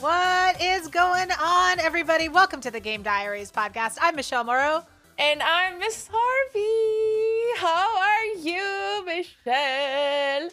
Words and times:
What 0.00 0.58
is 0.62 0.88
going 0.88 1.30
on, 1.30 1.78
everybody? 1.78 2.30
Welcome 2.30 2.62
to 2.62 2.70
the 2.70 2.80
Game 2.80 3.02
Diaries 3.02 3.52
podcast. 3.52 3.98
I'm 4.00 4.16
Michele 4.16 4.44
Morrow. 4.44 4.86
And 5.18 5.42
I'm 5.42 5.78
Miss 5.78 6.08
Harvey. 6.10 7.60
How 7.60 7.98
are 7.98 8.24
you, 8.38 9.04
Michele? 9.04 10.48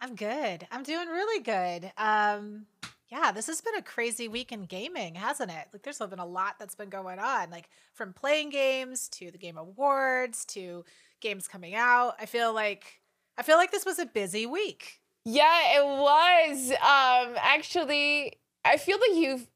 I'm 0.00 0.14
good. 0.14 0.68
I'm 0.70 0.84
doing 0.84 1.08
really 1.08 1.42
good. 1.42 1.90
Um, 1.98 2.66
yeah, 3.08 3.32
this 3.32 3.48
has 3.48 3.60
been 3.60 3.74
a 3.74 3.82
crazy 3.82 4.28
week 4.28 4.52
in 4.52 4.62
gaming, 4.62 5.16
hasn't 5.16 5.50
it? 5.50 5.66
Like, 5.72 5.82
there's 5.82 5.98
been 5.98 6.20
a 6.20 6.24
lot 6.24 6.54
that's 6.60 6.76
been 6.76 6.88
going 6.88 7.18
on, 7.18 7.50
like 7.50 7.68
from 7.94 8.12
playing 8.12 8.50
games 8.50 9.08
to 9.08 9.32
the 9.32 9.38
Game 9.38 9.58
Awards 9.58 10.44
to 10.46 10.84
games 11.20 11.48
coming 11.48 11.74
out. 11.74 12.14
I 12.20 12.26
feel 12.26 12.54
like 12.54 13.00
I 13.36 13.42
feel 13.42 13.56
like 13.56 13.72
this 13.72 13.84
was 13.84 13.98
a 13.98 14.06
busy 14.06 14.46
week. 14.46 15.00
Yeah, 15.24 15.78
it 15.78 15.84
was. 15.84 16.70
Um, 16.70 17.34
actually, 17.40 18.34
I 18.64 18.76
feel 18.76 18.98
that 18.98 19.14
you've, 19.14 19.46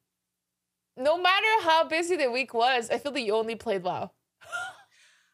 no 0.97 1.17
matter 1.17 1.47
how 1.63 1.85
busy 1.85 2.17
the 2.17 2.31
week 2.31 2.53
was, 2.55 2.91
I 2.91 2.99
feel 2.99 3.13
that 3.13 3.23
you 3.23 3.35
only 3.35 3.55
played 3.55 3.83
WoW. 3.83 4.11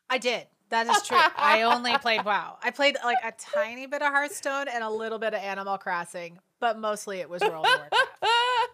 I 0.09 0.19
did. 0.19 0.47
That 0.71 0.87
is 0.87 1.03
true. 1.03 1.19
I 1.37 1.63
only 1.63 1.97
played 1.99 2.25
WoW. 2.25 2.59
I 2.63 2.71
played 2.71 2.97
like 3.05 3.19
a 3.25 3.33
tiny 3.33 3.87
bit 3.87 4.03
of 4.03 4.09
Hearthstone 4.09 4.67
and 4.69 4.83
a 4.83 4.91
little 4.91 5.19
bit 5.19 5.35
of 5.35 5.41
Animal 5.41 5.79
Crossing, 5.79 6.39
but 6.61 6.79
mostly 6.79 7.19
it 7.21 7.29
was 7.29 7.43
World 7.43 7.67
of 7.67 7.81
Warcraft. 7.81 7.95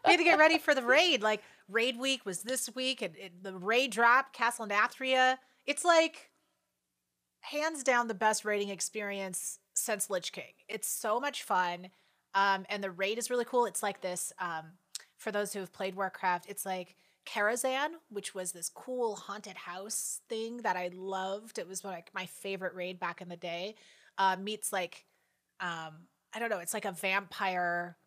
we 0.07 0.13
had 0.13 0.17
to 0.19 0.25
get 0.25 0.39
ready 0.39 0.59
for 0.59 0.75
the 0.75 0.83
raid. 0.83 1.23
Like 1.23 1.43
raid 1.69 1.99
week 1.99 2.25
was 2.25 2.43
this 2.43 2.71
week, 2.75 3.03
and, 3.03 3.17
and 3.17 3.33
the 3.43 3.57
raid 3.57 3.91
drop, 3.91 4.33
Castle 4.33 4.67
Nathria. 4.67 5.39
It's 5.67 5.85
like 5.85 6.31
hands 7.41 7.83
down 7.83 8.09
the 8.09 8.15
best 8.15 8.45
raiding 8.45 8.71
experience 8.71 9.59
since 9.75 10.11
Lich 10.11 10.33
King. 10.33 10.53
It's 10.69 10.89
so 10.89 11.21
much 11.21 11.43
fun. 11.43 11.89
Um, 12.35 12.65
and 12.69 12.83
the 12.83 12.91
raid 12.91 13.19
is 13.19 13.31
really 13.31 13.45
cool. 13.45 13.67
It's 13.67 13.83
like 13.83 14.01
this, 14.01 14.33
um, 14.39 14.73
for 15.21 15.31
those 15.31 15.53
who 15.53 15.61
have 15.61 15.73
played 15.73 15.95
Warcraft, 15.95 16.47
it's 16.49 16.65
like 16.65 16.97
Karazhan, 17.27 17.91
which 18.09 18.35
was 18.35 18.53
this 18.53 18.71
cool 18.71 19.17
haunted 19.17 19.57
house 19.57 20.23
thing 20.29 20.59
that 20.59 20.77
I 20.77 20.91
loved. 20.95 21.59
It 21.59 21.69
was 21.69 21.85
like 21.85 22.11
my 22.15 22.25
favorite 22.27 22.75
raid 22.75 22.99
back 22.99 23.21
in 23.21 23.29
the 23.29 23.37
day. 23.37 23.75
Uh, 24.17 24.37
meets 24.41 24.73
like, 24.73 25.05
um, 25.61 26.07
I 26.35 26.39
don't 26.39 26.49
know, 26.49 26.59
it's 26.59 26.75
like 26.75 26.87
a 26.87 26.93
vampire. 26.93 27.99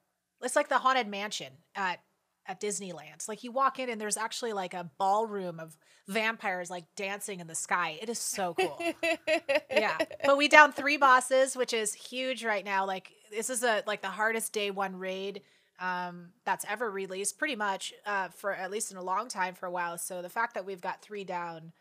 It's 0.41 0.55
like 0.55 0.69
the 0.69 0.79
haunted 0.79 1.07
mansion 1.07 1.53
at 1.75 1.99
at 2.45 2.59
Disneyland. 2.59 3.13
It's 3.13 3.29
like 3.29 3.43
you 3.43 3.51
walk 3.51 3.79
in 3.79 3.89
and 3.89 4.01
there's 4.01 4.17
actually 4.17 4.51
like 4.51 4.73
a 4.73 4.89
ballroom 4.97 5.61
of 5.61 5.77
vampires 6.07 6.69
like 6.69 6.83
dancing 6.97 7.39
in 7.39 7.47
the 7.47 7.55
sky. 7.55 7.97
It 8.01 8.09
is 8.09 8.19
so 8.19 8.53
cool. 8.59 8.81
yeah. 9.71 9.97
But 10.25 10.37
we 10.37 10.49
down 10.49 10.73
three 10.73 10.97
bosses, 10.97 11.55
which 11.55 11.73
is 11.73 11.93
huge 11.93 12.43
right 12.43 12.65
now. 12.65 12.85
Like 12.85 13.11
this 13.31 13.49
is 13.49 13.63
a 13.63 13.83
like 13.87 14.01
the 14.01 14.09
hardest 14.09 14.51
day 14.51 14.71
one 14.71 14.97
raid 14.97 15.41
um 15.79 16.29
that's 16.45 16.65
ever 16.69 16.89
released 16.89 17.37
pretty 17.37 17.55
much 17.55 17.93
uh 18.05 18.29
for 18.29 18.53
at 18.53 18.69
least 18.71 18.91
in 18.91 18.97
a 18.97 19.03
long 19.03 19.27
time 19.27 19.55
for 19.55 19.65
a 19.65 19.71
while. 19.71 19.97
So 19.97 20.21
the 20.21 20.29
fact 20.29 20.53
that 20.53 20.65
we've 20.65 20.81
got 20.81 21.01
three 21.01 21.23
down 21.23 21.73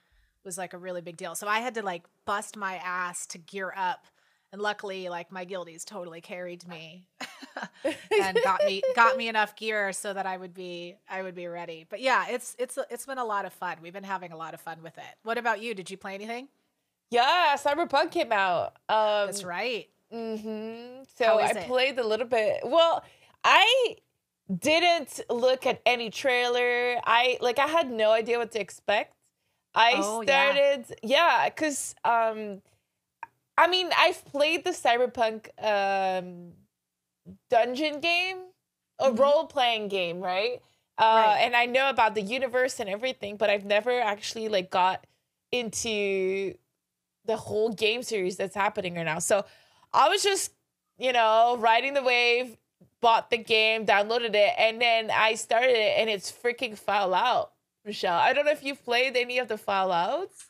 was 0.44 0.58
like 0.58 0.72
a 0.72 0.78
really 0.78 1.00
big 1.00 1.16
deal. 1.16 1.34
So 1.34 1.46
I 1.46 1.60
had 1.60 1.74
to 1.74 1.82
like 1.82 2.04
bust 2.24 2.56
my 2.56 2.76
ass 2.76 3.26
to 3.26 3.38
gear 3.38 3.72
up 3.76 4.06
and 4.52 4.60
luckily 4.60 5.08
like 5.08 5.32
my 5.32 5.44
guildies 5.44 5.84
totally 5.84 6.20
carried 6.20 6.66
me 6.68 7.08
and 8.22 8.38
got 8.44 8.64
me 8.64 8.82
got 8.94 9.16
me 9.16 9.28
enough 9.28 9.56
gear 9.56 9.92
so 9.92 10.12
that 10.12 10.26
I 10.26 10.36
would 10.36 10.54
be 10.54 10.96
I 11.08 11.22
would 11.22 11.34
be 11.34 11.46
ready. 11.46 11.86
But 11.88 12.00
yeah, 12.00 12.26
it's 12.28 12.54
it's 12.58 12.78
it's 12.90 13.06
been 13.06 13.18
a 13.18 13.24
lot 13.24 13.44
of 13.44 13.52
fun. 13.52 13.78
We've 13.82 13.92
been 13.92 14.04
having 14.04 14.32
a 14.32 14.36
lot 14.36 14.54
of 14.54 14.60
fun 14.60 14.82
with 14.82 14.98
it. 14.98 15.14
What 15.22 15.38
about 15.38 15.62
you? 15.62 15.74
Did 15.74 15.90
you 15.90 15.96
play 15.96 16.14
anything? 16.14 16.48
Yeah, 17.10 17.56
Cyberpunk 17.56 18.10
came 18.10 18.32
out. 18.32 18.76
Um, 18.88 19.26
That's 19.26 19.44
right. 19.44 19.88
Mm-hmm. 20.12 21.04
So 21.16 21.24
I 21.38 21.50
it? 21.50 21.66
played 21.66 21.98
a 21.98 22.06
little 22.06 22.26
bit. 22.26 22.60
Well, 22.64 23.02
I 23.44 23.96
didn't 24.58 25.20
look 25.30 25.66
at 25.66 25.80
any 25.86 26.10
trailer. 26.10 27.00
I 27.04 27.38
like 27.40 27.58
I 27.58 27.66
had 27.66 27.90
no 27.90 28.12
idea 28.12 28.38
what 28.38 28.52
to 28.52 28.60
expect. 28.60 29.14
I 29.74 29.94
oh, 29.96 30.22
started 30.22 30.84
yeah, 31.02 31.48
because 31.48 31.94
yeah, 32.04 32.30
um 32.30 32.62
I 33.56 33.68
mean, 33.68 33.90
I've 33.96 34.24
played 34.24 34.64
the 34.64 34.70
Cyberpunk 34.70 35.48
um, 35.62 36.52
dungeon 37.50 38.00
game, 38.00 38.38
a 38.98 39.10
mm-hmm. 39.10 39.16
role 39.16 39.46
playing 39.46 39.88
game, 39.88 40.20
right? 40.20 40.60
Uh, 40.98 41.24
right? 41.26 41.38
And 41.42 41.54
I 41.54 41.66
know 41.66 41.90
about 41.90 42.14
the 42.14 42.22
universe 42.22 42.80
and 42.80 42.88
everything, 42.88 43.36
but 43.36 43.50
I've 43.50 43.64
never 43.64 44.00
actually 44.00 44.48
like 44.48 44.70
got 44.70 45.06
into 45.50 46.54
the 47.24 47.36
whole 47.36 47.72
game 47.72 48.02
series 48.02 48.36
that's 48.36 48.54
happening 48.54 48.94
right 48.94 49.04
now. 49.04 49.18
So 49.18 49.44
I 49.92 50.08
was 50.08 50.22
just, 50.22 50.52
you 50.98 51.12
know, 51.12 51.56
riding 51.58 51.94
the 51.94 52.02
wave, 52.02 52.56
bought 53.00 53.30
the 53.30 53.38
game, 53.38 53.86
downloaded 53.86 54.34
it, 54.34 54.52
and 54.58 54.80
then 54.80 55.10
I 55.10 55.34
started 55.34 55.70
it, 55.70 55.98
and 55.98 56.08
it's 56.10 56.30
freaking 56.30 56.76
Fallout, 56.76 57.52
Michele. 57.84 58.14
I 58.14 58.32
don't 58.32 58.44
know 58.44 58.52
if 58.52 58.64
you've 58.64 58.84
played 58.84 59.16
any 59.16 59.38
of 59.38 59.48
the 59.48 59.56
Fallouts. 59.56 60.46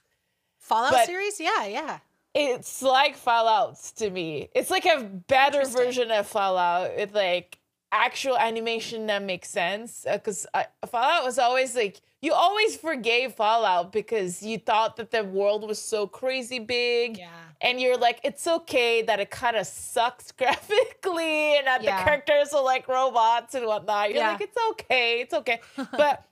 Fallout 0.58 1.06
series? 1.06 1.40
Yeah, 1.40 1.66
yeah 1.66 1.98
it's 2.34 2.82
like 2.82 3.16
Fallout's 3.16 3.92
to 3.92 4.10
me. 4.10 4.48
It's 4.54 4.70
like 4.70 4.86
a 4.86 5.02
better 5.02 5.64
version 5.66 6.10
of 6.10 6.26
Fallout 6.26 6.96
with 6.96 7.14
like 7.14 7.58
actual 7.90 8.38
animation 8.38 9.06
that 9.06 9.22
makes 9.22 9.50
sense. 9.50 10.06
Because 10.10 10.46
uh, 10.54 10.64
Fallout 10.86 11.24
was 11.24 11.38
always 11.38 11.76
like 11.76 12.00
you 12.22 12.32
always 12.32 12.76
forgave 12.76 13.34
Fallout 13.34 13.92
because 13.92 14.42
you 14.42 14.56
thought 14.56 14.96
that 14.96 15.10
the 15.10 15.24
world 15.24 15.66
was 15.66 15.80
so 15.80 16.06
crazy 16.06 16.60
big. 16.60 17.18
Yeah. 17.18 17.28
And 17.60 17.80
you're 17.80 17.98
like, 17.98 18.20
it's 18.22 18.46
okay 18.46 19.02
that 19.02 19.18
it 19.20 19.30
kind 19.30 19.56
of 19.56 19.66
sucks 19.66 20.30
graphically 20.38 21.58
and 21.58 21.66
that 21.66 21.82
yeah. 21.82 21.98
the 21.98 22.04
characters 22.04 22.52
are 22.54 22.62
like 22.62 22.86
robots 22.86 23.54
and 23.54 23.66
whatnot. 23.66 24.10
You're 24.10 24.18
yeah. 24.18 24.32
like, 24.32 24.40
it's 24.40 24.56
okay, 24.70 25.20
it's 25.20 25.34
okay. 25.34 25.60
but 25.92 26.24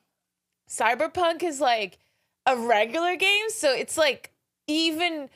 Cyberpunk 0.68 1.42
is 1.42 1.60
like 1.60 1.98
a 2.46 2.56
regular 2.56 3.16
game, 3.16 3.50
so 3.50 3.74
it's 3.74 3.98
like 3.98 4.32
even 4.68 5.28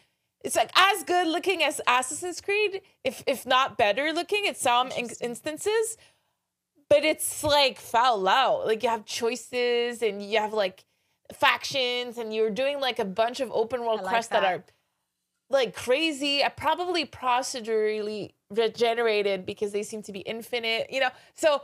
it's 0.44 0.56
like 0.56 0.70
as 0.76 1.02
good 1.02 1.26
looking 1.26 1.62
as 1.62 1.80
Assassin's 1.88 2.40
Creed, 2.40 2.82
if 3.02 3.24
if 3.26 3.44
not 3.44 3.76
better 3.76 4.12
looking 4.12 4.44
in 4.46 4.54
some 4.54 4.88
in- 4.92 5.10
instances. 5.20 5.96
But 6.94 7.04
it's 7.04 7.42
like 7.42 7.80
Fallout. 7.80 8.66
Like 8.66 8.84
you 8.84 8.88
have 8.88 9.04
choices 9.04 10.00
and 10.00 10.22
you 10.22 10.38
have 10.38 10.52
like 10.52 10.84
factions 11.32 12.18
and 12.18 12.32
you're 12.32 12.50
doing 12.50 12.80
like 12.80 13.00
a 13.00 13.04
bunch 13.04 13.40
of 13.40 13.50
open 13.50 13.80
world 13.80 14.02
like 14.02 14.10
quests 14.10 14.30
that. 14.30 14.42
that. 14.42 14.54
are 14.54 14.64
like 15.50 15.74
crazy, 15.74 16.44
uh, 16.44 16.50
probably 16.50 17.04
procedurally 17.04 18.34
regenerated 18.48 19.44
because 19.44 19.72
they 19.72 19.82
seem 19.82 20.02
to 20.02 20.12
be 20.12 20.20
infinite, 20.20 20.86
you 20.88 21.00
know. 21.00 21.10
So 21.34 21.62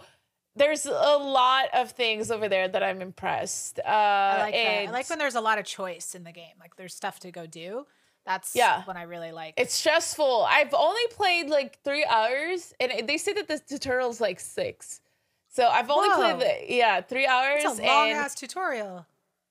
there's 0.57 0.85
a 0.85 0.91
lot 0.91 1.67
of 1.75 1.93
things 1.93 2.33
over 2.33 2.49
there 2.49 2.67
that 2.67 2.83
I'm 2.83 3.01
impressed. 3.01 3.79
Uh, 3.79 3.89
I 3.89 4.39
like 4.41 4.55
that. 4.55 4.89
I 4.89 4.91
like 4.91 5.09
when 5.09 5.21
there's 5.21 5.37
a 5.37 5.41
lot 5.41 5.61
of 5.61 5.65
choice 5.65 6.17
in 6.17 6.25
the 6.25 6.33
game. 6.33 6.57
Like 6.59 6.75
there's 6.75 6.93
stuff 6.93 7.21
to 7.21 7.31
go 7.31 7.47
do. 7.47 7.87
That's 8.27 8.57
yeah. 8.57 8.83
what 8.83 8.97
I 8.97 9.05
really 9.05 9.31
like. 9.31 9.55
It's 9.57 9.75
stressful. 9.75 10.49
I've 10.51 10.75
only 10.75 11.07
played 11.13 11.49
like 11.49 11.79
three 11.85 12.05
hours, 12.05 12.75
and 12.81 13.09
they 13.09 13.17
say 13.17 13.33
that 13.35 13.47
the 13.47 13.61
tutorial's 13.61 14.21
like 14.21 14.41
six. 14.41 15.01
So 15.51 15.67
I've 15.67 15.91
only 15.91 16.09
Whoa. 16.09 16.17
played 16.17 16.41
the 16.41 16.75
yeah 16.75 17.01
three 17.01 17.27
hours. 17.27 17.63
It's 17.65 17.79
a 17.79 17.83
long 17.83 18.11
ass 18.11 18.35
tutorial. 18.35 19.07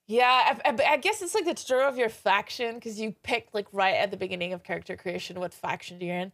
Yeah, 0.07 0.57
I, 0.65 0.71
I, 0.71 0.93
I, 0.93 0.97
guess 0.97 1.21
it's 1.21 1.35
like 1.35 1.45
the 1.45 1.53
tutorial 1.53 1.87
of 1.87 1.95
your 1.95 2.09
faction 2.09 2.75
because 2.75 2.99
you 2.99 3.13
pick 3.21 3.49
like 3.53 3.67
right 3.71 3.93
at 3.93 4.09
the 4.09 4.17
beginning 4.17 4.53
of 4.53 4.63
character 4.63 4.97
creation 4.97 5.39
what 5.39 5.53
faction 5.53 6.01
you're 6.01 6.15
in. 6.15 6.31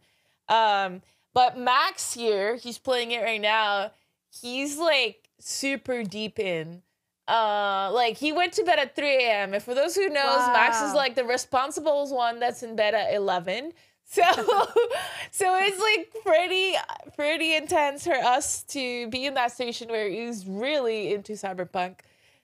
Um, 0.48 1.02
but 1.34 1.58
Max 1.58 2.14
here, 2.14 2.56
he's 2.56 2.78
playing 2.78 3.10
it 3.10 3.22
right 3.22 3.40
now. 3.40 3.90
He's 4.30 4.78
like 4.78 5.28
super 5.40 6.04
deep 6.04 6.38
in 6.38 6.82
uh, 7.28 7.90
like 7.92 8.16
he 8.16 8.32
went 8.32 8.52
to 8.52 8.62
bed 8.62 8.78
at 8.78 8.94
3 8.94 9.24
a.m. 9.24 9.54
And 9.54 9.62
for 9.62 9.74
those 9.74 9.94
who 9.94 10.08
knows, 10.08 10.38
wow. 10.38 10.52
Max 10.52 10.80
is 10.80 10.94
like 10.94 11.14
the 11.14 11.24
responsible 11.24 12.08
one 12.14 12.38
that's 12.38 12.62
in 12.62 12.76
bed 12.76 12.94
at 12.94 13.12
11. 13.12 13.72
So, 14.08 14.22
so 15.30 15.58
it's 15.60 15.80
like 15.80 16.24
pretty, 16.24 16.76
pretty 17.14 17.56
intense 17.56 18.04
for 18.04 18.14
us 18.14 18.62
to 18.68 19.08
be 19.08 19.26
in 19.26 19.34
that 19.34 19.52
station 19.52 19.88
where 19.88 20.08
he's 20.08 20.46
really 20.46 21.12
into 21.12 21.32
cyberpunk. 21.32 21.96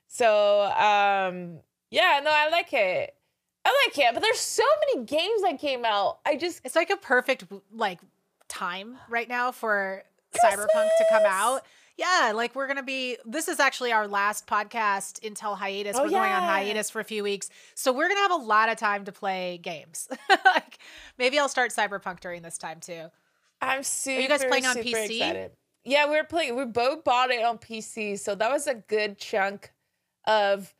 So, 0.08 0.62
um, 0.64 1.60
yeah, 1.90 2.20
no, 2.22 2.30
I 2.30 2.48
like 2.50 2.72
it. 2.72 3.14
I 3.64 3.86
like 3.86 3.96
it, 3.98 4.12
but 4.12 4.20
there's 4.22 4.40
so 4.40 4.64
many 4.80 5.06
games 5.06 5.42
that 5.42 5.58
came 5.60 5.84
out. 5.84 6.18
I 6.26 6.36
just 6.36 6.60
it's 6.64 6.74
like 6.74 6.90
a 6.90 6.96
perfect 6.96 7.44
like 7.72 8.00
time 8.48 8.98
right 9.08 9.28
now 9.28 9.52
for 9.52 10.02
Christmas! 10.32 10.66
cyberpunk 10.66 10.88
to 10.98 11.04
come 11.10 11.22
out 11.26 11.62
yeah, 11.96 12.32
like 12.34 12.54
we're 12.54 12.66
gonna 12.66 12.82
be. 12.82 13.16
This 13.24 13.48
is 13.48 13.60
actually 13.60 13.92
our 13.92 14.08
last 14.08 14.46
podcast 14.46 15.24
until 15.26 15.54
hiatus. 15.54 15.96
Oh, 15.96 16.04
we're 16.04 16.10
yeah. 16.10 16.18
going 16.18 16.32
on 16.32 16.42
hiatus 16.42 16.90
for 16.90 17.00
a 17.00 17.04
few 17.04 17.22
weeks, 17.22 17.50
so 17.74 17.92
we're 17.92 18.08
gonna 18.08 18.20
have 18.20 18.32
a 18.32 18.36
lot 18.44 18.68
of 18.68 18.78
time 18.78 19.04
to 19.04 19.12
play 19.12 19.58
games. 19.62 20.08
like 20.44 20.78
maybe 21.18 21.38
I'll 21.38 21.48
start 21.48 21.72
Cyberpunk 21.72 22.20
during 22.20 22.42
this 22.42 22.58
time 22.58 22.80
too. 22.80 23.06
I'm 23.60 23.82
super. 23.82 24.18
Are 24.18 24.22
you 24.22 24.28
guys 24.28 24.44
playing 24.44 24.66
on 24.66 24.76
PC? 24.76 25.16
Excited. 25.16 25.52
Yeah, 25.84 26.08
we 26.08 26.16
are 26.18 26.24
playing. 26.24 26.56
We 26.56 26.64
both 26.64 27.04
bought 27.04 27.30
it 27.30 27.44
on 27.44 27.58
PC, 27.58 28.18
so 28.18 28.34
that 28.34 28.50
was 28.50 28.66
a 28.66 28.74
good 28.74 29.18
chunk 29.18 29.72
of 30.26 30.74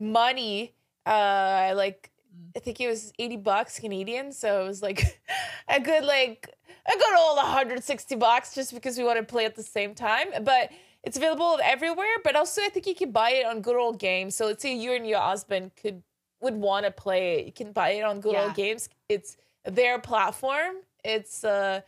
money. 0.00 0.74
Uh, 1.04 1.72
like 1.76 2.10
I 2.54 2.58
think 2.58 2.80
it 2.80 2.88
was 2.88 3.12
80 3.18 3.36
bucks 3.38 3.78
Canadian. 3.78 4.32
So 4.32 4.62
it 4.62 4.66
was 4.66 4.82
like 4.82 5.20
a 5.68 5.80
good, 5.80 6.04
like, 6.04 6.50
a 6.86 6.98
good 6.98 7.18
old 7.18 7.36
160 7.36 8.14
bucks 8.16 8.54
just 8.54 8.72
because 8.72 8.98
we 8.98 9.04
want 9.04 9.18
to 9.18 9.24
play 9.24 9.44
at 9.44 9.56
the 9.56 9.62
same 9.62 9.94
time. 9.94 10.28
But 10.42 10.70
it's 11.02 11.16
available 11.16 11.58
everywhere, 11.62 12.16
but 12.24 12.36
also 12.36 12.62
I 12.62 12.68
think 12.68 12.86
you 12.86 12.94
can 12.94 13.12
buy 13.12 13.30
it 13.30 13.46
on 13.46 13.60
good 13.60 13.76
old 13.76 13.98
games. 13.98 14.34
So 14.34 14.46
let's 14.46 14.62
say 14.62 14.74
you 14.76 14.92
and 14.92 15.06
your 15.06 15.20
husband 15.20 15.72
could 15.80 16.02
would 16.40 16.54
want 16.54 16.84
to 16.84 16.90
play 16.90 17.38
it. 17.38 17.46
You 17.46 17.52
can 17.52 17.72
buy 17.72 17.90
it 17.90 18.02
on 18.02 18.20
good 18.20 18.32
yeah. 18.32 18.44
old 18.44 18.54
games. 18.54 18.88
It's 19.08 19.36
their 19.64 19.98
platform. 19.98 20.76
It's 21.04 21.44
uh 21.44 21.80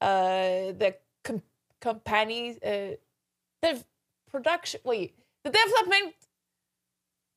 uh 0.00 0.72
the 0.72 0.96
com- 1.24 1.42
company 1.80 2.58
uh 2.64 2.96
the 3.62 3.84
production 4.30 4.80
wait 4.84 5.14
the 5.44 5.50
development 5.50 6.14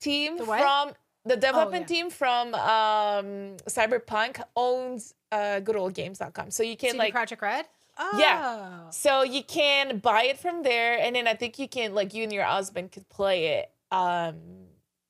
team 0.01 0.37
the 0.37 0.45
from 0.45 0.91
the 1.25 1.35
development 1.35 1.85
oh, 1.89 1.93
yeah. 1.93 2.01
team 2.01 2.09
from 2.09 2.53
um 2.55 3.57
cyberpunk 3.67 4.41
owns 4.55 5.13
uh 5.31 5.59
goodoldgames.com 5.61 6.51
so 6.51 6.63
you 6.63 6.77
can 6.77 6.91
CD 6.91 6.97
like 6.99 7.13
Projekt 7.13 7.41
Red? 7.41 7.65
Oh. 7.97 8.17
yeah 8.17 8.89
so 8.91 9.23
you 9.23 9.43
can 9.43 9.99
buy 9.99 10.23
it 10.23 10.37
from 10.37 10.63
there 10.63 10.97
and 10.97 11.15
then 11.15 11.27
i 11.27 11.33
think 11.33 11.59
you 11.59 11.67
can 11.67 11.93
like 11.93 12.13
you 12.13 12.23
and 12.23 12.31
your 12.31 12.45
husband 12.45 12.93
could 12.93 13.07
play 13.09 13.47
it 13.59 13.71
um 13.91 14.37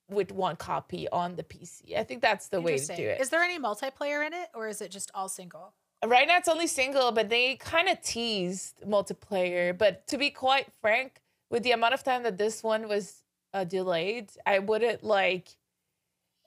with 0.10 0.32
one 0.32 0.56
copy 0.56 1.08
on 1.10 1.36
the 1.36 1.44
pc 1.44 1.96
i 1.96 2.04
think 2.04 2.20
that's 2.20 2.48
the 2.48 2.60
way 2.60 2.80
to 2.80 2.96
do 2.96 3.08
it. 3.08 3.22
Is 3.22 3.30
there 3.30 3.44
any 3.44 3.60
multiplayer 3.60 4.26
in 4.26 4.34
it 4.34 4.50
or 4.56 4.68
is 4.68 4.82
it 4.82 4.90
just 4.90 5.12
all 5.14 5.30
single? 5.30 5.74
Right 6.06 6.28
now 6.28 6.38
it's 6.38 6.48
only 6.48 6.68
single 6.68 7.12
but 7.12 7.30
they 7.30 7.56
kind 7.58 7.90
of 7.90 8.02
teased 8.02 8.82
multiplayer. 8.88 9.78
But 9.78 10.08
to 10.08 10.18
be 10.18 10.30
quite 10.30 10.68
frank 10.82 11.22
with 11.50 11.64
the 11.64 11.72
amount 11.72 11.94
of 11.94 12.04
time 12.04 12.24
that 12.24 12.38
this 12.38 12.64
one 12.64 12.88
was 12.88 13.24
uh, 13.54 13.64
delayed, 13.64 14.32
I 14.46 14.60
wouldn't 14.60 15.04
like. 15.04 15.50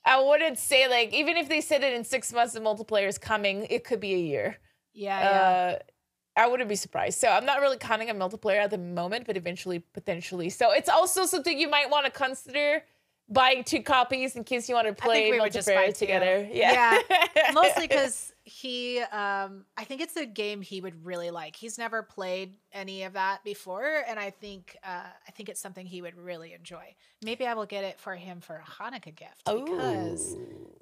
I 0.05 0.21
wouldn't 0.21 0.59
say 0.59 0.89
like 0.89 1.13
even 1.13 1.37
if 1.37 1.49
they 1.49 1.61
said 1.61 1.83
it 1.83 1.93
in 1.93 2.05
six 2.05 2.33
months 2.33 2.55
the 2.55 2.61
multiplayer 2.61 3.09
is 3.09 3.19
coming, 3.19 3.67
it 3.71 3.85
could 3.85 4.01
be 4.01 4.15
a 4.15 4.19
year. 4.19 4.59
Yeah, 4.93 5.79
uh, 6.37 6.41
I 6.41 6.49
wouldn't 6.49 6.69
be 6.69 6.77
surprised. 6.77 7.21
So 7.21 7.29
I'm 7.29 7.45
not 7.45 7.61
really 7.61 7.77
counting 7.77 8.11
a 8.11 8.15
multiplayer 8.15 8.63
at 8.63 8.71
the 8.71 8.79
moment, 8.79 9.27
but 9.27 9.37
eventually, 9.37 9.81
potentially. 9.81 10.51
So 10.51 10.73
it's 10.73 10.89
also 10.89 11.27
something 11.27 11.59
you 11.59 11.69
might 11.69 11.91
want 11.91 12.07
to 12.07 12.11
consider 12.11 12.83
buying 13.29 13.65
two 13.65 13.83
copies 13.83 14.37
in 14.37 14.45
case 14.45 14.69
you 14.69 14.75
want 14.75 14.89
to 14.89 14.95
play 14.95 15.31
multiplayer 15.31 15.97
together. 15.97 16.49
Yeah, 16.51 16.99
yeah. 17.09 17.51
mostly 17.55 17.87
because 17.87 18.32
he 18.45 18.99
um 19.01 19.65
i 19.77 19.85
think 19.85 20.01
it's 20.01 20.17
a 20.17 20.27
game 20.27 20.63
he 20.63 20.81
would 20.81 21.05
really 21.05 21.31
like. 21.31 21.55
He's 21.55 21.79
never 21.79 22.03
played 22.03 22.57
any 22.73 23.05
of 23.05 23.13
that 23.13 23.45
before 23.45 24.03
and 24.09 24.19
i 24.19 24.31
think 24.31 24.77
uh 24.85 25.05
i 25.27 25.31
think 25.31 25.49
it's 25.49 25.61
something 25.61 25.87
he 25.87 26.03
would 26.03 26.17
really 26.17 26.53
enjoy. 26.53 26.95
Maybe 27.25 27.47
i 27.47 27.55
will 27.55 27.67
get 27.67 27.85
it 27.85 28.01
for 28.01 28.15
him 28.17 28.41
for 28.41 28.57
a 28.57 28.83
hanukkah 28.83 29.15
gift 29.15 29.43
because 29.45 30.37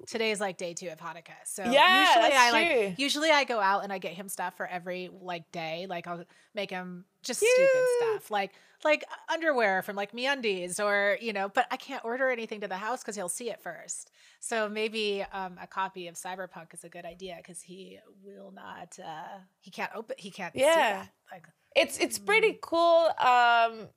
today 0.07 0.31
is 0.31 0.39
like 0.39 0.57
day 0.57 0.73
two 0.73 0.89
of 0.89 0.99
hanukkah. 0.99 1.31
So 1.45 1.63
yeah, 1.63 2.01
usually 2.01 2.37
i 2.37 2.51
like 2.51 2.99
usually 2.99 3.29
i 3.29 3.43
go 3.43 3.59
out 3.59 3.83
and 3.83 3.93
i 3.93 3.99
get 3.99 4.13
him 4.13 4.27
stuff 4.27 4.57
for 4.57 4.65
every 4.65 5.09
like 5.21 5.51
day. 5.51 5.85
Like 5.87 6.07
i'll 6.07 6.25
make 6.55 6.71
him 6.71 7.05
just 7.23 7.39
Cute. 7.39 7.51
stupid 7.53 7.87
stuff 7.97 8.31
like 8.31 8.51
like 8.83 9.05
underwear 9.31 9.81
from 9.83 9.95
like 9.95 10.11
MeUndies 10.11 10.79
or 10.79 11.17
you 11.21 11.33
know 11.33 11.49
but 11.49 11.67
i 11.69 11.77
can't 11.77 12.03
order 12.03 12.29
anything 12.31 12.61
to 12.61 12.67
the 12.67 12.77
house 12.77 13.01
because 13.01 13.15
he'll 13.15 13.29
see 13.29 13.49
it 13.49 13.61
first 13.61 14.11
so 14.43 14.67
maybe 14.67 15.23
um, 15.31 15.59
a 15.61 15.67
copy 15.67 16.07
of 16.07 16.15
Cyberpunk 16.15 16.73
is 16.73 16.83
a 16.83 16.89
good 16.89 17.05
idea 17.05 17.35
because 17.37 17.61
he 17.61 17.99
will 18.25 18.51
not. 18.51 18.97
Uh, 18.99 19.37
he 19.59 19.69
can't 19.69 19.91
open. 19.95 20.15
He 20.17 20.31
can't. 20.31 20.55
Yeah. 20.55 21.05
Like 21.31 21.47
it's 21.75 21.99
it's 21.99 22.17
pretty 22.17 22.53
mm. 22.53 22.61
cool. 22.61 23.05
Um, 23.19 23.87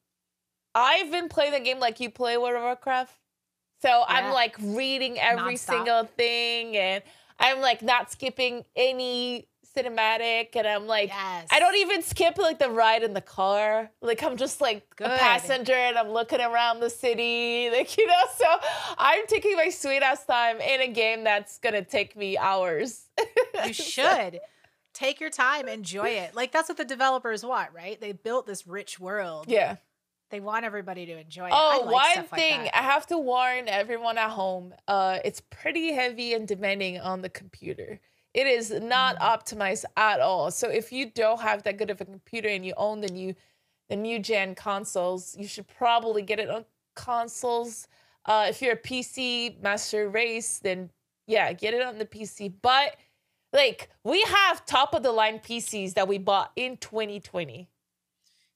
I've 0.74 1.10
been 1.10 1.30
playing 1.30 1.52
the 1.52 1.60
game 1.60 1.80
like 1.80 1.98
you 1.98 2.10
play 2.10 2.36
World 2.36 2.56
of 2.56 2.62
Warcraft, 2.62 3.14
so 3.80 3.88
yeah. 3.88 4.04
I'm 4.06 4.34
like 4.34 4.56
reading 4.60 5.18
every 5.18 5.42
Non-stop. 5.42 5.76
single 5.76 6.04
thing, 6.04 6.76
and 6.76 7.02
I'm 7.38 7.62
like 7.62 7.80
not 7.80 8.12
skipping 8.12 8.66
any 8.76 9.48
cinematic 9.76 10.56
and 10.56 10.66
I'm 10.66 10.86
like 10.86 11.08
yes. 11.08 11.48
I 11.50 11.58
don't 11.58 11.76
even 11.76 12.02
skip 12.02 12.38
like 12.38 12.58
the 12.58 12.70
ride 12.70 13.02
in 13.02 13.12
the 13.12 13.20
car. 13.20 13.90
Like 14.00 14.22
I'm 14.22 14.36
just 14.36 14.60
like 14.60 14.96
Good. 14.96 15.08
a 15.08 15.16
passenger 15.16 15.74
and 15.74 15.98
I'm 15.98 16.10
looking 16.10 16.40
around 16.40 16.80
the 16.80 16.90
city. 16.90 17.70
Like, 17.74 17.96
you 17.96 18.06
know, 18.06 18.14
so 18.36 18.44
I'm 18.98 19.26
taking 19.26 19.56
my 19.56 19.68
sweet 19.68 20.02
ass 20.02 20.24
time 20.26 20.60
in 20.60 20.80
a 20.80 20.88
game 20.88 21.24
that's 21.24 21.58
gonna 21.58 21.82
take 21.82 22.16
me 22.16 22.38
hours. 22.38 23.06
you 23.66 23.72
should. 23.72 24.40
Take 24.92 25.20
your 25.20 25.30
time, 25.30 25.66
enjoy 25.66 26.08
it. 26.10 26.36
Like 26.36 26.52
that's 26.52 26.68
what 26.68 26.78
the 26.78 26.84
developers 26.84 27.44
want, 27.44 27.70
right? 27.74 28.00
They 28.00 28.12
built 28.12 28.46
this 28.46 28.66
rich 28.66 29.00
world. 29.00 29.46
Yeah. 29.48 29.76
They 30.30 30.40
want 30.40 30.64
everybody 30.64 31.06
to 31.06 31.18
enjoy 31.18 31.46
it. 31.46 31.52
Oh, 31.54 31.82
like 31.84 31.92
one 31.92 32.24
thing 32.26 32.62
like 32.62 32.74
I 32.74 32.82
have 32.82 33.06
to 33.08 33.18
warn 33.18 33.68
everyone 33.68 34.18
at 34.18 34.30
home. 34.30 34.74
Uh, 34.88 35.18
it's 35.24 35.40
pretty 35.40 35.92
heavy 35.92 36.34
and 36.34 36.46
demanding 36.46 37.00
on 37.00 37.22
the 37.22 37.28
computer. 37.28 38.00
It 38.34 38.48
is 38.48 38.70
not 38.70 39.16
optimized 39.20 39.84
at 39.96 40.20
all. 40.20 40.50
So 40.50 40.68
if 40.68 40.92
you 40.92 41.06
don't 41.06 41.40
have 41.40 41.62
that 41.62 41.78
good 41.78 41.90
of 41.90 42.00
a 42.00 42.04
computer 42.04 42.48
and 42.48 42.66
you 42.66 42.74
own 42.76 43.00
the 43.00 43.08
new 43.08 43.34
the 43.88 43.96
new 43.96 44.18
gen 44.18 44.54
consoles, 44.54 45.36
you 45.38 45.46
should 45.46 45.68
probably 45.68 46.22
get 46.22 46.40
it 46.40 46.50
on 46.50 46.64
consoles. 46.96 47.86
Uh, 48.24 48.46
if 48.48 48.62
you're 48.62 48.72
a 48.72 48.76
PC 48.76 49.62
master 49.62 50.08
race, 50.08 50.58
then 50.58 50.90
yeah, 51.26 51.52
get 51.52 51.74
it 51.74 51.82
on 51.82 51.98
the 51.98 52.06
PC. 52.06 52.52
But 52.60 52.96
like 53.52 53.88
we 54.02 54.22
have 54.22 54.66
top 54.66 54.94
of 54.94 55.02
the 55.02 55.12
line 55.12 55.38
PCs 55.38 55.94
that 55.94 56.08
we 56.08 56.18
bought 56.18 56.50
in 56.56 56.76
2020. 56.78 57.68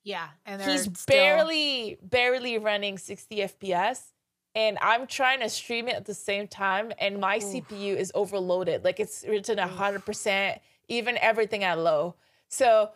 Yeah, 0.03 0.29
and 0.45 0.61
he's 0.63 0.83
still... 0.83 0.97
barely 1.07 1.99
barely 2.03 2.59
running 2.59 2.99
60 2.99 3.37
FPS 3.37 4.13
and 4.59 4.77
I'm 4.83 5.07
trying 5.07 5.39
to 5.41 5.49
stream 5.49 5.87
it 5.87 5.95
at 5.95 6.05
the 6.05 6.15
same 6.15 6.49
time, 6.49 6.93
and 6.99 7.21
my 7.21 7.37
Oof. 7.37 7.45
CPU 7.45 7.97
is 7.97 8.11
overloaded. 8.13 8.83
Like 8.83 8.99
it's 8.99 9.25
written 9.27 9.57
hundred 9.57 10.05
percent, 10.05 10.61
even 10.89 11.17
everything 11.19 11.63
at 11.63 11.79
low. 11.79 12.17
So, 12.49 12.91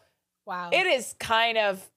wow, 0.45 0.71
it 0.73 0.87
is 0.87 1.15
kind 1.21 1.57
of 1.57 1.89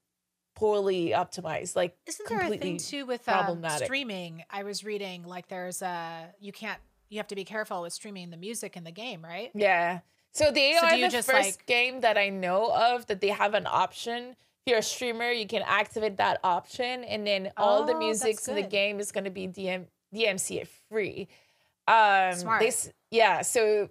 poorly 0.53 1.13
optimized. 1.15 1.75
Like, 1.75 1.97
isn't 2.05 2.29
there 2.29 2.41
a 2.41 2.57
thing 2.57 2.77
too 2.77 3.07
with 3.07 3.27
um, 3.27 3.65
streaming? 3.77 4.43
I 4.51 4.61
was 4.61 4.83
reading 4.83 5.23
like 5.23 5.47
there's 5.47 5.81
a 5.81 6.27
you 6.39 6.51
can't 6.51 6.79
you 7.09 7.17
have 7.17 7.27
to 7.27 7.35
be 7.35 7.43
careful 7.43 7.81
with 7.81 7.93
streaming 7.93 8.29
the 8.29 8.37
music 8.37 8.77
in 8.77 8.83
the 8.83 8.91
game, 8.91 9.23
right? 9.23 9.49
Yeah. 9.55 10.01
So 10.31 10.51
they 10.51 10.77
so 10.79 10.85
are 10.85 11.09
the 11.09 11.23
first 11.23 11.29
like, 11.31 11.65
game 11.65 12.01
that 12.01 12.19
I 12.19 12.29
know 12.29 12.71
of 12.71 13.07
that 13.07 13.19
they 13.19 13.29
have 13.29 13.55
an 13.55 13.65
option 13.65 14.35
you're 14.65 14.79
a 14.79 14.83
streamer, 14.83 15.31
you 15.31 15.47
can 15.47 15.63
activate 15.65 16.17
that 16.17 16.39
option, 16.43 17.03
and 17.03 17.25
then 17.25 17.51
all 17.57 17.83
oh, 17.83 17.85
the 17.85 17.95
music 17.95 18.37
in 18.47 18.55
the 18.55 18.63
game 18.63 18.99
is 18.99 19.11
going 19.11 19.25
to 19.25 19.29
be 19.29 19.47
DM 19.47 19.85
DMCA 20.13 20.67
free. 20.89 21.27
Um, 21.87 22.33
Smart. 22.33 22.61
They, 22.61 22.71
yeah, 23.11 23.41
so 23.41 23.89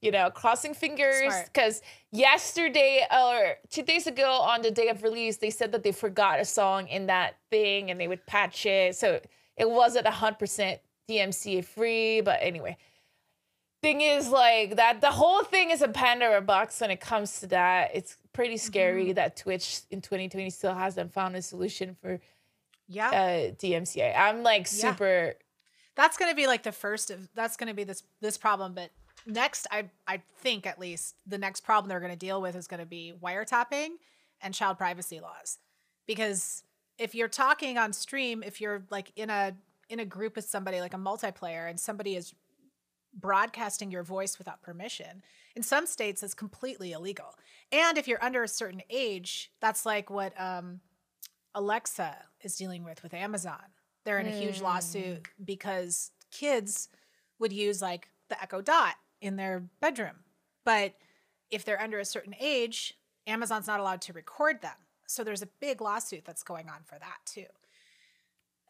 you 0.00 0.12
know, 0.12 0.30
crossing 0.30 0.74
fingers 0.74 1.34
because 1.46 1.82
yesterday 2.12 3.04
or 3.10 3.56
two 3.70 3.82
days 3.82 4.06
ago 4.06 4.30
on 4.30 4.62
the 4.62 4.70
day 4.70 4.88
of 4.88 5.02
release, 5.02 5.38
they 5.38 5.50
said 5.50 5.72
that 5.72 5.82
they 5.82 5.92
forgot 5.92 6.38
a 6.38 6.44
song 6.44 6.86
in 6.86 7.06
that 7.06 7.36
thing 7.50 7.90
and 7.90 8.00
they 8.00 8.06
would 8.06 8.24
patch 8.26 8.64
it, 8.66 8.96
so 8.96 9.20
it 9.56 9.68
wasn't 9.68 10.06
hundred 10.06 10.38
percent 10.38 10.80
DMCA 11.08 11.64
free. 11.64 12.20
But 12.20 12.38
anyway, 12.42 12.76
thing 13.82 14.00
is 14.00 14.28
like 14.28 14.76
that 14.76 15.00
the 15.00 15.10
whole 15.10 15.42
thing 15.44 15.70
is 15.70 15.82
a 15.82 15.88
Pandora 15.88 16.40
box 16.40 16.80
when 16.80 16.90
it 16.90 17.00
comes 17.00 17.40
to 17.40 17.46
that. 17.48 17.90
It's 17.94 18.16
pretty 18.32 18.56
scary 18.56 19.06
mm-hmm. 19.06 19.14
that 19.14 19.36
Twitch 19.36 19.80
in 19.90 20.00
2020 20.00 20.50
still 20.50 20.74
hasn't 20.74 21.12
found 21.12 21.36
a 21.36 21.42
solution 21.42 21.96
for 22.00 22.20
yeah 22.86 23.08
uh, 23.10 23.52
DMCA. 23.52 24.16
I'm 24.16 24.42
like 24.42 24.66
super. 24.66 25.26
Yeah. 25.26 25.32
That's 25.94 26.16
gonna 26.16 26.34
be 26.34 26.46
like 26.46 26.62
the 26.62 26.72
first 26.72 27.10
of. 27.10 27.28
That's 27.34 27.56
gonna 27.56 27.74
be 27.74 27.84
this 27.84 28.02
this 28.20 28.38
problem, 28.38 28.74
but 28.74 28.90
next, 29.26 29.66
I 29.70 29.90
I 30.06 30.22
think 30.38 30.66
at 30.66 30.78
least 30.78 31.16
the 31.26 31.38
next 31.38 31.62
problem 31.62 31.88
they're 31.88 32.00
gonna 32.00 32.16
deal 32.16 32.40
with 32.40 32.56
is 32.56 32.66
gonna 32.66 32.86
be 32.86 33.12
wiretapping 33.22 33.90
and 34.40 34.54
child 34.54 34.78
privacy 34.78 35.20
laws, 35.20 35.58
because 36.06 36.62
if 36.98 37.14
you're 37.14 37.28
talking 37.28 37.78
on 37.78 37.92
stream, 37.92 38.42
if 38.44 38.60
you're 38.60 38.84
like 38.90 39.12
in 39.16 39.30
a 39.30 39.54
in 39.88 40.00
a 40.00 40.04
group 40.04 40.36
with 40.36 40.44
somebody 40.44 40.80
like 40.80 40.94
a 40.94 40.98
multiplayer 40.98 41.68
and 41.68 41.80
somebody 41.80 42.14
is 42.14 42.34
broadcasting 43.14 43.90
your 43.90 44.02
voice 44.02 44.38
without 44.38 44.62
permission. 44.62 45.22
In 45.56 45.62
some 45.62 45.86
states, 45.86 46.22
it's 46.22 46.34
completely 46.34 46.92
illegal. 46.92 47.34
And 47.72 47.98
if 47.98 48.06
you're 48.06 48.22
under 48.22 48.42
a 48.42 48.48
certain 48.48 48.82
age, 48.90 49.50
that's 49.60 49.84
like 49.84 50.10
what 50.10 50.38
um, 50.40 50.80
Alexa 51.54 52.16
is 52.42 52.56
dealing 52.56 52.84
with 52.84 53.02
with 53.02 53.14
Amazon. 53.14 53.64
They're 54.04 54.18
in 54.18 54.26
a 54.26 54.30
huge 54.30 54.60
lawsuit 54.60 55.26
hmm. 55.36 55.44
because 55.44 56.12
kids 56.30 56.88
would 57.38 57.52
use 57.52 57.82
like 57.82 58.08
the 58.28 58.40
Echo 58.42 58.60
Dot 58.60 58.94
in 59.20 59.36
their 59.36 59.64
bedroom. 59.80 60.24
But 60.64 60.94
if 61.50 61.64
they're 61.64 61.80
under 61.80 61.98
a 61.98 62.04
certain 62.04 62.34
age, 62.38 62.94
Amazon's 63.26 63.66
not 63.66 63.80
allowed 63.80 64.00
to 64.02 64.12
record 64.12 64.62
them. 64.62 64.76
So 65.06 65.24
there's 65.24 65.42
a 65.42 65.48
big 65.60 65.80
lawsuit 65.80 66.24
that's 66.24 66.42
going 66.42 66.68
on 66.68 66.82
for 66.84 66.98
that 66.98 67.18
too 67.24 67.46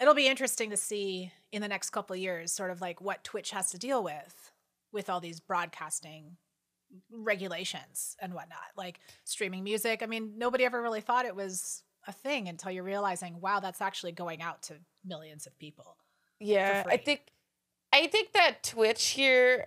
it'll 0.00 0.14
be 0.14 0.28
interesting 0.28 0.70
to 0.70 0.76
see 0.76 1.32
in 1.52 1.62
the 1.62 1.68
next 1.68 1.90
couple 1.90 2.14
of 2.14 2.20
years 2.20 2.52
sort 2.52 2.70
of 2.70 2.80
like 2.80 3.00
what 3.00 3.24
Twitch 3.24 3.50
has 3.50 3.70
to 3.70 3.78
deal 3.78 4.02
with 4.02 4.52
with 4.92 5.10
all 5.10 5.20
these 5.20 5.40
broadcasting 5.40 6.36
regulations 7.10 8.16
and 8.20 8.32
whatnot 8.32 8.58
like 8.76 9.00
streaming 9.24 9.64
music. 9.64 10.02
I 10.02 10.06
mean 10.06 10.34
nobody 10.36 10.64
ever 10.64 10.80
really 10.80 11.00
thought 11.00 11.26
it 11.26 11.36
was 11.36 11.82
a 12.08 12.12
thing 12.12 12.48
until 12.48 12.72
you're 12.72 12.82
realizing 12.82 13.40
wow 13.40 13.60
that's 13.60 13.80
actually 13.80 14.12
going 14.12 14.42
out 14.42 14.62
to 14.62 14.74
millions 15.04 15.46
of 15.46 15.56
people 15.58 15.96
yeah 16.40 16.82
i 16.88 16.96
think 16.96 17.20
i 17.92 18.06
think 18.06 18.32
that 18.32 18.62
twitch 18.62 19.08
here 19.08 19.66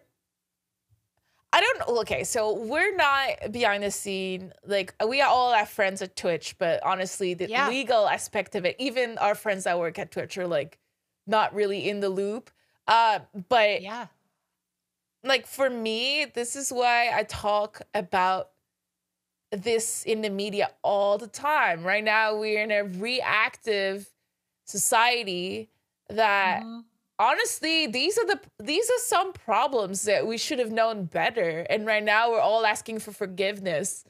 I 1.54 1.60
don't 1.60 1.98
okay, 2.00 2.24
so 2.24 2.54
we're 2.54 2.96
not 2.96 3.52
behind 3.52 3.84
the 3.84 3.92
scene. 3.92 4.54
Like 4.66 4.94
we 5.06 5.22
are 5.22 5.30
all 5.30 5.54
our 5.54 5.66
friends 5.66 6.02
at 6.02 6.16
Twitch, 6.16 6.56
but 6.58 6.82
honestly, 6.84 7.34
the 7.34 7.50
yeah. 7.50 7.68
legal 7.68 8.08
aspect 8.08 8.56
of 8.56 8.66
it, 8.66 8.76
even 8.80 9.18
our 9.18 9.36
friends 9.36 9.66
that 9.66 9.78
work 9.78 10.00
at 10.00 10.12
Twitch 10.12 10.38
are 10.38 10.48
like 10.48 10.80
not 11.28 11.54
really 11.54 11.90
in 11.90 12.00
the 12.00 12.10
loop. 12.10 12.52
Uh, 12.88 13.20
but 13.50 13.82
yeah, 13.82 14.08
like 15.24 15.46
for 15.46 15.70
me, 15.70 16.26
this 16.26 16.56
is 16.56 16.72
why 16.72 17.12
I 17.14 17.24
talk 17.24 17.82
about 17.94 18.52
this 19.52 20.04
in 20.04 20.22
the 20.22 20.30
media 20.30 20.72
all 20.84 21.18
the 21.18 21.28
time. 21.28 21.84
Right 21.84 22.04
now, 22.04 22.38
we're 22.38 22.64
in 22.64 22.72
a 22.72 22.84
reactive 22.84 24.10
society 24.66 25.70
that 26.10 26.62
mm-hmm. 26.64 26.80
Honestly, 27.22 27.86
these 27.88 28.18
are 28.18 28.26
the 28.26 28.40
these 28.60 28.90
are 28.90 29.00
some 29.00 29.32
problems 29.32 30.04
that 30.04 30.26
we 30.26 30.38
should 30.38 30.60
have 30.60 30.72
known 30.72 31.06
better. 31.06 31.66
And 31.70 31.86
right 31.86 32.04
now, 32.04 32.32
we're 32.32 32.42
all 32.42 32.66
asking 32.66 33.00
for 33.00 33.12
forgiveness 33.12 34.04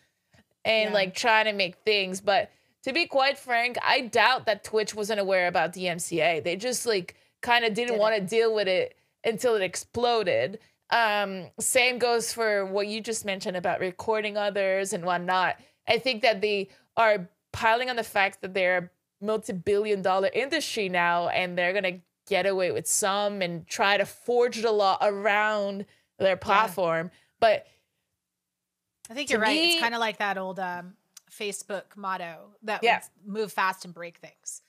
and 0.63 0.89
yeah. 0.89 0.93
like 0.93 1.13
trying 1.13 1.45
to 1.45 1.53
make 1.53 1.75
things, 1.85 2.21
but 2.21 2.49
to 2.83 2.93
be 2.93 3.05
quite 3.05 3.37
frank, 3.37 3.77
I 3.85 4.01
doubt 4.01 4.45
that 4.47 4.63
Twitch 4.63 4.95
wasn't 4.95 5.19
aware 5.19 5.47
about 5.47 5.73
DMCA. 5.73 6.43
They 6.43 6.55
just 6.55 6.85
like 6.85 7.15
kind 7.41 7.65
of 7.65 7.73
didn't 7.73 7.93
Did 7.93 7.99
want 7.99 8.15
to 8.15 8.21
deal 8.21 8.55
with 8.55 8.67
it 8.67 8.95
until 9.23 9.55
it 9.55 9.61
exploded. 9.61 10.59
Um, 10.89 11.47
same 11.59 11.99
goes 11.99 12.33
for 12.33 12.65
what 12.65 12.87
you 12.87 13.01
just 13.01 13.25
mentioned 13.25 13.57
about 13.57 13.79
recording 13.79 14.37
others 14.37 14.93
and 14.93 15.05
whatnot. 15.05 15.57
I 15.87 15.99
think 15.99 16.21
that 16.21 16.41
they 16.41 16.69
are 16.97 17.29
piling 17.53 17.89
on 17.89 17.95
the 17.97 18.03
fact 18.03 18.41
that 18.41 18.53
they're 18.53 18.77
a 18.77 19.25
multi-billion 19.25 20.01
dollar 20.01 20.29
industry 20.33 20.89
now 20.89 21.27
and 21.27 21.57
they're 21.57 21.73
gonna 21.73 21.99
get 22.27 22.45
away 22.45 22.71
with 22.71 22.87
some 22.87 23.41
and 23.41 23.67
try 23.67 23.97
to 23.97 24.05
forge 24.05 24.61
the 24.61 24.71
law 24.71 24.97
around 25.01 25.85
their 26.17 26.37
platform. 26.37 27.11
Yeah. 27.11 27.19
But 27.39 27.67
I 29.09 29.13
think 29.13 29.29
you're 29.29 29.41
right. 29.41 29.55
Me, 29.55 29.73
it's 29.73 29.81
kind 29.81 29.93
of 29.93 29.99
like 29.99 30.17
that 30.17 30.37
old 30.37 30.59
um, 30.59 30.93
Facebook 31.31 31.95
motto 31.95 32.55
that 32.63 32.83
yeah. 32.83 33.01
move 33.25 33.51
fast 33.51 33.85
and 33.85 33.93
break 33.93 34.17
things. 34.17 34.61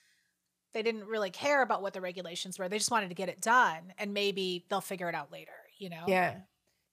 They 0.72 0.82
didn't 0.82 1.04
really 1.04 1.30
care 1.30 1.62
about 1.62 1.82
what 1.82 1.92
the 1.92 2.00
regulations 2.00 2.58
were. 2.58 2.68
They 2.68 2.78
just 2.78 2.90
wanted 2.90 3.08
to 3.08 3.14
get 3.14 3.28
it 3.28 3.40
done 3.40 3.92
and 3.98 4.14
maybe 4.14 4.64
they'll 4.68 4.80
figure 4.80 5.08
it 5.08 5.14
out 5.14 5.30
later, 5.30 5.52
you 5.78 5.90
know? 5.90 6.04
Yeah. 6.06 6.36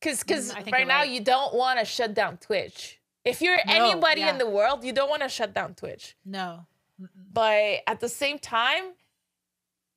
Cuz 0.01 0.23
mm, 0.23 0.71
right 0.71 0.87
now 0.87 0.99
right. 0.99 1.09
you 1.09 1.21
don't 1.21 1.53
want 1.53 1.79
to 1.79 1.85
shut 1.85 2.13
down 2.13 2.37
Twitch. 2.37 2.99
If 3.25 3.41
you're 3.41 3.57
no, 3.65 3.73
anybody 3.73 4.21
yeah. 4.21 4.31
in 4.31 4.37
the 4.37 4.49
world, 4.49 4.83
you 4.83 4.93
don't 4.93 5.09
want 5.09 5.21
to 5.23 5.29
shut 5.29 5.53
down 5.53 5.75
Twitch. 5.75 6.15
No. 6.25 6.65
Mm-mm. 7.01 7.07
But 7.31 7.81
at 7.87 7.99
the 7.99 8.09
same 8.09 8.39
time, 8.39 8.93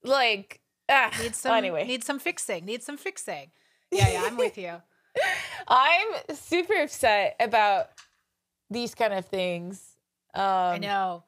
like 0.04 0.61
ah, 0.88 1.11
need 1.21 1.35
some 1.35 1.56
anyway. 1.56 1.87
need 1.87 2.04
some 2.04 2.18
fixing. 2.18 2.64
Need 2.64 2.82
some 2.82 2.97
fixing. 2.97 3.50
Yeah, 3.94 4.09
yeah, 4.09 4.23
I'm 4.25 4.38
with 4.38 4.56
you. 4.56 4.73
I'm 5.68 6.09
super 6.35 6.73
upset 6.80 7.37
about 7.38 7.88
these 8.71 8.94
kind 8.94 9.12
of 9.12 9.26
things. 9.26 9.99
Um, 10.32 10.42
I 10.42 10.78
know. 10.78 11.25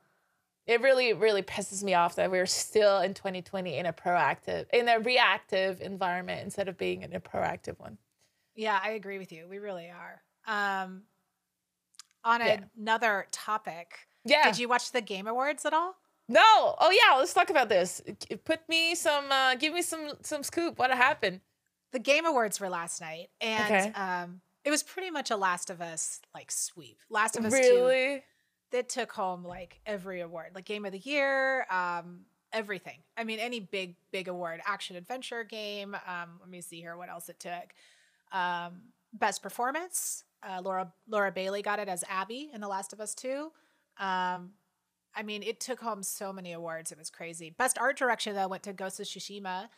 It 0.67 0.81
really, 0.81 1.13
really 1.13 1.43
pisses 1.43 1.85
me 1.85 1.93
off 1.93 2.17
that 2.17 2.31
we're 2.31 2.47
still 2.47 3.01
in 3.01 3.13
2020 3.13 3.77
in 3.77 3.85
a 3.85 3.93
proactive, 3.93 4.65
in 4.73 4.89
a 4.89 4.99
reactive 4.99 5.83
environment 5.83 6.41
instead 6.43 6.69
of 6.69 6.79
being 6.79 7.03
in 7.03 7.15
a 7.15 7.21
proactive 7.21 7.79
one. 7.79 7.99
Yeah, 8.55 8.81
I 8.83 8.93
agree 8.93 9.19
with 9.19 9.31
you. 9.31 9.47
We 9.47 9.59
really 9.59 9.91
are. 9.91 10.23
Um, 10.47 11.03
on 12.25 12.41
yeah. 12.41 12.61
another 12.81 13.27
topic, 13.31 14.09
yeah. 14.25 14.45
Did 14.45 14.59
you 14.59 14.69
watch 14.69 14.91
the 14.93 15.01
Game 15.01 15.27
Awards 15.27 15.65
at 15.65 15.75
all? 15.75 15.97
No. 16.29 16.75
Oh 16.79 16.91
yeah, 16.91 17.19
let's 17.19 17.35
talk 17.35 17.51
about 17.51 17.69
this. 17.69 18.03
Put 18.45 18.69
me 18.69 18.95
some. 18.95 19.31
Uh, 19.31 19.55
give 19.57 19.75
me 19.75 19.83
some 19.83 20.13
some 20.23 20.43
scoop. 20.43 20.79
What 20.79 20.91
happened? 20.91 21.41
The 21.93 21.99
Game 21.99 22.27
Awards 22.27 22.61
were 22.61 22.69
last 22.69 23.01
night, 23.01 23.29
and 23.41 23.65
okay. 23.65 23.93
um, 23.93 24.41
it 24.65 24.71
was 24.71 24.83
pretty 24.83 25.11
much 25.11 25.31
a 25.31 25.37
Last 25.37 25.71
of 25.71 25.81
Us 25.81 26.21
like 26.35 26.51
sweep. 26.51 26.99
Last 27.11 27.37
of 27.37 27.45
Us 27.45 27.53
really. 27.53 28.17
2, 28.17 28.21
that 28.73 28.89
took 28.89 29.13
home 29.13 29.45
like 29.45 29.81
every 29.87 30.21
award, 30.21 30.51
like 30.55 30.65
Game 30.65 30.85
of 30.85 30.93
the 30.93 30.99
Year, 30.99 31.65
um, 31.71 32.23
everything. 32.53 32.99
I 33.17 33.23
mean, 33.25 33.39
any 33.39 33.61
big 33.61 33.95
big 34.11 34.29
award, 34.29 34.61
action 34.67 34.97
adventure 34.97 35.45
game. 35.45 35.95
Um, 35.95 36.39
let 36.41 36.49
me 36.49 36.61
see 36.61 36.81
here 36.81 36.97
what 36.97 37.09
else 37.09 37.29
it 37.29 37.39
took. 37.39 37.75
Um, 38.33 38.81
best 39.13 39.43
performance. 39.43 40.25
Uh, 40.43 40.61
Laura 40.63 40.93
Laura 41.09 41.31
Bailey 41.31 41.63
got 41.63 41.79
it 41.79 41.89
as 41.89 42.03
Abby 42.09 42.51
in 42.53 42.61
The 42.61 42.69
Last 42.69 42.93
of 42.93 43.01
Us 43.01 43.15
Two. 43.15 43.53
Um, 43.99 44.51
I 45.17 45.23
mean, 45.23 45.43
it 45.43 45.61
took 45.61 45.81
home 45.81 46.03
so 46.03 46.33
many 46.33 46.53
awards. 46.53 46.93
It 46.93 46.99
was 46.99 47.11
crazy. 47.11 47.51
Best 47.51 47.79
art 47.79 47.97
direction 47.97 48.35
though 48.35 48.49
went 48.49 48.63
to 48.65 48.73
Ghost 48.73 49.01
of 49.01 49.07
Tsushima, 49.07 49.69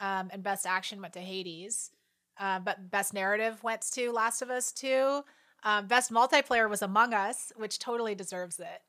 um, 0.00 0.30
and 0.32 0.42
best 0.42 0.66
action 0.66 1.00
went 1.00 1.14
to 1.14 1.20
Hades. 1.20 1.90
Uh, 2.38 2.58
but 2.58 2.90
best 2.90 3.14
narrative 3.14 3.62
went 3.62 3.82
to 3.92 4.12
Last 4.12 4.42
of 4.42 4.50
Us 4.50 4.70
2. 4.72 5.22
Um, 5.64 5.86
best 5.86 6.12
multiplayer 6.12 6.68
was 6.68 6.82
Among 6.82 7.14
Us, 7.14 7.50
which 7.56 7.78
totally 7.78 8.14
deserves 8.14 8.60
it. 8.60 8.82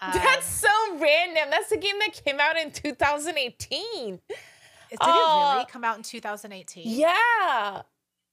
Um, 0.00 0.10
That's 0.14 0.46
so 0.46 0.68
random. 0.98 1.48
That's 1.50 1.68
the 1.70 1.76
game 1.76 1.98
that 2.00 2.20
came 2.24 2.40
out 2.40 2.58
in 2.58 2.72
2018. 2.72 4.20
Did 4.90 4.98
uh, 5.00 5.06
it 5.06 5.54
really 5.54 5.66
come 5.70 5.84
out 5.84 5.96
in 5.96 6.02
2018? 6.02 6.82
Yeah. 6.86 7.82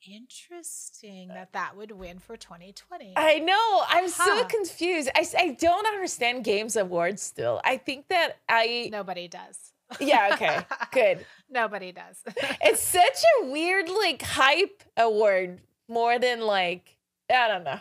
Interesting 0.08 1.27
that 1.29 1.51
that 1.53 1.75
would 1.75 1.91
win 1.91 2.20
for 2.20 2.38
2020. 2.38 3.13
I 3.18 3.39
know. 3.39 3.84
I'm 3.88 4.10
huh. 4.10 4.25
so 4.25 4.44
confused. 4.46 5.10
I, 5.13 5.25
I 5.38 5.58
don't 5.60 5.86
understand 5.88 6.46
Games 6.46 6.77
Awards 6.77 7.22
still. 7.22 7.60
I 7.65 7.77
think 7.77 8.08
that 8.08 8.38
I. 8.48 8.89
Nobody 8.91 9.27
does. 9.27 9.74
Yeah, 10.00 10.29
okay. 10.34 10.60
Good. 10.91 11.25
Nobody 11.50 11.91
does. 11.91 12.22
it's 12.62 12.82
such 12.82 13.24
a 13.41 13.48
weird, 13.48 13.89
like, 13.89 14.22
hype 14.22 14.84
award 14.96 15.60
more 15.88 16.18
than, 16.18 16.41
like, 16.41 16.96
I 17.29 17.48
don't 17.48 17.63
know. 17.63 17.79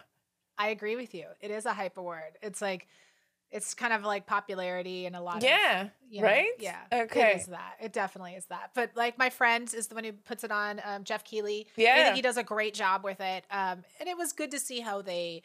I 0.56 0.68
agree 0.68 0.96
with 0.96 1.14
you. 1.14 1.26
It 1.40 1.50
is 1.52 1.66
a 1.66 1.72
hype 1.72 1.98
award. 1.98 2.38
It's 2.42 2.60
like, 2.60 2.88
it's 3.50 3.74
kind 3.74 3.92
of 3.92 4.04
like 4.04 4.26
popularity 4.26 5.06
and 5.06 5.16
a 5.16 5.20
lot 5.20 5.42
yeah, 5.42 5.82
of 5.82 5.90
yeah, 6.10 6.22
right? 6.22 6.50
Yeah. 6.58 6.78
Okay. 6.92 7.32
It 7.32 7.36
is 7.40 7.46
that. 7.46 7.76
It 7.80 7.92
definitely 7.92 8.34
is 8.34 8.44
that. 8.46 8.70
But 8.74 8.90
like 8.94 9.18
my 9.18 9.30
friend 9.30 9.72
is 9.72 9.86
the 9.86 9.94
one 9.94 10.04
who 10.04 10.12
puts 10.12 10.44
it 10.44 10.50
on, 10.50 10.80
um, 10.84 11.04
Geoff 11.04 11.24
Keighley. 11.24 11.66
Yeah. 11.76 11.94
I 11.94 12.02
think 12.04 12.16
he 12.16 12.22
does 12.22 12.36
a 12.36 12.42
great 12.42 12.74
job 12.74 13.04
with 13.04 13.20
it. 13.20 13.44
Um, 13.50 13.84
and 14.00 14.08
it 14.08 14.16
was 14.16 14.32
good 14.32 14.50
to 14.50 14.58
see 14.58 14.80
how 14.80 15.00
they 15.00 15.42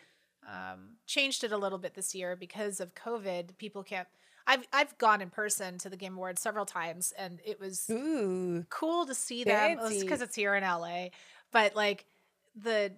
um, 0.47 0.97
changed 1.05 1.43
it 1.43 1.51
a 1.51 1.57
little 1.57 1.77
bit 1.77 1.93
this 1.93 2.13
year 2.13 2.35
because 2.35 2.79
of 2.79 2.93
COVID. 2.93 3.57
People 3.57 3.83
can't 3.83 4.07
I've 4.45 4.67
I've 4.73 4.97
gone 4.97 5.21
in 5.21 5.29
person 5.29 5.77
to 5.79 5.89
the 5.89 5.97
Game 5.97 6.15
Awards 6.15 6.41
several 6.41 6.65
times 6.65 7.13
and 7.17 7.39
it 7.45 7.59
was 7.59 7.89
Ooh, 7.89 8.65
cool 8.69 9.05
to 9.05 9.15
see 9.15 9.43
them 9.43 9.79
because 10.01 10.21
it's 10.21 10.35
here 10.35 10.55
in 10.55 10.63
LA. 10.63 11.07
But 11.51 11.75
like 11.75 12.05
the 12.55 12.91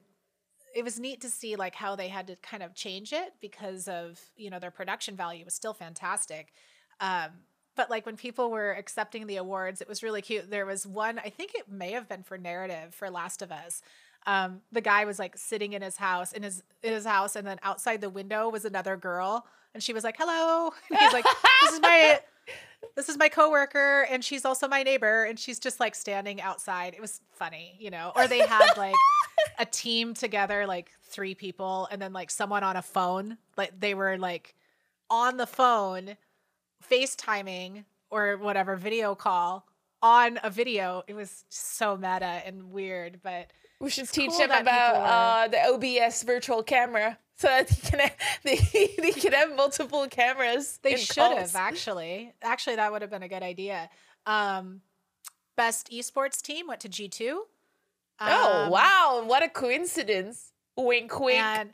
it 0.75 0.83
was 0.83 0.99
neat 0.99 1.21
to 1.21 1.29
see 1.29 1.55
like 1.55 1.73
how 1.73 1.95
they 1.95 2.09
had 2.09 2.27
to 2.27 2.35
kind 2.35 2.61
of 2.61 2.75
change 2.75 3.13
it 3.13 3.33
because 3.39 3.87
of 3.87 4.19
you 4.35 4.49
know 4.49 4.59
their 4.59 4.71
production 4.71 5.15
value 5.15 5.45
was 5.45 5.55
still 5.55 5.73
fantastic. 5.73 6.53
Um, 6.99 7.29
but 7.75 7.89
like 7.89 8.05
when 8.05 8.15
people 8.15 8.51
were 8.51 8.71
accepting 8.71 9.25
the 9.27 9.37
awards 9.37 9.81
it 9.81 9.87
was 9.87 10.03
really 10.03 10.21
cute. 10.21 10.51
There 10.51 10.65
was 10.65 10.85
one 10.85 11.17
i 11.19 11.29
think 11.29 11.55
it 11.55 11.69
may 11.69 11.91
have 11.91 12.07
been 12.07 12.23
for 12.23 12.37
narrative 12.37 12.93
for 12.93 13.09
last 13.09 13.41
of 13.41 13.51
us. 13.51 13.81
Um, 14.27 14.61
the 14.71 14.81
guy 14.81 15.05
was 15.05 15.19
like 15.19 15.37
sitting 15.37 15.73
in 15.73 15.81
his 15.81 15.97
house 15.97 16.33
in 16.33 16.43
his 16.43 16.61
in 16.83 16.93
his 16.93 17.05
house 17.05 17.35
and 17.35 17.47
then 17.47 17.57
outside 17.63 18.01
the 18.01 18.09
window 18.09 18.49
was 18.49 18.65
another 18.65 18.97
girl 18.97 19.47
and 19.73 19.81
she 19.81 19.93
was 19.93 20.03
like 20.03 20.15
hello. 20.17 20.71
And 20.89 20.99
he's 20.99 21.13
like 21.13 21.25
this 21.63 21.73
is 21.73 21.79
my 21.79 22.19
this 22.95 23.09
is 23.09 23.17
my 23.17 23.29
coworker 23.29 24.05
and 24.09 24.23
she's 24.23 24.45
also 24.45 24.67
my 24.67 24.83
neighbor 24.83 25.23
and 25.23 25.39
she's 25.39 25.59
just 25.59 25.79
like 25.79 25.95
standing 25.95 26.41
outside. 26.41 26.93
It 26.93 27.01
was 27.01 27.21
funny 27.31 27.77
you 27.79 27.91
know? 27.91 28.11
Or 28.15 28.27
they 28.27 28.39
had 28.39 28.75
like 28.77 28.95
a 29.59 29.65
team 29.65 30.13
together 30.13 30.65
like 30.65 30.91
three 31.03 31.35
people 31.35 31.87
and 31.91 32.01
then 32.01 32.13
like 32.13 32.29
someone 32.29 32.63
on 32.63 32.75
a 32.75 32.81
phone 32.81 33.37
like 33.57 33.79
they 33.79 33.93
were 33.93 34.17
like 34.17 34.55
on 35.09 35.37
the 35.37 35.47
phone 35.47 36.17
facetiming 36.89 37.85
or 38.09 38.37
whatever 38.37 38.75
video 38.75 39.15
call 39.15 39.67
on 40.01 40.39
a 40.43 40.49
video 40.49 41.03
it 41.07 41.13
was 41.13 41.45
so 41.49 41.95
meta 41.95 42.41
and 42.45 42.71
weird 42.71 43.19
but 43.23 43.51
we 43.79 43.89
should 43.89 44.09
teach 44.09 44.31
cool 44.31 44.39
them 44.39 44.51
about 44.51 44.95
uh, 44.95 45.47
the 45.47 45.59
OBS 45.67 46.23
virtual 46.23 46.63
camera 46.63 47.17
so 47.37 47.47
that 47.47 47.69
he 47.69 47.81
can 47.81 47.99
have, 47.99 48.15
they, 48.43 48.57
they 48.97 49.11
can 49.11 49.33
have 49.33 49.55
multiple 49.55 50.07
cameras. 50.07 50.79
They 50.81 50.95
should 50.95 51.37
have 51.37 51.55
actually. 51.55 52.33
Actually, 52.41 52.77
that 52.77 52.91
would 52.91 53.01
have 53.01 53.11
been 53.11 53.23
a 53.23 53.27
good 53.27 53.43
idea. 53.43 53.89
Um, 54.25 54.81
best 55.55 55.91
esports 55.91 56.41
team 56.41 56.67
went 56.67 56.81
to 56.81 56.89
G 56.89 57.07
two. 57.07 57.45
Oh, 58.19 58.63
um, 58.63 58.69
wow! 58.69 59.23
What 59.25 59.43
a 59.43 59.49
coincidence! 59.49 60.51
Wink, 60.77 61.19
wink. 61.19 61.39
And, 61.39 61.73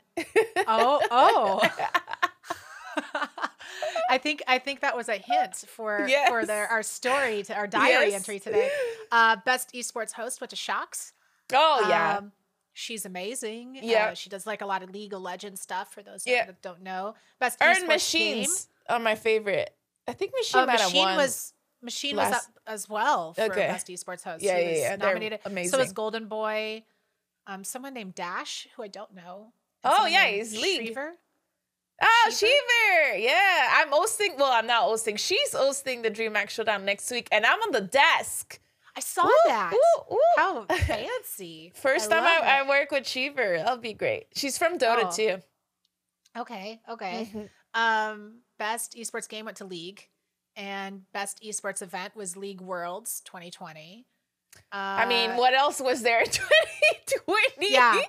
oh, 0.68 1.00
oh. 1.10 1.60
I 4.10 4.18
think 4.18 4.42
I 4.46 4.58
think 4.58 4.80
that 4.80 4.96
was 4.96 5.08
a 5.08 5.16
hint 5.16 5.56
for 5.68 6.06
yes. 6.08 6.28
for 6.28 6.44
their 6.44 6.68
our 6.68 6.82
story 6.82 7.42
to 7.44 7.54
our 7.54 7.66
diary 7.66 8.10
yes. 8.10 8.14
entry 8.14 8.38
today. 8.38 8.70
Uh, 9.10 9.36
best 9.44 9.72
esports 9.72 10.12
host 10.12 10.40
went 10.40 10.50
to 10.50 10.56
Sjokz. 10.56 11.12
Oh 11.52 11.86
yeah. 11.88 12.18
Um, 12.18 12.32
she's 12.72 13.04
amazing. 13.04 13.78
Yeah, 13.82 14.10
uh, 14.10 14.14
she 14.14 14.30
does 14.30 14.46
like 14.46 14.62
a 14.62 14.66
lot 14.66 14.82
of 14.82 14.90
League 14.90 15.12
of 15.12 15.22
Legends 15.22 15.60
stuff. 15.60 15.92
For 15.92 16.02
those 16.02 16.24
yeah. 16.26 16.46
that 16.46 16.62
don't 16.62 16.82
know, 16.82 17.14
best 17.40 17.58
Earn 17.62 17.86
machines 17.86 18.68
game. 18.88 18.96
are 18.96 19.00
my 19.00 19.14
favorite. 19.14 19.74
I 20.06 20.12
think 20.12 20.32
machine 20.34 20.62
uh, 20.62 20.66
machine 20.66 21.16
was 21.16 21.52
machine 21.82 22.16
last... 22.16 22.30
was 22.30 22.36
up 22.36 22.44
as 22.66 22.88
well 22.88 23.34
for 23.34 23.42
okay. 23.42 23.66
best 23.66 23.88
esports 23.88 24.22
host. 24.22 24.42
Yeah, 24.42 24.58
yeah, 24.58 24.76
yeah. 24.76 24.96
Nominated. 24.96 25.40
Amazing. 25.44 25.70
So 25.70 25.78
was 25.78 25.92
Golden 25.92 26.26
Boy. 26.26 26.84
um, 27.46 27.64
someone 27.64 27.94
named 27.94 28.14
Dash, 28.14 28.68
who 28.76 28.82
I 28.82 28.88
don't 28.88 29.14
know. 29.14 29.52
Oh 29.84 30.06
yeah, 30.06 30.26
he's 30.26 30.56
League. 30.60 30.96
Oh, 32.04 32.30
Sheever. 32.30 33.22
Yeah. 33.22 33.68
I'm 33.74 33.88
hosting. 33.90 34.34
Well, 34.36 34.52
I'm 34.52 34.66
not 34.66 34.82
hosting. 34.82 35.16
She's 35.16 35.52
hosting 35.52 36.02
the 36.02 36.10
DreamHack 36.10 36.50
Showdown 36.50 36.84
next 36.84 37.10
week, 37.10 37.28
and 37.30 37.46
I'm 37.46 37.60
on 37.60 37.72
the 37.72 37.80
desk. 37.80 38.58
I 38.96 39.00
saw 39.00 39.26
ooh, 39.26 39.32
that. 39.46 39.72
Ooh, 39.72 40.14
ooh. 40.14 40.18
How 40.36 40.64
fancy. 40.68 41.72
First 41.74 42.12
I 42.12 42.16
time 42.16 42.24
I, 42.24 42.60
I, 42.60 42.68
work 42.68 42.90
with 42.90 43.04
Sheever. 43.04 43.58
That'll 43.58 43.78
be 43.78 43.94
great. 43.94 44.26
She's 44.34 44.58
from 44.58 44.78
Dota 44.78 45.04
oh. 45.04 45.10
too. 45.10 45.38
Okay. 46.38 46.80
Okay. 46.90 47.30
Mm-hmm. 47.32 47.80
Um, 47.80 48.40
best 48.58 48.96
esports 48.98 49.28
game 49.28 49.46
went 49.46 49.58
to 49.58 49.64
League, 49.64 50.08
and 50.56 51.02
best 51.12 51.42
esports 51.42 51.82
event 51.82 52.14
was 52.16 52.36
League 52.36 52.60
Worlds 52.60 53.20
2020. 53.24 54.06
Uh, 54.56 54.60
I 54.72 55.06
mean, 55.06 55.36
what 55.36 55.54
else 55.54 55.80
was 55.80 56.02
there 56.02 56.24
2020? 56.24 57.42
Yeah. 57.72 58.00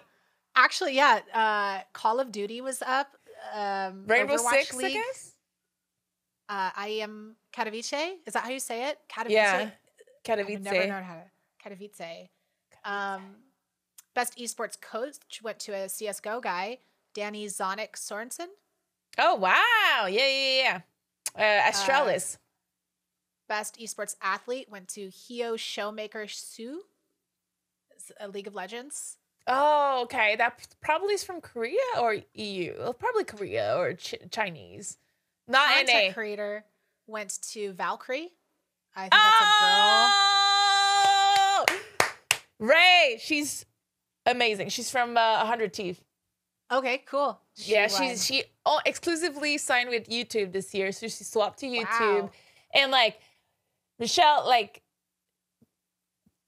Actually, 0.55 0.95
yeah. 0.95 1.19
Uh, 1.33 1.83
Call 1.93 2.19
of 2.19 2.31
Duty 2.31 2.61
was 2.61 2.81
up. 2.81 3.15
Um, 3.53 4.03
Rainbow 4.07 4.35
Overwatch 4.35 4.51
Six, 4.51 4.75
League. 4.75 4.85
I 4.87 4.93
guess. 4.93 5.31
Uh, 6.49 6.69
I 6.75 6.87
am 7.01 7.35
Katowice. 7.53 8.13
Is 8.25 8.33
that 8.33 8.43
how 8.43 8.49
you 8.49 8.59
say 8.59 8.89
it? 8.89 8.99
Katowice. 9.09 9.29
Yeah. 9.29 9.69
Katowice. 10.23 10.55
I've 10.55 10.61
never 10.61 10.87
known 10.87 11.03
how 11.03 11.21
to 11.69 11.75
Katowice. 11.75 12.27
Um, 12.85 13.21
best 14.13 14.37
esports 14.37 14.79
coach 14.79 15.41
went 15.41 15.59
to 15.59 15.73
a 15.73 15.89
CS:GO 15.89 16.41
guy, 16.41 16.79
Danny 17.13 17.47
Zonic 17.47 17.93
Sorensen. 17.95 18.47
Oh 19.17 19.35
wow! 19.35 20.07
Yeah, 20.07 20.27
yeah, 20.27 20.57
yeah. 20.57 20.81
Uh, 21.37 21.41
Astralis. 21.41 22.35
Uh, 22.35 22.37
best 23.47 23.79
esports 23.79 24.15
athlete 24.21 24.67
went 24.69 24.89
to 24.89 25.07
Heo 25.07 25.55
Showmaker 25.55 26.29
Su, 26.29 26.81
a 28.19 28.27
League 28.27 28.47
of 28.47 28.55
Legends. 28.55 29.17
Oh, 29.47 30.01
okay. 30.03 30.35
That 30.37 30.67
probably 30.81 31.13
is 31.13 31.23
from 31.23 31.39
Korea 31.41 31.79
or 31.99 32.17
EU. 32.33 32.93
Probably 32.93 33.23
Korea 33.23 33.77
or 33.77 33.93
Ch- 33.93 34.15
Chinese. 34.31 34.97
Not 35.47 35.75
Content 35.75 36.07
NA. 36.07 36.13
creator 36.13 36.65
went 37.07 37.39
to 37.51 37.73
Valkyrae. 37.73 38.29
I 38.95 39.09
think 39.09 39.13
oh! 39.13 40.15
that's 41.67 41.69
a 41.69 41.73
girl. 42.59 42.69
Rae, 42.69 43.17
she's 43.19 43.65
amazing. 44.25 44.69
She's 44.69 44.89
from 44.89 45.17
uh, 45.17 45.37
100 45.39 45.73
Thieves. 45.73 45.99
Okay, 46.73 47.03
cool. 47.05 47.39
She 47.55 47.71
yeah, 47.73 47.87
she's 47.87 48.25
she 48.25 48.43
oh, 48.65 48.81
exclusively 48.85 49.57
signed 49.59 49.89
with 49.89 50.09
YouTube 50.09 50.51
this 50.51 50.73
year, 50.73 50.91
so 50.91 51.07
she 51.07 51.23
swapped 51.23 51.59
to 51.59 51.67
YouTube. 51.67 52.23
Wow. 52.23 52.31
And 52.73 52.91
like 52.91 53.19
Michele, 53.99 54.43
like 54.47 54.81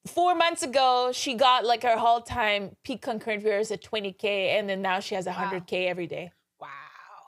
four 0.07 0.33
months 0.33 0.63
ago, 0.63 1.11
she 1.13 1.35
got 1.35 1.63
like 1.63 1.83
her 1.83 1.95
whole 1.95 2.21
time 2.21 2.75
peak 2.83 3.03
concurrent 3.03 3.43
viewers 3.43 3.69
at 3.71 3.83
20k, 3.83 4.23
and 4.57 4.67
then 4.67 4.81
now 4.81 4.99
she 4.99 5.13
has 5.13 5.27
100k 5.27 5.85
wow. 5.85 5.89
every 5.89 6.07
day. 6.07 6.31
Wow. 6.59 6.67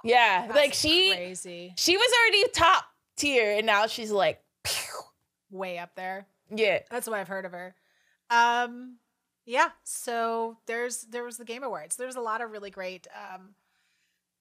Yeah, 0.03 0.47
That's 0.47 0.57
like 0.57 0.73
she 0.73 1.13
crazy. 1.13 1.73
She 1.77 1.97
was 1.97 2.11
already 2.23 2.49
top 2.49 2.85
tier, 3.15 3.57
and 3.57 3.65
now 3.65 3.85
she's 3.85 4.11
like 4.11 4.41
pew. 4.63 5.03
way 5.51 5.77
up 5.77 5.93
there. 5.95 6.27
Yeah, 6.49 6.79
that's 6.89 7.07
what 7.07 7.19
I've 7.19 7.27
heard 7.27 7.45
of 7.45 7.51
her. 7.51 7.75
Um, 8.29 8.97
yeah. 9.47 9.69
So 9.85 10.57
there's 10.67 11.03
there 11.09 11.23
was 11.23 11.37
the 11.37 11.45
Game 11.45 11.63
Awards. 11.63 11.95
There's 11.95 12.17
a 12.17 12.21
lot 12.21 12.41
of 12.41 12.51
really 12.51 12.69
great 12.69 13.07
um 13.15 13.55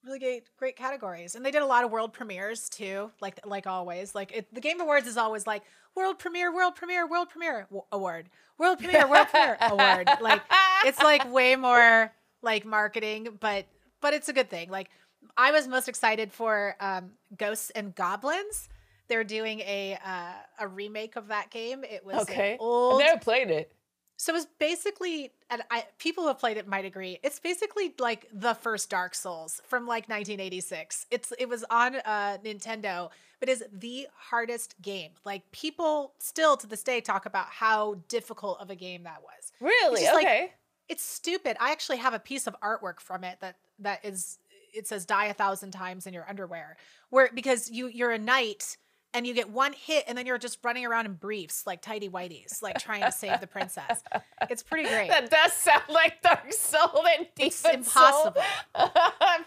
really 0.04 0.18
great 0.18 0.48
great 0.58 0.76
categories 0.76 1.34
and 1.34 1.44
they 1.44 1.50
did 1.50 1.62
a 1.62 1.66
lot 1.66 1.84
of 1.84 1.90
world 1.90 2.12
premieres 2.12 2.68
too 2.68 3.10
like 3.20 3.38
like 3.46 3.68
always. 3.68 4.16
Like 4.16 4.36
it, 4.36 4.52
the 4.52 4.60
game 4.60 4.80
awards 4.80 5.06
is 5.06 5.16
always 5.16 5.46
like 5.46 5.62
world 5.94 6.18
premiere 6.18 6.52
world 6.52 6.74
premiere 6.74 7.06
world 7.06 7.30
premiere 7.30 7.68
award. 7.92 8.28
World 8.58 8.80
premiere 8.80 9.08
world 9.08 9.28
premiere 9.28 9.56
award. 9.60 10.08
Like 10.20 10.42
it's 10.84 11.00
like 11.00 11.32
way 11.32 11.54
more 11.54 12.12
like 12.42 12.66
marketing 12.66 13.28
but 13.38 13.64
but 14.02 14.12
it's 14.12 14.28
a 14.28 14.32
good 14.32 14.50
thing. 14.50 14.70
Like 14.70 14.90
i 15.36 15.52
was 15.52 15.68
most 15.68 15.88
excited 15.88 16.32
for 16.32 16.74
um 16.80 17.12
ghosts 17.38 17.70
and 17.70 17.94
goblins. 17.94 18.68
They're 19.08 19.22
doing 19.22 19.60
a 19.60 19.96
uh, 20.04 20.64
a 20.64 20.66
remake 20.66 21.14
of 21.14 21.28
that 21.28 21.50
game. 21.52 21.84
It 21.84 22.04
was 22.04 22.22
okay. 22.22 22.56
old 22.58 23.00
i 23.00 23.04
never 23.04 23.20
played 23.20 23.50
it 23.50 23.70
so 24.16 24.34
it's 24.34 24.46
basically, 24.58 25.32
and 25.50 25.62
I, 25.70 25.84
people 25.98 26.24
who 26.24 26.28
have 26.28 26.38
played 26.38 26.56
it 26.56 26.66
might 26.66 26.84
agree. 26.86 27.18
It's 27.22 27.38
basically 27.38 27.94
like 27.98 28.26
the 28.32 28.54
first 28.54 28.88
Dark 28.88 29.14
Souls 29.14 29.60
from 29.66 29.86
like 29.86 30.08
1986. 30.08 31.06
It's 31.10 31.32
it 31.38 31.48
was 31.48 31.64
on 31.70 31.96
uh, 31.96 32.38
Nintendo, 32.42 33.10
but 33.40 33.48
is 33.50 33.62
the 33.70 34.08
hardest 34.16 34.80
game. 34.80 35.10
Like 35.24 35.50
people 35.52 36.14
still 36.18 36.56
to 36.56 36.66
this 36.66 36.82
day 36.82 37.02
talk 37.02 37.26
about 37.26 37.46
how 37.48 37.96
difficult 38.08 38.60
of 38.60 38.70
a 38.70 38.74
game 38.74 39.02
that 39.02 39.22
was. 39.22 39.52
Really? 39.60 40.02
It's 40.02 40.14
okay. 40.16 40.40
Like, 40.42 40.54
it's 40.88 41.02
stupid. 41.02 41.56
I 41.60 41.72
actually 41.72 41.98
have 41.98 42.14
a 42.14 42.18
piece 42.18 42.46
of 42.46 42.56
artwork 42.60 43.00
from 43.00 43.22
it 43.22 43.38
that 43.40 43.56
that 43.80 44.04
is 44.04 44.38
it 44.74 44.86
says 44.86 45.04
die 45.04 45.26
a 45.26 45.34
thousand 45.34 45.72
times 45.72 46.06
in 46.06 46.14
your 46.14 46.28
underwear. 46.28 46.78
Where 47.10 47.30
because 47.34 47.70
you 47.70 47.88
you're 47.88 48.12
a 48.12 48.18
knight 48.18 48.78
and 49.16 49.26
you 49.26 49.32
get 49.32 49.48
one 49.48 49.72
hit 49.72 50.04
and 50.06 50.16
then 50.16 50.26
you're 50.26 50.36
just 50.36 50.58
running 50.62 50.84
around 50.84 51.06
in 51.06 51.14
briefs 51.14 51.66
like 51.66 51.80
tidy 51.80 52.10
whiteys 52.10 52.62
like 52.62 52.78
trying 52.78 53.00
to 53.00 53.10
save 53.10 53.40
the 53.40 53.46
princess. 53.46 54.02
It's 54.50 54.62
pretty 54.62 54.86
great. 54.88 55.08
That 55.08 55.30
does 55.30 55.54
sound 55.54 55.84
like 55.88 56.20
dark 56.20 56.52
soul 56.52 57.06
and 57.16 57.26
it's 57.38 57.64
impossible. 57.64 58.42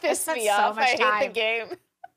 Pissed 0.01 0.27
me 0.29 0.47
so 0.47 0.51
off. 0.51 0.77
i 0.79 0.95
time. 0.95 1.13
hate 1.21 1.27
the 1.27 1.33
game. 1.33 1.67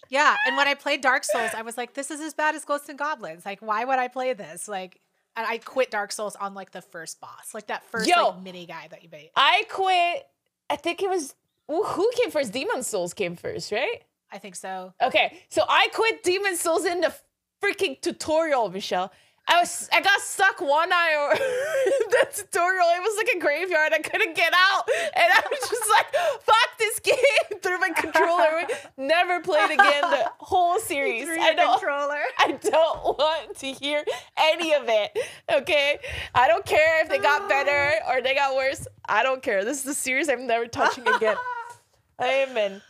Yeah 0.09 0.35
and 0.47 0.57
when 0.57 0.67
i 0.67 0.75
played 0.75 1.03
dark 1.03 1.25
souls 1.25 1.51
i 1.55 1.63
was 1.63 1.77
like 1.77 1.93
this 1.93 2.11
is 2.11 2.21
as 2.21 2.33
bad 2.33 2.55
as 2.55 2.65
ghosts 2.65 2.89
and 2.89 2.99
goblins. 2.99 3.45
Like 3.45 3.61
why 3.61 3.85
would 3.85 3.99
i 3.99 4.09
play 4.09 4.33
this? 4.33 4.67
Like 4.67 4.99
and 5.37 5.47
i 5.47 5.59
quit 5.59 5.91
dark 5.91 6.11
souls 6.11 6.35
on 6.37 6.55
like 6.55 6.73
the 6.73 6.83
first 6.83 7.21
boss 7.21 7.53
like 7.53 7.67
that 7.67 7.85
first 7.85 8.09
Yo, 8.09 8.31
like 8.31 8.43
mini 8.43 8.65
guy 8.65 8.89
that 8.91 9.03
you 9.03 9.11
beat. 9.11 9.31
I 9.37 9.65
quit 9.69 10.27
i 10.71 10.77
think 10.77 11.03
it 11.03 11.11
was 11.11 11.35
who 11.69 12.11
came 12.17 12.31
first? 12.31 12.53
Demon 12.53 12.83
souls 12.83 13.13
came 13.13 13.37
first 13.37 13.71
right? 13.73 14.03
I 14.33 14.39
think 14.39 14.57
so. 14.57 14.95
Okay, 15.01 15.39
so 15.51 15.63
I 15.69 15.89
quit 15.93 16.23
Demon 16.23 16.57
Souls 16.57 16.87
in 16.87 17.03
the 17.03 17.15
freaking 17.63 18.01
tutorial, 18.01 18.71
Michele. 18.71 19.13
I 19.49 19.59
was 19.59 19.89
I 19.93 20.01
got 20.01 20.21
stuck 20.21 20.61
one 20.61 20.93
eye 20.93 21.17
or 21.19 21.37
the 22.11 22.43
tutorial. 22.43 22.87
It 22.95 23.03
was 23.03 23.17
like 23.17 23.37
a 23.37 23.41
graveyard. 23.41 23.93
I 23.93 23.99
couldn't 23.99 24.37
get 24.37 24.53
out. 24.55 24.89
And 25.17 25.33
I 25.33 25.43
was 25.51 25.69
just 25.69 25.91
like, 25.91 26.07
fuck 26.43 26.79
this 26.79 27.01
game 27.01 27.59
through 27.63 27.79
my 27.81 27.91
controller. 27.91 28.63
Never 28.97 29.41
played 29.41 29.73
again 29.73 30.03
the 30.03 30.31
whole 30.39 30.79
series. 30.79 31.29
I 31.29 31.55
don't, 31.55 31.73
controller. 31.79 32.21
I 32.39 32.53
don't 32.63 33.19
want 33.19 33.57
to 33.59 33.67
hear 33.73 34.05
any 34.37 34.75
of 34.75 34.85
it. 34.87 35.19
Okay? 35.53 35.99
I 36.37 36.47
don't 36.47 36.65
care 36.65 37.03
if 37.03 37.09
they 37.09 37.19
got 37.19 37.49
better 37.49 37.95
or 38.09 38.23
they 38.23 38.37
got 38.37 38.55
worse. 38.55 38.87
I 39.09 39.25
don't 39.25 39.43
care. 39.43 39.65
This 39.65 39.79
is 39.79 39.85
the 39.85 39.95
series 39.95 40.29
I'm 40.29 40.47
never 40.47 40.67
touching 40.67 41.07
again. 41.09 41.37
Amen. 42.23 42.81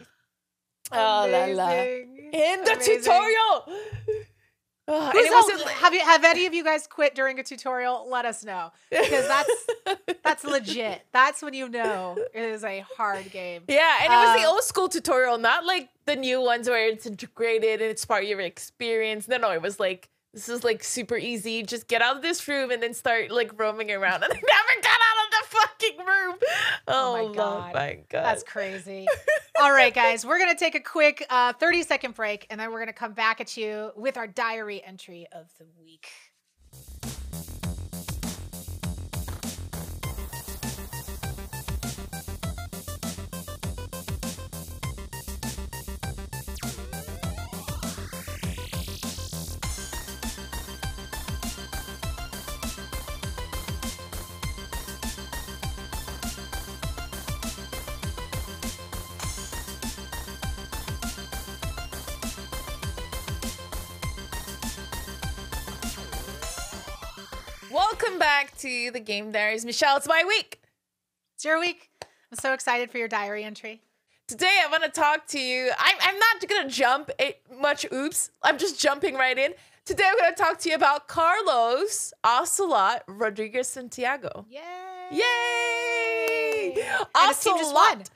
Oh 0.92 1.26
la 1.30 1.44
la. 1.46 1.70
In 1.72 2.64
the 2.64 2.72
Amazing. 2.74 2.98
tutorial. 2.98 3.64
It 4.88 5.30
was 5.30 5.62
have 5.70 5.94
you 5.94 6.00
have 6.00 6.24
any 6.24 6.46
of 6.46 6.54
you 6.54 6.64
guys 6.64 6.86
quit 6.86 7.14
during 7.14 7.38
a 7.38 7.42
tutorial? 7.42 8.06
Let 8.10 8.24
us 8.24 8.44
know 8.44 8.72
because 8.90 9.28
that's 9.28 9.66
that's 10.24 10.44
legit. 10.44 11.02
That's 11.12 11.42
when 11.42 11.54
you 11.54 11.68
know 11.68 12.16
it 12.34 12.42
is 12.42 12.64
a 12.64 12.80
hard 12.96 13.30
game. 13.30 13.62
Yeah, 13.68 13.98
and 14.02 14.12
it 14.12 14.16
was 14.16 14.40
the 14.40 14.48
um, 14.48 14.54
old 14.54 14.64
school 14.64 14.88
tutorial, 14.88 15.38
not 15.38 15.64
like 15.64 15.88
the 16.06 16.16
new 16.16 16.40
ones 16.40 16.68
where 16.68 16.88
it's 16.88 17.06
integrated 17.06 17.80
and 17.80 17.90
it's 17.90 18.04
part 18.04 18.24
of 18.24 18.28
your 18.28 18.40
experience. 18.40 19.28
No, 19.28 19.36
no, 19.36 19.50
it 19.50 19.62
was 19.62 19.78
like 19.78 20.08
this 20.32 20.48
is 20.48 20.64
like 20.64 20.82
super 20.82 21.16
easy. 21.16 21.62
Just 21.62 21.88
get 21.88 22.00
out 22.00 22.16
of 22.16 22.22
this 22.22 22.46
room 22.48 22.70
and 22.70 22.82
then 22.82 22.94
start 22.94 23.30
like 23.30 23.58
roaming 23.58 23.90
around. 23.90 24.22
And 24.22 24.32
I 24.32 24.36
never 24.36 24.82
got 24.82 24.98
out 25.08 25.26
of 25.26 25.30
the 25.30 25.56
fucking 25.56 26.06
room. 26.06 26.36
Oh, 26.88 27.16
oh 27.16 27.28
my 27.28 27.34
god, 27.34 27.74
my 27.74 27.98
god, 28.08 28.24
that's 28.24 28.42
crazy. 28.42 29.06
All 29.62 29.72
right, 29.72 29.92
guys, 29.92 30.24
we're 30.24 30.38
gonna 30.38 30.56
take 30.56 30.74
a 30.74 30.80
quick 30.80 31.24
uh, 31.28 31.52
thirty 31.52 31.82
second 31.82 32.14
break, 32.14 32.46
and 32.50 32.58
then 32.58 32.72
we're 32.72 32.80
gonna 32.80 32.92
come 32.92 33.12
back 33.12 33.40
at 33.40 33.56
you 33.56 33.90
with 33.94 34.16
our 34.16 34.26
diary 34.26 34.82
entry 34.84 35.26
of 35.32 35.46
the 35.58 35.66
week. 35.82 36.08
Welcome 68.02 68.18
back 68.18 68.56
to 68.58 68.90
the 68.90 68.98
Game 68.98 69.30
Diaries. 69.30 69.64
Michele, 69.64 69.96
it's 69.96 70.08
my 70.08 70.24
week. 70.26 70.60
It's 71.36 71.44
your 71.44 71.60
week. 71.60 71.88
I'm 72.02 72.38
so 72.38 72.52
excited 72.52 72.90
for 72.90 72.98
your 72.98 73.06
diary 73.06 73.44
entry. 73.44 73.80
Today, 74.26 74.58
I 74.60 74.68
want 74.68 74.82
to 74.82 74.88
talk 74.88 75.28
to 75.28 75.38
you. 75.38 75.70
I'm, 75.78 75.96
I'm 76.00 76.18
not 76.18 76.48
going 76.48 76.68
to 76.68 76.74
jump 76.74 77.10
it 77.20 77.42
much, 77.60 77.86
oops. 77.92 78.32
I'm 78.42 78.58
just 78.58 78.80
jumping 78.80 79.14
right 79.14 79.38
in. 79.38 79.54
Today, 79.84 80.02
I'm 80.04 80.18
going 80.18 80.34
to 80.34 80.36
talk 80.36 80.58
to 80.60 80.68
you 80.68 80.74
about 80.74 81.06
Carlos 81.06 82.12
Ocelot 82.24 83.04
Rodriguez 83.06 83.68
Santiago. 83.68 84.46
Yay! 84.50 85.20
Yay! 86.72 86.84
Ocelot. 87.14 88.10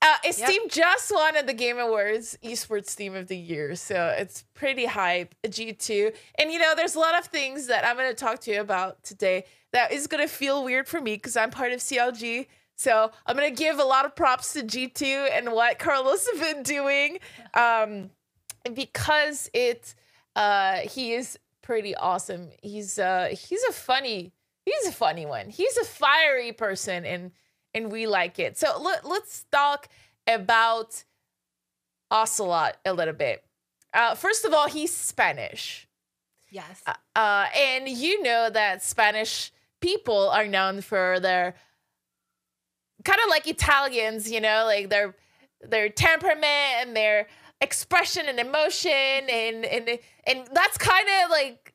Uh, 0.00 0.14
yep. 0.24 0.48
team 0.48 0.62
just 0.68 1.12
won 1.12 1.36
at 1.36 1.46
the 1.46 1.52
Game 1.52 1.78
Awards 1.78 2.38
Esports 2.44 2.94
Team 2.94 3.16
of 3.16 3.26
the 3.26 3.36
Year, 3.36 3.74
so 3.74 4.14
it's 4.16 4.44
pretty 4.54 4.86
hype. 4.86 5.34
G2, 5.44 6.14
and 6.38 6.52
you 6.52 6.58
know, 6.60 6.74
there's 6.76 6.94
a 6.94 7.00
lot 7.00 7.18
of 7.18 7.26
things 7.26 7.66
that 7.66 7.84
I'm 7.84 7.96
going 7.96 8.08
to 8.08 8.14
talk 8.14 8.38
to 8.42 8.52
you 8.52 8.60
about 8.60 9.02
today 9.02 9.44
that 9.72 9.92
is 9.92 10.06
going 10.06 10.22
to 10.22 10.32
feel 10.32 10.62
weird 10.64 10.86
for 10.86 11.00
me 11.00 11.14
because 11.16 11.36
I'm 11.36 11.50
part 11.50 11.72
of 11.72 11.80
CLG. 11.80 12.46
So 12.76 13.10
I'm 13.26 13.36
going 13.36 13.52
to 13.52 13.56
give 13.56 13.80
a 13.80 13.84
lot 13.84 14.04
of 14.04 14.14
props 14.14 14.52
to 14.52 14.62
G2 14.62 15.30
and 15.36 15.52
what 15.52 15.80
Carlos 15.80 16.28
has 16.32 16.40
been 16.40 16.62
doing, 16.62 17.18
um, 17.54 18.10
because 18.72 19.50
it 19.52 19.94
uh, 20.36 20.76
he 20.78 21.14
is 21.14 21.38
pretty 21.60 21.96
awesome. 21.96 22.50
He's 22.62 23.00
uh, 23.00 23.30
he's 23.32 23.64
a 23.64 23.72
funny 23.72 24.32
he's 24.64 24.86
a 24.86 24.92
funny 24.92 25.26
one. 25.26 25.48
He's 25.48 25.76
a 25.76 25.84
fiery 25.84 26.52
person 26.52 27.04
and 27.04 27.32
and 27.74 27.92
we 27.92 28.06
like 28.06 28.38
it. 28.38 28.56
So 28.56 28.80
let, 28.80 29.04
let's 29.04 29.44
talk 29.50 29.88
about 30.26 31.04
Ocelot 32.10 32.76
a 32.84 32.92
little 32.92 33.14
bit. 33.14 33.44
Uh, 33.92 34.14
first 34.14 34.44
of 34.44 34.52
all, 34.52 34.68
he's 34.68 34.94
Spanish. 34.94 35.86
Yes. 36.50 36.82
Uh, 36.86 36.94
uh, 37.16 37.46
and 37.56 37.88
you 37.88 38.22
know 38.22 38.48
that 38.50 38.82
Spanish 38.82 39.52
people 39.80 40.28
are 40.30 40.46
known 40.46 40.80
for 40.80 41.20
their 41.20 41.54
kind 43.04 43.20
of 43.22 43.30
like 43.30 43.46
Italians, 43.46 44.30
you 44.30 44.40
know, 44.40 44.64
like 44.66 44.88
their 44.88 45.14
their 45.60 45.88
temperament 45.88 46.44
and 46.80 46.96
their 46.96 47.26
expression 47.60 48.26
and 48.26 48.38
emotion 48.38 48.92
and 48.92 49.64
and 49.64 49.98
and 50.26 50.48
that's 50.52 50.78
kind 50.78 51.08
of 51.24 51.30
like 51.30 51.74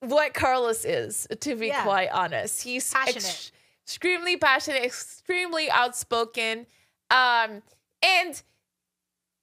what 0.00 0.34
Carlos 0.34 0.84
is, 0.84 1.28
to 1.40 1.54
be 1.54 1.68
yeah. 1.68 1.82
quite 1.84 2.10
honest. 2.10 2.62
He's 2.62 2.92
passionate. 2.92 3.24
Ex- 3.24 3.52
extremely 3.84 4.36
passionate, 4.36 4.84
extremely 4.84 5.70
outspoken. 5.70 6.66
Um, 7.10 7.62
and 8.02 8.42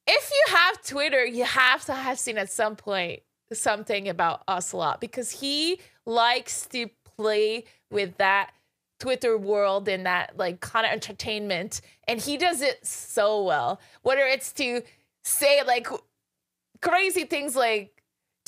if 0.07 0.31
you 0.31 0.55
have 0.55 0.83
Twitter, 0.83 1.25
you 1.25 1.43
have 1.43 1.85
to 1.85 1.93
have 1.93 2.17
seen 2.19 2.37
at 2.37 2.51
some 2.51 2.75
point 2.75 3.21
something 3.53 4.07
about 4.07 4.43
Ocelot 4.47 4.99
because 4.99 5.31
he 5.31 5.79
likes 6.05 6.65
to 6.67 6.87
play 7.17 7.65
with 7.91 8.17
that 8.17 8.51
Twitter 8.99 9.37
world 9.37 9.87
and 9.87 10.05
that 10.05 10.37
like 10.37 10.59
kind 10.59 10.85
of 10.85 10.91
entertainment. 10.91 11.81
And 12.07 12.19
he 12.19 12.37
does 12.37 12.61
it 12.61 12.85
so 12.85 13.43
well. 13.43 13.79
Whether 14.01 14.25
it's 14.25 14.51
to 14.53 14.81
say 15.23 15.63
like 15.63 15.87
crazy 16.81 17.25
things 17.25 17.55
like 17.55 17.98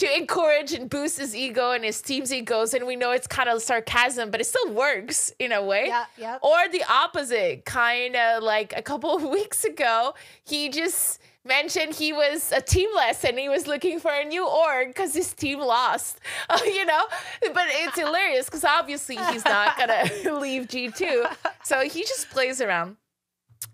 to 0.02 0.18
encourage 0.18 0.74
and 0.74 0.90
boost 0.90 1.20
his 1.20 1.36
ego 1.36 1.74
and 1.74 1.84
his 1.84 2.02
team's 2.02 2.34
egos. 2.34 2.74
And 2.74 2.88
we 2.88 2.96
know 2.96 3.12
it's 3.12 3.28
kind 3.28 3.48
of 3.48 3.62
sarcasm, 3.62 4.32
but 4.32 4.42
it 4.42 4.46
still 4.46 4.74
works 4.74 5.32
in 5.38 5.52
a 5.52 5.64
way. 5.64 5.86
Yeah, 5.88 6.06
yeah. 6.18 6.40
Or 6.42 6.58
the 6.72 6.84
opposite, 6.90 7.66
kind 7.66 8.16
of 8.16 8.42
like 8.42 8.74
a 8.76 8.82
couple 8.82 9.16
of 9.16 9.22
weeks 9.22 9.64
ago, 9.64 10.16
he 10.44 10.70
just 10.70 11.22
mentioned 11.46 11.94
he 11.94 12.14
was 12.14 12.52
a 12.52 12.62
teamless 12.62 13.24
and 13.24 13.38
he 13.38 13.48
was 13.48 13.68
looking 13.68 14.00
for 14.00 14.12
a 14.12 14.24
new 14.26 14.48
org 14.48 14.88
because 14.88 15.14
his 15.14 15.34
team 15.34 15.60
lost. 15.60 16.20
You 16.66 16.86
know, 16.86 17.06
but 17.54 17.66
it's 17.68 18.00
hilarious 18.00 18.46
because 18.46 18.64
obviously 18.64 19.18
he's 19.18 19.46
not 19.46 19.78
gonna 19.78 20.40
leave 20.40 20.68
G 20.68 20.90
two, 20.90 21.26
so 21.64 21.82
he 21.82 22.02
just 22.02 22.30
plays 22.30 22.60
around. 22.60 22.98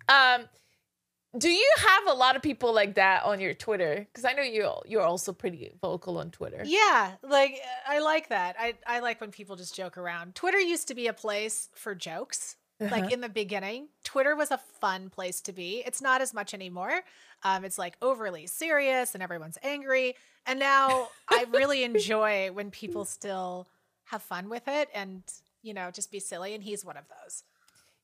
Um, 0.09 0.45
do 1.38 1.50
you 1.50 1.71
have 1.80 2.08
a 2.08 2.13
lot 2.13 2.36
of 2.36 2.41
people 2.41 2.73
like 2.73 2.95
that 2.95 3.23
on 3.23 3.39
your 3.39 3.54
Twitter? 3.54 4.08
Because 4.12 4.26
I 4.26 4.34
know 4.34 4.41
you 4.41 4.71
you're 4.86 5.04
also 5.04 5.34
pretty 5.34 5.71
vocal 5.82 6.17
on 6.17 6.32
Twitter. 6.32 6.62
Yeah, 6.65 7.13
like 7.23 7.60
I 7.88 8.00
like 8.00 8.30
that. 8.30 8.56
I 8.60 8.76
I 8.86 9.00
like 9.00 9.21
when 9.21 9.32
people 9.32 9.56
just 9.56 9.76
joke 9.76 9.97
around. 9.97 10.36
Twitter 10.36 10.60
used 10.60 10.88
to 10.89 10.95
be 10.95 11.08
a 11.08 11.13
place 11.13 11.69
for 11.76 11.95
jokes. 11.95 12.56
Uh-huh. 12.80 12.95
Like 12.95 13.12
in 13.12 13.21
the 13.21 13.30
beginning, 13.30 13.88
Twitter 14.04 14.36
was 14.36 14.52
a 14.52 14.58
fun 14.58 15.10
place 15.10 15.41
to 15.41 15.52
be. 15.52 15.82
It's 15.86 16.02
not 16.02 16.21
as 16.21 16.34
much 16.34 16.54
anymore. 16.54 17.02
Um, 17.43 17.65
it's 17.65 17.78
like 17.78 17.97
overly 18.02 18.45
serious 18.45 19.15
and 19.15 19.23
everyone's 19.23 19.58
angry. 19.63 20.15
And 20.45 20.60
now 20.60 21.10
I 21.28 21.45
really 21.52 21.84
enjoy 21.91 22.52
when 22.52 22.69
people 22.69 23.04
still 23.06 23.67
have 24.06 24.21
fun 24.21 24.47
with 24.47 24.67
it 24.67 24.89
and 24.93 25.23
you 25.63 25.73
know 25.73 25.89
just 25.91 26.12
be 26.12 26.19
silly. 26.19 26.54
And 26.54 26.63
he's 26.63 26.86
one 26.86 26.97
of 26.97 27.06
those. 27.08 27.43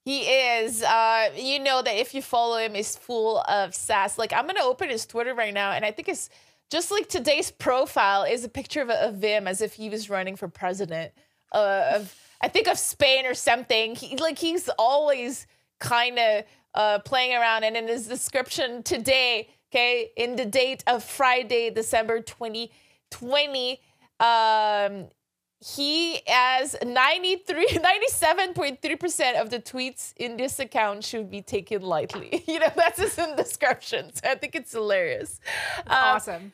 He 0.05 0.21
is. 0.23 0.83
Uh, 0.83 1.29
you 1.35 1.59
know 1.59 1.81
that 1.81 1.95
if 1.95 2.13
you 2.13 2.21
follow 2.21 2.57
him, 2.57 2.73
he's 2.73 2.95
full 2.95 3.39
of 3.41 3.73
sass. 3.73 4.17
Like 4.17 4.33
I'm 4.33 4.45
gonna 4.45 4.63
open 4.63 4.89
his 4.89 5.05
Twitter 5.05 5.33
right 5.33 5.53
now, 5.53 5.71
and 5.71 5.85
I 5.85 5.91
think 5.91 6.09
it's 6.09 6.29
just 6.69 6.91
like 6.91 7.07
today's 7.07 7.51
profile 7.51 8.23
is 8.23 8.43
a 8.43 8.49
picture 8.49 8.81
of, 8.81 8.89
of 8.89 9.21
him 9.21 9.47
as 9.47 9.61
if 9.61 9.73
he 9.73 9.89
was 9.89 10.09
running 10.09 10.35
for 10.35 10.47
president 10.47 11.13
of 11.51 12.13
I 12.41 12.49
think 12.49 12.67
of 12.67 12.77
Spain 12.77 13.25
or 13.25 13.33
something. 13.33 13.95
He 13.95 14.17
like 14.17 14.37
he's 14.37 14.69
always 14.77 15.47
kind 15.79 16.19
of 16.19 16.43
uh, 16.73 16.99
playing 16.99 17.35
around, 17.35 17.63
and 17.63 17.77
in 17.77 17.87
his 17.87 18.07
description 18.07 18.83
today, 18.83 19.49
okay, 19.71 20.11
in 20.17 20.35
the 20.35 20.45
date 20.45 20.83
of 20.85 21.03
Friday, 21.03 21.69
December 21.69 22.19
2020, 22.19 23.79
um, 24.19 25.07
he 25.63 26.19
has 26.27 26.75
93 26.85 27.67
97.3% 27.67 29.41
of 29.41 29.49
the 29.49 29.59
tweets 29.59 30.13
in 30.17 30.35
this 30.35 30.59
account 30.59 31.03
should 31.03 31.29
be 31.29 31.41
taken 31.41 31.81
lightly. 31.81 32.43
You 32.53 32.59
know 32.59 32.71
that's 32.75 32.99
his 32.99 33.15
description 33.35 34.13
so 34.13 34.29
i 34.29 34.35
think 34.35 34.53
it's 34.53 34.71
hilarious. 34.73 35.39
Um, 35.87 35.97
awesome. 36.15 36.51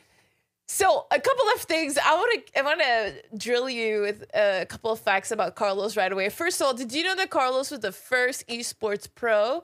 So 0.67 1.07
a 1.11 1.19
couple 1.19 1.45
of 1.55 1.61
things. 1.61 1.97
I 1.97 2.13
want 2.13 2.45
to 2.45 2.59
i 2.59 2.61
want 2.61 2.79
to 2.79 3.37
drill 3.37 3.69
you 3.69 4.01
with 4.01 4.23
a 4.33 4.65
couple 4.69 4.91
of 4.91 4.99
facts 4.99 5.31
about 5.31 5.55
carlos 5.55 5.97
right 5.97 6.11
away. 6.11 6.29
First 6.29 6.61
of 6.61 6.67
all 6.67 6.73
did 6.73 6.93
you 6.93 7.03
know 7.03 7.15
that 7.15 7.29
carlos 7.29 7.71
was 7.71 7.79
the 7.81 7.91
first 7.91 8.47
esports 8.47 9.07
pro 9.13 9.63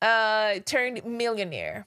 uh 0.00 0.60
turned 0.64 1.04
millionaire? 1.04 1.86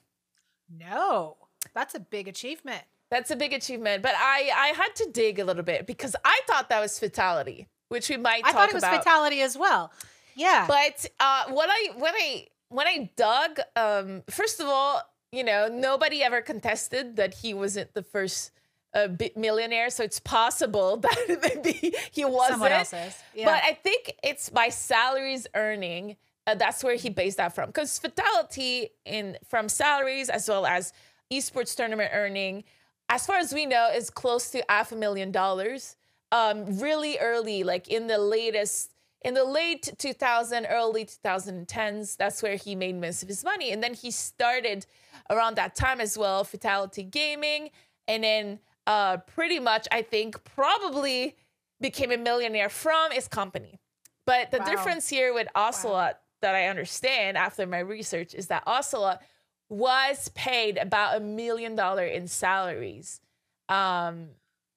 No. 0.69 1.37
That's 1.73 1.95
a 1.95 1.99
big 1.99 2.27
achievement 2.27 2.83
that's 3.11 3.31
a 3.31 3.35
big 3.35 3.53
achievement. 3.53 4.03
But 4.03 4.13
I 4.15 4.51
I 4.55 4.67
had 4.69 4.95
to 4.95 5.09
dig 5.11 5.39
a 5.39 5.45
little 5.45 5.63
bit 5.63 5.87
because 5.87 6.15
I 6.23 6.39
thought 6.47 6.69
that 6.69 6.79
was 6.79 6.99
fatality, 6.99 7.67
which 7.89 8.09
we 8.09 8.17
might 8.17 8.43
I 8.45 8.51
thought 8.51 8.69
it 8.69 8.75
was 8.75 8.83
about. 8.83 9.03
fatality 9.03 9.41
as 9.41 9.57
well. 9.57 9.91
Yeah. 10.35 10.65
But 10.67 11.05
uh, 11.19 11.45
when 11.51 11.69
I 11.69 11.89
when 11.95 12.13
I 12.15 12.47
when 12.69 12.87
I 12.87 13.09
dug, 13.15 13.59
um, 13.75 14.23
first 14.29 14.59
of 14.59 14.67
all, 14.67 15.01
you 15.31 15.43
know, 15.43 15.67
nobody 15.67 16.23
ever 16.23 16.41
contested 16.41 17.17
that 17.17 17.33
he 17.33 17.53
wasn't 17.53 17.93
the 17.93 18.03
first 18.03 18.51
uh, 18.93 19.07
millionaire, 19.35 19.89
so 19.89 20.03
it's 20.03 20.19
possible 20.19 20.97
that 21.27 21.39
maybe 21.43 21.93
he 22.11 22.25
wasn't. 22.25 22.87
Someone. 22.87 23.11
Yeah. 23.35 23.45
But 23.45 23.63
I 23.63 23.73
think 23.73 24.15
it's 24.23 24.49
by 24.49 24.69
salaries 24.69 25.47
earning. 25.55 26.17
Uh, 26.47 26.55
that's 26.55 26.83
where 26.83 26.95
he 26.95 27.09
based 27.09 27.37
that 27.37 27.53
from, 27.53 27.67
because 27.67 27.99
fatality 27.99 28.89
in 29.05 29.37
from 29.47 29.69
salaries 29.69 30.29
as 30.29 30.49
well 30.49 30.65
as 30.65 30.93
esports 31.31 31.75
tournament 31.75 32.09
earning 32.13 32.63
as 33.09 33.25
far 33.25 33.37
as 33.37 33.53
we 33.53 33.65
know, 33.65 33.89
is 33.93 34.09
close 34.09 34.51
to 34.51 34.63
half 34.69 34.91
a 34.91 34.95
million 34.95 35.31
dollars. 35.31 35.95
Um, 36.31 36.77
really 36.79 37.17
early, 37.17 37.63
like 37.63 37.87
in 37.87 38.05
the 38.05 38.19
latest, 38.19 38.93
in 39.21 39.33
the 39.33 39.43
late 39.43 39.91
2000, 39.97 40.67
early 40.67 41.05
2010s, 41.05 42.15
that's 42.15 42.43
where 42.43 42.55
he 42.55 42.75
made 42.75 43.01
most 43.01 43.23
of 43.23 43.29
his 43.29 43.43
money. 43.43 43.71
And 43.71 43.83
then 43.83 43.95
he 43.95 44.11
started 44.11 44.85
around 45.29 45.55
that 45.55 45.75
time 45.75 45.99
as 45.99 46.17
well, 46.17 46.43
Fatality 46.43 47.03
Gaming, 47.03 47.71
and 48.07 48.23
then 48.23 48.59
uh, 48.85 49.17
pretty 49.17 49.59
much, 49.59 49.87
I 49.91 50.03
think, 50.03 50.43
probably 50.43 51.35
became 51.81 52.11
a 52.11 52.17
millionaire 52.17 52.69
from 52.69 53.11
his 53.11 53.27
company. 53.27 53.79
But 54.25 54.51
the 54.51 54.59
wow. 54.59 54.65
difference 54.65 55.09
here 55.09 55.33
with 55.33 55.47
Ocelot 55.55 56.13
wow. 56.13 56.19
that 56.41 56.53
I 56.53 56.67
understand 56.67 57.37
after 57.37 57.65
my 57.65 57.79
research 57.79 58.35
is 58.35 58.47
that 58.47 58.63
Ocelot 58.67 59.21
was 59.69 60.29
paid 60.29 60.77
about 60.77 61.15
a 61.15 61.19
million 61.19 61.75
dollar 61.75 62.05
in 62.05 62.27
salaries. 62.27 63.21
Um, 63.69 64.29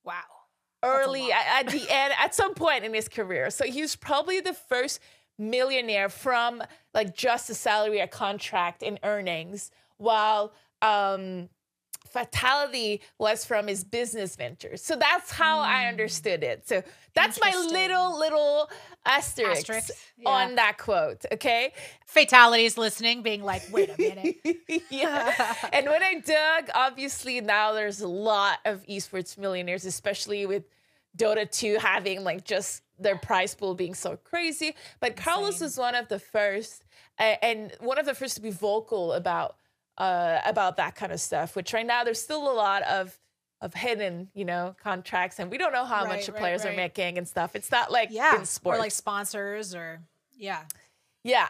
wow. 0.05 0.23
Early 0.85 1.33
at, 1.33 1.67
at 1.67 1.73
the 1.73 1.87
end, 1.91 2.15
at 2.19 2.35
some 2.35 2.55
point 2.55 2.85
in 2.85 2.93
his 2.93 3.09
career. 3.09 3.51
So 3.51 3.65
he 3.65 3.81
was 3.81 3.97
probably 3.97 4.41
the 4.41 4.53
first 4.53 5.01
millionaire 5.39 6.09
from 6.09 6.63
like 6.95 7.17
just 7.17 7.49
a 7.51 7.55
salary, 7.55 8.01
a 8.01 8.07
contract, 8.07 8.83
and 8.83 8.99
earnings, 9.03 9.71
while 9.97 10.53
um, 10.83 11.49
fatality 12.09 13.01
was 13.19 13.45
from 13.45 13.67
his 13.67 13.85
business 13.85 14.37
ventures. 14.37 14.83
So 14.83 14.97
that's 14.97 15.31
how 15.31 15.59
mm. 15.59 15.67
I 15.67 15.89
understood 15.89 16.43
it. 16.43 16.69
So 16.69 16.83
that's 17.15 17.41
my 17.41 17.53
little 17.71 18.19
little 18.19 18.71
asterisk, 19.05 19.71
asterisk. 19.71 19.91
Yeah. 20.19 20.29
on 20.29 20.55
that 20.57 20.79
quote. 20.79 21.25
Okay. 21.33 21.73
Fatalities 22.07 22.77
listening, 22.77 23.23
being 23.23 23.43
like, 23.43 23.63
wait 23.71 23.91
a 23.91 24.01
minute. 24.01 24.37
yeah. 24.91 25.55
and 25.73 25.87
when 25.87 26.03
I 26.03 26.21
dug, 26.21 26.71
obviously 26.75 27.41
now 27.41 27.73
there's 27.73 28.01
a 28.01 28.09
lot 28.09 28.59
of 28.65 28.85
esports 28.87 29.39
millionaires, 29.39 29.85
especially 29.85 30.47
with 30.47 30.65
Dota 31.17 31.51
2 31.51 31.79
having 31.79 32.25
like 32.25 32.45
just 32.45 32.83
their 32.99 33.17
prize 33.17 33.55
pool 33.55 33.75
being 33.75 33.95
so 33.95 34.17
crazy. 34.17 34.75
But 35.01 35.13
Insane. 35.13 35.25
Carlos 35.25 35.61
was 35.61 35.79
one 35.79 35.95
of 35.95 36.09
the 36.09 36.19
first 36.19 36.85
uh, 37.19 37.35
and 37.43 37.73
one 37.81 37.99
of 37.99 38.07
the 38.07 38.15
first 38.15 38.37
to 38.37 38.43
be 38.43 38.51
vocal 38.51 39.13
about 39.13 39.57
uh, 40.03 40.41
about 40.45 40.79
that 40.79 40.97
kind 40.97 41.13
of 41.13 41.21
stuff. 41.21 41.55
Which 41.55 41.73
right 41.73 41.87
now 41.87 42.03
there's 42.03 42.21
still 42.21 42.51
a 42.51 42.55
lot 42.55 42.83
of 42.83 43.17
of 43.61 43.73
hidden, 43.73 44.29
you 44.35 44.45
know, 44.45 44.75
contracts, 44.83 45.39
and 45.39 45.49
we 45.49 45.57
don't 45.57 45.73
know 45.73 45.85
how 45.85 46.03
right, 46.03 46.17
much 46.17 46.27
the 46.27 46.33
players 46.33 46.65
right. 46.65 46.73
are 46.73 46.77
making 46.77 47.19
and 47.19 47.29
stuff. 47.29 47.55
It's 47.55 47.71
not 47.71 47.93
like 47.93 48.09
yeah, 48.11 48.41
in 48.41 48.45
sports 48.45 48.79
or 48.79 48.81
like 48.81 48.91
sponsors 48.91 49.75
or 49.75 50.01
yeah, 50.37 50.65
yeah. 51.23 51.49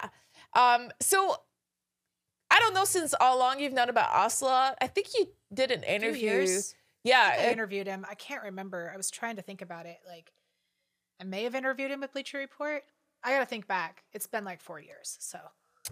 Um, 0.52 0.90
so 1.00 1.36
I 2.50 2.58
don't 2.60 2.74
know 2.74 2.84
since 2.84 3.14
how 3.18 3.38
long 3.38 3.58
you've 3.58 3.72
known 3.72 3.88
about 3.88 4.10
Ocelot. 4.12 4.76
I 4.82 4.86
think 4.86 5.08
you 5.18 5.28
did 5.52 5.70
an 5.70 5.82
interview. 5.84 6.46
Yeah, 7.04 7.34
I, 7.38 7.46
I 7.46 7.52
interviewed 7.52 7.86
him. 7.86 8.04
I 8.08 8.14
can't 8.14 8.42
remember. 8.42 8.90
I 8.92 8.96
was 8.98 9.10
trying 9.10 9.36
to 9.36 9.42
think 9.42 9.62
about 9.62 9.86
it. 9.86 9.98
Like, 10.06 10.30
I 11.20 11.24
may 11.24 11.42
have 11.44 11.54
interviewed 11.54 11.90
him 11.90 12.00
with 12.00 12.12
Bleacher 12.12 12.38
Report. 12.38 12.84
I 13.24 13.30
gotta 13.30 13.46
think 13.46 13.66
back. 13.66 14.04
It's 14.12 14.26
been 14.26 14.44
like 14.44 14.60
four 14.60 14.78
years. 14.78 15.16
So 15.20 15.38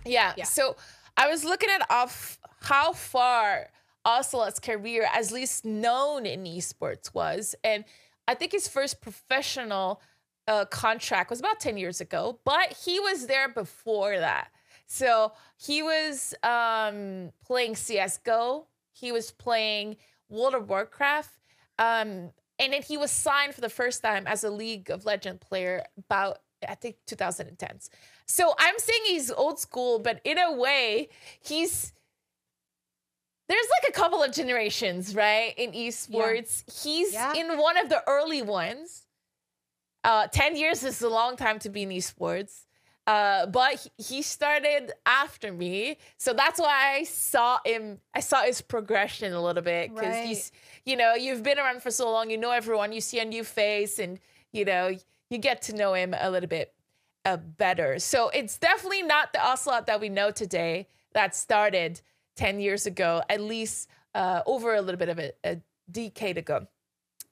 yeah. 0.04 0.34
yeah. 0.36 0.44
So 0.44 0.76
I 1.20 1.28
was 1.28 1.44
looking 1.44 1.68
at 1.68 1.86
off 1.90 2.38
how 2.62 2.94
far 2.94 3.68
Ocelot's 4.06 4.58
career, 4.58 5.06
as 5.12 5.30
least 5.30 5.66
known 5.66 6.24
in 6.24 6.44
esports, 6.44 7.12
was, 7.12 7.54
and 7.62 7.84
I 8.26 8.32
think 8.34 8.52
his 8.52 8.66
first 8.66 9.02
professional 9.02 10.00
uh, 10.48 10.64
contract 10.64 11.28
was 11.28 11.38
about 11.38 11.60
ten 11.60 11.76
years 11.76 12.00
ago, 12.00 12.40
but 12.42 12.72
he 12.72 12.98
was 13.00 13.26
there 13.26 13.50
before 13.50 14.18
that. 14.18 14.48
So 14.86 15.32
he 15.58 15.82
was 15.82 16.32
um, 16.42 17.32
playing 17.44 17.76
CS:GO. 17.76 18.66
He 18.90 19.12
was 19.12 19.30
playing 19.30 19.98
World 20.30 20.54
of 20.54 20.70
Warcraft. 20.70 21.36
Um, 21.78 22.32
and 22.58 22.72
then 22.72 22.82
he 22.82 22.96
was 22.96 23.10
signed 23.10 23.54
for 23.54 23.60
the 23.60 23.68
first 23.68 24.02
time 24.02 24.26
as 24.26 24.42
a 24.42 24.50
League 24.50 24.88
of 24.88 25.04
Legend 25.04 25.42
player 25.42 25.84
about 25.98 26.38
I 26.66 26.74
think 26.74 26.96
2010s. 27.06 27.88
So 28.30 28.54
I'm 28.60 28.78
saying 28.78 29.00
he's 29.06 29.32
old 29.32 29.58
school, 29.58 29.98
but 29.98 30.20
in 30.22 30.38
a 30.38 30.52
way, 30.52 31.08
he's 31.40 31.92
there's 33.48 33.66
like 33.82 33.90
a 33.90 33.92
couple 33.92 34.22
of 34.22 34.32
generations, 34.32 35.16
right? 35.16 35.52
In 35.58 35.72
esports. 35.72 36.62
Yeah. 36.68 36.74
He's 36.82 37.12
yeah. 37.12 37.34
in 37.34 37.58
one 37.58 37.76
of 37.76 37.88
the 37.88 38.02
early 38.06 38.42
ones. 38.42 39.06
Uh 40.04 40.28
10 40.28 40.54
years 40.54 40.84
is 40.84 41.02
a 41.02 41.08
long 41.08 41.36
time 41.36 41.58
to 41.58 41.68
be 41.68 41.82
in 41.82 41.88
esports. 41.88 42.66
Uh, 43.06 43.46
but 43.46 43.84
he 43.96 44.22
started 44.22 44.92
after 45.04 45.52
me, 45.52 45.96
so 46.16 46.32
that's 46.32 46.60
why 46.60 46.98
I 46.98 47.04
saw 47.04 47.58
him. 47.64 47.98
I 48.14 48.20
saw 48.20 48.42
his 48.42 48.60
progression 48.60 49.32
a 49.32 49.42
little 49.42 49.62
bit 49.62 49.92
because 49.92 50.14
right. 50.14 50.26
he's, 50.26 50.52
you 50.84 50.96
know, 50.96 51.14
you've 51.14 51.42
been 51.42 51.58
around 51.58 51.82
for 51.82 51.90
so 51.90 52.08
long, 52.12 52.30
you 52.30 52.38
know 52.38 52.52
everyone, 52.52 52.92
you 52.92 53.00
see 53.00 53.18
a 53.18 53.24
new 53.24 53.42
face, 53.42 53.98
and 53.98 54.20
you 54.52 54.64
know 54.64 54.94
you 55.30 55.38
get 55.38 55.62
to 55.62 55.74
know 55.74 55.94
him 55.94 56.14
a 56.16 56.30
little 56.30 56.48
bit 56.48 56.72
uh, 57.24 57.36
better. 57.36 57.98
So 57.98 58.28
it's 58.30 58.58
definitely 58.58 59.02
not 59.02 59.32
the 59.32 59.44
Ocelot 59.44 59.86
that 59.86 60.00
we 60.00 60.08
know 60.08 60.30
today 60.30 60.88
that 61.12 61.34
started 61.34 62.00
ten 62.36 62.60
years 62.60 62.86
ago, 62.86 63.22
at 63.28 63.40
least 63.40 63.88
uh, 64.14 64.42
over 64.46 64.74
a 64.74 64.80
little 64.80 64.98
bit 64.98 65.08
of 65.08 65.18
a, 65.18 65.32
a 65.44 65.60
decade 65.90 66.38
ago. 66.38 66.66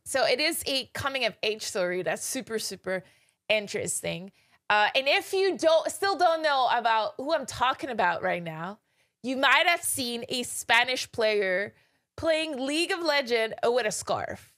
So 0.04 0.24
it 0.26 0.40
is 0.40 0.62
a 0.66 0.86
coming 0.94 1.24
of 1.24 1.36
age 1.42 1.62
story 1.62 2.02
that's 2.02 2.24
super 2.24 2.58
super 2.58 3.04
interesting. 3.48 4.32
Uh, 4.70 4.88
and 4.94 5.08
if 5.08 5.32
you 5.32 5.56
don't 5.56 5.90
still 5.90 6.16
don't 6.16 6.42
know 6.42 6.68
about 6.72 7.14
who 7.16 7.34
I'm 7.34 7.46
talking 7.46 7.90
about 7.90 8.22
right 8.22 8.42
now, 8.42 8.78
you 9.22 9.36
might 9.36 9.66
have 9.66 9.82
seen 9.82 10.24
a 10.28 10.42
Spanish 10.42 11.10
player 11.10 11.74
playing 12.16 12.66
League 12.66 12.90
of 12.90 13.00
Legend 13.00 13.54
with 13.64 13.86
a 13.86 13.92
scarf. 13.92 14.52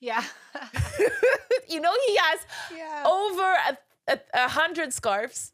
Yeah. 0.00 0.22
you 1.68 1.80
know 1.80 1.92
he 2.06 2.16
has 2.16 2.40
yeah. 2.76 3.04
over 3.06 3.42
a, 3.42 3.78
a, 4.08 4.18
a, 4.34 4.48
hundred 4.48 4.92
scarves 4.92 5.52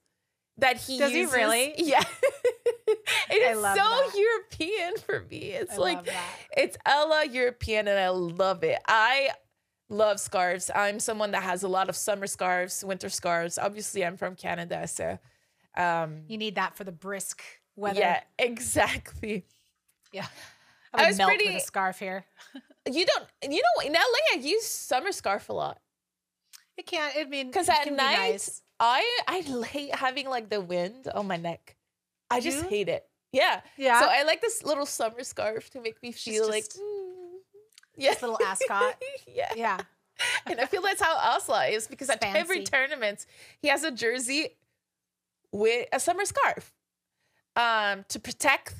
that 0.59 0.77
he 0.79 0.99
Does 0.99 1.13
uses. 1.13 1.35
he 1.35 1.41
really? 1.41 1.75
Yeah. 1.79 2.03
it 3.31 3.35
is 3.35 3.57
so 3.57 3.63
that. 3.63 4.13
European 4.15 4.97
for 4.97 5.25
me. 5.31 5.53
It's 5.53 5.75
I 5.75 5.77
like 5.79 6.09
it's 6.57 6.77
Ella 6.85 7.25
European 7.25 7.89
and 7.89 7.99
I 7.99 8.09
love 8.11 8.63
it. 8.65 8.79
I 8.87 9.31
love 9.89 10.19
scarves. 10.19 10.71
I'm 10.75 10.99
someone 10.99 11.31
that 11.33 11.43
has 11.43 11.63
a 11.63 11.69
lot 11.69 11.89
of 11.89 11.97
summer 11.97 12.27
scarves, 12.27 12.85
winter 12.85 13.09
scarves. 13.09 13.59
Obviously, 13.59 14.05
I'm 14.05 14.17
from 14.17 14.35
Canada, 14.35 14.87
so 14.89 15.19
um, 15.77 16.23
you 16.29 16.39
need 16.39 16.57
that 16.57 16.77
for 16.77 16.85
the 16.85 16.93
brisk 16.93 17.43
weather. 17.77 18.01
Yeah, 18.01 18.21
exactly. 18.39 19.45
Yeah, 20.13 20.27
I, 20.93 21.05
I 21.05 21.09
was 21.09 21.19
melt 21.19 21.29
pretty, 21.29 21.47
with 21.47 21.63
a 21.63 21.67
scarf 21.67 21.99
here. 21.99 22.25
you 22.91 23.07
don't, 23.07 23.53
you 23.53 23.63
know, 23.63 23.87
in 23.87 23.93
LA, 23.93 24.01
I 24.35 24.37
use 24.41 24.67
summer 24.67 25.13
scarf 25.13 25.49
a 25.49 25.53
lot. 25.53 25.79
It 26.77 26.87
can't. 26.87 27.15
I 27.17 27.25
mean, 27.25 27.49
because 27.49 27.69
at 27.69 27.87
night, 27.93 27.97
nice. 28.17 28.63
I 28.81 29.21
I 29.29 29.41
hate 29.41 29.95
having 29.95 30.29
like 30.29 30.49
the 30.49 30.61
wind 30.61 31.09
on 31.15 31.27
my 31.27 31.37
neck. 31.37 31.77
I 32.31 32.41
just 32.41 32.65
hate 32.65 32.89
it. 32.89 33.05
Yeah, 33.33 33.61
yeah. 33.77 34.01
So 34.01 34.07
I 34.11 34.25
like 34.25 34.41
this 34.41 34.63
little 34.63 34.87
summer 34.87 35.23
scarf 35.23 35.71
to 35.71 35.81
make 35.81 36.03
me 36.03 36.13
feel 36.13 36.45
just, 36.45 36.51
like. 36.51 36.65
Just, 36.65 36.79
mm, 36.79 37.13
yeah. 37.97 38.15
little 38.21 38.39
ascot. 38.45 39.03
yeah. 39.27 39.53
Yeah. 39.57 39.79
And 40.47 40.61
I 40.61 40.67
feel 40.67 40.83
that's 40.83 41.03
how 41.03 41.17
Ocelot 41.35 41.71
is 41.71 41.87
because 41.87 42.09
at 42.11 42.23
every 42.23 42.63
tournament 42.63 43.27
he 43.61 43.69
has 43.69 43.83
a 43.83 43.91
jersey 43.91 44.49
with 45.51 45.89
a 45.93 45.99
summer 45.99 46.25
scarf 46.25 46.73
um, 47.57 48.05
to 48.09 48.21
protect 48.21 48.75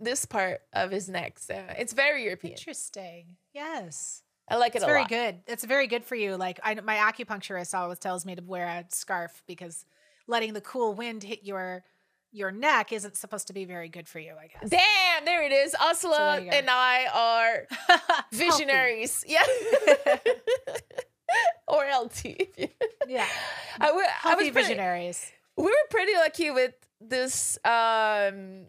this 0.00 0.24
part 0.26 0.60
of 0.72 0.90
his 0.90 1.08
neck. 1.08 1.38
So 1.38 1.62
it's 1.78 1.92
very 1.92 2.24
European. 2.24 2.54
Interesting. 2.54 3.36
Yes. 3.54 4.22
I 4.52 4.56
like 4.56 4.74
it 4.74 4.78
it's 4.78 4.84
very 4.84 5.00
lot. 5.00 5.08
good. 5.08 5.40
It's 5.46 5.64
very 5.64 5.86
good 5.86 6.04
for 6.04 6.14
you. 6.14 6.36
Like 6.36 6.60
I, 6.62 6.74
my 6.74 6.96
acupuncturist 6.96 7.74
always 7.74 7.98
tells 7.98 8.26
me 8.26 8.34
to 8.34 8.42
wear 8.42 8.66
a 8.66 8.84
scarf 8.90 9.42
because 9.46 9.86
letting 10.26 10.52
the 10.52 10.60
cool 10.60 10.92
wind 10.94 11.22
hit 11.22 11.42
your 11.42 11.84
your 12.32 12.50
neck 12.50 12.92
isn't 12.92 13.16
supposed 13.16 13.46
to 13.46 13.52
be 13.52 13.64
very 13.64 13.88
good 13.88 14.06
for 14.08 14.18
you, 14.18 14.34
I 14.38 14.48
guess. 14.48 14.70
Damn, 14.70 15.24
there 15.24 15.42
it 15.42 15.52
is. 15.52 15.74
Ursula 15.82 16.40
so 16.42 16.48
and 16.50 16.68
I 16.68 17.06
are 17.14 17.66
visionaries. 18.32 19.24
yeah. 19.28 19.42
or 21.66 21.84
LT. 21.84 22.24
yeah. 23.08 23.26
I, 23.80 23.92
we, 23.92 24.04
I 24.24 24.34
was 24.34 24.48
visionaries. 24.48 25.32
we 25.56 25.64
were 25.64 25.88
pretty 25.90 26.14
lucky 26.14 26.50
with 26.50 26.74
this 27.00 27.58
um 27.64 28.66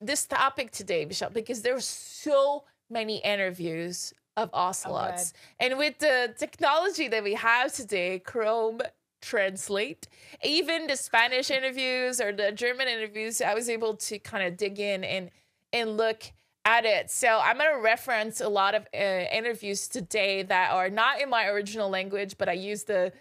this 0.00 0.26
topic 0.26 0.70
today, 0.70 1.04
Michele, 1.04 1.30
because 1.30 1.62
there's 1.62 1.84
so 1.84 2.64
many 2.90 3.18
interviews 3.18 4.12
of 4.38 4.50
ocelots. 4.52 5.32
Oh, 5.34 5.66
and 5.66 5.78
with 5.78 5.98
the 5.98 6.34
technology 6.38 7.08
that 7.08 7.22
we 7.24 7.34
have 7.34 7.72
today, 7.72 8.18
Chrome 8.20 8.80
translate. 9.20 10.06
Even 10.44 10.86
the 10.86 10.96
Spanish 10.96 11.50
interviews 11.50 12.20
or 12.20 12.32
the 12.32 12.52
German 12.52 12.88
interviews, 12.88 13.40
I 13.42 13.54
was 13.54 13.68
able 13.68 13.96
to 13.96 14.18
kind 14.18 14.46
of 14.46 14.56
dig 14.56 14.78
in 14.78 15.04
and 15.04 15.30
and 15.72 15.96
look 15.96 16.22
at 16.64 16.84
it. 16.84 17.10
So 17.10 17.40
I'm 17.42 17.58
going 17.58 17.74
to 17.74 17.82
reference 17.82 18.40
a 18.40 18.48
lot 18.48 18.74
of 18.74 18.86
uh, 18.94 18.96
interviews 18.96 19.88
today 19.88 20.42
that 20.44 20.72
are 20.72 20.88
not 20.88 21.20
in 21.20 21.28
my 21.28 21.46
original 21.46 21.90
language, 21.90 22.36
but 22.38 22.48
I 22.48 22.52
use 22.52 22.84
the 22.84 23.12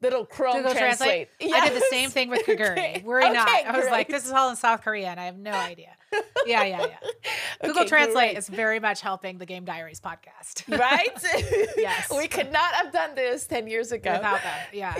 little 0.00 0.24
Chrome 0.24 0.58
Google 0.58 0.72
translate. 0.72 1.28
translate. 1.38 1.50
Yes. 1.50 1.62
I 1.62 1.68
did 1.68 1.76
the 1.76 1.86
same 1.90 2.10
thing 2.10 2.28
with 2.30 2.46
Kaguri. 2.46 2.72
Okay. 2.72 3.02
Worry 3.04 3.24
okay, 3.24 3.32
not. 3.32 3.48
I 3.48 3.72
was 3.72 3.82
great. 3.82 3.92
like, 3.92 4.08
this 4.08 4.24
is 4.24 4.32
all 4.32 4.50
in 4.50 4.56
South 4.56 4.82
Korean. 4.82 5.18
I 5.18 5.24
have 5.26 5.38
no 5.38 5.52
idea. 5.52 5.90
Yeah, 6.46 6.64
yeah, 6.64 6.86
yeah. 6.86 6.96
Google 7.64 7.82
okay, 7.82 7.88
Translate 7.88 8.36
is 8.36 8.48
very 8.48 8.80
much 8.80 9.00
helping 9.00 9.38
the 9.38 9.46
Game 9.46 9.64
Diaries 9.64 10.00
podcast. 10.00 10.62
Right? 10.78 11.10
yes. 11.76 12.10
We 12.14 12.26
could 12.28 12.50
not 12.52 12.74
have 12.74 12.92
done 12.92 13.14
this 13.14 13.46
10 13.46 13.66
years 13.66 13.92
ago. 13.92 14.12
Without 14.12 14.40
that. 14.42 14.68
Yeah. 14.72 14.94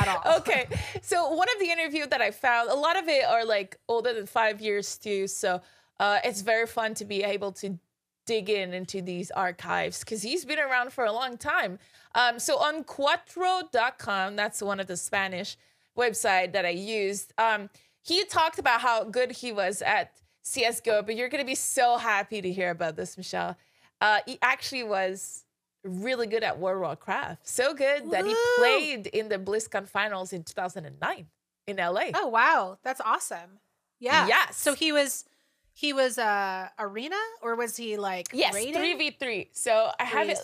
At 0.00 0.08
all. 0.08 0.38
Okay. 0.38 0.66
So 1.02 1.30
one 1.30 1.48
of 1.54 1.60
the 1.60 1.70
interviews 1.70 2.08
that 2.08 2.20
I 2.20 2.30
found, 2.30 2.70
a 2.70 2.74
lot 2.74 2.98
of 2.98 3.06
it 3.08 3.24
are 3.24 3.44
like 3.44 3.78
older 3.88 4.12
than 4.12 4.26
five 4.26 4.60
years 4.60 4.98
too. 4.98 5.26
So 5.28 5.60
uh, 6.00 6.18
it's 6.24 6.40
very 6.40 6.66
fun 6.66 6.94
to 6.94 7.04
be 7.04 7.22
able 7.22 7.52
to 7.52 7.78
dig 8.26 8.50
in 8.50 8.74
into 8.74 9.00
these 9.00 9.30
archives 9.30 10.00
because 10.00 10.22
he's 10.22 10.44
been 10.44 10.58
around 10.58 10.92
for 10.92 11.04
a 11.04 11.12
long 11.12 11.36
time. 11.36 11.78
Um, 12.14 12.38
so 12.38 12.58
on 12.58 12.84
Cuatro.com, 12.84 14.36
that's 14.36 14.60
one 14.60 14.80
of 14.80 14.86
the 14.86 14.96
Spanish 14.96 15.56
website 15.96 16.52
that 16.52 16.66
I 16.66 16.70
used. 16.70 17.32
Um, 17.38 17.70
he 18.06 18.24
talked 18.24 18.58
about 18.58 18.80
how 18.80 19.04
good 19.04 19.32
he 19.32 19.52
was 19.52 19.82
at 19.82 20.12
CS:GO, 20.42 21.02
but 21.02 21.16
you're 21.16 21.28
gonna 21.28 21.44
be 21.44 21.56
so 21.56 21.96
happy 21.96 22.40
to 22.40 22.52
hear 22.52 22.70
about 22.70 22.94
this, 22.94 23.16
Michele. 23.16 23.56
Uh, 24.00 24.20
he 24.26 24.38
actually 24.42 24.84
was 24.84 25.44
really 25.82 26.26
good 26.26 26.44
at 26.44 26.58
World 26.58 26.76
of 26.76 26.82
Warcraft. 26.82 27.46
So 27.46 27.74
good 27.74 28.04
Woo! 28.04 28.10
that 28.10 28.24
he 28.24 28.34
played 28.58 29.06
in 29.08 29.28
the 29.28 29.38
BlizzCon 29.38 29.88
finals 29.88 30.32
in 30.32 30.44
2009 30.44 31.26
in 31.66 31.76
LA. 31.76 32.10
Oh 32.14 32.28
wow, 32.28 32.78
that's 32.84 33.00
awesome. 33.00 33.58
Yeah. 33.98 34.26
Yes. 34.28 34.56
So 34.56 34.74
he 34.74 34.92
was 34.92 35.24
he 35.72 35.92
was 35.92 36.16
uh 36.18 36.68
arena 36.78 37.18
or 37.42 37.56
was 37.56 37.76
he 37.76 37.96
like 37.96 38.28
yes 38.32 38.52
three 38.52 38.94
v 38.94 39.10
three. 39.10 39.50
So 39.52 39.90
I 39.98 40.04
have 40.04 40.28
it. 40.28 40.38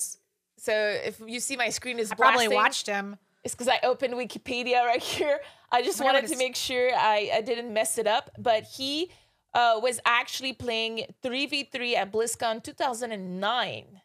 So 0.58 0.72
if 0.72 1.20
you 1.24 1.38
see 1.38 1.56
my 1.56 1.68
screen 1.68 1.98
is 1.98 2.10
I 2.10 2.16
probably 2.16 2.48
watched 2.48 2.86
him. 2.86 3.18
It's 3.44 3.54
because 3.54 3.68
I 3.68 3.80
opened 3.82 4.14
Wikipedia 4.14 4.84
right 4.84 5.02
here. 5.02 5.38
I 5.72 5.82
just 5.82 6.02
wanted 6.02 6.28
to 6.28 6.36
make 6.36 6.54
sure 6.54 6.90
I, 6.94 7.30
I 7.34 7.40
didn't 7.40 7.72
mess 7.72 7.98
it 7.98 8.06
up. 8.06 8.30
But 8.38 8.64
he 8.64 9.10
uh, 9.54 9.80
was 9.82 10.00
actually 10.04 10.52
playing 10.52 11.06
3v3 11.24 11.96
at 11.96 12.12
BlizzCon 12.12 12.62
2009. 12.62 14.00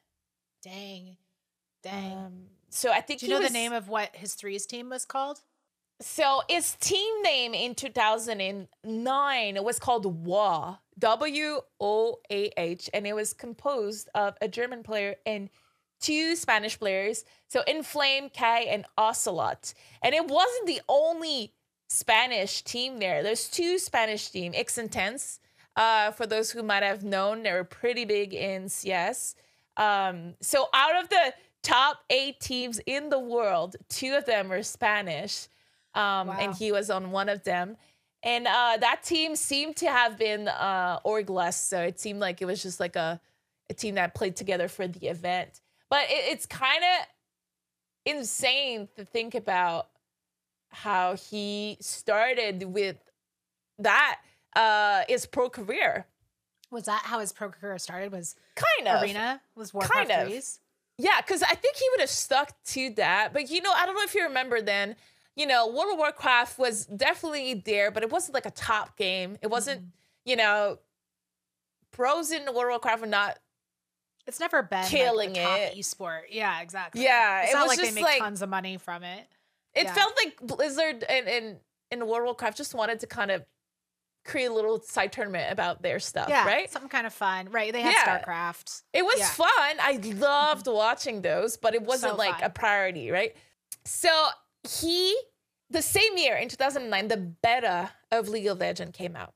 Dang. 0.63 1.17
Dang. 1.83 2.17
Um, 2.17 2.33
so 2.69 2.91
I 2.91 3.01
think 3.01 3.19
Do 3.19 3.27
you 3.27 3.33
know 3.33 3.39
was, 3.39 3.47
the 3.49 3.53
name 3.53 3.73
of 3.73 3.89
what 3.89 4.15
his 4.15 4.33
threes 4.33 4.65
team 4.65 4.89
was 4.89 5.05
called? 5.05 5.41
So 5.99 6.41
his 6.47 6.75
team 6.75 7.21
name 7.23 7.53
in 7.53 7.73
2009 7.73 9.63
was 9.63 9.79
called 9.79 10.25
WOAH, 10.25 10.77
W 10.99 11.61
O 11.79 12.19
A 12.29 12.51
H, 12.55 12.89
and 12.93 13.07
it 13.07 13.13
was 13.13 13.33
composed 13.33 14.09
of 14.13 14.35
a 14.41 14.47
German 14.47 14.83
player 14.83 15.15
and 15.25 15.49
two 15.99 16.35
Spanish 16.35 16.77
players. 16.77 17.23
So 17.47 17.63
Inflame, 17.67 18.29
Kai, 18.29 18.61
and 18.61 18.85
Ocelot. 18.97 19.73
And 20.03 20.13
it 20.13 20.27
wasn't 20.27 20.67
the 20.67 20.81
only 20.87 21.53
Spanish 21.87 22.63
team 22.63 22.99
there. 22.99 23.23
There's 23.23 23.47
two 23.49 23.79
Spanish 23.79 24.29
team, 24.29 24.53
x6tence. 24.53 25.39
Uh, 25.75 26.11
for 26.11 26.25
those 26.25 26.51
who 26.51 26.63
might 26.63 26.83
have 26.83 27.03
known, 27.03 27.43
they 27.43 27.51
were 27.51 27.63
pretty 27.63 28.03
big 28.03 28.33
in 28.33 28.67
CS. 28.67 29.35
Um, 29.77 30.33
so 30.41 30.67
out 30.73 31.01
of 31.01 31.09
the 31.09 31.33
top 31.61 31.99
eight 32.09 32.39
teams 32.39 32.79
in 32.85 33.09
the 33.09 33.19
world, 33.19 33.75
two 33.89 34.15
of 34.15 34.25
them 34.25 34.49
were 34.49 34.63
Spanish, 34.63 35.47
um, 35.93 36.27
wow. 36.27 36.37
and 36.39 36.55
he 36.55 36.71
was 36.71 36.89
on 36.89 37.11
one 37.11 37.29
of 37.29 37.43
them. 37.43 37.77
And 38.23 38.47
uh, 38.47 38.77
that 38.79 39.03
team 39.03 39.35
seemed 39.35 39.75
to 39.77 39.85
have 39.89 40.17
been 40.17 40.47
uh, 40.47 40.99
orgless, 41.05 41.53
so 41.53 41.79
it 41.81 41.99
seemed 41.99 42.19
like 42.19 42.41
it 42.41 42.45
was 42.45 42.63
just 42.63 42.79
like 42.79 42.95
a, 42.95 43.21
a 43.69 43.73
team 43.73 43.95
that 43.95 44.15
played 44.15 44.35
together 44.35 44.67
for 44.67 44.87
the 44.87 45.07
event. 45.07 45.61
But 45.89 46.05
it, 46.09 46.31
it's 46.31 46.45
kind 46.47 46.83
of 46.83 47.07
insane 48.13 48.87
to 48.95 49.05
think 49.05 49.35
about 49.35 49.89
how 50.69 51.15
he 51.15 51.77
started 51.79 52.63
with 52.63 52.97
that 53.79 54.19
uh 54.55 55.03
his 55.07 55.25
pro 55.25 55.49
career. 55.49 56.05
Was 56.69 56.85
that 56.85 57.03
how 57.05 57.19
his 57.19 57.31
pro 57.31 57.49
career 57.49 57.77
started? 57.79 58.11
Was 58.11 58.35
kind 58.55 58.87
of 58.87 59.03
arena 59.03 59.41
was 59.55 59.73
Warcraft 59.73 60.09
kind 60.09 60.31
of. 60.31 60.43
Yeah, 60.97 61.21
because 61.21 61.43
I 61.43 61.53
think 61.53 61.75
he 61.75 61.85
would 61.91 61.99
have 61.99 62.09
stuck 62.09 62.51
to 62.65 62.89
that. 62.95 63.31
But 63.31 63.49
you 63.49 63.61
know, 63.61 63.71
I 63.71 63.85
don't 63.85 63.95
know 63.95 64.03
if 64.03 64.15
you 64.15 64.23
remember 64.23 64.61
then. 64.61 64.95
You 65.35 65.45
know, 65.45 65.67
World 65.67 65.93
of 65.93 65.99
Warcraft 65.99 66.57
was 66.57 66.87
definitely 66.87 67.53
there, 67.53 67.91
but 67.91 68.01
it 68.01 68.09
wasn't 68.09 68.33
like 68.33 68.47
a 68.47 68.51
top 68.51 68.97
game. 68.97 69.37
It 69.43 69.47
wasn't, 69.51 69.81
mm. 69.81 69.89
you 70.25 70.35
know, 70.35 70.79
pros 71.91 72.31
in 72.31 72.45
World 72.45 72.57
of 72.57 72.69
Warcraft 72.69 73.01
were 73.01 73.07
not 73.07 73.37
it's 74.27 74.39
never 74.41 74.61
been 74.61 74.83
killing 74.85 75.33
like 75.33 75.37
it. 75.37 75.77
esport. 75.77 76.23
Yeah, 76.29 76.61
exactly. 76.61 77.03
Yeah, 77.03 77.43
it's 77.43 77.51
it 77.51 77.55
not 77.55 77.67
like 77.67 77.79
they 77.79 77.91
make 77.91 78.03
like, 78.03 78.19
tons 78.19 78.41
of 78.41 78.49
money 78.49 78.77
from 78.77 79.03
it. 79.03 79.25
It 79.77 79.85
yeah. 79.85 79.93
felt 79.93 80.13
like 80.23 80.39
Blizzard 80.41 81.03
and 81.07 81.27
and 81.27 81.57
in 81.91 81.99
World 82.05 82.21
of 82.21 82.25
Warcraft 82.25 82.57
just 82.57 82.73
wanted 82.73 82.99
to 83.01 83.07
kind 83.07 83.31
of 83.31 83.45
create 84.25 84.47
a 84.47 84.53
little 84.53 84.81
side 84.81 85.11
tournament 85.11 85.51
about 85.51 85.81
their 85.81 85.99
stuff, 85.99 86.27
yeah, 86.29 86.45
right? 86.45 86.69
Something 86.69 86.89
kind 86.89 87.07
of 87.07 87.13
fun, 87.13 87.49
right? 87.49 87.71
They 87.71 87.81
had 87.81 87.93
yeah. 87.93 88.19
StarCraft. 88.19 88.83
It 88.93 89.03
was 89.03 89.19
yeah. 89.19 89.29
fun. 89.29 89.77
I 89.79 89.99
loved 90.15 90.67
watching 90.67 91.21
those, 91.21 91.57
but 91.57 91.73
it 91.73 91.81
wasn't 91.81 92.13
so 92.13 92.17
like 92.17 92.41
a 92.43 92.49
priority, 92.49 93.09
right? 93.09 93.35
So 93.85 94.09
he, 94.67 95.17
the 95.69 95.81
same 95.81 96.17
year 96.17 96.35
in 96.35 96.49
2009, 96.49 97.07
the 97.07 97.17
beta 97.17 97.89
of 98.11 98.27
League 98.27 98.47
of 98.47 98.59
Legends 98.59 98.95
came 98.95 99.15
out, 99.15 99.33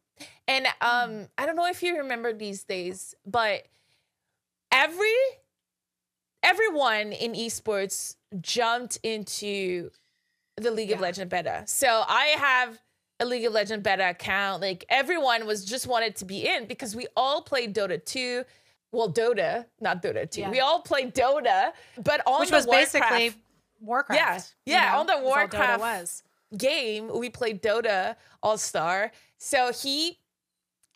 and 0.47 0.67
um, 0.81 1.09
mm. 1.09 1.29
I 1.37 1.45
don't 1.45 1.55
know 1.55 1.67
if 1.67 1.81
you 1.81 1.97
remember 1.99 2.33
these 2.33 2.63
days, 2.63 3.15
but 3.25 3.63
every 4.71 5.15
everyone 6.43 7.11
in 7.11 7.33
esports 7.33 8.15
jumped 8.41 8.97
into 9.03 9.91
the 10.61 10.71
League 10.71 10.89
yeah. 10.89 10.95
of 10.95 11.01
Legend 11.01 11.29
beta. 11.29 11.63
So 11.65 12.03
I 12.07 12.35
have 12.37 12.79
a 13.19 13.25
League 13.25 13.45
of 13.45 13.53
Legend 13.53 13.83
beta 13.83 14.09
account. 14.09 14.61
Like 14.61 14.85
everyone 14.89 15.45
was 15.45 15.63
just 15.63 15.87
wanted 15.87 16.15
to 16.17 16.25
be 16.25 16.47
in 16.47 16.65
because 16.65 16.95
we 16.95 17.07
all 17.15 17.41
played 17.41 17.75
Dota 17.75 18.03
2. 18.03 18.43
Well, 18.91 19.11
Dota, 19.11 19.65
not 19.79 20.03
Dota 20.03 20.29
2. 20.29 20.41
Yeah. 20.41 20.51
We 20.51 20.59
all 20.59 20.81
played 20.81 21.13
Dota, 21.13 21.71
but 22.03 22.21
on 22.25 22.41
Which 22.41 22.49
the 22.49 22.55
was 22.55 22.67
Warcraft, 22.67 22.93
basically 22.93 23.41
Warcraft. 23.79 24.55
Yeah. 24.65 24.81
Yeah, 24.81 24.91
know? 24.91 24.99
on 24.99 25.07
the 25.07 25.19
Warcraft 25.25 25.79
was. 25.79 26.23
game, 26.57 27.09
we 27.13 27.29
played 27.29 27.61
Dota 27.61 28.15
All 28.43 28.57
Star. 28.57 29.11
So 29.37 29.71
he 29.71 30.17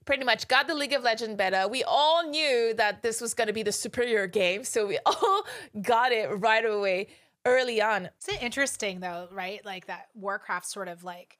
pretty 0.06 0.23
much 0.23 0.47
got 0.47 0.67
the 0.67 0.75
League 0.75 0.93
of 0.93 1.04
Legend 1.04 1.38
beta. 1.38 1.67
We 1.69 1.84
all 1.84 2.28
knew 2.28 2.73
that 2.75 3.01
this 3.01 3.21
was 3.21 3.34
going 3.34 3.47
to 3.47 3.54
be 3.54 3.63
the 3.63 3.71
superior 3.71 4.28
game, 4.28 4.63
so 4.63 4.86
we 4.86 4.99
all 5.06 5.43
got 5.82 6.12
it 6.12 6.28
right 6.39 6.65
away 6.65 7.08
early 7.45 7.81
on. 7.81 8.05
It's 8.05 8.29
interesting 8.41 8.99
though, 8.99 9.27
right? 9.31 9.63
Like 9.65 9.88
that 9.88 10.08
Warcraft 10.15 10.65
sort 10.65 10.88
of 10.88 11.03
like 11.03 11.38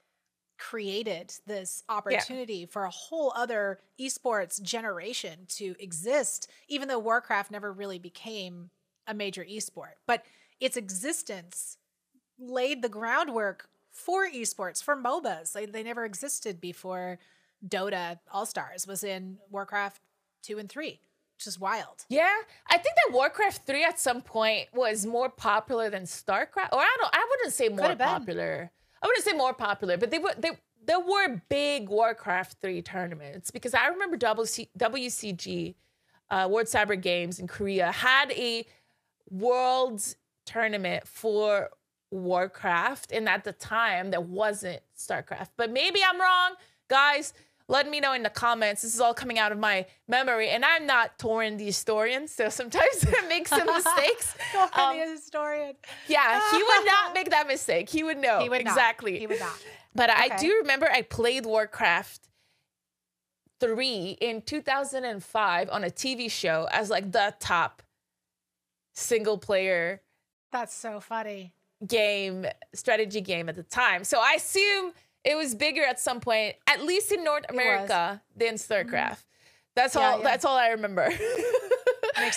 created 0.58 1.34
this 1.46 1.84
opportunity 1.90 2.60
yeah. 2.60 2.66
for 2.70 2.86
a 2.86 2.90
whole 2.90 3.34
other 3.36 3.80
esports 4.00 4.62
generation 4.62 5.40
to 5.50 5.76
exist, 5.80 6.50
even 6.68 6.88
though 6.88 7.00
Warcraft 7.00 7.52
never 7.52 7.74
really 7.74 8.00
became 8.00 8.70
a 9.08 9.14
major 9.14 9.44
esport. 9.44 9.96
But 10.08 10.24
its 10.60 10.78
existence 10.78 11.78
laid 12.40 12.82
the 12.82 12.90
groundwork 12.90 13.68
for 13.92 14.30
esports, 14.30 14.84
for 14.84 14.96
MOBAs. 14.96 15.56
Like 15.56 15.72
they 15.72 15.84
never 15.84 16.06
existed 16.06 16.62
before 16.62 17.20
Dota 17.68 18.20
All 18.32 18.46
Stars 18.46 18.88
was 18.88 19.04
in 19.04 19.38
Warcraft 19.50 20.02
2 20.44 20.60
and 20.60 20.70
3 20.70 21.00
which 21.38 21.48
is 21.48 21.60
wild. 21.60 22.06
Yeah, 22.10 22.34
I 22.70 22.78
think 22.78 22.96
that 22.96 23.14
Warcraft 23.14 23.66
three 23.66 23.84
at 23.84 24.00
some 24.00 24.22
point 24.22 24.68
was 24.74 25.06
more 25.06 25.30
popular 25.30 25.90
than 25.90 26.04
Starcraft, 26.04 26.72
or 26.72 26.80
I 26.80 26.98
don't. 27.00 27.14
I 27.14 27.28
wouldn't 27.30 27.54
say 27.54 27.70
more 27.70 27.96
popular. 27.96 28.72
I 29.02 29.08
wouldn't 29.08 29.26
say 29.26 29.34
more 29.34 29.54
popular, 29.54 29.98
but 29.98 30.12
they 30.12 30.20
were 30.20 30.34
they 30.38 30.52
there 30.86 31.00
were 31.00 31.42
big 31.50 31.90
Warcraft 31.90 32.58
three 32.62 32.82
tournaments 32.82 33.52
because 33.52 33.74
I 33.74 33.88
remember 33.88 34.18
WC, 34.18 34.70
WCG, 34.78 35.76
uh, 36.30 36.48
World 36.50 36.68
Cyber 36.68 37.00
Games 37.00 37.40
in 37.40 37.48
Korea 37.48 37.92
had 37.92 38.32
a 38.32 38.66
world 39.30 40.02
tournament 40.46 41.08
for 41.08 41.70
Warcraft, 42.12 43.12
and 43.12 43.28
at 43.28 43.44
the 43.44 43.54
time 43.54 44.12
there 44.12 44.22
wasn't 44.22 44.82
Starcraft. 44.98 45.50
But 45.58 45.72
maybe 45.72 46.00
I'm 46.08 46.20
wrong, 46.20 46.54
guys 46.88 47.34
let 47.68 47.90
me 47.90 48.00
know 48.00 48.14
in 48.14 48.24
the 48.24 48.30
comments. 48.30 48.84
This 48.84 48.94
is 48.94 49.02
all 49.02 49.14
coming 49.14 49.40
out 49.40 49.52
of 49.52 49.58
my 49.58 49.86
memory, 50.08 50.50
and 50.50 50.64
I'm 50.64 50.86
not 50.86 51.18
Thorin 51.18 51.58
the 51.58 51.66
historian, 51.66 52.28
so 52.28 52.50
sometimes 52.50 53.06
I 53.18 53.28
make 53.28 53.48
some 53.48 53.66
mistakes. 53.66 54.36
Thorin 54.54 54.78
um, 54.78 54.98
the 54.98 55.12
historian. 55.12 55.76
Yeah, 56.08 56.42
he 56.52 56.58
would 56.58 56.86
not 56.86 57.14
make 57.16 57.32
that 57.32 57.48
mistake. 57.48 57.90
He 57.90 58.04
would 58.04 58.18
know. 58.18 58.40
He 58.40 58.50
would 58.50 58.62
exactly. 58.62 59.14
Not. 59.14 59.20
He 59.20 59.28
would 59.28 59.40
not. 59.40 59.64
But 59.96 60.10
okay. 60.10 60.30
I 60.32 60.38
do 60.38 60.58
remember 60.62 60.90
I 60.92 61.02
played 61.02 61.46
Warcraft 61.46 62.28
3 63.62 64.18
in 64.22 64.42
2005 64.42 65.70
on 65.72 65.84
a 65.84 65.88
TV 65.88 66.30
show 66.30 66.68
as 66.72 66.90
like 66.90 67.12
the 67.12 67.34
top 67.40 67.82
single 68.94 69.38
player. 69.38 70.02
That's 70.52 70.74
so 70.74 71.00
funny. 71.00 71.54
Game, 71.86 72.46
strategy 72.74 73.22
game 73.22 73.50
at 73.50 73.56
the 73.56 73.64
time. 73.64 74.04
So 74.04 74.20
I 74.20 74.34
assume 74.34 74.94
it 75.26 75.36
was 75.36 75.56
bigger 75.56 75.84
at 75.84 76.00
some 76.00 76.20
point, 76.20 76.56
at 76.68 76.84
least 76.84 77.12
in 77.12 77.24
North 77.24 77.46
America, 77.50 78.22
than 78.36 78.56
StarCraft. 78.56 78.86
Mm-hmm. 78.86 79.76
That's 79.76 79.96
yeah, 79.96 80.02
all. 80.02 80.18
Yeah. 80.20 80.24
That's 80.24 80.46
all 80.46 80.56
I 80.56 80.70
remember. 80.70 81.10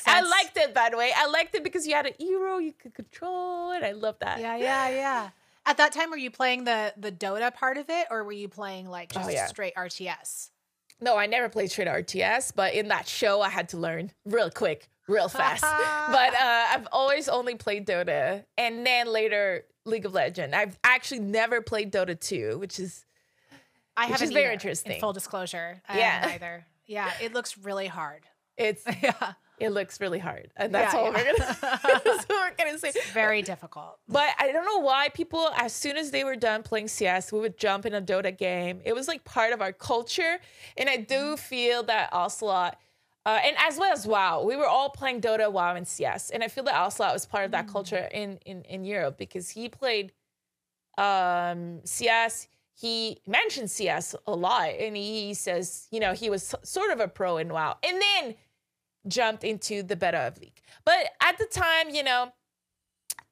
I 0.07 0.22
liked 0.22 0.57
it, 0.57 0.74
by 0.74 0.88
the 0.90 0.96
way. 0.96 1.12
I 1.16 1.29
liked 1.29 1.55
it 1.55 1.62
because 1.62 1.87
you 1.87 1.94
had 1.94 2.07
an 2.07 2.14
hero 2.18 2.59
you 2.59 2.72
could 2.72 2.94
control 2.94 3.72
it. 3.72 3.85
I 3.85 3.92
love 3.92 4.16
that. 4.20 4.40
Yeah, 4.40 4.57
yeah, 4.57 4.88
yeah. 4.88 5.31
At 5.66 5.77
that 5.77 5.92
time, 5.92 6.11
were 6.11 6.16
you 6.16 6.31
playing 6.31 6.64
the 6.64 6.92
the 6.96 7.12
Dota 7.12 7.55
part 7.55 7.77
of 7.77 7.90
it, 7.90 8.09
or 8.11 8.24
were 8.24 8.33
you 8.33 8.48
playing 8.48 8.88
like 8.88 9.12
oh, 9.14 9.20
just 9.20 9.31
oh, 9.31 9.33
yeah. 9.33 9.46
straight 9.46 9.74
RTS? 9.74 10.51
No, 11.01 11.16
I 11.16 11.27
never 11.27 11.48
played 11.48 11.70
straight 11.70 11.87
RTS, 11.87 12.53
but 12.57 12.74
in 12.74 12.88
that 12.88 13.07
show, 13.07 13.40
I 13.40 13.51
had 13.51 13.68
to 13.68 13.77
learn 13.77 14.11
real 14.24 14.51
quick, 14.51 14.88
real 15.07 15.29
fast. 15.29 15.62
but 15.62 16.35
uh, 16.35 16.66
I've 16.72 16.88
always 16.90 17.29
only 17.29 17.55
played 17.55 17.87
Dota, 17.87 18.44
and 18.57 18.85
then 18.85 19.07
later 19.07 19.64
League 19.88 20.07
of 20.07 20.14
Legend. 20.14 20.55
I've 20.55 20.79
actually 20.85 21.20
never 21.20 21.61
played 21.61 21.92
Dota 21.92 22.18
2, 22.18 22.59
which 22.59 22.79
is 22.79 23.05
I 23.96 24.05
which 24.05 24.12
haven't 24.12 24.29
is 24.29 24.33
very 24.33 24.53
interesting. 24.53 24.92
In 24.92 25.01
full 25.01 25.12
disclosure, 25.12 25.83
uh, 25.88 25.94
yeah, 25.96 26.31
either. 26.35 26.64
Yeah, 26.87 27.11
it 27.20 27.35
looks 27.35 27.59
really 27.59 27.88
hard. 27.88 28.22
It's 28.57 28.85
yeah. 29.03 29.33
It 29.59 29.70
looks 29.70 30.01
really 30.01 30.20
hard, 30.20 30.53
and 30.57 30.72
that's 30.72 30.94
yeah, 30.94 31.01
all 31.01 31.07
yeah. 31.07 31.18
we're 31.18 31.24
gonna. 31.24 31.57
that's 32.05 32.29
what 32.29 32.29
we're 32.29 32.64
gonna 32.64 32.79
say. 32.79 32.90
It's 32.90 33.11
very 33.11 33.42
difficult. 33.42 33.98
But 34.09 34.29
I 34.38 34.53
don't 34.53 34.64
know 34.64 34.79
why 34.79 35.09
people, 35.09 35.51
as 35.57 35.72
soon 35.72 35.96
as 35.96 36.12
they 36.12 36.22
were 36.22 36.37
done 36.37 36.62
playing 36.62 36.87
CS, 36.87 37.33
we 37.33 37.40
would 37.40 37.59
jump 37.59 37.85
in 37.85 37.92
a 37.92 38.01
Dota 38.01 38.37
game. 38.37 38.81
It 38.85 38.94
was 38.94 39.09
like 39.09 39.24
part 39.24 39.53
of 39.53 39.61
our 39.61 39.72
culture, 39.72 40.38
and 40.77 40.88
I 40.88 40.98
do 40.98 41.37
feel 41.37 41.83
that 41.85 42.11
Ocelot 42.12 42.79
uh, 43.29 43.41
and 43.45 43.55
as 43.59 43.77
well 43.77 43.93
as 43.93 44.07
WoW, 44.07 44.43
we 44.43 44.57
were 44.57 44.67
all 44.67 44.88
playing 44.88 45.21
Dota, 45.21 45.53
WoW, 45.53 45.74
and 45.74 45.87
CS, 45.87 46.31
and 46.31 46.43
I 46.43 46.49
feel 46.49 46.64
that 46.64 46.74
Ocelot 46.74 47.12
was 47.12 47.26
part 47.26 47.45
of 47.45 47.51
that 47.51 47.66
mm. 47.66 47.72
culture 47.72 48.09
in, 48.11 48.39
in 48.47 48.62
in 48.62 48.85
Europe 48.85 49.18
because 49.18 49.51
he 49.51 49.68
played 49.68 50.14
um, 50.97 51.81
CS. 51.85 52.49
He 52.72 53.18
mentioned 53.26 53.70
CS 53.70 54.14
a 54.26 54.35
lot, 54.35 54.70
and 54.70 54.97
he 54.97 55.35
says, 55.35 55.89
you 55.91 56.01
know, 56.01 56.14
he 56.14 56.31
was 56.31 56.55
sort 56.62 56.91
of 56.91 57.01
a 57.01 57.09
pro 57.09 57.37
in 57.37 57.53
WoW, 57.53 57.76
and 57.83 58.01
then 58.01 58.35
jumped 59.07 59.45
into 59.45 59.83
the 59.83 59.95
beta 59.95 60.20
of 60.20 60.39
League. 60.39 60.62
But 60.87 61.11
at 61.20 61.37
the 61.37 61.45
time, 61.53 61.91
you 61.91 62.05
know, 62.05 62.33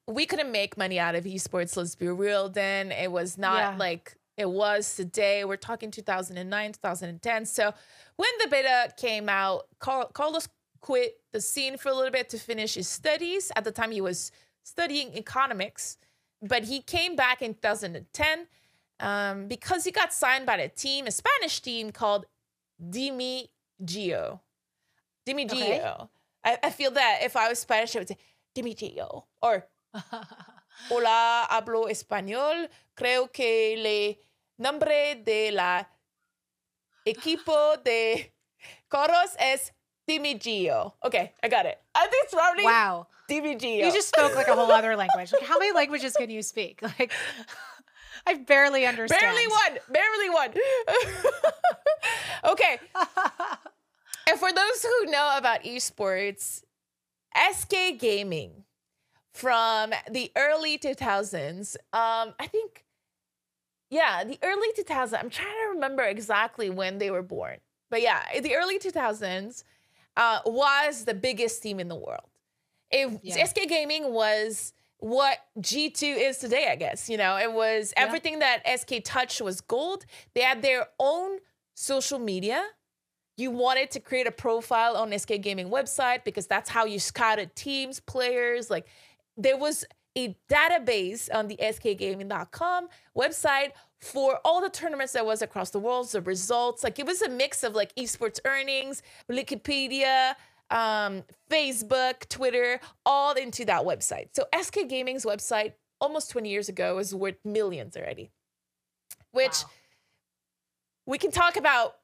we 0.07 0.27
couldn't 0.27 0.53
make 0.53 0.77
money 0.77 0.99
out 0.99 1.15
of 1.15 1.25
esports. 1.25 1.75
Let's 1.75 1.95
be 1.95 2.09
real. 2.09 2.51
Then 2.51 2.93
it 2.93 3.11
was 3.11 3.39
not 3.39 3.73
yeah. 3.73 3.77
like 3.79 4.15
it 4.37 4.51
was 4.51 4.95
today. 4.95 5.47
We're 5.47 5.57
talking 5.57 5.91
2009, 5.91 6.73
2010. 6.73 7.47
So 7.47 7.73
when 8.17 8.31
the 8.43 8.49
beta 8.49 8.93
came 8.97 9.29
out, 9.29 9.67
Carl- 9.79 10.11
Carlos 10.13 10.49
quit 10.81 11.21
the 11.33 11.41
scene 11.41 11.77
for 11.77 11.91
a 11.91 11.95
little 11.95 12.11
bit 12.11 12.29
to 12.31 12.39
finish 12.39 12.75
his 12.75 12.89
studies. 12.89 13.53
At 13.57 13.65
the 13.65 13.73
time, 13.73 13.91
he 13.91 14.01
was 14.01 14.33
studying 14.63 15.15
economics, 15.15 15.99
but 16.43 16.65
he 16.65 16.81
came 16.81 17.17
back 17.17 17.43
in 17.43 17.55
2010 17.55 18.47
um, 19.01 19.49
because 19.49 19.85
he 19.85 19.91
got 19.91 20.13
signed 20.13 20.47
by 20.47 20.57
a 20.57 20.69
team, 20.69 21.07
a 21.07 21.11
Spanish 21.11 21.61
team 21.61 21.93
called 21.93 22.27
Dimi 22.83 23.49
Gio. 23.85 24.41
Dimi 25.27 25.49
Gio. 25.49 25.61
Okay. 25.61 26.09
I, 26.45 26.59
I, 26.65 26.71
feel 26.71 26.93
that 26.93 27.21
if 27.23 27.37
I 27.37 27.49
was 27.49 27.59
Spanish, 27.59 27.95
I 27.97 27.99
would 28.01 28.09
say 28.09 28.19
Dimi 28.55 28.77
Gio 28.77 29.25
or 29.43 29.67
Hola, 30.91 31.47
hablo 31.51 31.89
español. 31.89 32.69
Creo 32.97 33.33
que 33.33 33.77
le 33.79 34.19
Nombre 34.59 35.17
de 35.23 35.51
la 35.51 35.87
equipo 37.07 37.83
de 37.83 38.33
coros 38.91 39.37
es 39.39 39.73
Dimigio. 40.09 40.93
Okay, 41.05 41.33
I 41.43 41.49
got 41.49 41.67
it. 41.67 41.79
I 41.95 42.07
think 42.07 42.25
it's 42.25 42.35
probably 42.35 42.65
wow. 42.65 43.07
Dimigio. 43.29 43.85
You 43.87 43.93
just 43.93 44.09
spoke 44.09 44.35
like 44.35 44.49
a 44.49 44.55
whole 44.55 44.71
other 44.71 44.97
language. 44.97 45.33
Like, 45.33 45.43
how 45.43 45.59
many 45.59 45.73
languages 45.73 46.15
can 46.17 46.31
you 46.31 46.43
speak? 46.43 46.81
Like, 46.99 47.13
I 48.29 48.35
barely 48.35 48.87
understand. 48.87 49.21
Barely 49.21 49.47
one. 49.47 49.79
Barely 49.89 50.31
one. 50.31 50.51
okay. 52.53 52.79
and 54.29 54.39
for 54.39 54.53
those 54.53 54.83
who 54.83 55.11
know 55.13 55.35
about 55.37 55.63
esports, 55.63 56.65
SK 57.53 57.99
Gaming 58.01 58.65
from 59.33 59.93
the 60.11 60.33
early 60.37 60.77
2000s, 60.77 61.77
um, 61.93 62.35
I 62.41 62.49
think, 62.49 62.86
yeah, 63.91 64.25
the 64.25 64.39
early 64.43 64.69
2000s. 64.77 65.19
I'm 65.19 65.31
trying 65.31 65.49
to 65.49 65.75
remember 65.75 66.03
exactly 66.03 66.71
when 66.71 66.99
they 66.99 67.11
were 67.11 67.23
born. 67.23 67.59
But 67.91 68.03
yeah, 68.03 68.23
the 68.41 68.55
early 68.57 68.79
2000s 68.79 69.63
uh, 70.17 70.41
was 70.45 71.05
the 71.05 71.15
biggest 71.15 71.63
team 71.63 71.79
in 71.79 71.89
the 71.89 71.95
world. 71.95 72.29
It, 72.91 73.21
yeah. 73.23 73.45
SK 73.45 73.69
Gaming 73.69 74.13
was 74.13 74.73
what 74.99 75.39
G2 75.61 76.03
is 76.03 76.39
today, 76.39 76.69
I 76.71 76.77
guess. 76.77 77.09
You 77.09 77.17
know, 77.17 77.37
it 77.37 77.53
was 77.53 77.93
yeah. 77.97 78.03
everything 78.03 78.41
that 78.41 78.63
SK 78.79 79.05
touched 79.05 79.41
was 79.41 79.61
gold. 79.61 80.07
They 80.35 80.41
had 80.41 80.63
their 80.63 80.89
own 80.99 81.39
social 81.75 82.19
media. 82.19 82.65
You 83.37 83.51
wanted 83.51 83.91
to 83.93 84.01
create 84.01 84.27
a 84.27 84.33
profile 84.33 84.97
on 84.97 85.17
SK 85.17 85.41
Gaming 85.43 85.69
website 85.69 86.25
because 86.25 86.47
that's 86.47 86.71
how 86.71 86.87
you 86.87 86.99
scouted 86.99 87.55
teams, 87.55 88.01
players. 88.01 88.71
Like 88.71 88.87
there 89.37 89.59
was 89.59 89.85
a 90.17 90.37
database 90.49 91.29
on 91.33 91.47
the 91.47 91.57
skgaming.com 91.61 92.89
website 93.17 93.73
for 94.01 94.41
all 94.45 94.61
the 94.61 94.71
tournaments 94.71 95.13
that 95.13 95.25
was 95.25 95.43
across 95.43 95.71
the 95.71 95.79
world, 95.79 96.11
the 96.11 96.21
results. 96.23 96.83
Like 96.83 96.99
it 96.99 97.07
was 97.07 97.23
a 97.23 97.29
mix 97.29 97.63
of 97.63 97.75
like 97.75 97.95
esports 97.97 98.41
earnings, 98.45 99.03
Wikipedia, 99.31 100.35
um, 100.71 101.23
Facebook, 101.51 102.29
Twitter, 102.29 102.81
all 103.05 103.35
into 103.35 103.65
that 103.67 103.83
website. 103.83 104.29
So 104.33 104.45
SK 104.59 104.89
Gaming's 104.89 105.25
website 105.25 105.75
almost 106.01 106.31
20 106.31 106.49
years 106.49 106.69
ago 106.69 106.97
was 106.97 107.15
worth 107.15 107.37
millions 107.45 107.97
already, 107.97 108.31
which 109.33 109.63
wow. 109.63 109.71
we 111.07 111.19
can 111.19 111.31
talk 111.31 111.57
about 111.57 111.97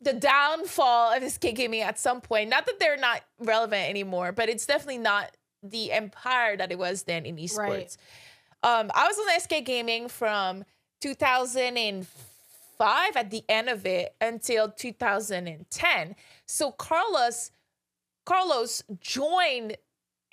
the 0.00 0.12
downfall 0.14 1.12
of 1.12 1.22
SK 1.30 1.54
Gaming 1.54 1.82
at 1.82 1.98
some 1.98 2.20
point. 2.20 2.48
Not 2.48 2.66
that 2.66 2.80
they're 2.80 2.96
not 2.96 3.22
relevant 3.38 3.88
anymore, 3.88 4.32
but 4.32 4.48
it's 4.48 4.66
definitely 4.66 4.98
not 4.98 5.30
the 5.62 5.92
empire 5.92 6.56
that 6.56 6.72
it 6.72 6.78
was 6.78 7.04
then 7.04 7.26
in 7.26 7.36
esports. 7.36 7.58
Right. 7.58 7.96
Um, 8.62 8.90
I 8.94 9.06
was 9.06 9.18
on 9.18 9.40
SK 9.40 9.64
Gaming 9.64 10.08
from 10.08 10.64
2005 11.00 13.16
at 13.16 13.30
the 13.30 13.42
end 13.48 13.68
of 13.68 13.86
it 13.86 14.14
until 14.20 14.70
2010. 14.70 16.16
So 16.46 16.72
Carlos 16.72 17.50
Carlos 18.26 18.82
joined 19.00 19.76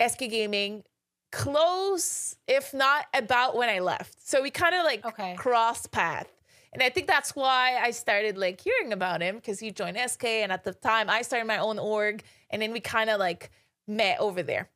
SK 0.06 0.18
Gaming 0.18 0.84
close, 1.32 2.36
if 2.46 2.72
not 2.72 3.06
about 3.14 3.56
when 3.56 3.68
I 3.68 3.80
left. 3.80 4.26
So 4.26 4.42
we 4.42 4.50
kind 4.50 4.74
of 4.74 4.84
like 4.84 5.04
okay. 5.04 5.34
crossed 5.36 5.90
path. 5.90 6.28
And 6.72 6.82
I 6.82 6.90
think 6.90 7.06
that's 7.06 7.34
why 7.34 7.78
I 7.80 7.90
started 7.90 8.36
like 8.36 8.60
hearing 8.60 8.92
about 8.92 9.22
him 9.22 9.36
because 9.36 9.58
he 9.58 9.70
joined 9.70 9.98
SK. 10.06 10.24
And 10.24 10.52
at 10.52 10.64
the 10.64 10.74
time, 10.74 11.08
I 11.08 11.22
started 11.22 11.46
my 11.46 11.58
own 11.58 11.78
org. 11.78 12.22
And 12.50 12.60
then 12.60 12.72
we 12.72 12.80
kind 12.80 13.10
of 13.10 13.18
like 13.18 13.50
met 13.86 14.20
over 14.20 14.42
there. 14.42 14.68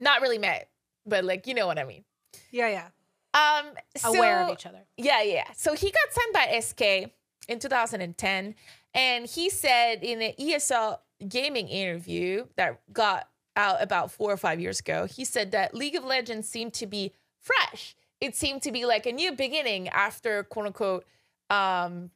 Not 0.00 0.20
really 0.20 0.38
met, 0.38 0.68
but 1.06 1.24
like, 1.24 1.46
you 1.46 1.54
know 1.54 1.66
what 1.66 1.78
I 1.78 1.84
mean. 1.84 2.04
Yeah, 2.50 2.68
yeah. 2.68 2.88
Um, 3.34 3.72
so, 3.96 4.14
Aware 4.14 4.44
of 4.44 4.50
each 4.50 4.66
other. 4.66 4.80
Yeah, 4.96 5.22
yeah. 5.22 5.44
So 5.56 5.74
he 5.74 5.90
got 5.90 6.12
signed 6.12 6.32
by 6.32 6.60
SK 6.60 7.12
in 7.48 7.58
2010. 7.58 8.54
And 8.94 9.26
he 9.26 9.50
said 9.50 10.04
in 10.04 10.22
an 10.22 10.32
ESL 10.38 10.98
gaming 11.28 11.68
interview 11.68 12.46
that 12.56 12.80
got 12.92 13.28
out 13.56 13.82
about 13.82 14.10
four 14.12 14.32
or 14.32 14.36
five 14.36 14.60
years 14.60 14.80
ago, 14.80 15.06
he 15.06 15.24
said 15.24 15.50
that 15.52 15.74
League 15.74 15.96
of 15.96 16.04
Legends 16.04 16.48
seemed 16.48 16.74
to 16.74 16.86
be 16.86 17.12
fresh. 17.40 17.96
It 18.20 18.36
seemed 18.36 18.62
to 18.62 18.72
be 18.72 18.86
like 18.86 19.06
a 19.06 19.12
new 19.12 19.32
beginning 19.32 19.88
after 19.88 20.44
quote 20.44 20.66
unquote, 20.66 21.04
um, 21.50 22.10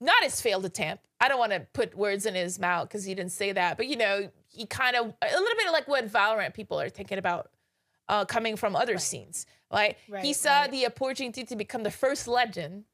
not 0.00 0.22
his 0.22 0.40
failed 0.40 0.64
attempt. 0.64 1.04
I 1.20 1.28
don't 1.28 1.38
want 1.38 1.52
to 1.52 1.60
put 1.72 1.96
words 1.96 2.26
in 2.26 2.34
his 2.34 2.58
mouth 2.58 2.88
because 2.88 3.04
he 3.04 3.14
didn't 3.14 3.32
say 3.32 3.52
that, 3.52 3.76
but 3.76 3.86
you 3.86 3.96
know, 3.96 4.28
he 4.54 4.66
kind 4.66 4.96
of 4.96 5.06
a 5.06 5.26
little 5.26 5.56
bit 5.56 5.72
like 5.72 5.88
what 5.88 6.08
Valorant 6.08 6.54
people 6.54 6.80
are 6.80 6.88
thinking 6.88 7.18
about 7.18 7.50
uh, 8.08 8.24
coming 8.24 8.56
from 8.56 8.76
other 8.76 8.94
right. 8.94 9.02
scenes. 9.02 9.46
Right? 9.72 9.96
right? 10.08 10.24
He 10.24 10.32
saw 10.32 10.62
right. 10.62 10.70
the 10.70 10.86
opportunity 10.86 11.44
to 11.44 11.56
become 11.56 11.82
the 11.82 11.90
first 11.90 12.28
legend 12.28 12.84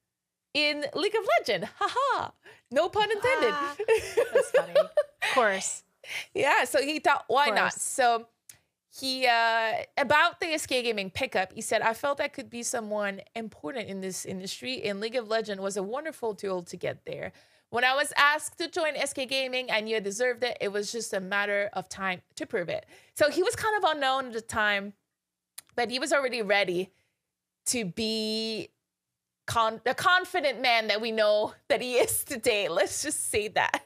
in 0.55 0.85
League 0.95 1.15
of 1.15 1.27
Legend. 1.39 1.69
Haha. 1.79 2.31
No 2.71 2.89
pun 2.89 3.11
intended. 3.11 3.55
That's 4.33 4.51
funny. 4.51 4.75
of 4.77 4.91
course. 5.35 5.83
Yeah. 6.35 6.65
So 6.65 6.81
he 6.81 6.99
thought, 6.99 7.25
why 7.29 7.51
not? 7.51 7.75
So 7.75 8.27
he 8.99 9.27
uh 9.27 9.73
about 9.97 10.41
the 10.41 10.57
SK 10.57 10.69
gaming 10.69 11.11
pickup, 11.11 11.53
he 11.53 11.61
said, 11.61 11.83
I 11.83 11.95
felt 11.95 12.21
I 12.21 12.29
could 12.29 12.51
be 12.51 12.63
someone 12.63 13.21
important 13.37 13.89
in 13.89 14.01
this 14.01 14.25
industry, 14.25 14.83
and 14.83 15.01
League 15.01 15.17
of 15.17 15.29
Legend 15.29 15.61
was 15.61 15.77
a 15.77 15.83
wonderful 15.83 16.35
tool 16.35 16.63
to 16.63 16.77
get 16.77 17.05
there. 17.05 17.33
When 17.71 17.85
I 17.85 17.95
was 17.95 18.13
asked 18.17 18.59
to 18.59 18.69
join 18.69 18.95
SK 18.97 19.29
Gaming, 19.29 19.71
I 19.71 19.81
knew 19.81 19.97
I 19.97 20.01
deserved 20.01 20.43
it. 20.43 20.59
It 20.61 20.73
was 20.73 20.91
just 20.91 21.13
a 21.13 21.21
matter 21.21 21.71
of 21.73 21.89
time 21.89 22.21
to 22.35 22.45
prove 22.45 22.69
it. 22.69 22.85
So 23.15 23.31
he 23.31 23.43
was 23.45 23.55
kind 23.55 23.77
of 23.77 23.91
unknown 23.91 24.27
at 24.27 24.33
the 24.33 24.41
time, 24.41 24.93
but 25.77 25.91
he 25.91 26.01
was 26.01 26.13
already 26.13 26.43
ready 26.43 26.91
to 27.67 27.85
be 27.85 28.71
con- 29.47 29.81
the 29.85 29.95
confident 29.95 30.61
man 30.61 30.89
that 30.89 31.01
we 31.01 31.13
know 31.13 31.55
that 31.69 31.81
he 31.81 31.95
is 32.05 32.25
today. 32.25 32.69
Let's 32.69 33.03
just 33.03 33.31
say 33.31 33.49
that. 33.49 33.85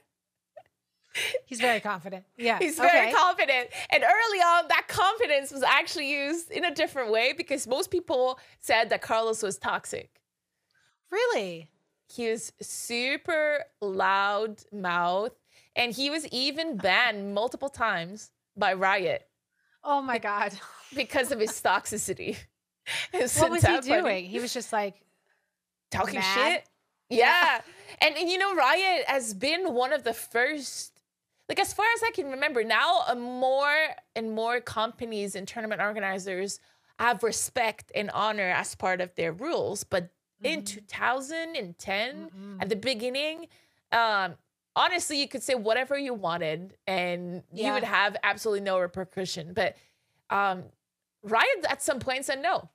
He's 1.47 1.61
very 1.61 1.79
confident. 1.81 2.25
Yeah. 2.37 2.59
He's 2.59 2.77
very 2.77 3.09
okay. 3.09 3.13
confident. 3.13 3.69
And 3.91 4.03
early 4.03 4.39
on, 4.39 4.67
that 4.69 4.89
confidence 4.89 5.53
was 5.53 5.63
actually 5.63 6.11
used 6.11 6.51
in 6.51 6.65
a 6.65 6.75
different 6.75 7.13
way 7.13 7.33
because 7.33 7.69
most 7.69 7.91
people 7.91 8.41
said 8.59 8.91
that 8.91 9.01
Carlos 9.01 9.43
was 9.43 9.57
toxic. 9.57 10.11
Really? 11.13 11.69
He 12.09 12.31
was 12.31 12.53
super 12.61 13.65
loud 13.81 14.63
mouth. 14.73 15.33
And 15.77 15.93
he 15.93 16.09
was 16.09 16.27
even 16.29 16.77
banned 16.77 17.35
multiple 17.35 17.69
times 17.69 18.31
by 18.57 18.75
Riot. 18.75 19.27
Oh 19.83 20.01
my 20.01 20.19
God. 20.19 20.53
because 20.95 21.33
of 21.33 21.41
his 21.41 21.51
toxicity. 21.51 22.37
His 23.13 23.39
what 23.39 23.51
was 23.51 23.63
he 23.63 23.81
doing? 23.81 24.27
He 24.31 24.41
was 24.41 24.53
just 24.53 24.71
like, 24.71 25.01
talking 25.91 26.21
Mad. 26.21 26.35
shit. 26.35 26.69
Yeah. 27.09 27.63
and, 28.03 28.15
and 28.15 28.29
you 28.29 28.37
know, 28.37 28.55
Riot 28.55 29.07
has 29.07 29.33
been 29.33 29.73
one 29.73 29.95
of 29.95 30.05
the 30.05 30.13
first 30.13 30.95
like 31.49 31.61
as 31.61 31.73
far 31.73 31.87
as 31.95 32.03
I 32.03 32.11
can 32.11 32.31
remember, 32.31 32.65
now 32.65 33.03
uh, 33.07 33.15
more 33.15 33.75
and 34.17 34.33
more 34.33 34.61
companies 34.61 35.35
and 35.35 35.47
tournament 35.47 35.81
organizers 35.81 36.59
have 36.99 37.23
respect 37.23 37.93
and 37.95 38.11
honor 38.13 38.49
as 38.51 38.75
part 38.75 39.01
of 39.01 39.15
their 39.15 39.33
rules. 39.33 39.85
But. 39.85 40.11
In 40.45 40.65
2010, 40.65 42.15
mm-hmm. 42.15 42.61
at 42.61 42.69
the 42.69 42.77
beginning, 42.77 43.49
um, 43.93 44.35
honestly, 44.77 45.21
you 45.21 45.29
could 45.29 45.43
say 45.43 45.55
whatever 45.55 45.97
you 45.97 46.15
wanted 46.15 46.77
and 46.87 47.43
yeah. 47.53 47.69
you 47.69 47.73
would 47.75 47.85
have 47.85 48.17
absolutely 48.23 48.61
no 48.61 48.79
repercussion. 48.79 49.53
But 49.55 49.77
um, 50.31 50.65
Riot 51.23 51.67
at 51.69 51.83
some 51.83 52.01
point 52.01 52.25
said 52.25 52.43
no. 52.43 52.69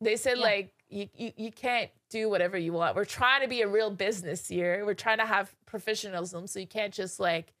They 0.00 0.16
said 0.16 0.38
yeah. 0.38 0.44
like 0.44 0.72
you, 0.88 1.08
you 1.14 1.32
you 1.36 1.52
can't 1.52 1.90
do 2.10 2.28
whatever 2.28 2.56
you 2.58 2.72
want. 2.72 2.96
We're 2.96 3.04
trying 3.04 3.42
to 3.42 3.48
be 3.48 3.62
a 3.62 3.68
real 3.68 3.90
business 3.90 4.48
here. 4.48 4.84
We're 4.84 4.94
trying 4.94 5.18
to 5.18 5.26
have 5.26 5.54
professionalism, 5.64 6.46
so 6.46 6.58
you 6.58 6.66
can't 6.66 6.92
just 6.92 7.18
like 7.18 7.52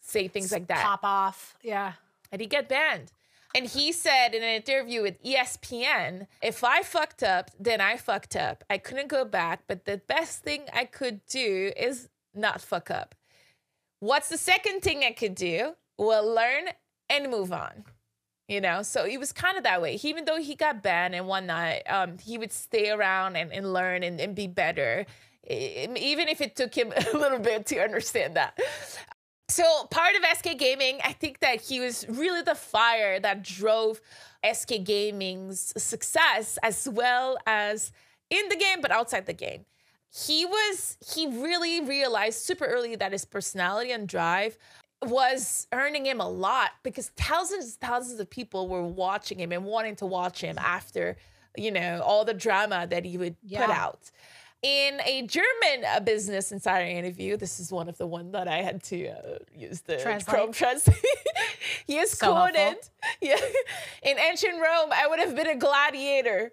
say 0.00 0.28
things 0.28 0.52
like 0.52 0.66
that. 0.68 0.84
Pop 0.84 1.04
off. 1.04 1.56
Yeah. 1.62 1.92
And 2.30 2.40
he 2.40 2.46
get 2.46 2.68
banned. 2.68 3.12
And 3.56 3.66
he 3.66 3.90
said 3.90 4.34
in 4.34 4.42
an 4.42 4.50
interview 4.50 5.00
with 5.00 5.22
ESPN, 5.22 6.26
if 6.42 6.62
I 6.62 6.82
fucked 6.82 7.22
up, 7.22 7.50
then 7.58 7.80
I 7.80 7.96
fucked 7.96 8.36
up. 8.36 8.62
I 8.68 8.76
couldn't 8.76 9.08
go 9.08 9.24
back, 9.24 9.62
but 9.66 9.86
the 9.86 9.96
best 10.06 10.42
thing 10.42 10.64
I 10.74 10.84
could 10.84 11.24
do 11.24 11.72
is 11.74 12.10
not 12.34 12.60
fuck 12.60 12.90
up. 12.90 13.14
What's 14.00 14.28
the 14.28 14.36
second 14.36 14.82
thing 14.82 15.04
I 15.04 15.12
could 15.12 15.34
do? 15.34 15.72
Well, 15.96 16.26
learn 16.34 16.68
and 17.08 17.30
move 17.30 17.50
on 17.50 17.84
you 18.48 18.60
know 18.60 18.82
so 18.82 19.04
he 19.04 19.18
was 19.18 19.32
kind 19.32 19.56
of 19.56 19.64
that 19.64 19.82
way 19.82 19.98
even 20.02 20.24
though 20.24 20.38
he 20.38 20.54
got 20.54 20.82
banned 20.82 21.14
and 21.14 21.26
whatnot 21.26 21.76
um, 21.88 22.18
he 22.18 22.38
would 22.38 22.52
stay 22.52 22.90
around 22.90 23.36
and, 23.36 23.52
and 23.52 23.72
learn 23.72 24.02
and, 24.02 24.20
and 24.20 24.34
be 24.34 24.46
better 24.46 25.06
even 25.48 26.28
if 26.28 26.40
it 26.40 26.56
took 26.56 26.74
him 26.74 26.92
a 27.14 27.16
little 27.16 27.38
bit 27.38 27.66
to 27.66 27.78
understand 27.78 28.36
that 28.36 28.58
so 29.48 29.86
part 29.90 30.14
of 30.16 30.22
sk 30.36 30.56
gaming 30.58 30.98
i 31.04 31.12
think 31.12 31.40
that 31.40 31.60
he 31.60 31.80
was 31.80 32.06
really 32.08 32.42
the 32.42 32.54
fire 32.54 33.20
that 33.20 33.42
drove 33.42 34.00
sk 34.52 34.70
gaming's 34.84 35.72
success 35.80 36.58
as 36.62 36.88
well 36.88 37.38
as 37.46 37.92
in 38.30 38.48
the 38.48 38.56
game 38.56 38.80
but 38.80 38.90
outside 38.90 39.26
the 39.26 39.32
game 39.32 39.64
he 40.12 40.44
was 40.44 40.96
he 41.14 41.26
really 41.26 41.80
realized 41.80 42.38
super 42.40 42.64
early 42.64 42.96
that 42.96 43.12
his 43.12 43.24
personality 43.24 43.92
and 43.92 44.08
drive 44.08 44.56
was 45.02 45.68
earning 45.72 46.06
him 46.06 46.20
a 46.20 46.28
lot 46.28 46.70
because 46.82 47.10
thousands 47.10 47.64
and 47.64 47.74
thousands 47.74 48.18
of 48.18 48.30
people 48.30 48.66
were 48.66 48.82
watching 48.82 49.38
him 49.38 49.52
and 49.52 49.64
wanting 49.64 49.94
to 49.94 50.06
watch 50.06 50.40
him 50.40 50.56
after 50.58 51.16
you 51.56 51.70
know, 51.70 52.02
all 52.04 52.24
the 52.24 52.34
drama 52.34 52.86
that 52.88 53.04
he 53.04 53.18
would 53.18 53.36
yeah. 53.42 53.66
put 53.66 53.74
out. 53.74 54.10
In 54.66 55.00
a 55.04 55.22
German 55.22 55.84
uh, 55.86 56.00
business 56.00 56.50
insider 56.50 56.86
interview, 56.86 57.36
this 57.36 57.60
is 57.60 57.70
one 57.70 57.88
of 57.88 57.98
the 57.98 58.06
one 58.06 58.32
that 58.32 58.48
I 58.48 58.62
had 58.62 58.82
to 58.84 59.10
uh, 59.10 59.38
use 59.54 59.82
the 59.82 59.96
Translate. 59.96 60.26
Chrome 60.26 60.52
translate. 60.52 60.96
he 61.86 61.98
is 61.98 62.10
so 62.10 62.32
quoted, 62.32 62.76
yeah, 63.20 63.36
in 64.02 64.18
ancient 64.18 64.54
Rome, 64.54 64.90
I 64.92 65.06
would 65.06 65.20
have 65.20 65.36
been 65.36 65.46
a 65.46 65.54
gladiator. 65.54 66.50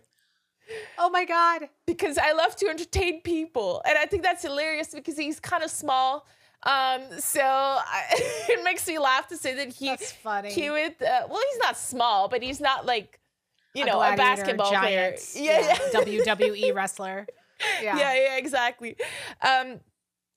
Oh 0.99 1.09
my 1.09 1.26
God. 1.26 1.70
Because 1.88 2.20
I 2.20 2.34
love 2.34 2.55
to 2.57 2.68
entertain 2.68 3.22
people. 3.22 3.82
And 3.84 3.97
I 3.97 4.05
think 4.05 4.22
that's 4.22 4.43
hilarious 4.43 4.89
because 4.93 5.18
he's 5.18 5.39
kind 5.39 5.64
of 5.64 5.72
small. 5.72 6.28
Um, 6.61 7.01
so 7.18 7.41
I, 7.41 8.03
it 8.49 8.64
makes 8.64 8.88
me 8.88 8.99
laugh 8.99 9.28
to 9.30 9.38
say 9.38 9.55
that 9.55 9.74
he, 9.74 9.88
that's 9.88 10.11
funny. 10.11 10.51
he 10.51 10.70
would, 10.70 11.01
uh, 11.01 11.28
well, 11.30 11.41
he's 11.51 11.59
not 11.59 11.78
small, 11.78 12.28
but 12.28 12.43
he's 12.43 12.61
not 12.61 12.86
like, 12.86 13.20
you 13.74 13.84
a 13.84 13.88
know, 13.88 13.99
a 13.99 14.16
basketball 14.16 14.72
giant, 14.72 15.18
player. 15.34 15.43
Yeah, 15.43 15.78
yeah. 15.93 15.99
WWE 15.99 16.76
wrestler. 16.76 17.26
Yeah. 17.82 17.97
yeah, 17.97 18.14
yeah, 18.16 18.38
exactly. 18.38 18.95
Um, 19.41 19.80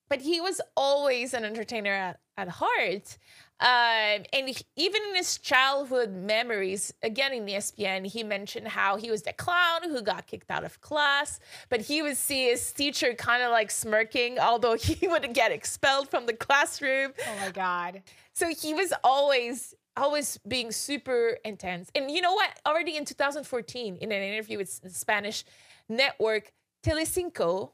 but 0.08 0.20
he 0.20 0.40
was 0.40 0.60
always 0.76 1.34
an 1.34 1.44
entertainer 1.44 1.90
at, 1.90 2.20
at 2.36 2.48
heart. 2.48 3.18
Um, 3.58 4.24
and 4.32 4.48
he, 4.48 4.56
even 4.76 5.02
in 5.08 5.14
his 5.14 5.38
childhood 5.38 6.12
memories, 6.12 6.92
again 7.02 7.32
in 7.32 7.46
ESPN, 7.46 8.06
he 8.06 8.22
mentioned 8.22 8.68
how 8.68 8.96
he 8.96 9.10
was 9.10 9.22
the 9.22 9.32
clown 9.32 9.82
who 9.84 10.02
got 10.02 10.26
kicked 10.26 10.50
out 10.50 10.62
of 10.62 10.80
class, 10.82 11.40
but 11.70 11.80
he 11.80 12.02
would 12.02 12.18
see 12.18 12.50
his 12.50 12.70
teacher 12.72 13.14
kind 13.14 13.42
of 13.42 13.50
like 13.50 13.70
smirking, 13.70 14.38
although 14.38 14.76
he 14.76 15.08
would 15.08 15.32
get 15.32 15.52
expelled 15.52 16.10
from 16.10 16.26
the 16.26 16.34
classroom. 16.34 17.12
Oh 17.26 17.36
my 17.40 17.50
God. 17.50 18.02
So 18.34 18.48
he 18.48 18.74
was 18.74 18.92
always 19.02 19.74
always 19.96 20.38
being 20.46 20.70
super 20.70 21.38
intense. 21.42 21.90
And 21.94 22.10
you 22.10 22.20
know 22.20 22.34
what? 22.34 22.50
Already 22.66 22.98
in 22.98 23.06
2014, 23.06 23.96
in 23.96 24.12
an 24.12 24.22
interview 24.22 24.58
with 24.58 24.80
the 24.82 24.90
Spanish 24.90 25.42
network 25.88 26.52
Telecinco, 26.86 27.72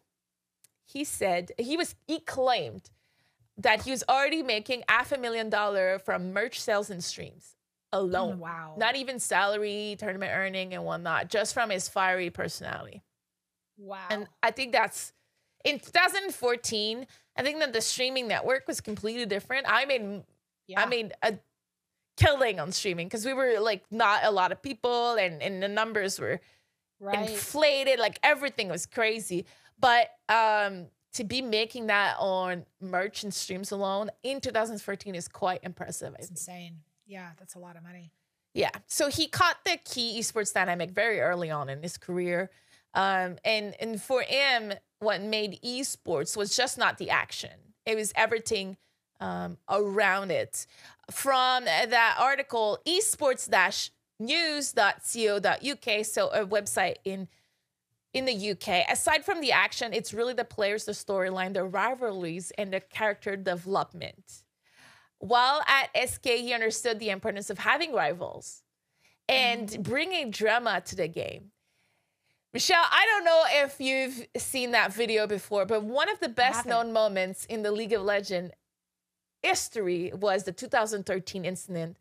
he 0.85 1.05
said 1.05 1.53
he 1.59 1.77
was 1.77 1.95
he 2.07 2.21
claimed 2.21 2.91
that 3.59 3.83
he 3.83 3.91
was 3.91 4.03
already 4.09 4.43
making 4.43 4.83
half 4.89 5.13
a 5.13 5.19
million 5.19 5.51
dollar 5.51 5.99
from 5.99 6.33
merch 6.33 6.59
sales 6.59 6.89
and 6.91 7.05
streams 7.05 7.57
alone. 7.93 8.35
Oh, 8.35 8.43
wow. 8.43 8.75
Not 8.79 8.97
even 8.97 9.19
salary, 9.19 9.97
tournament 9.99 10.33
earning, 10.35 10.73
and 10.73 10.85
whatnot, 10.85 11.29
just 11.29 11.53
from 11.53 11.71
his 11.71 11.89
fiery 11.89 12.31
personality. 12.31 13.03
Wow. 13.77 14.07
And 14.11 14.27
I 14.43 14.51
think 14.51 14.73
that's 14.73 15.13
in 15.65 15.79
2014. 15.79 17.07
I 17.37 17.43
think 17.43 17.59
that 17.59 17.73
the 17.73 17.81
streaming 17.81 18.29
network 18.29 18.67
was 18.67 18.81
completely 18.81 19.27
different. 19.27 19.67
I 19.69 19.85
made 19.85 20.23
yeah. 20.67 20.81
I 20.81 20.87
made 20.87 21.13
a 21.23 21.35
killing 22.17 22.61
on 22.61 22.73
streaming 22.73 23.09
because 23.09 23.27
we 23.27 23.33
were 23.33 23.59
like 23.61 23.85
not 23.91 24.21
a 24.25 24.31
lot 24.31 24.53
of 24.53 24.63
people 24.63 25.15
and, 25.15 25.43
and 25.43 25.63
the 25.63 25.69
numbers 25.69 26.21
were 26.21 26.41
right. 27.03 27.31
inflated, 27.31 27.99
like 27.99 28.19
everything 28.23 28.69
was 28.69 28.87
crazy. 28.87 29.47
But 29.79 30.11
um 30.29 30.87
to 31.15 31.25
be 31.25 31.43
making 31.43 31.89
that 31.89 32.17
on 32.19 32.65
merch 32.81 33.23
and 33.23 33.35
streams 33.35 33.71
alone 33.71 34.11
in 34.23 34.41
2014 34.41 35.15
is 35.15 35.29
quite 35.29 35.61
impressive. 35.63 36.15
It's 36.19 36.31
insane. 36.31 36.79
Yeah, 37.07 37.31
that's 37.39 37.55
a 37.55 37.59
lot 37.59 37.77
of 37.77 37.83
money. 37.83 38.13
Yeah. 38.55 38.71
So 38.87 39.09
he 39.09 39.29
caught 39.29 39.59
the 39.65 39.79
key 39.85 40.19
esports 40.19 40.53
dynamic 40.55 40.91
very 40.91 41.21
early 41.21 41.51
on 41.51 41.69
in 41.69 41.83
his 41.83 41.97
career. 41.99 42.51
Um, 42.95 43.37
and 43.45 43.75
and 43.81 44.01
for 44.01 44.23
him, 44.23 44.73
what 44.99 45.23
made 45.23 45.61
esports 45.63 46.37
was 46.37 46.57
just 46.57 46.79
not 46.79 46.99
the 46.99 47.11
action. 47.11 47.51
It 47.87 47.97
was 47.97 48.13
everything 48.15 48.77
um, 49.21 49.59
around 49.69 50.31
it. 50.31 50.67
From 51.11 51.65
that 51.65 52.17
article, 52.19 52.79
esports-news.co.uk, 54.27 56.07
so 56.07 56.29
a 56.29 56.47
website 56.47 56.97
in 57.05 57.29
in 58.15 58.25
the 58.27 58.51
UK. 58.51 58.85
Aside 58.91 59.25
from 59.25 59.41
the 59.41 59.53
action, 59.53 59.95
it's 59.95 60.13
really 60.13 60.35
the 60.35 60.45
players, 60.45 60.85
the 60.85 60.93
storyline, 60.93 61.55
the 61.55 61.65
rivalries, 61.65 62.53
and 62.59 62.71
the 62.73 62.81
character 62.81 63.37
development. 63.37 64.43
While 65.19 65.63
at 65.67 66.11
SK, 66.11 66.27
he 66.27 66.53
understood 66.53 66.99
the 66.99 67.09
importance 67.09 67.49
of 67.49 67.59
having 67.59 67.95
rivals 67.95 68.63
and 69.29 69.69
mm-hmm. 69.69 69.83
bringing 69.83 70.31
drama 70.31 70.83
to 70.87 70.97
the 70.97 71.09
game. 71.09 71.53
Michele, 72.53 72.85
I 72.85 73.07
don't 73.07 73.25
know 73.25 73.45
if 73.65 73.81
you've 73.81 74.27
seen 74.37 74.73
that 74.73 74.93
video 74.93 75.27
before, 75.27 75.65
but 75.65 75.85
one 75.85 76.11
of 76.11 76.21
the 76.21 76.29
best 76.29 76.67
known 76.67 76.93
moments 76.93 77.47
in 77.47 77.63
the 77.63 77.73
League 77.73 77.95
of 77.95 78.03
Legends 78.03 78.53
history 79.43 80.13
was 80.15 80.45
the 80.45 80.53
2013 80.53 81.47
incident 81.47 81.97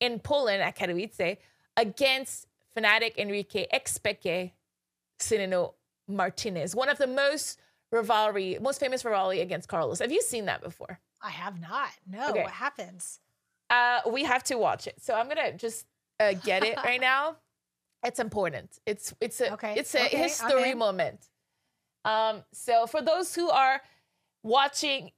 in 0.00 0.18
Poland 0.18 0.60
at 0.60 0.76
Katowice 0.76 1.38
against 1.76 2.46
Fnatic 2.76 3.16
Enrique 3.16 3.66
Xpeke 3.72 4.52
Cedeño 5.18 5.74
Martinez, 6.08 6.74
one 6.74 6.88
of 6.88 6.98
the 6.98 7.06
most 7.06 7.60
rivalry, 7.90 8.58
most 8.60 8.80
famous 8.80 9.04
rivalry 9.04 9.40
against 9.40 9.68
Carlos. 9.68 9.98
Have 10.00 10.12
you 10.12 10.22
seen 10.22 10.46
that 10.46 10.62
before? 10.62 10.98
I 11.22 11.30
have 11.30 11.60
not. 11.60 11.90
No, 12.10 12.30
okay. 12.30 12.42
what 12.42 12.52
happens? 12.52 13.20
Uh, 13.70 14.00
we 14.10 14.24
have 14.24 14.42
to 14.44 14.56
watch 14.56 14.86
it. 14.86 15.00
So 15.00 15.14
I'm 15.14 15.28
gonna 15.28 15.56
just 15.56 15.86
uh, 16.18 16.34
get 16.34 16.64
it 16.64 16.76
right 16.84 17.00
now. 17.00 17.36
It's 18.04 18.18
important. 18.18 18.80
It's 18.84 19.14
it's 19.20 19.40
a 19.40 19.52
okay. 19.52 19.74
it's 19.76 19.94
a 19.94 20.06
okay. 20.06 20.16
history 20.16 20.74
moment. 20.74 21.28
Um, 22.04 22.42
so 22.52 22.88
for 22.88 23.00
those 23.00 23.32
who 23.32 23.48
are 23.48 23.80
watching 24.42 25.12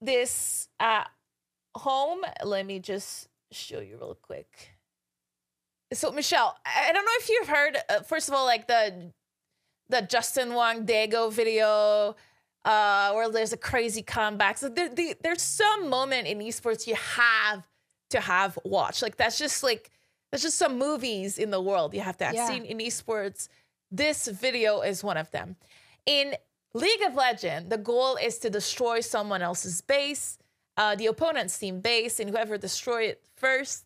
this 0.00 0.68
at 0.80 1.10
home, 1.74 2.22
let 2.42 2.64
me 2.64 2.78
just 2.78 3.28
show 3.50 3.80
you 3.80 3.98
real 3.98 4.16
quick. 4.22 4.70
So 5.94 6.10
Michele, 6.10 6.56
I 6.64 6.92
don't 6.92 7.04
know 7.04 7.12
if 7.18 7.28
you've 7.28 7.48
heard. 7.48 7.76
Uh, 7.88 8.00
first 8.00 8.28
of 8.28 8.34
all, 8.34 8.44
like 8.44 8.66
the 8.66 9.12
the 9.88 10.02
Justin 10.02 10.54
Wong 10.54 10.86
Daigo 10.86 11.30
video, 11.32 12.16
uh, 12.64 13.12
where 13.12 13.30
there's 13.30 13.52
a 13.52 13.56
crazy 13.56 14.02
comeback. 14.02 14.58
So 14.58 14.68
there, 14.68 14.88
there, 14.88 15.14
there's 15.22 15.42
some 15.42 15.90
moment 15.90 16.26
in 16.26 16.38
esports 16.38 16.86
you 16.86 16.94
have 16.94 17.66
to 18.10 18.20
have 18.20 18.58
watched. 18.64 19.02
Like 19.02 19.16
that's 19.16 19.38
just 19.38 19.62
like 19.62 19.90
that's 20.30 20.42
just 20.42 20.58
some 20.58 20.78
movies 20.78 21.38
in 21.38 21.50
the 21.50 21.60
world 21.60 21.94
you 21.94 22.00
have 22.00 22.16
to 22.18 22.24
have 22.24 22.34
yeah. 22.34 22.48
seen 22.48 22.64
in 22.64 22.78
esports. 22.78 23.48
This 23.90 24.28
video 24.28 24.80
is 24.80 25.04
one 25.04 25.18
of 25.18 25.30
them. 25.30 25.56
In 26.06 26.34
League 26.72 27.02
of 27.06 27.14
Legends, 27.14 27.68
the 27.68 27.76
goal 27.76 28.16
is 28.16 28.38
to 28.38 28.48
destroy 28.48 29.00
someone 29.00 29.42
else's 29.42 29.82
base, 29.82 30.38
uh, 30.78 30.96
the 30.96 31.06
opponent's 31.06 31.58
team 31.58 31.80
base, 31.80 32.18
and 32.18 32.30
whoever 32.30 32.56
destroy 32.56 33.02
it 33.02 33.22
first 33.36 33.84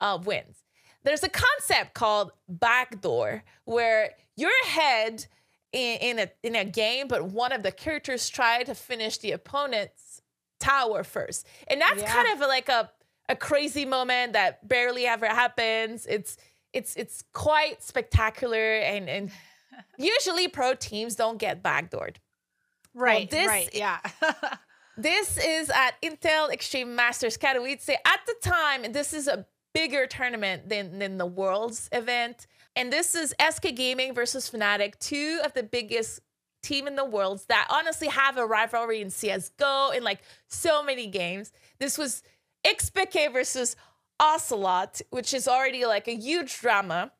uh, 0.00 0.18
wins. 0.24 0.62
There's 1.04 1.22
a 1.22 1.28
concept 1.28 1.94
called 1.94 2.32
backdoor 2.48 3.44
where 3.64 4.10
your 4.36 4.50
head 4.66 5.26
in, 5.72 5.98
in 5.98 6.18
a 6.18 6.30
in 6.42 6.56
a 6.56 6.64
game, 6.64 7.08
but 7.08 7.26
one 7.26 7.52
of 7.52 7.62
the 7.62 7.72
characters 7.72 8.28
tried 8.28 8.66
to 8.66 8.74
finish 8.74 9.18
the 9.18 9.32
opponent's 9.32 10.22
tower 10.60 11.04
first, 11.04 11.46
and 11.68 11.80
that's 11.80 12.02
yeah. 12.02 12.12
kind 12.12 12.28
of 12.32 12.40
like 12.40 12.68
a 12.68 12.90
a 13.28 13.36
crazy 13.36 13.84
moment 13.84 14.32
that 14.32 14.66
barely 14.66 15.06
ever 15.06 15.26
happens. 15.26 16.06
It's 16.06 16.36
it's 16.72 16.96
it's 16.96 17.22
quite 17.32 17.82
spectacular, 17.82 18.76
and 18.76 19.08
and 19.08 19.30
usually 19.98 20.48
pro 20.48 20.74
teams 20.74 21.14
don't 21.14 21.38
get 21.38 21.62
backdoored. 21.62 22.16
Right. 22.94 23.30
Well, 23.30 23.40
this, 23.40 23.48
right. 23.48 23.70
Yeah. 23.72 23.98
this 24.96 25.36
is 25.38 25.70
at 25.70 26.00
Intel 26.02 26.50
Extreme 26.50 26.96
Masters 26.96 27.36
Katowice. 27.36 27.88
At 27.90 28.20
the 28.26 28.34
time, 28.42 28.92
this 28.92 29.12
is 29.12 29.28
a 29.28 29.46
bigger 29.74 30.06
tournament 30.06 30.68
than 30.68 30.98
than 30.98 31.18
the 31.18 31.26
Worlds 31.26 31.88
event. 31.92 32.46
And 32.76 32.92
this 32.92 33.14
is 33.14 33.34
SK 33.40 33.74
Gaming 33.74 34.14
versus 34.14 34.50
Fnatic, 34.50 34.98
two 34.98 35.40
of 35.44 35.52
the 35.54 35.62
biggest 35.62 36.20
team 36.62 36.86
in 36.86 36.96
the 36.96 37.04
world 37.04 37.40
that 37.48 37.66
honestly 37.70 38.08
have 38.08 38.36
a 38.36 38.46
rivalry 38.46 39.00
in 39.00 39.08
CSGO 39.08 39.94
in 39.96 40.02
like 40.02 40.20
so 40.48 40.82
many 40.82 41.06
games. 41.06 41.52
This 41.78 41.96
was 41.96 42.22
Xpeke 42.64 43.32
versus 43.32 43.76
Ocelot, 44.20 45.00
which 45.10 45.32
is 45.32 45.46
already 45.46 45.86
like 45.86 46.08
a 46.08 46.16
huge 46.16 46.60
drama. 46.60 47.12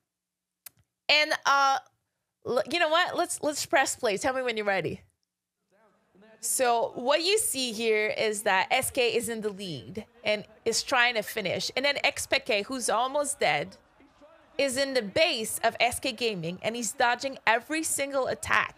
And 1.08 1.32
uh 1.46 1.78
you 2.70 2.78
know 2.78 2.88
what? 2.88 3.16
Let's 3.16 3.42
let's 3.42 3.64
press 3.66 3.96
play. 3.96 4.16
Tell 4.16 4.34
me 4.34 4.42
when 4.42 4.56
you're 4.56 4.66
ready. 4.66 5.02
So 6.40 6.92
what 6.94 7.24
you 7.24 7.38
see 7.38 7.72
here 7.72 8.08
is 8.16 8.42
that 8.42 8.68
SK 8.84 8.98
is 8.98 9.28
in 9.28 9.40
the 9.40 9.50
lead 9.50 10.06
and 10.24 10.44
is 10.64 10.82
trying 10.82 11.14
to 11.14 11.22
finish. 11.22 11.70
And 11.76 11.84
then 11.84 11.96
Xpeke, 12.04 12.66
who's 12.66 12.88
almost 12.88 13.40
dead, 13.40 13.76
is 14.56 14.76
in 14.76 14.94
the 14.94 15.02
base 15.02 15.60
of 15.64 15.76
SK 15.80 16.16
Gaming 16.16 16.58
and 16.62 16.76
he's 16.76 16.92
dodging 16.92 17.38
every 17.46 17.82
single 17.82 18.26
attack. 18.28 18.76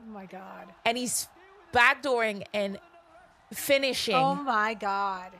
Oh 0.00 0.12
my 0.12 0.26
god. 0.26 0.68
And 0.84 0.96
he's 0.96 1.28
backdooring 1.72 2.44
and 2.54 2.78
finishing. 3.52 4.14
Oh 4.14 4.34
my 4.34 4.74
god. 4.74 5.32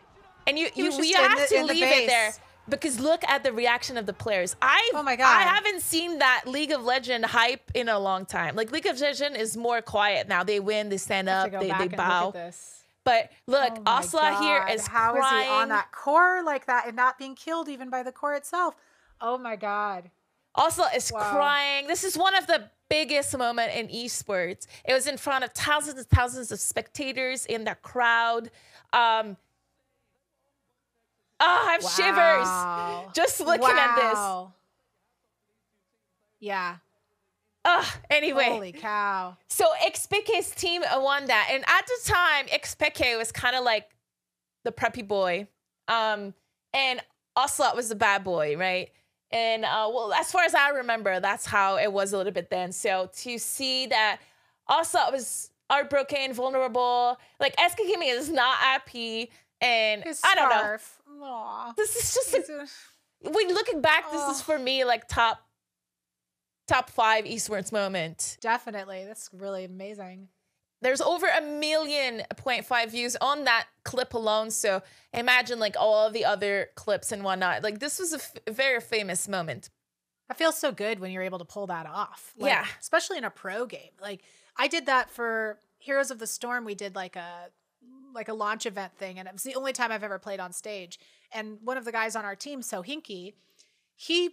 And 0.47 0.59
you 0.59 0.69
you 0.75 0.97
we 0.99 1.13
have 1.13 1.39
the, 1.39 1.57
to 1.57 1.65
leave 1.65 1.83
it 1.83 2.07
there 2.09 2.33
because 2.69 3.01
look 3.01 3.25
at 3.29 3.43
the 3.43 3.53
reaction 3.53 3.97
of 3.97 4.07
the 4.07 4.13
players. 4.13 4.57
I 4.63 4.91
oh 4.95 5.03
my 5.03 5.17
god, 5.17 5.27
I 5.27 5.43
haven't 5.43 5.83
seen 5.83 6.19
that 6.19 6.45
League 6.47 6.73
of 6.73 6.83
Legend 6.85 7.25
hype 7.25 7.71
in 7.75 7.89
a 7.89 7.99
long 7.99 8.27
time. 8.27 8.57
Like 8.57 8.71
League 8.73 8.87
of 8.87 9.01
Legend 9.01 9.37
is 9.37 9.57
more 9.57 9.83
quiet 9.83 10.29
now. 10.29 10.45
They 10.45 10.61
win, 10.61 10.89
they 10.89 10.97
stand 10.97 11.29
up, 11.29 11.51
they, 11.51 11.73
they 11.79 11.89
bow. 11.89 12.33
But 13.05 13.31
look, 13.47 13.73
oh 13.79 13.83
Ocelot 13.87 14.43
here 14.43 14.67
is 14.71 14.87
how 14.87 15.13
crying. 15.13 15.41
is 15.41 15.47
he 15.47 15.53
on 15.53 15.69
that 15.71 15.91
core 15.91 16.43
like 16.45 16.67
that 16.67 16.87
and 16.87 16.97
not 16.97 17.19
being 17.19 17.35
killed 17.35 17.69
even 17.69 17.91
by 17.91 18.03
the 18.03 18.13
core 18.13 18.35
itself? 18.35 18.77
Oh 19.21 19.39
my 19.39 19.57
god. 19.57 20.11
Also, 20.55 20.83
is 20.95 21.11
wow. 21.11 21.31
crying. 21.33 21.87
This 21.87 22.05
is 22.05 22.17
one 22.17 22.35
of 22.35 22.47
the 22.47 22.69
biggest 22.91 23.37
moment 23.37 23.75
in 23.75 23.89
esports. 23.89 24.67
It 24.85 24.93
was 24.93 25.07
in 25.07 25.17
front 25.17 25.45
of 25.45 25.53
thousands 25.53 25.99
and 25.99 26.09
thousands 26.09 26.53
of 26.53 26.61
spectators 26.61 27.47
in 27.47 27.65
the 27.65 27.75
crowd. 27.83 28.51
Um, 28.93 29.39
oh, 31.43 31.67
I 31.69 31.73
have 31.73 31.83
wow. 31.83 31.89
shivers 31.89 32.49
just 33.15 33.41
looking 33.41 33.63
wow. 33.63 33.77
at 33.77 33.97
this. 33.97 34.19
Yeah. 36.41 36.77
Ugh, 37.65 37.87
anyway. 38.11 38.49
Holy 38.49 38.73
cow. 38.73 39.37
So 39.49 39.67
Xpeke's 39.87 40.51
team 40.51 40.83
won 40.97 41.27
that. 41.27 41.49
And 41.53 41.65
at 41.69 41.87
the 41.87 42.13
time, 42.13 42.47
Xpeke 42.47 43.17
was 43.17 43.31
kind 43.31 43.55
of 43.55 43.65
like 43.65 43.89
the 44.65 44.73
preppy 44.73 45.07
boy. 45.07 45.47
Um, 45.89 46.35
and 46.75 47.01
Ocelot 47.37 47.77
was 47.77 47.89
the 47.89 47.95
bad 47.95 48.25
boy, 48.25 48.57
right? 48.57 48.91
And 49.31 49.65
uh, 49.65 49.91
well, 49.93 50.13
as 50.13 50.31
far 50.31 50.45
as 50.45 50.55
I 50.55 50.71
remember, 50.71 51.21
that's 51.21 51.47
how 51.47 51.77
it 51.77 51.93
was 51.93 52.13
a 52.13 52.17
little 52.17 52.33
bit 52.33 52.51
then. 52.51 52.73
So 52.73 53.11
to 53.19 53.39
see 53.39 53.87
that 53.87 54.21
Ocelot 54.69 55.13
was 55.13 55.51
heartbroken, 55.71 56.35
vulnerable, 56.35 57.19
like 57.41 57.55
SK 57.59 57.79
Gaming 57.87 58.09
is 58.09 58.31
not 58.31 58.57
happy, 58.57 59.31
and 59.63 60.03
His 60.05 60.21
I 60.25 60.35
don't 60.35 60.51
scarf. 60.51 60.99
know. 61.09 61.25
Aww. 61.25 61.77
This 61.77 61.97
is 61.97 62.15
just 62.15 62.35
a, 62.35 63.31
when 63.31 63.49
looking 63.49 63.81
back, 63.81 64.11
this 64.13 64.23
is 64.29 64.43
for 64.43 64.59
me 64.59 64.85
like 64.85 65.09
top 65.09 65.41
top 66.69 66.91
five 66.91 67.25
esports 67.25 67.73
moment. 67.73 68.37
Definitely, 68.41 69.05
that's 69.07 69.31
really 69.33 69.65
amazing 69.65 70.29
there's 70.83 71.01
over 71.01 71.27
a 71.27 71.41
million 71.41 72.23
point 72.37 72.67
five 72.67 72.91
views 72.91 73.17
on 73.21 73.45
that 73.45 73.67
clip 73.85 74.15
alone. 74.15 74.51
So 74.51 74.83
imagine 75.15 75.59
like 75.59 75.77
all 75.79 76.11
the 76.11 76.25
other 76.25 76.69
clips 76.75 77.13
and 77.13 77.25
whatnot. 77.25 77.63
Like 77.63 77.79
this 77.79 77.99
was 77.99 78.13
a 78.13 78.17
f- 78.17 78.35
very 78.51 78.81
famous 78.81 79.29
moment. 79.29 79.71
I 80.29 80.35
feel 80.35 80.53
so 80.53 80.73
good 80.73 80.99
when 80.99 81.11
you're 81.13 81.23
able 81.23 81.39
to 81.39 81.45
pull 81.45 81.69
that 81.69 81.87
off. 81.87 82.35
Like, 82.37 82.51
yeah. 82.51 82.67
Especially 82.81 83.17
in 83.19 83.25
a 83.25 83.31
pro 83.31 83.65
game. 83.65 83.91
Like 84.01 84.23
I 84.57 84.69
did 84.69 84.87
that 84.87 85.09
for 85.09 85.59
Heroes 85.79 86.11
of 86.11 86.19
the 86.19 86.27
Storm. 86.27 86.65
We 86.65 86.75
did 86.75 86.95
like 86.95 87.17
a 87.17 87.51
like 88.15 88.29
a 88.29 88.35
launch 88.35 88.67
event 88.67 88.93
thing, 88.97 89.19
and 89.19 89.27
it 89.29 89.33
was 89.33 89.43
the 89.43 89.55
only 89.55 89.73
time 89.73 89.93
I've 89.93 90.05
ever 90.05 90.19
played 90.19 90.41
on 90.41 90.53
stage. 90.53 90.99
And 91.33 91.59
one 91.63 91.77
of 91.77 91.85
the 91.85 91.93
guys 91.93 92.17
on 92.17 92.25
our 92.25 92.37
team, 92.37 92.63
so 92.63 92.83
Hinky, 92.83 93.35
he 93.97 94.31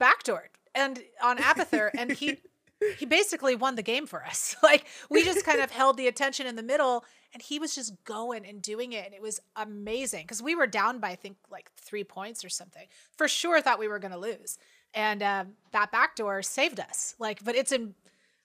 backdoored 0.00 0.48
and 0.74 1.02
on 1.22 1.38
Abathur, 1.38 1.90
and 1.96 2.12
he 2.12 2.38
he 2.98 3.06
basically 3.06 3.54
won 3.54 3.76
the 3.76 3.82
game 3.82 4.06
for 4.06 4.24
us. 4.24 4.56
Like 4.62 4.86
we 5.10 5.24
just 5.24 5.44
kind 5.44 5.60
of 5.60 5.70
held 5.80 5.96
the 5.96 6.06
attention 6.06 6.46
in 6.46 6.56
the 6.56 6.62
middle 6.62 7.04
and 7.34 7.42
he 7.42 7.58
was 7.58 7.74
just 7.74 8.04
going 8.04 8.46
and 8.46 8.62
doing 8.62 8.92
it 8.92 9.04
and 9.04 9.14
it 9.14 9.20
was 9.20 9.40
amazing 9.56 10.26
cuz 10.26 10.40
we 10.42 10.54
were 10.54 10.66
down 10.66 10.98
by 10.98 11.10
I 11.10 11.16
think 11.16 11.36
like 11.50 11.70
3 11.76 12.04
points 12.04 12.44
or 12.44 12.48
something. 12.48 12.86
For 13.16 13.28
sure 13.28 13.60
thought 13.60 13.78
we 13.78 13.88
were 13.88 13.98
going 13.98 14.12
to 14.12 14.18
lose. 14.18 14.58
And 14.94 15.22
um, 15.22 15.56
that 15.72 15.90
backdoor 15.90 16.42
saved 16.42 16.80
us. 16.80 17.14
Like 17.18 17.44
but 17.44 17.54
it's 17.54 17.72
in 17.72 17.94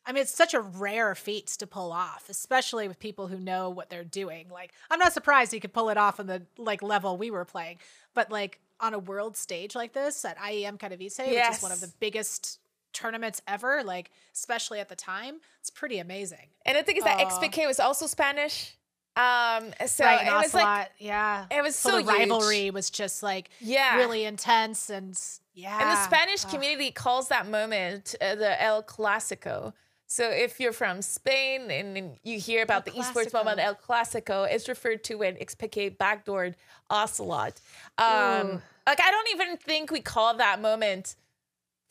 I 0.08 0.14
mean, 0.14 0.22
it's 0.22 0.34
such 0.34 0.54
a 0.54 0.62
rare 0.62 1.14
feat 1.16 1.48
to 1.48 1.68
pull 1.68 1.92
off, 1.92 2.30
especially 2.30 2.88
with 2.88 2.98
people 2.98 3.28
who 3.28 3.38
know 3.38 3.70
what 3.70 3.90
they're 3.90 4.06
doing. 4.06 4.48
Like, 4.50 4.72
I'm 4.90 5.00
not 5.00 5.12
surprised 5.12 5.52
he 5.52 5.60
could 5.60 5.74
pull 5.74 5.90
it 5.90 5.98
off 5.98 6.20
on 6.22 6.28
the 6.28 6.44
like 6.58 6.82
level 6.82 7.18
we 7.18 7.30
were 7.30 7.44
playing, 7.44 7.80
but 8.14 8.32
like 8.32 8.62
on 8.80 8.94
a 8.94 9.00
world 9.00 9.36
stage 9.36 9.76
like 9.76 9.92
this 9.92 10.24
at 10.24 10.38
IEM 10.38 10.78
Katowice, 10.78 11.18
yes. 11.20 11.50
which 11.50 11.58
is 11.58 11.64
one 11.64 11.72
of 11.74 11.82
the 11.82 11.92
biggest 12.00 12.60
tournaments 12.94 13.42
ever, 13.48 13.84
like 13.84 14.12
especially 14.34 14.80
at 14.80 14.88
the 14.88 14.96
time. 14.96 15.42
It's 15.60 15.70
pretty 15.70 16.00
amazing. 16.00 16.48
And 16.66 16.78
the 16.78 16.84
thing 16.84 16.98
is 16.98 17.04
that 17.04 17.20
Xpeke 17.20 17.68
was 17.68 17.80
also 17.80 18.08
Spanish. 18.08 18.76
Um, 19.18 19.74
so 19.88 20.06
right, 20.06 20.28
it 20.28 20.32
was 20.32 20.54
like, 20.54 20.92
yeah, 21.00 21.48
it 21.50 21.64
was 21.64 21.76
so, 21.76 21.90
so 21.90 21.98
the 21.98 22.04
rivalry 22.04 22.70
was 22.70 22.92
just 22.92 23.24
like, 23.24 23.50
yeah, 23.60 23.98
really 23.98 24.26
intense 24.26 24.92
and 24.92 25.20
yeah. 25.56 25.80
And 25.82 25.90
the 25.90 26.04
Spanish 26.04 26.46
community 26.46 26.92
calls 26.92 27.30
that 27.30 27.50
moment 27.50 28.14
uh, 28.22 28.36
the 28.36 28.62
El 28.62 28.84
Clasico. 28.84 29.74
So 30.08 30.30
if 30.30 30.60
you're 30.62 30.74
from 30.74 31.02
Spain 31.02 31.70
and 31.70 32.18
you 32.24 32.40
hear 32.40 32.64
about 32.64 32.86
the 32.86 32.92
esports 32.92 33.34
moment 33.34 33.60
El 33.60 33.76
Clasico, 33.76 34.50
it's 34.50 34.70
referred 34.70 35.04
to 35.06 35.16
when 35.16 35.36
Xpeke 35.36 35.98
backdoored 35.98 36.56
Ocelot. 36.90 37.60
Um, 37.98 38.62
like 38.88 39.02
I 39.02 39.12
don't 39.12 39.30
even 39.34 39.58
think 39.58 39.92
we 39.92 40.00
call 40.00 40.36
that 40.38 40.62
moment 40.62 41.16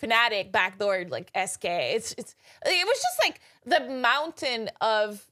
Fnatic 0.02 0.50
backdoored 0.50 1.10
like 1.10 1.30
SK. 1.36 1.64
It's 1.64 2.14
it's 2.16 2.34
it 2.64 2.86
was 2.86 2.96
just 2.96 3.20
like 3.22 3.40
the 3.66 3.92
mountain 3.92 4.70
of 4.80 5.22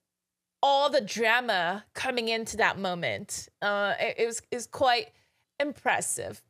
all 0.63 0.91
the 0.91 1.01
drama 1.01 1.85
coming 1.95 2.29
into 2.29 2.59
that 2.59 2.79
moment. 2.79 3.49
Uh, 3.63 3.95
it, 3.99 4.17
it 4.19 4.27
was 4.27 4.43
is 4.51 4.67
quite 4.67 5.09
impressive. 5.59 6.43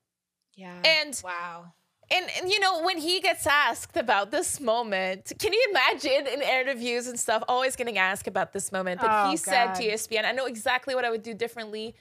Yeah. 0.56 0.74
And 0.84 1.20
wow. 1.24 1.72
And, 2.10 2.26
and 2.40 2.50
you 2.50 2.60
know 2.60 2.82
when 2.82 2.98
he 2.98 3.20
gets 3.20 3.46
asked 3.46 3.96
about 3.96 4.30
this 4.30 4.60
moment, 4.60 5.32
can 5.38 5.52
you 5.52 5.66
imagine 5.70 6.26
in 6.26 6.42
interviews 6.42 7.06
and 7.06 7.18
stuff 7.18 7.42
always 7.48 7.76
getting 7.76 7.98
asked 7.98 8.26
about 8.26 8.52
this 8.52 8.72
moment? 8.72 9.00
But 9.00 9.10
oh, 9.10 9.30
he 9.30 9.36
God. 9.36 9.38
said 9.38 9.74
to 9.74 9.82
ESPN, 9.82 10.24
"I 10.24 10.32
know 10.32 10.46
exactly 10.46 10.94
what 10.94 11.04
I 11.04 11.10
would 11.10 11.22
do 11.22 11.34
differently." 11.34 11.94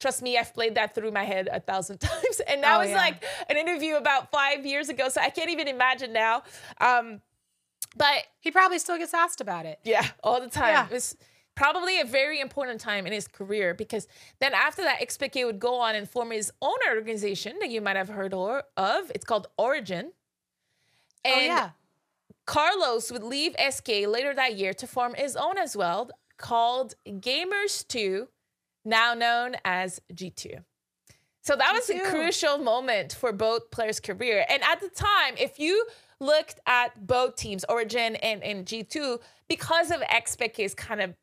Trust 0.00 0.22
me, 0.22 0.38
I've 0.38 0.54
played 0.54 0.76
that 0.76 0.94
through 0.94 1.10
my 1.10 1.24
head 1.24 1.48
a 1.50 1.58
thousand 1.58 1.98
times. 2.00 2.40
And 2.46 2.62
that 2.62 2.76
oh, 2.76 2.80
was 2.80 2.90
yeah. 2.90 2.96
like 2.96 3.24
an 3.50 3.56
interview 3.56 3.96
about 3.96 4.30
five 4.30 4.64
years 4.64 4.88
ago. 4.88 5.08
So 5.08 5.20
I 5.20 5.30
can't 5.30 5.50
even 5.50 5.66
imagine 5.66 6.12
now. 6.12 6.42
Um, 6.80 7.20
but 7.96 8.24
he 8.38 8.50
probably 8.50 8.78
still 8.78 8.98
gets 8.98 9.12
asked 9.12 9.40
about 9.40 9.66
it. 9.66 9.80
Yeah, 9.82 10.06
all 10.22 10.40
the 10.40 10.48
time. 10.48 10.68
Yeah. 10.68 10.86
Probably 11.58 12.00
a 12.00 12.04
very 12.04 12.38
important 12.38 12.80
time 12.80 13.04
in 13.04 13.12
his 13.12 13.26
career 13.26 13.74
because 13.74 14.06
then 14.38 14.54
after 14.54 14.82
that, 14.82 15.00
Xpeke 15.00 15.44
would 15.44 15.58
go 15.58 15.80
on 15.80 15.96
and 15.96 16.08
form 16.08 16.30
his 16.30 16.52
own 16.62 16.76
organization 16.88 17.56
that 17.58 17.68
you 17.68 17.80
might 17.80 17.96
have 17.96 18.08
heard 18.08 18.32
or, 18.32 18.62
of. 18.76 19.10
It's 19.12 19.24
called 19.24 19.48
Origen. 19.56 20.12
Oh, 21.24 21.30
and 21.30 21.40
oh, 21.40 21.54
yeah. 21.54 21.70
Carlos 22.46 23.10
would 23.10 23.24
leave 23.24 23.56
SK 23.58 23.88
later 24.06 24.32
that 24.34 24.54
year 24.54 24.72
to 24.74 24.86
form 24.86 25.14
his 25.14 25.34
own 25.34 25.58
as 25.58 25.76
well, 25.76 26.10
called 26.36 26.94
Gamers 27.04 27.84
2 27.88 28.28
now 28.84 29.14
known 29.14 29.56
as 29.64 30.00
G2. 30.14 30.62
So 31.42 31.56
that 31.56 31.72
was 31.72 31.90
a 31.90 31.98
crucial 32.08 32.58
moment 32.58 33.14
for 33.14 33.32
both 33.32 33.72
players' 33.72 33.98
career. 33.98 34.46
And 34.48 34.62
at 34.62 34.78
the 34.80 34.90
time, 34.90 35.34
if 35.36 35.58
you 35.58 35.86
looked 36.20 36.60
at 36.66 37.04
both 37.04 37.34
teams, 37.34 37.64
Origen 37.68 38.14
and, 38.14 38.44
and 38.44 38.64
G2, 38.64 39.18
because 39.48 39.90
of 39.90 40.02
Xpeke's 40.02 40.74
kind 40.74 41.00
of 41.00 41.14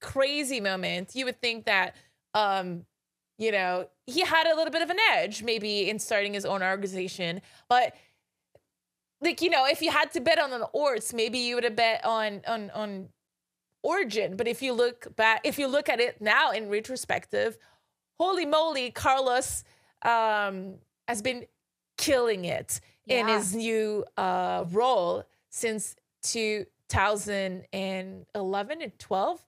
crazy 0.00 0.60
moment, 0.60 1.14
you 1.14 1.24
would 1.24 1.40
think 1.40 1.66
that 1.66 1.94
um, 2.34 2.84
you 3.38 3.52
know, 3.52 3.86
he 4.06 4.22
had 4.22 4.46
a 4.46 4.56
little 4.56 4.70
bit 4.70 4.80
of 4.82 4.90
an 4.90 4.98
edge 5.12 5.42
maybe 5.42 5.90
in 5.90 5.98
starting 5.98 6.34
his 6.34 6.44
own 6.44 6.62
organization. 6.62 7.42
But 7.68 7.96
like, 9.20 9.42
you 9.42 9.50
know, 9.50 9.66
if 9.66 9.82
you 9.82 9.90
had 9.90 10.12
to 10.12 10.20
bet 10.20 10.38
on 10.38 10.52
an 10.52 10.62
orts, 10.72 11.12
maybe 11.12 11.38
you 11.38 11.56
would 11.56 11.64
have 11.64 11.76
bet 11.76 12.04
on 12.04 12.42
on 12.46 12.70
on 12.70 13.08
Origen. 13.82 14.36
But 14.36 14.48
if 14.48 14.62
you 14.62 14.72
look 14.72 15.14
back, 15.16 15.42
if 15.44 15.58
you 15.58 15.68
look 15.68 15.88
at 15.88 16.00
it 16.00 16.20
now 16.20 16.50
in 16.50 16.68
retrospective, 16.68 17.56
holy 18.18 18.46
moly, 18.46 18.90
Carlos 18.90 19.62
um, 20.02 20.74
has 21.08 21.22
been 21.22 21.46
killing 21.96 22.44
it 22.44 22.80
yeah. 23.06 23.20
in 23.20 23.28
his 23.28 23.54
new 23.54 24.04
uh, 24.16 24.64
role 24.70 25.24
since 25.50 25.96
2011 26.22 28.82
and 28.82 28.98
12. 28.98 29.46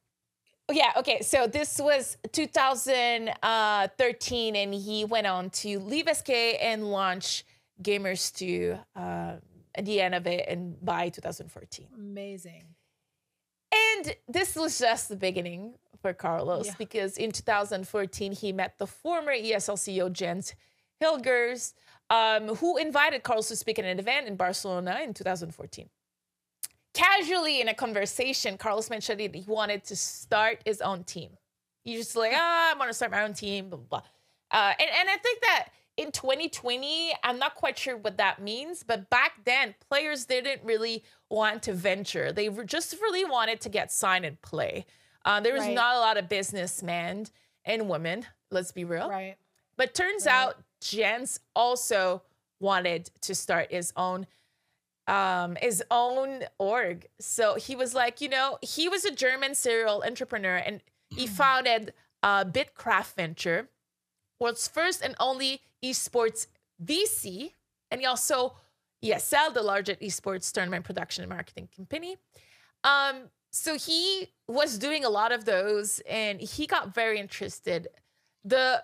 Yeah, 0.71 0.93
okay. 0.99 1.23
So 1.23 1.47
this 1.47 1.81
was 1.81 2.19
2013, 2.33 4.57
and 4.57 4.75
he 4.75 5.05
went 5.05 5.27
on 5.27 5.51
to 5.51 5.79
leave 5.79 6.09
SK 6.12 6.31
and 6.61 6.91
launch 6.91 7.45
Gamers 7.83 8.35
2 8.37 8.79
uh, 8.97 9.33
at 9.75 9.85
the 9.85 10.01
end 10.01 10.14
of 10.14 10.27
it 10.27 10.47
and 10.49 10.83
by 10.85 11.09
2014. 11.09 11.87
Amazing. 11.97 12.64
And 13.73 14.14
this 14.29 14.57
was 14.57 14.79
just 14.79 15.09
the 15.09 15.16
beginning 15.16 15.75
for 16.01 16.12
Carlos 16.12 16.66
yeah. 16.66 16.75
because 16.79 17.16
in 17.16 17.33
2014 17.33 18.33
he 18.33 18.53
met 18.53 18.79
the 18.79 18.87
former 18.87 19.33
ESL 19.33 19.77
CEO 19.77 20.12
Jens 20.12 20.55
Hilgers, 21.03 21.75
um, 22.11 22.55
who 22.57 22.77
invited 22.77 23.23
Carlos 23.23 23.49
to 23.49 23.57
speak 23.57 23.79
at 23.79 23.85
an 23.85 23.99
event 23.99 24.27
in 24.27 24.37
Barcelona 24.37 25.01
in 25.03 25.14
2014. 25.14 25.89
Casually 26.99 27.61
in 27.61 27.68
a 27.68 27.74
conversation, 27.74 28.59
Carlos 28.59 28.90
mentioned 28.90 29.20
that 29.20 29.32
he 29.32 29.44
wanted 29.46 29.84
to 29.84 29.94
start 29.94 30.61
his 30.64 30.80
own 30.80 31.05
team. 31.05 31.30
He's 31.84 31.99
just 31.99 32.16
like, 32.16 32.32
ah, 32.34 32.72
I 32.72 32.76
want 32.76 32.90
to 32.90 32.94
start 32.94 33.12
my 33.12 33.22
own 33.22 33.34
team, 33.34 33.70
blah, 33.70 33.78
blah, 33.78 34.01
blah. 34.01 34.03
Uh, 34.51 34.72
and, 34.80 34.90
and 34.99 35.09
I 35.09 35.16
think 35.18 35.40
that 35.42 35.68
in 35.96 36.11
2020, 36.11 37.12
I'm 37.22 37.38
not 37.38 37.55
quite 37.55 37.78
sure 37.78 37.96
what 37.96 38.16
that 38.18 38.42
means, 38.42 38.82
but 38.82 39.09
back 39.11 39.44
then, 39.44 39.76
players 39.88 40.24
didn't 40.24 40.61
really 40.64 41.05
want 41.30 41.62
to 41.64 41.72
venture. 41.72 42.32
They 42.32 42.49
just 42.66 42.94
really 42.94 43.24
wanted 43.24 43.61
to 43.61 43.68
get 43.68 43.92
signed 43.92 44.24
and 44.24 44.40
play. 44.42 44.84
Uh, 45.24 45.38
there 45.38 45.53
was 45.53 45.62
right. 45.62 45.74
not 45.74 45.94
a 45.94 46.01
lot 46.01 46.16
of 46.16 46.28
businessmen 46.28 47.26
and 47.64 47.88
women, 47.88 48.26
let's 48.51 48.72
be 48.72 48.84
real. 48.84 49.09
Right. 49.09 49.36
But 49.76 49.94
turns 49.94 50.26
right. 50.26 50.34
out 50.34 50.57
Jens 50.80 51.38
also 51.55 52.22
wanted 52.59 53.11
to 53.20 53.36
start 53.36 53.70
his 53.70 53.92
own 53.96 54.26
um, 55.09 55.56
his 55.61 55.82
own 55.90 56.44
org. 56.59 57.06
So 57.18 57.54
he 57.54 57.74
was 57.74 57.94
like, 57.94 58.20
you 58.20 58.28
know, 58.28 58.59
he 58.62 58.88
was 58.88 59.04
a 59.04 59.11
German 59.11 59.54
serial 59.54 60.04
entrepreneur 60.06 60.56
and 60.56 60.82
he 61.09 61.26
founded 61.26 61.94
uh, 62.22 62.44
BITKRAFT 62.44 63.14
Venture, 63.14 63.68
world's 64.38 64.68
first 64.68 65.02
and 65.02 65.16
only 65.18 65.62
esports 65.82 66.46
VC. 66.84 67.52
And 67.90 68.02
he 68.02 68.06
also 68.06 68.54
ESL, 69.02 69.54
the 69.54 69.62
largest 69.62 70.00
esports 70.00 70.52
tournament 70.52 70.84
production 70.84 71.24
and 71.24 71.30
marketing 71.30 71.68
company. 71.74 72.16
Um, 72.84 73.30
so 73.50 73.78
he 73.78 74.28
was 74.46 74.76
doing 74.76 75.04
a 75.04 75.09
lot 75.09 75.32
of 75.32 75.46
those 75.46 76.00
and 76.09 76.38
he 76.38 76.66
got 76.66 76.94
very 76.94 77.18
interested. 77.18 77.88
The 78.44 78.82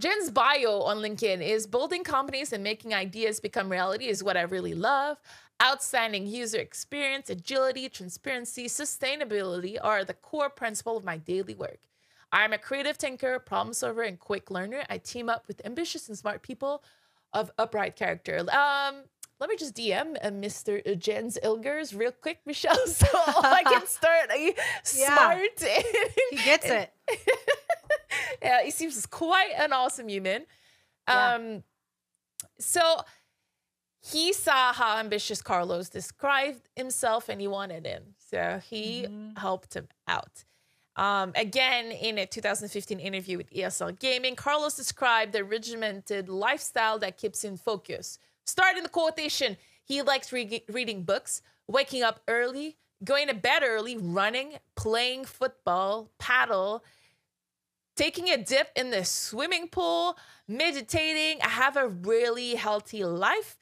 Jen's 0.00 0.30
bio 0.30 0.82
on 0.82 0.98
LinkedIn 0.98 1.40
is 1.40 1.66
building 1.66 2.02
companies 2.02 2.52
and 2.52 2.64
making 2.64 2.94
ideas 2.94 3.38
become 3.38 3.70
reality 3.70 4.06
is 4.06 4.24
what 4.24 4.36
I 4.36 4.42
really 4.42 4.74
love. 4.74 5.18
Outstanding 5.62 6.26
user 6.26 6.58
experience, 6.58 7.30
agility, 7.30 7.88
transparency, 7.88 8.66
sustainability 8.66 9.78
are 9.80 10.04
the 10.04 10.14
core 10.14 10.50
principle 10.50 10.96
of 10.96 11.04
my 11.04 11.16
daily 11.16 11.54
work. 11.54 11.78
I'm 12.32 12.52
a 12.52 12.58
creative 12.58 12.96
thinker, 12.96 13.38
problem 13.38 13.72
solver, 13.72 14.02
and 14.02 14.18
quick 14.18 14.50
learner. 14.50 14.82
I 14.90 14.98
team 14.98 15.28
up 15.28 15.46
with 15.46 15.64
ambitious 15.64 16.08
and 16.08 16.18
smart 16.18 16.42
people 16.42 16.82
of 17.32 17.52
upright 17.56 17.94
character. 17.94 18.38
Um, 18.38 19.04
let 19.38 19.50
me 19.50 19.56
just 19.56 19.76
DM 19.76 20.16
uh, 20.22 20.30
Mr. 20.30 20.98
Jens 20.98 21.38
Hilgers 21.42 21.96
real 21.96 22.12
quick, 22.12 22.40
Michele, 22.46 22.86
so 22.86 23.06
I 23.14 23.62
can 23.64 23.86
start 23.86 24.30
a 24.32 24.54
smart. 24.82 25.38
he 26.30 26.36
gets 26.36 26.66
it. 26.66 26.92
yeah, 28.42 28.62
he 28.62 28.70
seems 28.70 29.06
quite 29.06 29.52
an 29.56 29.72
awesome 29.72 30.08
human. 30.08 30.46
Yeah. 31.08 31.34
Um, 31.34 31.62
so 32.58 33.00
he 34.04 34.32
saw 34.34 34.72
how 34.72 34.98
ambitious 34.98 35.40
Carlos 35.40 35.88
described 35.88 36.68
himself 36.76 37.28
and 37.30 37.40
he 37.40 37.46
wanted 37.46 37.86
him. 37.86 38.02
So 38.18 38.60
he 38.68 39.06
mm-hmm. 39.08 39.36
helped 39.36 39.74
him 39.74 39.88
out. 40.06 40.44
Um, 40.96 41.32
again, 41.34 41.90
in 41.90 42.18
a 42.18 42.26
2015 42.26 43.00
interview 43.00 43.38
with 43.38 43.50
ESL 43.50 43.98
Gaming, 43.98 44.36
Carlos 44.36 44.76
described 44.76 45.32
the 45.32 45.42
regimented 45.42 46.28
lifestyle 46.28 46.98
that 46.98 47.16
keeps 47.16 47.42
him 47.42 47.56
focused. 47.56 48.20
Starting 48.44 48.82
the 48.82 48.88
quotation. 48.88 49.56
He 49.84 50.02
likes 50.02 50.32
re- 50.32 50.64
reading 50.68 51.02
books, 51.02 51.42
waking 51.66 52.02
up 52.02 52.20
early, 52.28 52.76
going 53.02 53.28
to 53.28 53.34
bed 53.34 53.62
early, 53.64 53.96
running, 53.96 54.52
playing 54.76 55.24
football, 55.24 56.10
paddle, 56.18 56.84
taking 57.96 58.28
a 58.28 58.36
dip 58.36 58.68
in 58.76 58.90
the 58.90 59.04
swimming 59.04 59.68
pool, 59.68 60.16
meditating. 60.46 61.40
I 61.42 61.48
have 61.48 61.76
a 61.76 61.88
really 61.88 62.54
healthy 62.54 63.04
life. 63.04 63.56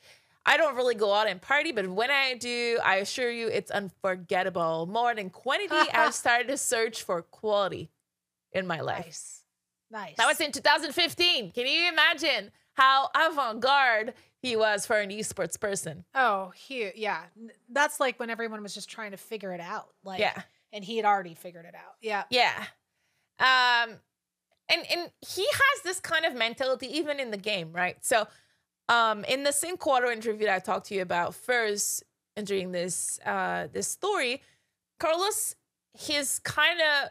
I 0.45 0.57
don't 0.57 0.74
really 0.74 0.95
go 0.95 1.12
out 1.12 1.28
and 1.28 1.40
party, 1.40 1.72
but 1.72 1.88
when 1.88 2.11
I 2.11 2.34
do, 2.34 2.78
I 2.84 2.97
assure 2.97 3.30
you 3.30 3.49
it's 3.49 3.70
unforgettable. 3.70 4.86
More 4.86 5.14
than 5.14 5.30
quantity, 5.30 5.74
I've 5.95 6.14
started 6.14 6.49
to 6.49 6.57
search 6.57 7.03
for 7.03 7.22
quality 7.22 7.90
in 8.53 8.66
my 8.66 8.80
life. 8.80 9.07
Nice. 9.07 9.38
Nice. 9.90 10.14
That 10.16 10.26
was 10.26 10.40
in 10.40 10.53
2015. 10.53 11.53
Can 11.53 11.66
you 11.66 11.88
imagine 11.88 12.51
how 12.74 13.11
avant 13.14 13.61
garde 13.61 14.14
he 14.40 14.57
was 14.57 14.86
for 14.86 14.99
an 14.99 15.11
esports 15.11 15.61
person? 15.61 16.05
Oh, 16.14 16.53
he, 16.57 16.90
yeah. 16.97 17.20
That's 17.70 18.01
like 18.01 18.18
when 18.18 18.30
everyone 18.30 18.62
was 18.62 18.74
just 18.74 18.88
trying 18.88 19.11
to 19.12 19.16
figure 19.16 19.53
it 19.53 19.61
out. 19.61 19.88
Like, 20.03 20.18
yeah. 20.18 20.43
And 20.72 20.82
he 20.82 20.97
had 20.97 21.05
already 21.05 21.34
figured 21.34 21.66
it 21.66 21.74
out. 21.74 21.95
Yeah. 22.01 22.24
Yeah. 22.30 22.64
Um, 23.38 23.99
and 24.70 24.86
and 24.90 25.11
he 25.20 25.45
has 25.45 25.82
this 25.84 26.01
kind 26.01 26.24
of 26.24 26.34
mentality 26.34 26.86
even 26.97 27.20
in 27.20 27.30
the 27.30 27.36
game, 27.36 27.72
right? 27.72 27.97
So, 28.01 28.26
um, 28.89 29.24
in 29.24 29.43
the 29.43 29.53
same 29.53 29.76
quarter 29.76 30.11
interview 30.11 30.47
that 30.47 30.55
I 30.55 30.59
talked 30.59 30.87
to 30.87 30.95
you 30.95 31.03
about 31.03 31.35
first 31.35 32.05
during 32.45 32.72
this 32.72 33.18
uh 33.26 33.68
this 33.72 33.89
story, 33.89 34.43
Carlos, 34.99 35.55
his 35.99 36.39
kind 36.39 36.80
of 36.80 37.11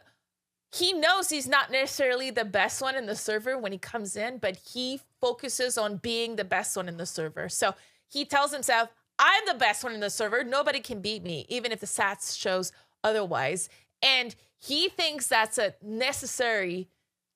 he 0.73 0.93
knows 0.93 1.29
he's 1.29 1.47
not 1.47 1.69
necessarily 1.69 2.31
the 2.31 2.45
best 2.45 2.81
one 2.81 2.95
in 2.95 3.05
the 3.05 3.15
server 3.15 3.57
when 3.57 3.71
he 3.71 3.77
comes 3.77 4.15
in, 4.15 4.37
but 4.37 4.55
he 4.55 5.01
focuses 5.19 5.77
on 5.77 5.97
being 5.97 6.37
the 6.37 6.45
best 6.45 6.77
one 6.77 6.87
in 6.87 6.97
the 6.97 7.05
server. 7.05 7.49
So 7.49 7.75
he 8.07 8.23
tells 8.23 8.53
himself, 8.53 8.89
I'm 9.19 9.43
the 9.45 9.53
best 9.53 9.83
one 9.83 9.93
in 9.93 9.99
the 9.99 10.09
server. 10.09 10.43
Nobody 10.43 10.79
can 10.79 11.01
beat 11.01 11.23
me, 11.23 11.45
even 11.49 11.71
if 11.71 11.81
the 11.81 11.85
stats 11.87 12.39
shows 12.39 12.71
otherwise. 13.03 13.69
And 14.01 14.33
he 14.59 14.89
thinks 14.89 15.27
that's 15.27 15.57
a 15.57 15.75
necessary 15.81 16.87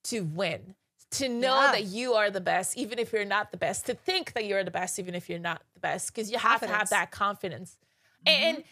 to 0.04 0.20
win, 0.22 0.74
to 1.12 1.28
know 1.28 1.60
yeah. 1.60 1.72
that 1.72 1.84
you 1.84 2.14
are 2.14 2.30
the 2.30 2.40
best, 2.40 2.76
even 2.76 2.98
if 2.98 3.12
you're 3.12 3.24
not 3.24 3.50
the 3.50 3.56
best, 3.56 3.86
to 3.86 3.94
think 3.94 4.32
that 4.32 4.44
you're 4.44 4.64
the 4.64 4.70
best, 4.70 4.98
even 4.98 5.14
if 5.14 5.28
you're 5.30 5.38
not 5.38 5.62
the 5.74 5.80
best, 5.80 6.12
because 6.12 6.30
you 6.30 6.38
have 6.38 6.60
confidence. 6.60 6.72
to 6.72 6.78
have 6.78 6.90
that 6.90 7.10
confidence. 7.10 7.76
Mm-hmm. 8.26 8.44
And 8.44 8.64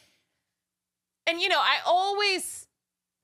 and 1.27 1.41
you 1.41 1.49
know, 1.49 1.61
I 1.61 1.79
always 1.87 2.69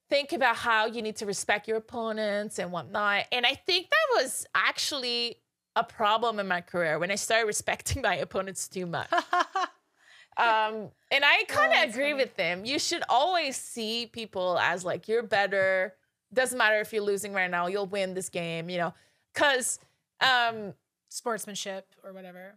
think 0.09 0.33
about 0.33 0.57
how 0.57 0.87
you 0.87 1.03
need 1.03 1.17
to 1.17 1.27
respect 1.27 1.69
your 1.69 1.77
opponents 1.77 2.59
and 2.59 2.73
whatnot. 2.73 3.25
And 3.31 3.47
I 3.47 3.55
think 3.55 3.89
that 3.91 4.23
was 4.23 4.47
actually 4.55 5.37
a 5.77 5.85
problem 5.85 6.41
in 6.41 6.49
my 6.49 6.61
career 6.61 6.99
when 6.99 7.11
I 7.11 7.15
started 7.15 7.47
respecting 7.47 8.03
my 8.03 8.17
opponents 8.17 8.69
too 8.69 8.87
much. 8.87 9.11
um, 9.13 10.91
and 11.11 11.25
I 11.25 11.45
kind 11.49 11.73
of 11.73 11.79
oh, 11.79 11.89
agree 11.91 12.11
funny. 12.11 12.15
with 12.15 12.37
them. 12.37 12.65
You 12.65 12.79
should 12.79 13.03
always 13.09 13.57
see 13.57 14.07
people 14.13 14.59
as 14.59 14.85
like 14.85 15.09
you're 15.09 15.23
better, 15.23 15.95
doesn't 16.33 16.57
matter 16.57 16.81
if 16.81 16.93
you're 16.93 17.03
losing 17.03 17.33
right 17.33 17.51
now, 17.51 17.67
you'll 17.67 17.87
win 17.87 18.15
this 18.15 18.29
game, 18.29 18.71
you 18.71 18.79
know, 18.79 18.95
because 19.33 19.79
um, 20.21 20.75
sportsmanship 21.09 21.87
or 22.05 22.13
whatever. 22.13 22.55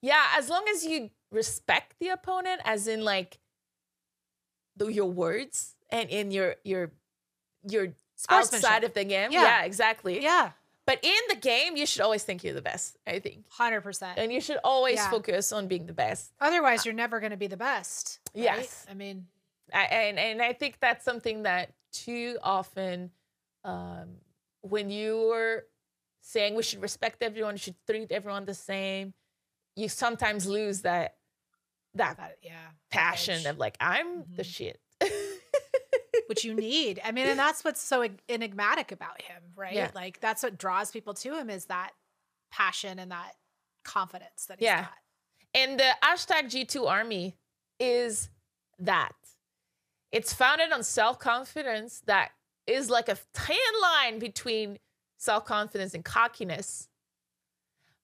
Yeah, 0.00 0.22
as 0.36 0.48
long 0.48 0.64
as 0.72 0.84
you 0.84 1.10
respect 1.30 1.94
the 1.98 2.08
opponent, 2.08 2.60
as 2.64 2.86
in 2.86 3.02
like 3.02 3.38
the, 4.76 4.86
your 4.86 5.10
words 5.10 5.74
and 5.90 6.08
in 6.10 6.30
your 6.30 6.56
your 6.64 6.92
your 7.68 7.88
outside 8.28 8.84
of 8.84 8.94
the 8.94 9.04
game. 9.04 9.32
Yeah. 9.32 9.42
yeah, 9.42 9.64
exactly. 9.64 10.22
Yeah. 10.22 10.50
But 10.86 11.00
in 11.02 11.18
the 11.28 11.34
game, 11.34 11.76
you 11.76 11.84
should 11.84 12.02
always 12.02 12.22
think 12.22 12.44
you're 12.44 12.54
the 12.54 12.62
best. 12.62 12.96
I 13.06 13.18
think. 13.18 13.44
Hundred 13.50 13.80
percent. 13.80 14.18
And 14.18 14.32
you 14.32 14.40
should 14.40 14.58
always 14.62 14.96
yeah. 14.96 15.10
focus 15.10 15.52
on 15.52 15.66
being 15.66 15.86
the 15.86 15.92
best. 15.92 16.32
Otherwise, 16.40 16.84
you're 16.84 16.94
never 16.94 17.18
going 17.18 17.32
to 17.32 17.36
be 17.36 17.48
the 17.48 17.56
best. 17.56 18.20
Right? 18.34 18.44
Yes. 18.44 18.86
I 18.88 18.94
mean, 18.94 19.26
I, 19.74 19.84
and 19.84 20.18
and 20.18 20.40
I 20.40 20.52
think 20.52 20.78
that's 20.80 21.04
something 21.04 21.42
that 21.42 21.72
too 21.92 22.38
often 22.42 23.10
um, 23.64 24.16
when 24.62 24.90
you're 24.90 25.64
saying 26.20 26.54
we 26.54 26.62
should 26.62 26.82
respect 26.82 27.22
everyone, 27.22 27.54
we 27.54 27.58
should 27.58 27.76
treat 27.88 28.10
everyone 28.10 28.44
the 28.44 28.54
same, 28.54 29.14
you 29.74 29.88
sometimes 29.88 30.46
lose 30.46 30.82
that 30.82 31.16
that, 31.94 32.16
that 32.16 32.36
yeah 32.42 32.52
passion 32.90 33.40
edge. 33.40 33.46
of 33.46 33.58
like 33.58 33.76
I'm 33.80 34.22
mm-hmm. 34.22 34.36
the 34.36 34.44
shit. 34.44 34.80
Which 36.28 36.44
you 36.44 36.54
need. 36.54 37.00
I 37.04 37.12
mean, 37.12 37.26
and 37.26 37.38
that's 37.38 37.62
what's 37.62 37.80
so 37.80 38.04
enigmatic 38.28 38.90
about 38.90 39.22
him, 39.22 39.42
right? 39.54 39.74
Yeah. 39.74 39.90
Like 39.94 40.20
that's 40.20 40.42
what 40.42 40.58
draws 40.58 40.90
people 40.90 41.14
to 41.14 41.38
him 41.38 41.50
is 41.50 41.66
that 41.66 41.92
passion 42.50 42.98
and 42.98 43.12
that 43.12 43.34
confidence 43.84 44.46
that 44.46 44.58
he's 44.58 44.66
yeah. 44.66 44.82
got. 44.82 44.92
And 45.54 45.78
the 45.78 45.90
hashtag 46.02 46.46
G2 46.46 46.88
Army 46.88 47.36
is 47.78 48.28
that. 48.80 49.14
It's 50.12 50.32
founded 50.32 50.72
on 50.72 50.82
self 50.82 51.18
confidence 51.18 52.02
that 52.06 52.30
is 52.66 52.90
like 52.90 53.08
a 53.08 53.16
thin 53.34 53.56
line 53.82 54.18
between 54.18 54.78
self 55.16 55.44
confidence 55.44 55.94
and 55.94 56.04
cockiness. 56.04 56.88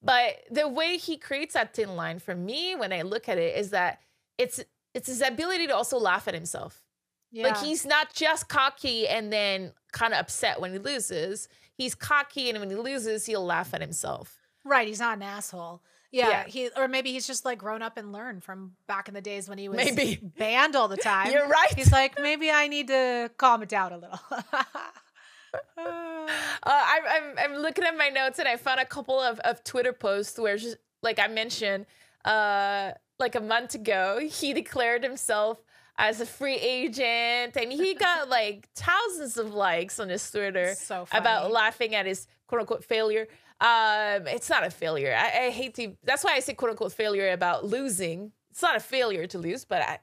But 0.03 0.41
the 0.51 0.69
way 0.69 0.97
he 0.97 1.17
creates 1.17 1.55
that 1.55 1.75
thin 1.75 1.95
line 1.95 2.19
for 2.19 2.35
me 2.35 2.75
when 2.75 2.93
I 2.93 3.03
look 3.03 3.29
at 3.29 3.39
it 3.39 3.57
is 3.57 3.71
that 3.71 4.01
it's 4.37 4.61
it's 4.95 5.07
his 5.07 5.23
ability 5.23 5.69
to 5.69 5.75
also 5.75 5.99
laugh 5.99 6.29
at 6.29 6.35
himself. 6.35 6.83
Yeah. 7.31 7.45
Like 7.45 7.59
he's 7.59 7.87
not 7.87 8.13
just 8.13 8.49
cocky 8.49 9.09
and 9.09 9.33
then 9.33 9.73
kind 9.93 10.13
of 10.13 10.21
upset 10.21 10.61
when 10.61 10.73
he 10.73 10.79
loses. 10.79 11.49
He's 11.79 11.95
cocky 11.95 12.51
and 12.51 12.61
when 12.61 12.69
he 12.69 12.77
loses, 12.77 13.25
he'll 13.25 13.45
laugh 13.45 13.73
at 13.73 13.81
himself. 13.81 14.39
Right. 14.65 14.87
He's 14.87 15.01
not 15.01 15.17
an 15.17 15.23
asshole. 15.23 15.83
Yeah, 16.13 16.29
yeah, 16.29 16.45
he 16.47 16.69
or 16.77 16.89
maybe 16.89 17.11
he's 17.11 17.27
just 17.27 17.47
like 17.47 17.59
grown 17.59 17.81
up 17.81 17.97
and 17.97 18.13
learned 18.13 18.45
from 18.45 18.73
back 18.87 19.09
in 19.09 19.15
the 19.15 19.23
days 19.23 19.49
when 19.49 19.57
he 19.57 19.71
was 19.71 19.79
maybe 19.79 20.21
banned 20.39 20.77
all 20.77 20.87
the 20.87 20.97
time. 20.99 21.33
You're 21.33 21.49
right. 21.49 21.73
He's 21.75 21.91
like, 21.91 22.21
maybe 22.21 22.51
I 22.51 22.69
need 22.69 22.89
to 22.89 23.31
calm 23.39 23.63
it 23.63 23.71
down 23.71 23.93
a 23.93 23.97
little. 23.97 24.21
uh, 24.31 26.27
I'm, 26.65 27.03
I'm 27.09 27.39
I'm 27.39 27.57
looking 27.57 27.85
at 27.85 27.97
my 27.97 28.11
notes 28.11 28.39
and 28.39 28.47
I 28.47 28.57
found 28.59 28.79
a 28.79 28.85
couple 28.85 29.19
of, 29.19 29.39
of 29.41 29.65
Twitter 29.65 29.95
posts 29.95 30.39
where 30.39 30.59
just 30.59 30.77
like 31.03 31.19
I 31.19 31.29
mentioned, 31.29 31.87
uh, 32.27 32.93
like 33.19 33.35
a 33.35 33.41
month 33.41 33.75
ago, 33.75 34.21
he 34.21 34.53
declared 34.53 35.03
himself 35.03 35.63
as 35.99 36.21
a 36.21 36.27
free 36.27 36.57
agent 36.57 37.57
and 37.57 37.73
he 37.73 37.95
got 37.95 38.29
like 38.29 38.69
thousands 38.75 39.37
of 39.37 39.55
likes 39.55 40.01
on 40.01 40.09
his 40.09 40.29
Twitter 40.31 40.75
so 40.75 41.07
about 41.13 41.53
laughing 41.53 41.95
at 41.95 42.07
his 42.07 42.27
quote 42.47 42.61
unquote 42.61 42.85
failure. 42.85 43.29
Um, 43.63 44.27
it's 44.27 44.51
not 44.51 44.67
a 44.67 44.71
failure. 44.71 45.15
I, 45.17 45.47
I, 45.47 45.51
hate 45.51 45.77
to. 45.77 45.97
That's 46.03 46.25
why 46.25 46.33
I 46.35 46.41
say 46.41 46.53
quote 46.53 46.73
unquote 46.73 46.93
failure 46.93 47.31
about 47.31 47.65
losing. 47.65 48.33
It's 48.51 48.61
not 48.61 48.75
a 48.75 48.81
failure 48.81 49.29
to 49.29 49.39
lose, 49.39 49.65
but 49.65 49.83
I, 49.83 50.01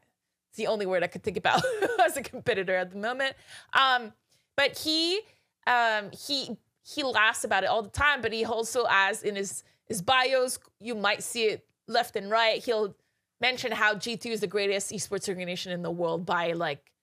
it's 0.49 0.57
the 0.57 0.67
only 0.67 0.85
word 0.85 1.03
I 1.03 1.07
could 1.07 1.23
think 1.23 1.35
about 1.35 1.61
as 2.05 2.15
a 2.15 2.21
competitor 2.21 2.73
at 2.73 2.91
the 2.91 2.97
moment. 2.97 3.35
Um, 3.73 4.13
but 4.55 4.77
he, 4.77 5.19
um, 5.67 6.09
he, 6.11 6.57
he 6.87 7.03
laughs 7.03 7.43
about 7.43 7.65
it 7.65 7.67
all 7.67 7.83
the 7.83 7.89
time. 7.89 8.21
But 8.21 8.31
he 8.31 8.45
also, 8.45 8.85
as 8.89 9.23
in 9.23 9.35
his 9.35 9.65
his 9.89 10.01
bios, 10.01 10.57
you 10.79 10.95
might 10.95 11.21
see 11.21 11.45
it 11.45 11.65
left 11.85 12.15
and 12.15 12.31
right. 12.31 12.63
He'll 12.63 12.95
mention 13.41 13.73
how 13.73 13.95
G2 13.95 14.27
is 14.27 14.39
the 14.39 14.47
greatest 14.47 14.91
esports 14.91 15.27
organization 15.27 15.73
in 15.73 15.81
the 15.81 15.91
world 15.91 16.25
by 16.25 16.53
like 16.53 16.93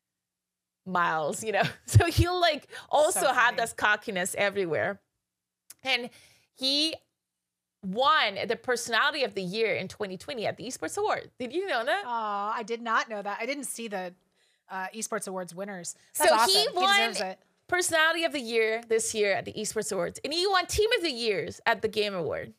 miles, 0.87 1.45
you 1.45 1.53
know. 1.53 1.65
So 1.87 2.07
he'll 2.07 2.41
like 2.41 2.69
also 2.89 3.21
so 3.21 3.33
have 3.35 3.59
this 3.59 3.75
cockiness 3.75 4.35
everywhere. 4.39 5.01
And 5.83 6.09
he 6.57 6.95
won 7.83 8.39
the 8.47 8.57
personality 8.57 9.23
of 9.23 9.35
the 9.35 9.43
year 9.43 9.75
in 9.75 9.89
2020 9.89 10.47
at 10.47 10.57
the 10.57 10.65
Esports 10.65 10.99
Awards. 10.99 11.29
Did 11.39 11.53
you 11.53 11.67
know 11.67 11.85
that? 11.85 12.03
Oh, 12.05 12.53
I 12.55 12.63
did 12.65 12.83
not 12.83 13.09
know 13.09 13.23
that. 13.23 13.39
I 13.41 13.47
didn't 13.47 13.65
see 13.65 13.89
the 13.89 14.13
uh, 14.71 14.87
Esports 14.95 15.29
Awards 15.29 15.55
winners. 15.55 15.95
That's 16.19 16.31
so 16.31 16.37
awesome. 16.37 16.53
he 16.53 16.67
won 16.75 17.15
he 17.15 17.35
personality 17.69 18.25
of 18.25 18.33
the 18.33 18.41
year 18.41 18.83
this 18.89 19.15
year 19.15 19.33
at 19.33 19.45
the 19.45 19.53
Esports 19.53 19.93
Awards, 19.93 20.21
and 20.25 20.33
he 20.33 20.47
won 20.47 20.67
team 20.67 20.91
of 20.97 21.03
the 21.03 21.11
years 21.11 21.61
at 21.67 21.83
the 21.83 21.89
Game 21.89 22.15
Award. 22.15 22.53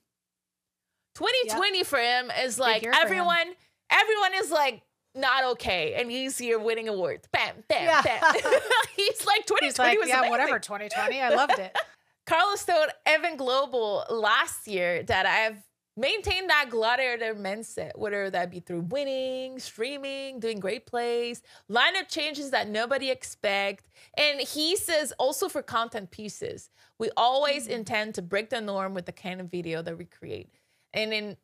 2020 1.16 1.78
yep. 1.78 1.88
for 1.88 2.00
him 2.00 2.32
is 2.44 2.60
like 2.60 2.86
everyone. 2.86 3.54
Everyone 3.90 4.34
is 4.36 4.52
like 4.52 4.82
not 5.16 5.44
okay, 5.52 5.96
and 5.96 6.12
he's 6.12 6.38
here 6.38 6.60
winning 6.60 6.88
awards. 6.88 7.28
Bam, 7.32 7.64
bam, 7.68 7.84
yeah. 7.84 8.02
bam. 8.02 8.34
he's 8.96 9.26
like 9.26 9.46
2020 9.46 9.66
he's 9.66 9.80
like, 9.80 10.00
was 10.00 10.10
yeah, 10.10 10.20
amazing. 10.20 10.32
whatever. 10.32 10.60
2020, 10.60 11.22
I 11.22 11.30
loved 11.30 11.58
it. 11.58 11.76
Carlos 12.28 12.66
told 12.66 12.90
Inven 13.08 13.38
Global 13.38 14.04
last 14.10 14.68
year 14.68 15.02
that 15.04 15.26
I've 15.26 15.64
maintained 15.96 16.50
that 16.50 16.68
gladiator 16.70 17.34
mindset, 17.34 17.98
whether 17.98 18.30
that 18.30 18.52
be 18.52 18.60
through 18.60 18.82
winning, 18.82 19.60
streaming, 19.60 20.42
doing 20.42 20.60
great 20.60 20.86
plays, 20.86 21.42
lineup 21.72 22.10
changes 22.10 22.52
that 22.52 22.68
nobody 22.68 23.10
expect. 23.10 23.86
And 24.18 24.42
he 24.42 24.76
says 24.76 25.14
also 25.18 25.48
for 25.48 25.64
content 25.64 26.12
pieces, 26.12 26.70
we 27.00 27.10
always 27.16 27.64
mm-hmm. 27.64 27.80
intend 27.80 28.16
to 28.16 28.22
break 28.22 28.50
the 28.50 28.60
norm 28.60 28.94
with 28.94 29.06
the 29.06 29.14
kind 29.14 29.40
of 29.40 29.50
video 29.50 29.82
that 29.82 29.98
we 29.98 30.04
create. 30.04 30.50
And 30.94 31.14
in 31.14 31.38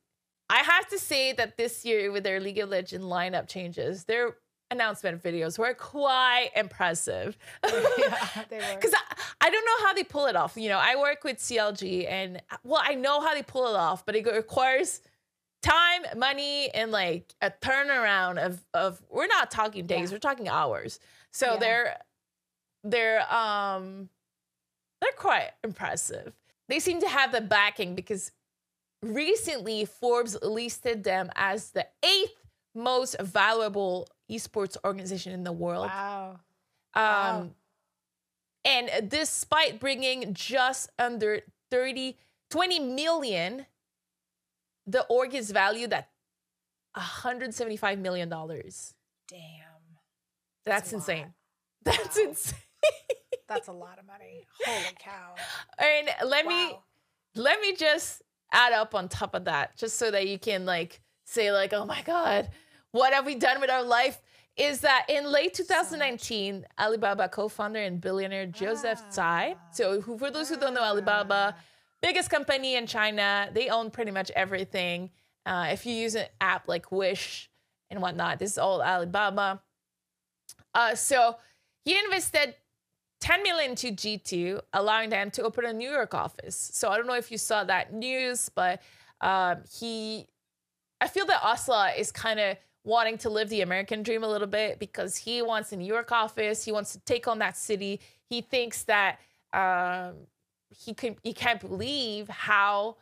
I 0.49 0.57
have 0.57 0.88
to 0.89 0.99
say 0.99 1.31
that 1.34 1.57
this 1.57 1.86
year 1.86 2.11
with 2.11 2.25
their 2.25 2.41
League 2.41 2.59
of 2.59 2.69
Legends 2.69 3.05
lineup 3.05 3.47
changes, 3.47 4.03
their 4.03 4.36
announcement 4.74 5.24
videos 5.24 5.57
were 5.57 5.74
quite 5.74 6.49
impressive. 6.55 7.38
yeah, 7.63 8.43
they 8.49 8.57
were. 8.57 8.76
Because 8.76 8.93
I, 8.93 9.15
I 9.41 9.49
don't 9.49 9.65
know 9.65 9.88
how 9.88 9.93
they 9.93 10.03
pull 10.03 10.26
it 10.26 10.36
off. 10.36 10.57
You 10.57 10.69
know, 10.69 10.80
I 10.80 10.95
work 10.95 11.24
with 11.24 11.38
CLG 11.38 12.09
and 12.09 12.41
well, 12.63 12.82
I 12.84 12.95
know 12.95 13.21
how 13.21 13.34
they 13.34 13.43
pull 13.43 13.67
it 13.67 13.78
off, 13.78 14.05
but 14.05 14.15
it 14.15 14.26
requires 14.26 15.01
time, 15.61 16.01
money, 16.17 16.69
and 16.74 16.91
like 16.91 17.34
a 17.41 17.51
turnaround 17.51 18.38
of 18.38 18.59
of 18.74 19.01
we're 19.09 19.28
not 19.28 19.49
talking 19.49 19.86
days, 19.86 20.09
yeah. 20.11 20.15
we're 20.15 20.19
talking 20.19 20.49
hours. 20.49 20.99
So 21.32 21.53
yeah. 21.53 21.59
they're 21.59 21.97
they're 22.84 23.34
um 23.34 24.09
they're 25.01 25.11
quite 25.17 25.51
impressive. 25.63 26.34
They 26.69 26.80
seem 26.80 27.01
to 27.01 27.07
have 27.07 27.32
the 27.32 27.41
backing 27.41 27.95
because 27.95 28.32
recently 29.01 29.86
Forbes 29.86 30.38
listed 30.41 31.03
them 31.03 31.30
as 31.36 31.71
the 31.71 31.86
eighth 32.03 32.42
most 32.76 33.15
valuable 33.19 34.07
esports 34.30 34.78
organization 34.86 35.34
in 35.34 35.43
the 35.43 35.51
world. 35.51 35.88
Wow. 35.88 36.39
Um, 36.95 37.03
wow. 37.03 37.49
And 38.65 39.09
despite 39.09 39.80
bringing 39.80 40.34
just 40.34 40.89
under 40.97 41.41
30, 41.69 42.17
20 42.49 42.80
million, 42.80 43.65
the 44.88 45.03
org 45.03 45.34
is 45.36 45.51
valued 45.51 45.93
at 45.93 46.09
$175 46.95 47.99
million. 47.99 48.30
Damn. 48.30 48.49
That's, 50.65 50.91
That's 50.91 50.93
insane. 50.93 51.34
That's 51.84 52.17
wow. 52.17 52.24
insane. 52.24 52.59
That's 53.47 53.67
a 53.67 53.74
lot 53.74 53.99
of 53.99 54.07
money. 54.07 54.47
Holy 54.65 54.95
cow. 54.99 55.36
And 55.78 56.09
let 56.30 56.45
wow. 56.45 56.51
me 56.51 56.80
let 57.36 57.59
me 57.59 57.76
just 57.76 58.21
add 58.51 58.74
up 58.74 58.95
on 58.95 59.09
top 59.09 59.36
of 59.36 59.45
that, 59.45 59.76
just 59.78 59.97
so 59.97 60.09
that 60.11 60.28
you 60.28 60.39
can 60.39 60.65
like 60.65 61.01
say, 61.26 61.51
like, 61.51 61.74
oh 61.74 61.86
my 61.86 62.01
God, 62.03 62.49
what 62.93 63.11
have 63.13 63.25
we 63.25 63.35
done 63.35 63.59
with 63.59 63.69
our 63.69 63.83
life? 63.83 64.21
Is 64.55 64.81
that 64.81 65.07
in 65.09 65.31
late 65.31 65.55
2019, 65.55 66.65
Alibaba 66.79 67.27
co-founder 67.27 67.79
and 67.79 67.99
billionaire 67.99 68.45
Joseph 68.45 69.01
ah. 69.03 69.09
Tsai. 69.09 69.55
So, 69.71 69.99
who, 69.99 70.17
for 70.17 70.29
those 70.29 70.47
who 70.47 70.57
don't 70.57 70.75
know, 70.75 70.83
Alibaba, 70.83 71.55
biggest 72.03 72.29
company 72.29 72.75
in 72.75 72.85
China. 72.85 73.49
They 73.51 73.69
own 73.69 73.89
pretty 73.89 74.11
much 74.11 74.29
everything. 74.35 75.09
Uh, 75.45 75.69
if 75.71 75.87
you 75.87 75.93
use 75.93 76.13
an 76.13 76.27
app 76.39 76.67
like 76.67 76.91
Wish 76.91 77.49
and 77.89 77.99
whatnot, 77.99 78.37
this 78.37 78.51
is 78.51 78.57
all 78.59 78.83
Alibaba. 78.83 79.61
Uh, 80.75 80.93
so 80.93 81.37
he 81.83 81.97
invested 81.97 82.55
10 83.21 83.41
million 83.41 83.73
to 83.75 83.91
G2, 83.91 84.61
allowing 84.73 85.09
them 85.09 85.31
to 85.31 85.41
open 85.43 85.65
a 85.65 85.73
New 85.73 85.89
York 85.89 86.13
office. 86.13 86.71
So 86.73 86.89
I 86.89 86.97
don't 86.97 87.07
know 87.07 87.15
if 87.15 87.31
you 87.31 87.39
saw 87.39 87.63
that 87.63 87.91
news, 87.91 88.51
but 88.53 88.83
um, 89.21 89.63
he, 89.79 90.27
I 91.01 91.07
feel 91.07 91.25
that 91.25 91.41
Ocelot 91.43 91.97
is 91.97 92.11
kind 92.11 92.39
of 92.39 92.57
wanting 92.84 93.17
to 93.19 93.29
live 93.29 93.49
the 93.49 93.61
American 93.61 94.03
dream 94.03 94.23
a 94.23 94.27
little 94.27 94.47
bit 94.47 94.79
because 94.79 95.15
he 95.15 95.41
wants 95.41 95.71
a 95.71 95.77
New 95.77 95.86
York 95.86 96.11
office. 96.11 96.63
He 96.63 96.71
wants 96.71 96.91
to 96.93 96.99
take 96.99 97.27
on 97.27 97.39
that 97.39 97.55
city. 97.57 98.01
He 98.29 98.41
thinks 98.41 98.84
that 98.84 99.19
um, 99.53 100.15
he 100.69 100.93
can 100.93 101.15
he 101.23 101.34
can't 101.34 101.59
believe 101.59 102.27
how 102.27 102.97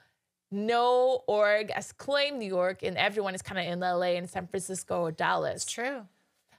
no 0.52 1.24
org 1.28 1.72
has 1.72 1.92
claimed 1.94 2.38
New 2.38 2.48
York 2.48 2.84
and 2.84 2.98
everyone 2.98 3.34
is 3.34 3.42
kind 3.42 3.60
of 3.60 3.72
in 3.72 3.80
LA 3.80 4.18
and 4.18 4.30
San 4.30 4.48
Francisco 4.48 5.02
or 5.02 5.12
Dallas. 5.12 5.64
It's 5.64 5.72
true. 5.72 6.06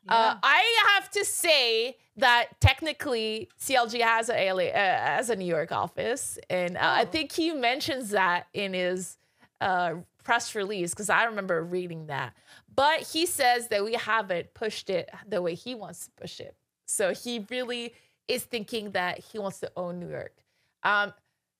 Uh, 0.08 0.10
yeah. 0.10 0.14
Uh, 0.14 0.38
I 0.42 0.82
have 0.94 1.10
to 1.10 1.24
say 1.24 1.96
that 2.16 2.60
technically 2.60 3.48
CLG 3.60 4.00
has 4.00 4.30
a 4.30 4.48
uh, 4.48 4.72
has 4.74 5.30
a 5.30 5.36
New 5.36 5.44
York 5.44 5.70
office, 5.70 6.38
and 6.50 6.76
uh, 6.76 6.80
oh. 6.82 7.00
I 7.00 7.04
think 7.04 7.32
he 7.32 7.52
mentions 7.52 8.10
that 8.10 8.46
in 8.52 8.74
his 8.74 9.18
uh, 9.60 9.94
press 10.24 10.54
release 10.54 10.90
because 10.90 11.10
I 11.10 11.24
remember 11.24 11.62
reading 11.62 12.06
that. 12.06 12.34
But 12.74 13.00
he 13.00 13.26
says 13.26 13.68
that 13.68 13.84
we 13.84 13.94
haven't 13.94 14.54
pushed 14.54 14.88
it 14.88 15.10
the 15.26 15.42
way 15.42 15.54
he 15.54 15.74
wants 15.74 16.06
to 16.06 16.10
push 16.12 16.40
it. 16.40 16.56
So 16.86 17.12
he 17.12 17.46
really 17.50 17.94
is 18.28 18.44
thinking 18.44 18.92
that 18.92 19.18
he 19.18 19.38
wants 19.38 19.60
to 19.60 19.70
own 19.76 19.98
New 20.00 20.08
York. 20.08 20.36
Um, 20.82 21.12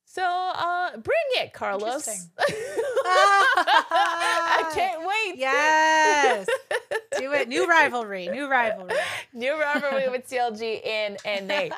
so 0.05 0.23
uh, 0.23 0.97
bring 0.99 1.17
it, 1.37 1.53
Carlos. 1.53 2.07
I 3.05 4.71
can't 4.75 5.01
wait. 5.01 5.39
Yes. 5.39 6.47
Do 7.19 7.33
it. 7.33 7.49
New 7.49 7.67
rivalry. 7.67 8.29
New 8.29 8.49
rivalry. 8.49 8.95
New 9.33 9.59
rivalry 9.59 10.09
with 10.09 10.29
CLG 10.29 10.87
and 10.87 11.17
and 11.25 11.49
Nate. 11.49 11.73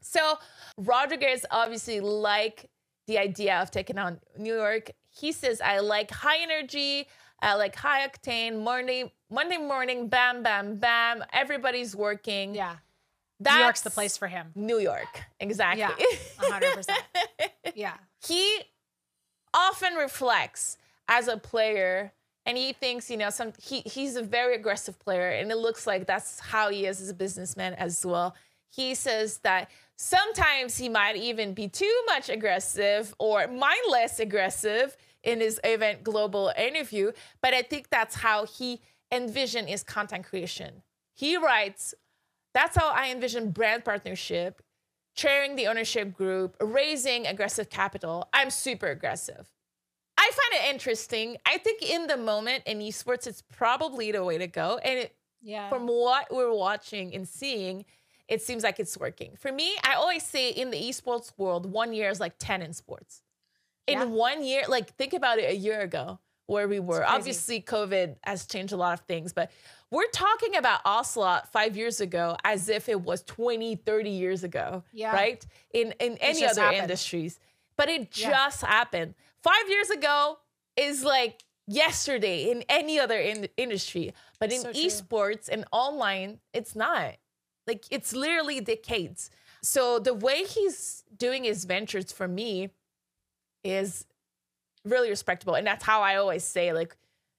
So 0.00 0.38
Rodriguez 0.78 1.44
obviously 1.50 2.00
like 2.00 2.70
the 3.06 3.18
idea 3.18 3.56
of 3.60 3.70
taking 3.70 3.98
on 3.98 4.20
New 4.38 4.54
York. 4.54 4.90
He 5.10 5.32
says, 5.32 5.60
I 5.60 5.80
like 5.80 6.10
high 6.10 6.40
energy, 6.42 7.08
I 7.40 7.54
like 7.54 7.76
high 7.76 8.06
octane, 8.06 8.62
Monday, 8.62 9.12
Monday 9.30 9.58
morning, 9.58 10.08
bam, 10.08 10.42
bam, 10.42 10.76
bam. 10.76 11.24
Everybody's 11.32 11.94
working. 11.94 12.54
Yeah. 12.54 12.76
That's 13.40 13.56
New 13.56 13.62
York's 13.62 13.80
the 13.82 13.90
place 13.90 14.16
for 14.16 14.26
him. 14.26 14.48
New 14.56 14.78
York, 14.78 15.22
exactly. 15.38 15.80
Yeah, 15.80 16.50
100%. 16.50 16.88
yeah. 17.76 17.94
He 18.26 18.62
often 19.54 19.94
reflects 19.94 20.76
as 21.06 21.28
a 21.28 21.36
player 21.36 22.12
and 22.44 22.56
he 22.56 22.72
thinks, 22.72 23.10
you 23.10 23.16
know, 23.16 23.30
some 23.30 23.52
he 23.62 23.80
he's 23.82 24.16
a 24.16 24.22
very 24.22 24.56
aggressive 24.56 24.98
player 24.98 25.28
and 25.28 25.50
it 25.52 25.58
looks 25.58 25.86
like 25.86 26.06
that's 26.06 26.40
how 26.40 26.70
he 26.70 26.86
is 26.86 27.00
as 27.00 27.10
a 27.10 27.14
businessman 27.14 27.74
as 27.74 28.04
well. 28.04 28.34
He 28.70 28.94
says 28.94 29.38
that 29.38 29.70
sometimes 29.96 30.76
he 30.76 30.88
might 30.88 31.16
even 31.16 31.54
be 31.54 31.68
too 31.68 32.02
much 32.06 32.28
aggressive 32.28 33.14
or 33.18 33.46
mindless 33.46 34.18
aggressive 34.18 34.96
in 35.22 35.40
his 35.40 35.60
Inven 35.64 36.02
Global 36.02 36.52
interview, 36.56 37.12
but 37.42 37.54
I 37.54 37.62
think 37.62 37.90
that's 37.90 38.16
how 38.16 38.46
he 38.46 38.80
envision 39.10 39.66
his 39.66 39.82
content 39.82 40.24
creation. 40.24 40.82
He 41.14 41.36
writes 41.36 41.94
that's 42.54 42.76
how 42.76 42.90
I 42.90 43.10
envision 43.10 43.50
brand 43.50 43.84
partnership, 43.84 44.62
chairing 45.14 45.56
the 45.56 45.66
ownership 45.66 46.14
group, 46.14 46.56
raising 46.60 47.26
aggressive 47.26 47.70
capital. 47.70 48.28
I'm 48.32 48.50
super 48.50 48.86
aggressive. 48.88 49.48
I 50.16 50.30
find 50.30 50.64
it 50.64 50.74
interesting. 50.74 51.36
I 51.46 51.58
think 51.58 51.82
in 51.82 52.08
the 52.08 52.16
moment 52.16 52.64
in 52.66 52.80
esports, 52.80 53.26
it's 53.26 53.42
probably 53.42 54.10
the 54.10 54.24
way 54.24 54.38
to 54.38 54.48
go. 54.48 54.78
And 54.78 55.00
it, 55.00 55.16
yeah. 55.40 55.68
from 55.68 55.86
what 55.86 56.26
we're 56.34 56.52
watching 56.52 57.14
and 57.14 57.28
seeing, 57.28 57.84
it 58.26 58.42
seems 58.42 58.64
like 58.64 58.80
it's 58.80 58.98
working. 58.98 59.36
For 59.38 59.52
me, 59.52 59.76
I 59.84 59.94
always 59.94 60.24
say 60.24 60.50
in 60.50 60.70
the 60.70 60.78
esports 60.78 61.32
world, 61.36 61.70
one 61.70 61.92
year 61.92 62.10
is 62.10 62.18
like 62.18 62.34
10 62.38 62.62
in 62.62 62.72
sports. 62.72 63.22
In 63.88 63.98
yeah. 63.98 64.04
one 64.04 64.44
year, 64.44 64.64
like 64.68 64.94
think 64.96 65.12
about 65.12 65.38
it 65.38 65.50
a 65.50 65.56
year 65.56 65.80
ago 65.80 66.18
where 66.46 66.66
we 66.66 66.80
were. 66.80 67.04
Obviously, 67.06 67.60
COVID 67.60 68.16
has 68.24 68.46
changed 68.46 68.72
a 68.72 68.76
lot 68.76 68.94
of 68.94 69.00
things, 69.06 69.32
but 69.32 69.50
we're 69.90 70.10
talking 70.10 70.56
about 70.56 70.80
Ocelot 70.84 71.50
five 71.52 71.76
years 71.76 72.00
ago 72.00 72.36
as 72.44 72.68
if 72.68 72.88
it 72.88 73.00
was 73.00 73.22
20, 73.22 73.76
30 73.76 74.10
years 74.10 74.44
ago, 74.44 74.82
yeah. 74.92 75.12
right? 75.12 75.44
In, 75.72 75.92
in 76.00 76.16
any 76.18 76.44
other 76.44 76.62
happened. 76.62 76.82
industries. 76.82 77.38
But 77.76 77.88
it 77.88 78.18
yeah. 78.18 78.30
just 78.30 78.62
happened. 78.62 79.14
Five 79.42 79.68
years 79.68 79.90
ago 79.90 80.38
is 80.76 81.04
like 81.04 81.44
yesterday 81.66 82.50
in 82.50 82.64
any 82.68 82.98
other 82.98 83.18
in- 83.18 83.48
industry. 83.56 84.14
But 84.40 84.52
in 84.52 84.62
so 84.62 84.72
esports 84.72 85.48
and 85.48 85.64
online, 85.70 86.40
it's 86.52 86.74
not. 86.74 87.16
Like 87.66 87.84
it's 87.90 88.14
literally 88.14 88.60
decades. 88.60 89.30
So 89.62 89.98
the 89.98 90.14
way 90.14 90.44
he's 90.44 91.04
doing 91.16 91.44
his 91.44 91.64
ventures 91.64 92.10
for 92.12 92.26
me 92.26 92.70
is 93.64 94.06
really 94.84 95.10
respectable. 95.10 95.54
And 95.54 95.66
that's 95.66 95.84
how 95.84 96.02
I 96.02 96.16
always 96.16 96.44
say, 96.44 96.72
like, 96.72 96.96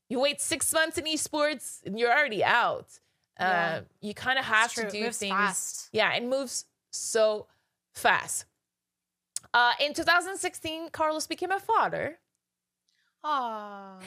you 0.09 0.20
wait 0.20 0.41
six 0.41 0.74
months 0.74 0.97
in 0.97 1.05
esports 1.05 1.86
and 1.86 1.99
you're 1.99 2.11
already 2.11 2.43
out. 2.43 2.99
Yeah. 3.39 3.80
Uh, 3.80 3.82
you 4.01 4.13
kind 4.13 4.38
of 4.38 4.45
have 4.45 4.74
to 4.74 4.89
do 4.89 5.11
things. 5.11 5.32
Fast. 5.32 5.89
Yeah, 5.93 6.13
it 6.13 6.24
moves 6.24 6.65
so 6.91 7.47
fast. 7.93 8.45
Uh, 9.53 9.74
in 9.80 9.93
2016, 9.93 10.89
Carlos 10.89 11.28
became 11.28 11.51
a 11.51 11.59
father. 11.59 12.20
Oh. 13.24 13.99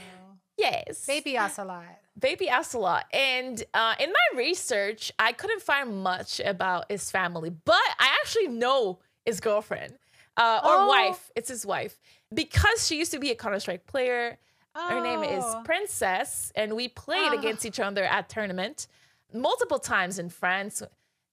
Yes. 0.56 1.06
Baby 1.06 1.38
Ocelot. 1.38 1.84
Baby 2.18 2.50
Ocelot. 2.50 3.04
And 3.12 3.62
uh, 3.74 3.94
in 3.98 4.10
my 4.10 4.38
research, 4.38 5.12
I 5.18 5.32
couldn't 5.32 5.62
find 5.62 6.02
much 6.02 6.40
about 6.44 6.90
his 6.90 7.10
family, 7.10 7.50
but 7.50 7.74
I 7.98 8.16
actually 8.22 8.48
know 8.48 8.98
his 9.24 9.40
girlfriend 9.40 9.94
uh, 10.36 10.60
or 10.64 10.80
oh. 10.80 10.86
wife. 10.86 11.30
It's 11.36 11.48
his 11.48 11.66
wife. 11.66 11.98
Because 12.32 12.86
she 12.86 12.98
used 12.98 13.12
to 13.12 13.18
be 13.18 13.30
a 13.30 13.34
Counter 13.34 13.60
Strike 13.60 13.86
player. 13.86 14.38
Oh. 14.74 14.88
Her 14.88 15.00
name 15.02 15.22
is 15.22 15.44
oh. 15.46 15.62
Princess, 15.64 16.50
and 16.54 16.74
we 16.74 16.88
played 16.88 17.32
oh. 17.32 17.38
against 17.38 17.66
each 17.66 17.80
other 17.80 18.04
at 18.04 18.28
tournament 18.28 18.86
multiple 19.34 19.78
times 19.78 20.18
in 20.18 20.28
France 20.28 20.82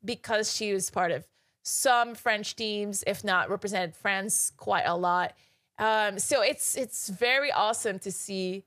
because 0.03 0.55
she 0.55 0.73
was 0.73 0.89
part 0.89 1.11
of 1.11 1.27
some 1.63 2.15
French 2.15 2.55
teams, 2.55 3.03
if 3.05 3.23
not 3.23 3.49
represented 3.49 3.95
France 3.95 4.51
quite 4.57 4.85
a 4.85 4.95
lot. 4.95 5.33
Um, 5.77 6.19
so 6.19 6.41
it's 6.41 6.75
it's 6.75 7.09
very 7.09 7.51
awesome 7.51 7.99
to 7.99 8.11
see 8.11 8.65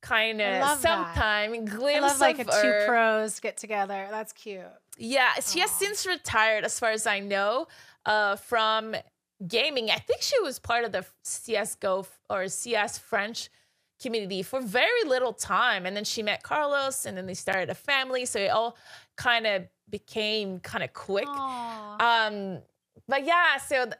kind 0.00 0.40
of 0.40 0.78
sometime 0.80 1.64
glimpse 1.64 2.04
I 2.04 2.08
love, 2.08 2.20
like 2.20 2.38
a 2.38 2.44
her. 2.44 2.62
two 2.62 2.86
pros 2.88 3.40
get 3.40 3.56
together. 3.56 4.08
That's 4.10 4.32
cute. 4.32 4.62
Yeah, 4.98 5.32
she 5.34 5.58
Aww. 5.58 5.62
has 5.62 5.70
since 5.72 6.06
retired, 6.06 6.64
as 6.64 6.78
far 6.78 6.90
as 6.90 7.06
I 7.06 7.20
know, 7.20 7.66
uh, 8.04 8.36
from 8.36 8.94
gaming. 9.48 9.90
I 9.90 9.98
think 9.98 10.22
she 10.22 10.40
was 10.40 10.58
part 10.58 10.84
of 10.84 10.92
the 10.92 11.04
CS:GO 11.24 12.06
or 12.30 12.48
CS 12.48 12.98
French 12.98 13.50
community 14.00 14.42
for 14.42 14.60
very 14.60 15.04
little 15.06 15.32
time, 15.32 15.86
and 15.86 15.96
then 15.96 16.04
she 16.04 16.22
met 16.22 16.42
Carlos, 16.42 17.06
and 17.06 17.16
then 17.16 17.26
they 17.26 17.34
started 17.34 17.70
a 17.70 17.74
family. 17.74 18.26
So 18.26 18.38
it 18.40 18.48
all 18.48 18.76
kind 19.16 19.46
of 19.46 19.66
became 19.90 20.60
kind 20.60 20.84
of 20.84 20.92
quick. 20.92 21.28
Um, 22.00 22.60
but 23.08 23.24
yeah, 23.24 23.58
so. 23.58 23.84
Th- 23.86 23.96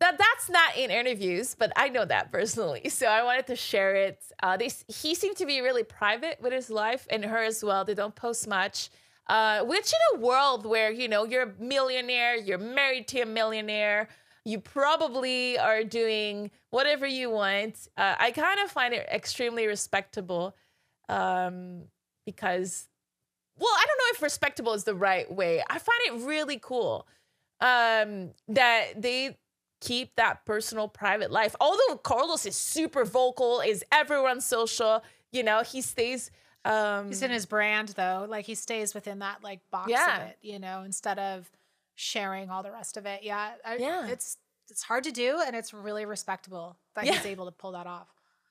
that 0.00 0.18
that's 0.18 0.50
not 0.50 0.76
in 0.76 0.90
interviews, 0.90 1.54
but 1.56 1.72
I 1.76 1.88
know 1.88 2.04
that 2.04 2.32
personally. 2.32 2.82
So 2.90 3.06
I 3.06 3.22
wanted 3.22 3.46
to 3.48 3.56
share 3.56 3.94
it. 3.94 4.22
Uh, 4.42 4.56
they, 4.56 4.70
he 4.88 5.14
seemed 5.14 5.36
to 5.36 5.46
be 5.46 5.60
really 5.60 5.84
private 5.84 6.40
with 6.42 6.52
his 6.52 6.70
life 6.70 7.06
and 7.10 7.24
her 7.24 7.42
as 7.42 7.64
well. 7.64 7.84
They 7.84 7.94
don't 7.94 8.14
post 8.14 8.48
much. 8.48 8.90
Uh, 9.28 9.64
which 9.64 9.92
in 9.92 10.18
a 10.18 10.20
world 10.20 10.66
where 10.66 10.90
you 10.90 11.08
know 11.08 11.24
you're 11.24 11.44
a 11.44 11.52
millionaire, 11.62 12.36
you're 12.36 12.58
married 12.58 13.06
to 13.08 13.20
a 13.20 13.26
millionaire, 13.26 14.08
you 14.44 14.60
probably 14.60 15.58
are 15.58 15.84
doing 15.84 16.50
whatever 16.70 17.06
you 17.06 17.30
want. 17.30 17.88
Uh, 17.96 18.14
I 18.18 18.30
kind 18.32 18.60
of 18.60 18.70
find 18.70 18.92
it 18.92 19.06
extremely 19.12 19.66
respectable 19.66 20.56
um, 21.08 21.82
because, 22.26 22.88
well, 23.58 23.70
I 23.70 23.84
don't 23.86 23.98
know 23.98 24.16
if 24.16 24.22
respectable 24.22 24.72
is 24.72 24.84
the 24.84 24.94
right 24.94 25.30
way. 25.30 25.62
I 25.68 25.78
find 25.78 26.00
it 26.06 26.26
really 26.26 26.58
cool 26.60 27.06
um, 27.60 28.30
that 28.48 29.00
they 29.00 29.36
keep 29.80 30.14
that 30.16 30.44
personal 30.44 30.88
private 30.88 31.30
life. 31.30 31.54
Although 31.60 31.96
Carlos 32.02 32.46
is 32.46 32.56
super 32.56 33.04
vocal, 33.04 33.60
is 33.60 33.84
everyone's 33.92 34.46
social, 34.46 35.02
you 35.32 35.42
know, 35.42 35.62
he 35.62 35.80
stays 35.80 36.30
um 36.64 37.08
He's 37.08 37.22
in 37.22 37.32
his 37.32 37.46
brand 37.46 37.88
though. 37.90 38.26
Like 38.28 38.44
he 38.44 38.54
stays 38.54 38.94
within 38.94 39.18
that 39.18 39.42
like 39.42 39.60
box 39.70 39.90
yeah. 39.90 40.22
of 40.22 40.28
it, 40.28 40.38
you 40.42 40.60
know, 40.60 40.82
instead 40.82 41.18
of 41.18 41.50
sharing 42.02 42.50
all 42.50 42.62
the 42.62 42.72
rest 42.72 42.96
of 42.96 43.06
it. 43.06 43.22
Yeah. 43.22 43.52
I, 43.64 43.76
yeah. 43.76 44.08
It's 44.08 44.36
it's 44.68 44.82
hard 44.82 45.04
to 45.04 45.12
do 45.12 45.40
and 45.46 45.54
it's 45.54 45.74
really 45.74 46.04
respectable 46.06 46.76
that 46.94 47.04
yeah. 47.04 47.12
he's 47.12 47.26
able 47.26 47.46
to 47.46 47.52
pull 47.52 47.72
that 47.72 47.86
off. 47.86 48.08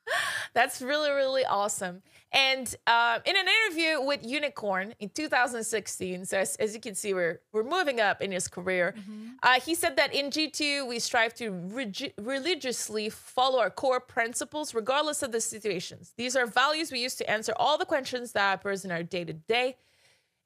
That's 0.54 0.82
really, 0.82 1.10
really 1.10 1.46
awesome. 1.46 2.02
And 2.32 2.74
uh, 2.86 3.20
in 3.26 3.36
an 3.36 3.46
interview 3.48 4.02
with 4.02 4.24
Unikrn 4.24 4.94
in 5.00 5.10
2016, 5.10 6.26
so 6.26 6.38
as, 6.38 6.56
as, 6.58 6.74
you 6.74 6.80
can 6.80 6.96
see, 6.96 7.14
we're 7.14 7.40
we're 7.54 7.64
moving 7.64 8.00
up 8.02 8.22
in 8.22 8.32
his 8.32 8.48
career. 8.48 8.94
Mm-hmm. 8.98 9.28
Uh, 9.44 9.60
he 9.60 9.76
said 9.76 9.96
that 9.98 10.14
in 10.14 10.30
G2 10.30 10.88
we 10.88 11.00
strive 11.00 11.34
to 11.36 11.52
regi- 11.52 12.14
religiously 12.18 13.10
follow 13.10 13.60
our 13.60 13.70
core 13.70 14.00
principles, 14.00 14.74
regardless 14.74 15.24
of 15.24 15.32
the 15.32 15.42
situations. 15.42 16.14
These 16.18 16.36
are 16.36 16.46
values 16.46 16.92
we 16.92 17.00
use 17.00 17.16
to 17.16 17.30
answer 17.30 17.54
all 17.58 17.78
the 17.78 17.86
questions 17.86 18.32
that 18.34 18.60
occurs 18.60 18.86
in 18.86 18.92
our 18.92 19.04
day 19.04 19.24
to 19.24 19.34
day. 19.34 19.78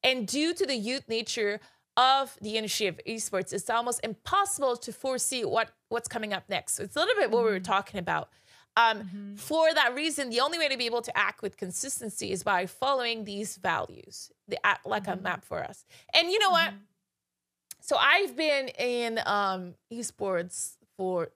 And 0.03 0.27
due 0.27 0.53
to 0.53 0.65
the 0.65 0.75
youth 0.75 1.07
nature 1.09 1.59
of 1.97 2.37
the 2.41 2.57
industry 2.57 2.87
of 2.87 2.99
esports, 3.07 3.53
it's 3.53 3.69
almost 3.69 4.01
impossible 4.03 4.75
to 4.77 4.91
foresee 4.91 5.45
what 5.45 5.69
what's 5.89 6.07
coming 6.07 6.33
up 6.33 6.43
next. 6.49 6.75
So 6.75 6.83
it's 6.83 6.95
a 6.95 6.99
little 6.99 7.15
bit 7.15 7.31
what 7.31 7.39
mm-hmm. 7.39 7.45
we 7.45 7.51
were 7.51 7.59
mm-hmm. 7.59 7.71
talking 7.71 7.99
about. 7.99 8.29
Um, 8.77 8.99
mm-hmm. 8.99 9.35
For 9.35 9.73
that 9.73 9.95
reason, 9.95 10.29
the 10.29 10.41
only 10.41 10.59
way 10.59 10.67
to 10.67 10.77
be 10.77 10.85
able 10.85 11.01
to 11.01 11.17
act 11.17 11.41
with 11.41 11.55
consistency 11.55 12.31
is 12.31 12.43
by 12.43 12.65
following 12.65 13.23
these 13.23 13.55
values. 13.55 14.31
They 14.47 14.57
act 14.63 14.85
like 14.85 15.03
mm-hmm. 15.03 15.19
a 15.19 15.23
map 15.23 15.45
for 15.45 15.63
us. 15.63 15.85
And 16.13 16.29
you 16.29 16.39
know 16.39 16.49
what? 16.49 16.71
Mm-hmm. 16.71 16.77
So 17.79 17.95
I've 17.97 18.35
been 18.35 18.67
in 18.67 19.19
um, 19.25 19.75
esports 19.93 20.75
for 20.97 21.29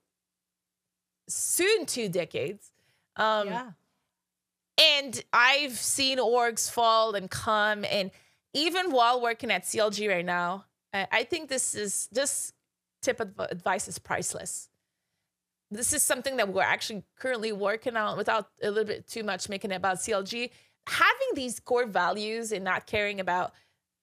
soon 1.29 1.85
two 1.85 2.09
decades. 2.09 2.71
Um, 3.15 3.47
yeah. 3.47 3.71
And 4.81 5.23
I've 5.31 5.77
seen 5.77 6.17
orgs 6.17 6.69
fall 6.71 7.13
and 7.13 7.29
come. 7.29 7.85
And 7.89 8.11
even 8.53 8.91
while 8.91 9.21
working 9.21 9.51
at 9.51 9.63
CLG 9.63 10.09
right 10.09 10.25
now, 10.25 10.65
I 10.93 11.23
think 11.23 11.49
this 11.49 11.75
is 11.75 12.07
this 12.11 12.53
tip 13.01 13.19
of 13.19 13.31
advice 13.39 13.87
is 13.87 13.99
priceless 13.99 14.69
this 15.71 15.93
is 15.93 16.01
something 16.01 16.37
that 16.37 16.51
we're 16.51 16.61
actually 16.61 17.03
currently 17.19 17.51
working 17.51 17.95
on 17.95 18.17
without 18.17 18.49
a 18.61 18.69
little 18.69 18.85
bit 18.85 19.07
too 19.07 19.23
much 19.23 19.49
making 19.49 19.71
it 19.71 19.75
about 19.75 19.97
CLG. 19.97 20.49
Having 20.87 21.27
these 21.35 21.59
core 21.59 21.85
values 21.85 22.51
and 22.51 22.63
not 22.63 22.87
caring 22.87 23.19
about 23.19 23.53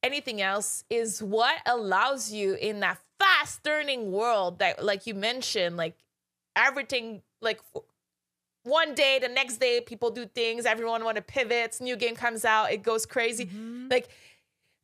anything 0.02 0.40
else 0.40 0.84
is 0.88 1.22
what 1.22 1.56
allows 1.66 2.30
you 2.30 2.54
in 2.54 2.80
that 2.80 2.98
fast 3.18 3.64
turning 3.64 4.12
world 4.12 4.60
that, 4.60 4.84
like 4.84 5.06
you 5.06 5.14
mentioned, 5.14 5.76
like 5.76 5.96
everything, 6.54 7.22
like 7.42 7.60
one 8.62 8.94
day, 8.94 9.18
the 9.20 9.28
next 9.28 9.56
day, 9.56 9.80
people 9.80 10.10
do 10.10 10.26
things, 10.26 10.66
everyone 10.66 11.02
want 11.02 11.16
to 11.16 11.22
pivot, 11.22 11.78
new 11.80 11.96
game 11.96 12.14
comes 12.14 12.44
out, 12.44 12.70
it 12.70 12.84
goes 12.84 13.06
crazy. 13.06 13.46
Mm-hmm. 13.46 13.88
Like 13.90 14.08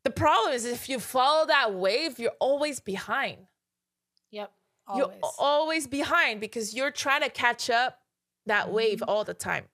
the 0.05 0.11
problem 0.11 0.55
is 0.55 0.64
if 0.64 0.88
you 0.88 0.98
follow 0.98 1.46
that 1.46 1.74
wave, 1.74 2.18
you're 2.18 2.32
always 2.40 2.80
behind. 2.80 3.46
Yep. 4.30 4.53
Always. 4.86 5.09
You're 5.22 5.30
always 5.38 5.86
behind 5.86 6.40
because 6.40 6.74
you're 6.74 6.90
trying 6.90 7.22
to 7.22 7.30
catch 7.30 7.70
up 7.70 7.98
that 8.46 8.66
mm-hmm. 8.66 8.74
wave 8.74 9.03
all 9.07 9.24
the 9.24 9.34
time. 9.34 9.64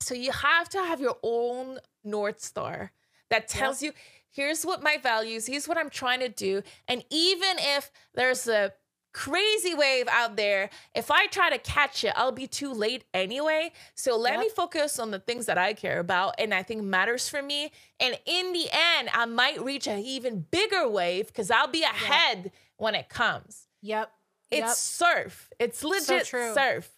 So 0.00 0.14
you 0.14 0.32
have 0.32 0.68
to 0.70 0.78
have 0.78 1.00
your 1.00 1.16
own 1.22 1.78
North 2.04 2.40
Star 2.40 2.92
that 3.30 3.48
tells 3.48 3.82
yep. 3.82 3.94
you 3.94 4.00
here's 4.30 4.64
what 4.64 4.82
my 4.82 4.96
values, 4.96 5.46
here's 5.46 5.68
what 5.68 5.76
I'm 5.76 5.90
trying 5.90 6.20
to 6.20 6.28
do. 6.28 6.62
And 6.86 7.04
even 7.10 7.56
if 7.58 7.90
there's 8.14 8.46
a 8.48 8.72
crazy 9.12 9.74
wave 9.74 10.06
out 10.10 10.36
there, 10.36 10.70
if 10.94 11.10
I 11.10 11.26
try 11.26 11.50
to 11.50 11.58
catch 11.58 12.04
it, 12.04 12.12
I'll 12.16 12.32
be 12.32 12.46
too 12.46 12.72
late 12.72 13.04
anyway. 13.12 13.72
So 13.94 14.16
let 14.16 14.34
yep. 14.34 14.40
me 14.40 14.48
focus 14.48 14.98
on 14.98 15.10
the 15.10 15.18
things 15.18 15.46
that 15.46 15.58
I 15.58 15.72
care 15.74 15.98
about 15.98 16.34
and 16.38 16.54
I 16.54 16.62
think 16.62 16.82
matters 16.82 17.28
for 17.28 17.42
me. 17.42 17.72
And 18.00 18.18
in 18.26 18.52
the 18.52 18.66
end, 18.70 19.10
I 19.12 19.26
might 19.26 19.62
reach 19.62 19.86
an 19.86 19.98
even 20.00 20.46
bigger 20.50 20.88
wave 20.88 21.28
because 21.28 21.50
I'll 21.50 21.68
be 21.68 21.82
ahead 21.82 22.44
yep. 22.44 22.52
when 22.76 22.94
it 22.94 23.08
comes. 23.08 23.66
Yep. 23.82 24.12
It's 24.50 24.60
yep. 24.60 24.76
surf. 24.76 25.50
It's 25.58 25.84
legit 25.84 26.26
so 26.26 26.54
surf. 26.54 26.90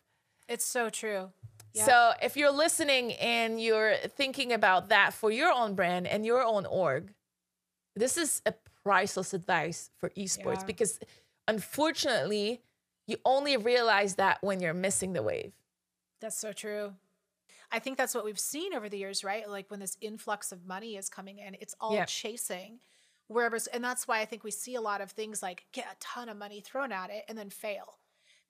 It's 0.48 0.64
so 0.64 0.90
true. 0.90 1.30
Yep. 1.74 1.86
So 1.86 2.12
if 2.22 2.36
you're 2.36 2.50
listening 2.50 3.12
and 3.14 3.60
you're 3.60 3.94
thinking 4.16 4.52
about 4.52 4.88
that 4.88 5.14
for 5.14 5.30
your 5.30 5.52
own 5.52 5.74
brand 5.74 6.06
and 6.06 6.26
your 6.26 6.42
own 6.42 6.66
org, 6.66 7.12
this 7.94 8.16
is 8.16 8.42
a 8.46 8.54
priceless 8.82 9.34
advice 9.34 9.90
for 9.98 10.10
esports 10.10 10.60
yeah. 10.60 10.64
because 10.64 10.98
unfortunately, 11.50 12.62
you 13.06 13.16
only 13.24 13.56
realize 13.56 14.14
that 14.16 14.38
when 14.42 14.60
you're 14.60 14.74
missing 14.74 15.12
the 15.12 15.22
wave. 15.22 15.52
That's 16.20 16.38
so 16.38 16.52
true. 16.52 16.94
I 17.72 17.78
think 17.78 17.98
that's 17.98 18.14
what 18.14 18.24
we've 18.24 18.38
seen 18.38 18.74
over 18.74 18.88
the 18.88 18.98
years, 18.98 19.22
right? 19.22 19.48
Like 19.48 19.70
when 19.70 19.80
this 19.80 19.96
influx 20.00 20.52
of 20.52 20.66
money 20.66 20.96
is 20.96 21.08
coming 21.08 21.38
in, 21.38 21.56
it's 21.60 21.74
all 21.80 21.94
yeah. 21.94 22.04
chasing 22.04 22.80
wherever 23.30 23.56
and 23.72 23.82
that's 23.82 24.08
why 24.08 24.18
i 24.18 24.24
think 24.24 24.42
we 24.42 24.50
see 24.50 24.74
a 24.74 24.80
lot 24.80 25.00
of 25.00 25.12
things 25.12 25.40
like 25.40 25.64
get 25.70 25.84
a 25.84 25.96
ton 26.00 26.28
of 26.28 26.36
money 26.36 26.60
thrown 26.60 26.90
at 26.90 27.10
it 27.10 27.24
and 27.28 27.38
then 27.38 27.48
fail 27.48 27.98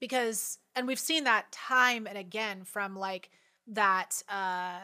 because 0.00 0.58
and 0.74 0.86
we've 0.86 0.98
seen 0.98 1.24
that 1.24 1.52
time 1.52 2.06
and 2.06 2.16
again 2.16 2.64
from 2.64 2.96
like 2.96 3.28
that 3.66 4.22
uh 4.30 4.78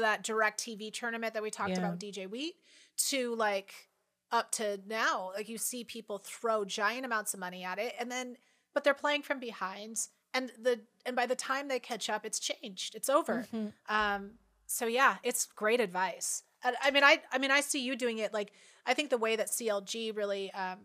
that 0.00 0.24
direct 0.24 0.60
tv 0.60 0.92
tournament 0.92 1.32
that 1.32 1.44
we 1.44 1.50
talked 1.50 1.70
yeah. 1.70 1.78
about 1.78 2.00
dj 2.00 2.28
wheat 2.28 2.56
to 2.96 3.36
like 3.36 3.88
up 4.34 4.50
to 4.50 4.80
now 4.86 5.30
like 5.34 5.48
you 5.48 5.56
see 5.56 5.84
people 5.84 6.18
throw 6.18 6.64
giant 6.64 7.06
amounts 7.06 7.34
of 7.34 7.40
money 7.40 7.62
at 7.62 7.78
it 7.78 7.94
and 7.98 8.10
then 8.10 8.36
but 8.72 8.82
they're 8.82 8.94
playing 8.94 9.22
from 9.22 9.38
behind 9.38 10.08
and 10.32 10.50
the 10.60 10.80
and 11.06 11.14
by 11.14 11.26
the 11.26 11.36
time 11.36 11.68
they 11.68 11.78
catch 11.78 12.10
up 12.10 12.26
it's 12.26 12.40
changed 12.40 12.94
it's 12.94 13.08
over 13.08 13.46
mm-hmm. 13.54 13.68
um 13.88 14.32
so 14.66 14.86
yeah 14.86 15.16
it's 15.22 15.46
great 15.46 15.80
advice 15.80 16.42
I 16.82 16.90
mean, 16.90 17.04
I 17.04 17.20
I 17.32 17.38
mean, 17.38 17.50
I 17.50 17.60
see 17.60 17.80
you 17.80 17.96
doing 17.96 18.18
it. 18.18 18.32
Like, 18.32 18.52
I 18.86 18.94
think 18.94 19.10
the 19.10 19.18
way 19.18 19.36
that 19.36 19.48
CLG 19.48 20.16
really, 20.16 20.52
um, 20.52 20.80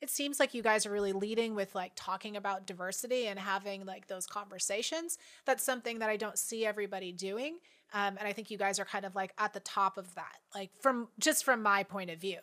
it 0.00 0.10
seems 0.10 0.38
like 0.40 0.52
you 0.52 0.62
guys 0.62 0.84
are 0.84 0.90
really 0.90 1.12
leading 1.12 1.54
with 1.54 1.74
like 1.74 1.92
talking 1.94 2.36
about 2.36 2.66
diversity 2.66 3.26
and 3.26 3.38
having 3.38 3.86
like 3.86 4.08
those 4.08 4.26
conversations. 4.26 5.16
That's 5.44 5.64
something 5.64 6.00
that 6.00 6.10
I 6.10 6.16
don't 6.16 6.38
see 6.38 6.66
everybody 6.66 7.12
doing, 7.12 7.58
um, 7.94 8.16
and 8.18 8.28
I 8.28 8.32
think 8.32 8.50
you 8.50 8.58
guys 8.58 8.78
are 8.78 8.84
kind 8.84 9.04
of 9.04 9.14
like 9.14 9.32
at 9.38 9.52
the 9.54 9.60
top 9.60 9.96
of 9.96 10.14
that. 10.16 10.36
Like 10.54 10.70
from 10.80 11.08
just 11.18 11.44
from 11.44 11.62
my 11.62 11.82
point 11.82 12.10
of 12.10 12.20
view, 12.20 12.38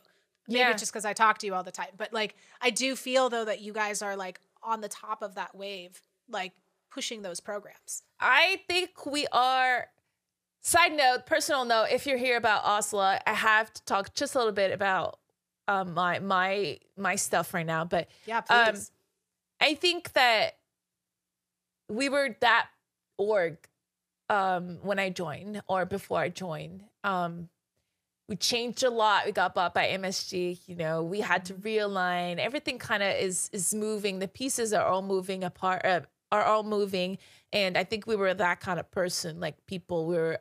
maybe 0.50 0.60
yeah. 0.60 0.74
just 0.74 0.92
because 0.92 1.06
I 1.06 1.14
talk 1.14 1.38
to 1.40 1.46
you 1.46 1.54
all 1.54 1.64
the 1.64 1.72
time, 1.72 1.90
but 1.96 2.12
like 2.12 2.36
I 2.62 2.70
do 2.70 2.96
feel 2.96 3.30
though 3.30 3.46
that 3.46 3.62
you 3.62 3.72
guys 3.72 4.02
are 4.02 4.16
like 4.16 4.40
on 4.62 4.82
the 4.82 4.90
top 4.90 5.22
of 5.22 5.36
that 5.36 5.56
wave, 5.56 6.02
like 6.30 6.54
pushing 6.90 7.22
those 7.22 7.40
programs? 7.40 8.04
I 8.20 8.62
think 8.68 9.06
we 9.06 9.28
are. 9.32 9.88
Side 10.62 10.92
note, 10.92 11.26
personal 11.26 11.64
note, 11.64 11.88
if 11.92 12.06
you're 12.06 12.18
here 12.18 12.36
about 12.36 12.64
Osla, 12.66 13.20
I 13.26 13.34
have 13.34 13.72
to 13.74 13.86
talk 13.86 14.14
just 14.14 14.36
a 14.36 14.38
little 14.38 14.54
bit 14.54 14.74
about 14.74 15.20
um, 15.70 15.94
my 15.94 16.20
my 16.20 16.80
my 16.98 17.16
stuff 17.16 17.54
right 17.54 17.66
now. 17.66 17.86
But 17.86 18.10
yeah, 18.26 18.42
um, 18.50 18.74
please. 18.74 18.92
Um, 19.62 19.70
I 19.70 19.74
think 19.76 20.14
that 20.14 20.58
we 21.88 22.10
were 22.10 22.36
that 22.42 22.68
org 23.18 23.58
um, 24.30 24.80
when 24.82 25.00
I 25.00 25.10
joined 25.10 25.62
or 25.68 25.86
before 25.86 26.20
I 26.20 26.30
joined. 26.30 26.84
Um, 27.04 27.50
we 28.30 28.36
changed 28.36 28.84
a 28.84 28.92
lot. 28.92 29.26
We 29.26 29.32
got 29.32 29.56
bought 29.56 29.74
by 29.74 29.88
MSG. 29.88 30.60
You 30.68 30.76
know, 30.76 31.02
we 31.02 31.20
had 31.20 31.46
to 31.46 31.56
realign. 31.56 32.38
Everything 32.38 32.78
kind 32.78 33.02
of 33.02 33.16
is 33.16 33.50
is 33.52 33.74
moving. 33.74 34.20
The 34.20 34.28
pieces 34.28 34.72
are 34.72 34.86
all 34.86 35.02
moving 35.02 35.44
apart. 35.44 35.84
Uh, 35.84 36.02
are 36.32 36.44
all 36.44 36.62
moving, 36.62 37.18
and 37.52 37.76
I 37.76 37.84
think 37.84 38.06
we 38.06 38.16
were 38.16 38.32
that 38.32 38.60
kind 38.60 38.80
of 38.80 38.90
person. 38.92 39.40
Like 39.40 39.66
people, 39.66 40.06
we 40.06 40.16
were 40.16 40.40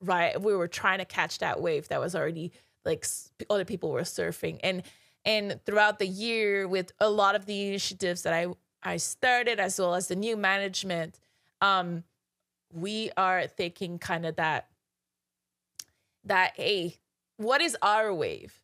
right. 0.00 0.40
We 0.40 0.54
were 0.54 0.68
trying 0.68 0.98
to 0.98 1.04
catch 1.04 1.38
that 1.40 1.60
wave 1.60 1.88
that 1.88 2.00
was 2.00 2.14
already 2.14 2.52
like 2.84 3.04
other 3.50 3.64
people 3.64 3.90
were 3.90 4.02
surfing, 4.02 4.60
and 4.62 4.84
and 5.24 5.58
throughout 5.66 5.98
the 5.98 6.06
year 6.06 6.68
with 6.68 6.92
a 7.00 7.10
lot 7.10 7.34
of 7.34 7.46
the 7.46 7.66
initiatives 7.66 8.22
that 8.22 8.32
I 8.32 8.46
I 8.80 8.96
started 8.98 9.58
as 9.58 9.80
well 9.80 9.96
as 9.96 10.06
the 10.06 10.14
new 10.14 10.36
management, 10.36 11.18
um, 11.60 12.04
we 12.72 13.10
are 13.16 13.48
thinking 13.48 13.98
kind 13.98 14.24
of 14.24 14.36
that 14.36 14.68
that 16.26 16.52
hey 16.54 17.00
what 17.36 17.60
is 17.60 17.76
our 17.82 18.12
wave? 18.12 18.60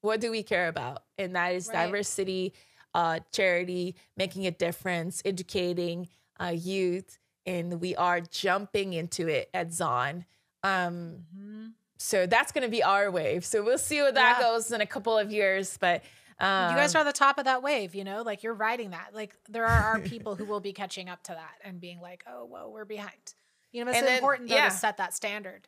What 0.00 0.20
do 0.20 0.30
we 0.30 0.42
care 0.42 0.68
about? 0.68 1.02
And 1.16 1.34
that 1.36 1.54
is 1.54 1.68
right. 1.68 1.86
diversity, 1.86 2.54
uh, 2.94 3.20
charity, 3.32 3.96
making 4.16 4.46
a 4.46 4.50
difference, 4.50 5.22
educating 5.24 6.08
uh, 6.40 6.54
youth. 6.54 7.18
And 7.46 7.80
we 7.80 7.96
are 7.96 8.20
jumping 8.20 8.92
into 8.92 9.26
it 9.28 9.50
at 9.52 9.72
Zon. 9.72 10.24
Um, 10.62 11.24
mm-hmm. 11.36 11.66
So 11.98 12.26
that's 12.26 12.52
going 12.52 12.62
to 12.62 12.70
be 12.70 12.82
our 12.82 13.10
wave. 13.10 13.44
So 13.44 13.62
we'll 13.62 13.78
see 13.78 14.00
where 14.00 14.12
that 14.12 14.38
yeah. 14.38 14.44
goes 14.44 14.70
in 14.70 14.80
a 14.80 14.86
couple 14.86 15.18
of 15.18 15.32
years. 15.32 15.76
But 15.78 16.04
um, 16.38 16.70
you 16.70 16.76
guys 16.76 16.94
um, 16.94 16.98
are 16.98 17.00
on 17.00 17.06
the 17.06 17.12
top 17.12 17.38
of 17.38 17.46
that 17.46 17.62
wave, 17.62 17.94
you 17.94 18.04
know, 18.04 18.22
like 18.22 18.44
you're 18.44 18.54
riding 18.54 18.90
that. 18.90 19.10
Like 19.12 19.34
there 19.48 19.66
are, 19.66 19.96
are 19.96 19.98
people 20.00 20.36
who 20.36 20.44
will 20.44 20.60
be 20.60 20.72
catching 20.72 21.08
up 21.08 21.22
to 21.24 21.32
that 21.32 21.54
and 21.64 21.80
being 21.80 22.00
like, 22.00 22.24
oh, 22.30 22.44
whoa, 22.44 22.68
we're 22.68 22.84
behind. 22.84 23.34
You 23.72 23.84
know, 23.84 23.90
it's 23.90 24.00
then, 24.00 24.18
important 24.18 24.48
though, 24.48 24.54
yeah. 24.54 24.68
to 24.68 24.74
set 24.74 24.98
that 24.98 25.12
standard. 25.12 25.66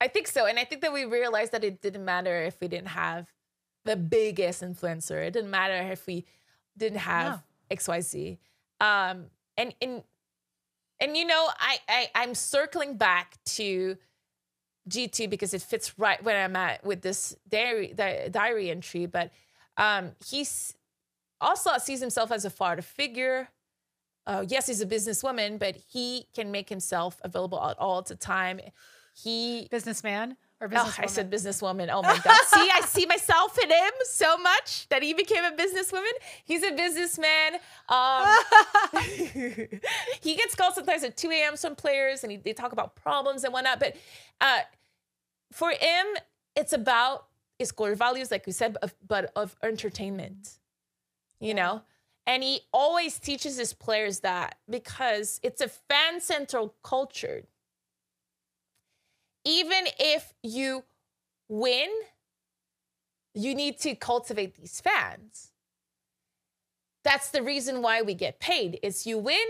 I 0.00 0.08
think 0.08 0.28
so. 0.28 0.46
And 0.46 0.58
I 0.58 0.64
think 0.64 0.82
that 0.82 0.92
we 0.92 1.04
realized 1.04 1.52
that 1.52 1.64
it 1.64 1.82
didn't 1.82 2.04
matter 2.04 2.42
if 2.42 2.60
we 2.60 2.68
didn't 2.68 2.88
have 2.88 3.28
the 3.84 3.96
biggest 3.96 4.62
influencer. 4.62 5.26
It 5.26 5.32
didn't 5.32 5.50
matter 5.50 5.92
if 5.92 6.06
we 6.06 6.24
didn't 6.76 6.98
have 6.98 7.42
no. 7.70 7.76
XYZ. 7.76 8.38
Um, 8.80 9.24
and 9.56 9.74
and 9.80 10.02
and 11.00 11.16
you 11.16 11.24
know, 11.26 11.48
I, 11.58 11.78
I 11.88 12.10
I'm 12.14 12.34
circling 12.34 12.96
back 12.96 13.36
to 13.56 13.96
G2 14.88 15.28
because 15.28 15.54
it 15.54 15.62
fits 15.62 15.98
right 15.98 16.22
where 16.22 16.44
I'm 16.44 16.56
at 16.56 16.84
with 16.84 17.02
this 17.02 17.36
diary 17.48 17.92
the 17.92 18.28
diary 18.30 18.70
entry. 18.70 19.06
But 19.06 19.32
um, 19.76 20.12
he's 20.24 20.74
also 21.40 21.70
sees 21.78 22.00
himself 22.00 22.30
as 22.30 22.44
a 22.44 22.50
father 22.50 22.82
figure. 22.82 23.48
Uh, 24.26 24.44
yes, 24.46 24.66
he's 24.66 24.82
a 24.82 24.86
businesswoman, 24.86 25.58
but 25.58 25.76
he 25.90 26.26
can 26.34 26.50
make 26.50 26.68
himself 26.68 27.18
available 27.24 27.62
at 27.64 27.78
all 27.78 28.02
the 28.02 28.14
time 28.14 28.60
he 29.22 29.68
businessman 29.70 30.36
or 30.60 30.68
businesswoman? 30.68 30.98
Oh, 30.98 31.02
I 31.02 31.06
said 31.06 31.30
businesswoman. 31.30 31.88
Oh 31.90 32.02
my 32.02 32.18
god! 32.18 32.36
see, 32.46 32.68
I 32.72 32.80
see 32.86 33.06
myself 33.06 33.58
in 33.62 33.70
him 33.70 33.90
so 34.04 34.36
much 34.38 34.88
that 34.88 35.02
he 35.02 35.14
became 35.14 35.44
a 35.44 35.52
businesswoman. 35.52 36.12
He's 36.44 36.62
a 36.62 36.72
businessman. 36.72 37.54
Um, 37.88 38.26
he 40.20 40.34
gets 40.34 40.54
called 40.54 40.74
sometimes 40.74 41.04
at 41.04 41.16
2 41.16 41.30
a.m. 41.30 41.56
Some 41.56 41.74
players 41.74 42.22
and 42.22 42.32
he, 42.32 42.38
they 42.38 42.52
talk 42.52 42.72
about 42.72 42.96
problems 42.96 43.44
and 43.44 43.52
whatnot. 43.52 43.80
But 43.80 43.96
uh, 44.40 44.60
for 45.52 45.70
him, 45.70 46.06
it's 46.56 46.72
about 46.72 47.26
his 47.58 47.72
core 47.72 47.94
values, 47.94 48.30
like 48.30 48.46
we 48.46 48.52
said, 48.52 48.76
of, 48.82 48.94
but 49.06 49.32
of 49.36 49.56
entertainment. 49.62 50.58
You 51.40 51.48
yeah. 51.48 51.54
know. 51.54 51.82
And 52.26 52.42
he 52.42 52.60
always 52.74 53.18
teaches 53.18 53.56
his 53.56 53.72
players 53.72 54.20
that 54.20 54.58
because 54.68 55.40
it's 55.42 55.62
a 55.62 55.68
fan 55.68 56.20
central 56.20 56.74
culture 56.82 57.44
even 59.48 59.84
if 59.98 60.34
you 60.42 60.84
win, 61.48 61.88
you 63.34 63.54
need 63.54 63.78
to 63.80 63.94
cultivate 63.94 64.54
these 64.54 64.80
fans. 64.80 65.52
That's 67.02 67.30
the 67.30 67.42
reason 67.42 67.80
why 67.80 68.02
we 68.02 68.14
get 68.14 68.40
paid. 68.40 68.78
Is 68.82 69.06
you 69.06 69.18
win 69.18 69.46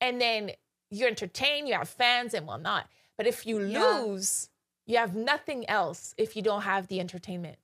and 0.00 0.20
then 0.20 0.50
you 0.90 1.06
entertain, 1.06 1.68
you 1.68 1.74
have 1.74 1.88
fans 1.88 2.34
and 2.34 2.46
whatnot. 2.46 2.88
But 3.16 3.28
if 3.28 3.46
you 3.46 3.60
yeah. 3.60 4.00
lose, 4.00 4.48
you 4.86 4.96
have 4.96 5.14
nothing 5.14 5.68
else 5.70 6.14
if 6.18 6.34
you 6.34 6.42
don't 6.42 6.62
have 6.62 6.88
the 6.88 6.98
entertainment. 6.98 7.58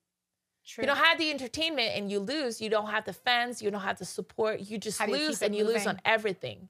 True. 0.64 0.83
You 0.83 0.87
don't 0.87 0.99
have 0.99 1.18
the 1.18 1.31
entertainment 1.31 1.93
and 1.97 2.11
you 2.11 2.20
lose, 2.20 2.61
you 2.61 2.70
don't 2.70 2.89
have 2.89 3.05
the 3.05 3.12
fans, 3.12 3.61
you 3.61 3.70
don't 3.70 3.81
have 3.81 3.99
the 3.99 4.05
support, 4.05 4.61
you 4.61 4.79
just 4.79 4.99
How 4.99 5.07
lose 5.07 5.41
you 5.41 5.47
and 5.47 5.57
you 5.57 5.64
lose 5.64 5.87
on 5.87 6.01
everything. 6.05 6.68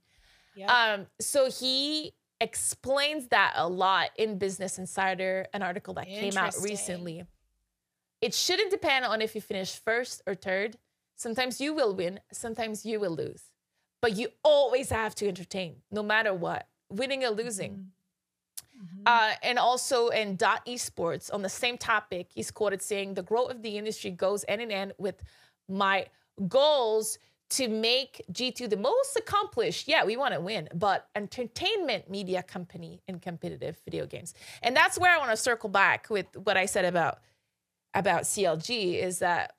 Yep. 0.57 0.71
Um, 0.71 1.07
so 1.21 1.51
he 1.51 2.15
explains 2.41 3.29
that 3.29 3.55
a 3.57 3.69
lot 3.69 4.11
in 4.17 4.39
Business 4.39 4.79
Insider, 4.79 5.47
an 5.53 5.63
article 5.63 5.95
that 5.95 6.07
came 6.07 6.37
out 6.37 6.55
recently. 6.63 7.25
It 8.21 8.35
shouldn't 8.35 8.71
depend 8.71 9.05
on 9.05 9.21
if 9.21 9.35
you 9.35 9.41
finish 9.41 9.79
first 9.79 10.23
or 10.27 10.35
third. 10.35 10.77
Sometimes 11.17 11.61
you 11.61 11.75
will 11.75 11.95
win, 11.95 12.21
sometimes 12.33 12.85
you 12.85 12.99
will 12.99 13.15
lose. 13.15 13.45
But 14.01 14.17
you 14.17 14.29
always 14.43 14.91
have 14.91 15.15
to 15.17 15.29
entertain, 15.29 15.77
no 15.91 16.03
matter 16.03 16.35
what, 16.35 16.67
winning 16.91 17.25
or 17.25 17.31
losing. 17.31 17.73
Mm-hmm. 18.77 19.03
Uh, 19.07 19.33
and 19.43 19.59
also 19.59 20.09
in 20.09 20.37
Dot 20.37 20.67
Esports, 20.67 21.33
on 21.33 21.43
the 21.43 21.49
same 21.49 21.79
topic, 21.79 22.29
he's 22.35 22.51
quoted 22.51 22.83
saying, 22.83 23.15
The 23.15 23.23
growth 23.23 23.51
of 23.51 23.63
the 23.63 23.79
industry 23.79 24.11
goes 24.11 24.45
end 24.49 24.61
in 24.61 24.71
end 24.71 24.93
with 24.99 25.23
my 25.69 26.07
goals 26.49 27.19
to 27.51 27.69
make 27.69 28.23
G2 28.33 28.71
the 28.71 28.77
most 28.77 29.17
accomplished, 29.17 29.87
yeah, 29.87 30.05
we 30.05 30.17
want 30.17 30.35
to 30.35 30.41
win, 30.41 30.69
but 30.75 31.09
entertainment 31.15 32.11
media 32.11 32.43
company 32.43 33.03
in 33.07 33.21
competitive 33.21 33.79
video 33.85 34.07
games. 34.07 34.35
And 34.63 34.75
that's 34.75 34.99
where 34.99 35.15
I 35.15 35.19
want 35.19 35.31
to 35.31 35.37
circle 35.37 35.69
back 35.69 36.09
with 36.11 36.27
what 36.37 36.57
I 36.57 36.67
said 36.67 36.85
about 36.85 37.19
about 37.97 38.23
CLG 38.23 39.01
is 39.01 39.21
that 39.21 39.55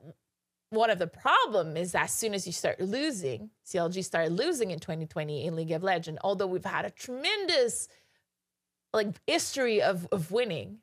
one 0.70 0.89
of 0.89 0.99
the 0.99 1.07
problem 1.07 1.78
is 1.78 1.95
as 1.95 2.12
soon 2.12 2.33
as 2.33 2.45
you 2.45 2.51
start 2.51 2.82
losing, 2.82 3.49
CLG 3.66 4.03
started 4.03 4.33
losing 4.33 4.71
in 4.71 4.79
2020 4.79 5.45
in 5.45 5.55
League 5.55 5.71
of 5.71 5.83
Legends, 5.83 6.20
although 6.21 6.47
we've 6.47 6.66
had 6.66 6.83
a 6.83 6.89
tremendous 6.89 7.87
like 8.93 9.07
history 9.25 9.82
of 9.82 10.07
of 10.12 10.32
winning. 10.32 10.79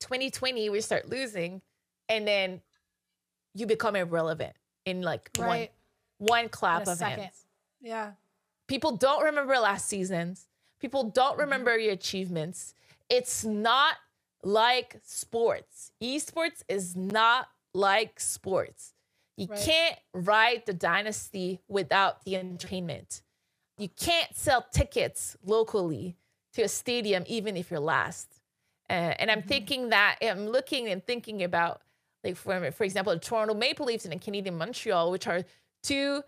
2020 0.00 0.68
we 0.70 0.80
start 0.80 1.08
losing 1.08 1.62
and 2.08 2.28
then 2.28 2.60
you 3.54 3.66
become 3.66 3.96
irrelevant 3.96 4.54
in 4.86 5.02
like 5.02 5.28
right. 5.38 5.70
one 6.18 6.30
one 6.30 6.48
clap 6.48 6.86
of 6.86 6.96
second. 6.96 7.24
hands. 7.24 7.44
Yeah. 7.82 8.12
People 8.68 8.96
don't 8.96 9.24
remember 9.24 9.58
last 9.58 9.86
seasons. 9.86 10.46
People 10.80 11.04
don't 11.04 11.32
mm-hmm. 11.32 11.42
remember 11.42 11.72
mm-hmm. 11.72 11.84
your 11.84 11.92
achievements. 11.92 12.74
It's 13.10 13.44
not 13.44 13.96
like 14.42 14.98
sports. 15.04 15.92
Esports 16.02 16.62
is 16.68 16.96
not 16.96 17.48
like 17.74 18.18
sports. 18.18 18.92
You 19.36 19.48
right. 19.48 19.60
can't 19.60 19.98
ride 20.14 20.62
the 20.64 20.72
dynasty 20.72 21.60
without 21.68 22.24
the 22.24 22.36
entertainment. 22.36 23.22
You 23.78 23.88
can't 23.88 24.34
sell 24.34 24.66
tickets 24.72 25.36
locally 25.44 26.16
to 26.54 26.62
a 26.62 26.68
stadium, 26.68 27.24
even 27.26 27.56
if 27.56 27.70
you're 27.70 27.80
last. 27.80 28.40
Uh, 28.88 28.92
and 28.92 29.30
I'm 29.30 29.40
mm-hmm. 29.40 29.48
thinking 29.48 29.88
that 29.90 30.16
I'm 30.22 30.48
looking 30.48 30.88
and 30.88 31.04
thinking 31.04 31.42
about 31.42 31.82
like 32.26 32.36
for, 32.36 32.70
for 32.72 32.84
example, 32.84 33.12
the 33.12 33.18
Toronto 33.18 33.54
Maple 33.54 33.86
Leafs 33.86 34.04
and 34.04 34.12
the 34.12 34.18
Canadian 34.18 34.56
Montreal, 34.58 35.10
which 35.10 35.26
are 35.26 35.44
two 35.82 36.22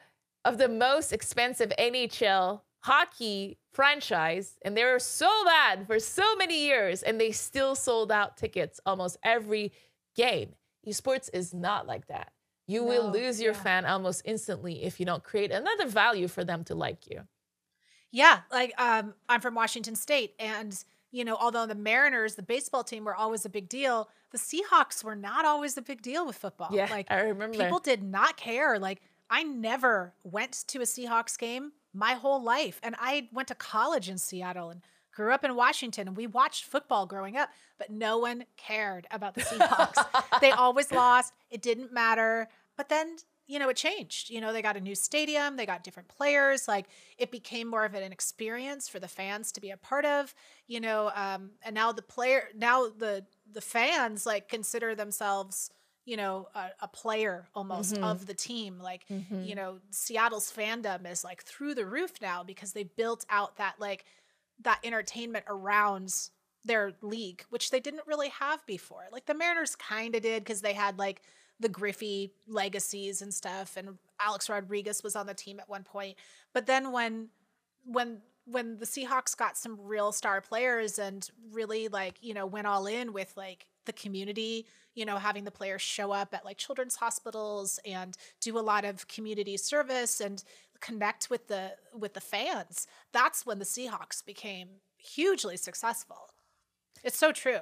of 0.45 0.59
the 0.59 0.69
most 0.69 1.13
expensive 1.13 1.73
NHL 1.79 2.61
hockey 2.81 3.59
franchise, 3.73 4.57
and 4.63 4.77
they 4.77 4.85
were 4.85 4.99
so 4.99 5.31
bad 5.45 5.87
for 5.87 5.99
so 5.99 6.37
many 6.37 6.65
years, 6.65 7.03
and 7.03 7.21
they 7.21 7.33
still 7.33 7.75
sold 7.75 8.11
out 8.13 8.37
tickets 8.37 8.81
almost 8.87 9.17
every 9.23 9.73
game. 10.15 10.55
Esports 10.87 11.29
is 11.33 11.53
not 11.53 11.87
like 11.87 12.07
that. 12.07 12.33
You 12.67 12.83
no, 12.83 12.89
will 12.89 13.11
lose 13.11 13.41
your 13.41 13.53
yeah. 13.53 13.63
fan 13.63 13.85
almost 13.85 14.23
instantly 14.25 14.85
if 14.85 15.01
you 15.01 15.07
don't 15.07 15.25
create 15.25 15.51
another 15.51 15.87
value 15.87 16.29
for 16.29 16.45
them 16.45 16.65
to 16.65 16.75
like 16.75 17.09
you. 17.11 17.23
Yeah, 18.11 18.41
like 18.51 18.73
um, 18.81 19.15
I'm 19.29 19.41
from 19.41 19.55
Washington 19.55 19.97
State, 19.97 20.35
and 20.39 20.73
you 21.11 21.25
know, 21.25 21.37
although 21.37 21.67
the 21.67 21.75
Mariners, 21.75 22.35
the 22.35 22.43
baseball 22.43 22.85
team, 22.85 23.05
were 23.05 23.15
always 23.15 23.45
a 23.45 23.49
big 23.49 23.69
deal, 23.69 24.09
the 24.31 24.39
Seahawks 24.39 25.03
were 25.03 25.17
not 25.17 25.45
always 25.45 25.77
a 25.77 25.83
big 25.83 26.03
deal 26.03 26.27
with 26.27 26.37
football. 26.37 26.69
Yeah, 26.71 26.89
like 26.91 27.11
I 27.11 27.21
remember 27.21 27.59
people 27.59 27.79
did 27.79 28.03
not 28.03 28.37
care. 28.37 28.79
Like 28.79 29.01
I 29.31 29.43
never 29.43 30.15
went 30.23 30.65
to 30.69 30.79
a 30.81 30.85
Seahawks 30.85 31.39
game 31.39 31.73
my 31.95 32.13
whole 32.15 32.43
life, 32.43 32.81
and 32.83 32.95
I 32.99 33.29
went 33.33 33.49
to 33.49 33.55
college 33.55 34.09
in 34.09 34.19
Seattle 34.19 34.71
and 34.71 34.83
grew 35.15 35.33
up 35.33 35.45
in 35.45 35.57
Washington, 35.57 36.09
and 36.09 36.17
we 36.17 36.27
watched 36.27 36.65
football 36.65 37.07
growing 37.07 37.37
up, 37.37 37.49
but 37.79 37.91
no 37.91 38.19
one 38.19 38.45
cared 38.57 39.07
about 39.11 39.35
the 39.35 39.41
Seahawks. 39.43 40.41
they 40.41 40.53
always 40.53 40.93
lost. 40.93 41.33
It 41.51 41.63
didn't 41.63 41.93
matter. 41.93 42.49
But 42.77 42.89
then 42.89 43.17
you 43.49 43.59
know, 43.59 43.71
it 43.71 43.77
changed. 43.77 44.29
You 44.31 44.41
know, 44.41 44.53
they 44.53 44.63
got 44.63 44.77
a 44.77 44.81
new 44.81 44.95
stadium, 44.95 45.57
they 45.57 45.67
got 45.67 45.83
different 45.83 46.09
players. 46.09 46.69
Like 46.69 46.87
it 47.17 47.31
became 47.31 47.67
more 47.67 47.85
of 47.85 47.95
an 47.95 48.13
experience 48.13 48.89
for 48.89 49.01
the 49.01 49.09
fans 49.09 49.51
to 49.53 49.61
be 49.61 49.71
a 49.71 49.77
part 49.77 50.05
of. 50.05 50.35
You 50.69 50.81
know, 50.81 51.11
um, 51.17 51.51
and 51.65 51.75
now 51.75 51.91
the 51.91 52.03
player, 52.03 52.49
now 52.55 52.89
the 52.89 53.25
the 53.51 53.63
fans 53.63 54.27
like 54.27 54.49
consider 54.49 54.95
themselves, 54.95 55.71
you 56.05 56.19
know, 56.19 56.49
a, 56.55 56.67
a 56.83 56.89
player 56.89 57.49
almost 57.55 57.95
mm-hmm. 57.95 58.05
of 58.05 58.27
the 58.27 58.35
team. 58.35 58.79
Like, 58.79 59.07
mm-hmm. 59.11 59.43
you 59.43 59.55
know, 59.55 59.79
Seattle's 59.91 60.53
fandom 60.53 61.11
is 61.11 61.25
like 61.25 61.43
through 61.43 61.75
the 61.75 61.87
roof 61.87 62.13
now 62.21 62.45
because 62.45 62.75
they 62.75 62.85
built 62.85 63.25
out 63.31 63.57
that 63.57 63.77
like 63.81 64.05
that 64.61 64.81
entertainment 64.85 65.47
around 65.49 66.13
their 66.65 66.93
league, 67.01 67.45
which 67.49 67.71
they 67.71 67.81
didn't 67.81 68.07
really 68.07 68.29
have 68.29 68.67
before. 68.67 69.05
Like 69.11 69.25
the 69.25 69.33
Mariners 69.33 69.75
kind 69.75 70.15
of 70.15 70.21
did 70.21 70.45
because 70.45 70.61
they 70.61 70.75
had 70.75 70.99
like 70.99 71.23
the 71.61 71.69
Griffey 71.69 72.33
legacies 72.47 73.23
and 73.23 73.33
stuff, 73.33 73.77
and 73.77 73.99
Alex 74.21 74.49
Rodriguez 74.49 75.03
was 75.03 75.17
on 75.17 75.27
the 75.27 75.35
team 75.35 75.61
at 75.61 75.69
one 75.69 75.85
point. 75.85 76.17
But 76.53 76.67
then 76.67 76.93
when 76.93 77.29
when 77.85 78.19
when 78.51 78.79
the 78.79 78.87
Seahawks 78.87 79.37
got 79.37 79.57
some 79.57 79.79
real 79.81 80.11
star 80.11 80.41
players 80.41 80.99
and 80.99 81.29
really 81.53 81.89
like 81.89 82.17
you 82.23 82.35
know 82.35 82.47
went 82.47 82.67
all 82.67 82.87
in 82.87 83.13
with 83.13 83.33
like 83.37 83.67
the 83.85 83.93
community 83.93 84.67
you 84.95 85.05
know 85.05 85.17
having 85.17 85.45
the 85.45 85.51
players 85.51 85.83
show 85.83 86.13
up 86.13 86.35
at 86.35 86.45
like 86.45 86.57
children's 86.57 86.97
hospitals 86.97 87.79
and 87.85 88.17
do 88.41 88.59
a 88.59 88.61
lot 88.61 88.85
of 88.85 89.07
community 89.09 89.57
service 89.57 90.21
and 90.21 90.45
connect 90.81 91.29
with 91.31 91.49
the 91.49 91.73
with 91.95 92.15
the 92.15 92.21
fans 92.21 92.87
that's 93.13 93.45
when 93.45 93.59
the 93.59 93.65
Seahawks 93.65 94.25
became 94.25 94.69
hugely 94.97 95.57
successful 95.57 96.31
it's 97.05 97.19
so 97.19 97.33
true 97.33 97.61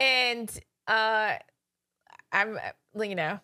and 0.00 0.60
uh 0.86 1.34
I'm, 2.32 2.56
uh, 2.56 3.04
you 3.04 3.14
know, 3.14 3.40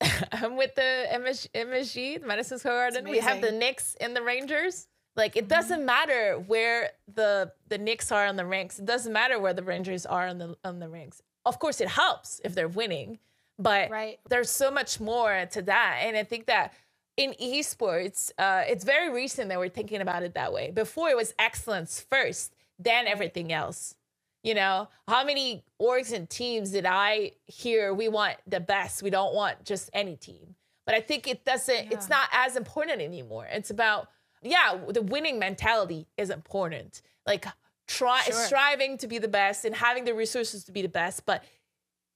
I'm 0.32 0.56
with 0.56 0.74
the 0.74 1.06
MSG, 1.12 1.48
MSG 1.54 2.26
Madison 2.26 2.58
Square 2.58 2.90
Garden. 2.90 3.10
We 3.10 3.18
have 3.18 3.40
the 3.40 3.52
Knicks 3.52 3.96
and 4.00 4.14
the 4.14 4.22
Rangers. 4.22 4.88
Like 5.16 5.36
it 5.36 5.40
mm-hmm. 5.40 5.48
doesn't 5.48 5.84
matter 5.84 6.38
where 6.38 6.90
the 7.12 7.52
the 7.68 7.78
Knicks 7.78 8.10
are 8.12 8.26
on 8.26 8.36
the 8.36 8.46
ranks. 8.46 8.78
It 8.78 8.86
doesn't 8.86 9.12
matter 9.12 9.38
where 9.38 9.52
the 9.52 9.62
Rangers 9.62 10.06
are 10.06 10.26
on 10.26 10.38
the 10.38 10.56
on 10.64 10.78
the 10.78 10.88
ranks. 10.88 11.20
Of 11.44 11.58
course, 11.58 11.80
it 11.80 11.88
helps 11.88 12.40
if 12.44 12.54
they're 12.54 12.68
winning, 12.68 13.18
but 13.58 13.90
right. 13.90 14.20
there's 14.28 14.50
so 14.50 14.70
much 14.70 15.00
more 15.00 15.46
to 15.52 15.62
that. 15.62 16.00
And 16.02 16.16
I 16.16 16.24
think 16.24 16.46
that 16.46 16.72
in 17.16 17.34
esports, 17.34 18.30
uh, 18.38 18.62
it's 18.66 18.84
very 18.84 19.12
recent 19.12 19.48
that 19.50 19.58
we're 19.58 19.68
thinking 19.68 20.00
about 20.00 20.22
it 20.22 20.34
that 20.34 20.52
way. 20.52 20.70
Before 20.70 21.10
it 21.10 21.16
was 21.16 21.34
excellence 21.38 22.00
first, 22.00 22.54
then 22.78 23.06
everything 23.06 23.52
else. 23.52 23.96
You 24.42 24.54
know, 24.54 24.88
how 25.06 25.24
many 25.24 25.64
orgs 25.80 26.12
and 26.12 26.28
teams 26.28 26.70
did 26.70 26.84
I 26.84 27.32
hear 27.46 27.94
we 27.94 28.08
want 28.08 28.36
the 28.46 28.60
best? 28.60 29.02
We 29.02 29.10
don't 29.10 29.34
want 29.34 29.64
just 29.64 29.88
any 29.92 30.16
team. 30.16 30.56
But 30.84 30.96
I 30.96 31.00
think 31.00 31.28
it 31.28 31.44
doesn't, 31.44 31.74
yeah. 31.74 31.92
it's 31.92 32.08
not 32.08 32.28
as 32.32 32.56
important 32.56 33.00
anymore. 33.00 33.46
It's 33.50 33.70
about, 33.70 34.08
yeah, 34.42 34.80
the 34.88 35.02
winning 35.02 35.38
mentality 35.38 36.08
is 36.18 36.30
important. 36.30 37.02
Like 37.24 37.46
try 37.86 38.22
sure. 38.22 38.34
striving 38.34 38.98
to 38.98 39.06
be 39.06 39.18
the 39.18 39.28
best 39.28 39.64
and 39.64 39.76
having 39.76 40.04
the 40.04 40.14
resources 40.14 40.64
to 40.64 40.72
be 40.72 40.82
the 40.82 40.88
best. 40.88 41.24
But 41.24 41.44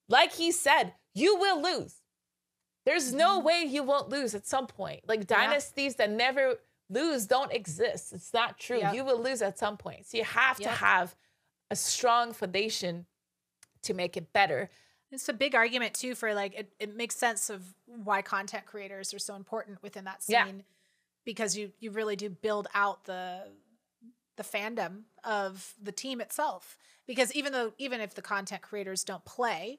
like 0.09 0.33
he 0.33 0.51
said, 0.51 0.95
you 1.15 1.37
will 1.37 1.63
lose. 1.63 1.95
There's 2.85 3.13
no 3.13 3.39
mm-hmm. 3.39 3.47
way 3.47 3.65
you 3.69 3.85
won't 3.85 4.09
lose 4.09 4.35
at 4.35 4.47
some 4.47 4.67
point. 4.67 5.01
Like 5.07 5.29
dynasties 5.29 5.95
yeah. 5.99 6.07
that 6.07 6.17
never 6.17 6.57
lose 6.91 7.27
don't 7.27 7.53
exist. 7.53 8.13
It's 8.13 8.33
not 8.33 8.59
true. 8.59 8.79
Yep. 8.79 8.95
You 8.95 9.05
will 9.05 9.23
lose 9.23 9.43
at 9.43 9.59
some 9.59 9.77
point. 9.77 10.07
So 10.07 10.19
you 10.19 10.25
have 10.25 10.59
yep. 10.59 10.71
to 10.71 10.77
have 10.77 11.15
a 11.71 11.77
strong 11.77 12.33
foundation 12.33 13.07
to 13.83 13.95
make 13.95 14.17
it 14.17 14.33
better. 14.33 14.71
It's 15.11 15.29
a 15.29 15.33
big 15.33 15.55
argument 15.55 15.95
too 15.95 16.15
for 16.15 16.35
like 16.35 16.55
it, 16.55 16.73
it 16.79 16.97
makes 16.97 17.17
sense 17.17 17.49
of 17.49 17.63
why 17.87 18.23
content 18.23 18.67
creators 18.67 19.15
are 19.15 19.19
so 19.19 19.37
important 19.37 19.83
within 19.83 20.05
that 20.05 20.23
scene 20.23 20.37
yeah. 20.37 20.63
because 21.25 21.57
you 21.57 21.73
you 21.79 21.91
really 21.91 22.17
do 22.17 22.29
build 22.29 22.67
out 22.75 23.05
the 23.05 23.45
the 24.37 24.43
fandom 24.43 25.03
of 25.25 25.75
the 25.81 25.93
team 25.93 26.21
itself 26.21 26.77
because 27.07 27.33
even 27.35 27.53
though 27.53 27.73
even 27.79 28.01
if 28.01 28.15
the 28.15 28.23
content 28.23 28.63
creators 28.63 29.05
don't 29.05 29.25
play 29.25 29.79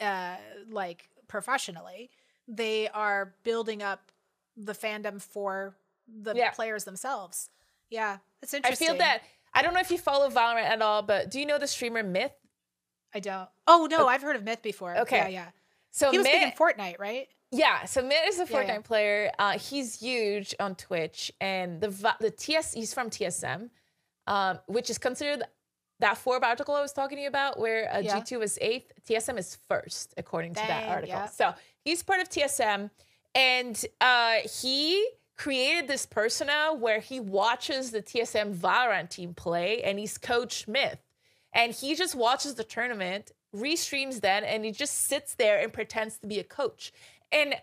uh 0.00 0.36
like 0.70 1.08
professionally 1.28 2.10
they 2.48 2.88
are 2.88 3.34
building 3.44 3.82
up 3.82 4.10
the 4.56 4.72
fandom 4.72 5.20
for 5.20 5.76
the 6.08 6.34
yeah. 6.34 6.50
players 6.50 6.84
themselves 6.84 7.50
yeah 7.90 8.16
it's 8.42 8.54
interesting 8.54 8.88
i 8.88 8.90
feel 8.90 8.98
that 8.98 9.22
I 9.54 9.62
don't 9.62 9.74
know 9.74 9.80
if 9.80 9.90
you 9.90 9.98
follow 9.98 10.30
Valorant 10.30 10.64
at 10.64 10.82
all, 10.82 11.02
but 11.02 11.30
do 11.30 11.38
you 11.38 11.46
know 11.46 11.58
the 11.58 11.66
streamer 11.66 12.02
Myth? 12.02 12.32
I 13.14 13.20
don't. 13.20 13.48
Oh 13.66 13.86
no, 13.90 14.04
okay. 14.04 14.14
I've 14.14 14.22
heard 14.22 14.36
of 14.36 14.44
Myth 14.44 14.62
before. 14.62 14.96
Okay, 15.00 15.16
yeah, 15.16 15.28
yeah. 15.28 15.46
So 15.90 16.10
he 16.10 16.18
was 16.18 16.24
Myth, 16.24 16.32
big 16.32 16.42
in 16.42 16.50
Fortnite, 16.52 16.98
right? 16.98 17.28
Yeah. 17.50 17.84
So 17.84 18.02
Myth 18.02 18.22
is 18.26 18.38
a 18.38 18.46
Fortnite 18.46 18.66
yeah, 18.66 18.72
yeah. 18.74 18.78
player. 18.80 19.30
Uh, 19.38 19.58
he's 19.58 20.00
huge 20.00 20.54
on 20.58 20.74
Twitch, 20.74 21.30
and 21.40 21.80
the 21.80 22.14
the 22.20 22.30
TS 22.30 22.72
he's 22.72 22.94
from 22.94 23.10
TSM, 23.10 23.68
um, 24.26 24.58
which 24.66 24.88
is 24.88 24.98
considered 24.98 25.42
that 26.00 26.18
Forbes 26.18 26.44
article 26.44 26.74
I 26.74 26.80
was 26.80 26.92
talking 26.92 27.16
to 27.16 27.22
you 27.22 27.28
about, 27.28 27.58
where 27.60 27.92
uh, 27.94 28.00
yeah. 28.00 28.18
G2 28.18 28.38
was 28.40 28.58
eighth, 28.60 28.90
TSM 29.08 29.38
is 29.38 29.56
first, 29.68 30.14
according 30.16 30.52
Dang, 30.52 30.64
to 30.64 30.68
that 30.68 30.88
article. 30.88 31.28
So 31.28 31.54
he's 31.84 32.02
part 32.02 32.20
of 32.20 32.28
TSM, 32.28 32.90
and 33.36 33.84
uh, 34.00 34.38
he 34.60 35.08
created 35.36 35.88
this 35.88 36.06
persona 36.06 36.74
where 36.78 37.00
he 37.00 37.20
watches 37.20 37.90
the 37.90 38.02
TSM 38.02 38.54
Valorant 38.54 39.10
team 39.10 39.34
play 39.34 39.82
and 39.82 39.98
he's 39.98 40.18
Coach 40.18 40.68
Myth. 40.68 40.98
And 41.54 41.72
he 41.72 41.94
just 41.94 42.14
watches 42.14 42.54
the 42.54 42.64
tournament, 42.64 43.32
restreams 43.54 44.20
then, 44.20 44.44
and 44.44 44.64
he 44.64 44.72
just 44.72 45.06
sits 45.06 45.34
there 45.34 45.60
and 45.60 45.72
pretends 45.72 46.18
to 46.18 46.26
be 46.26 46.38
a 46.38 46.44
coach. 46.44 46.92
And 47.30 47.54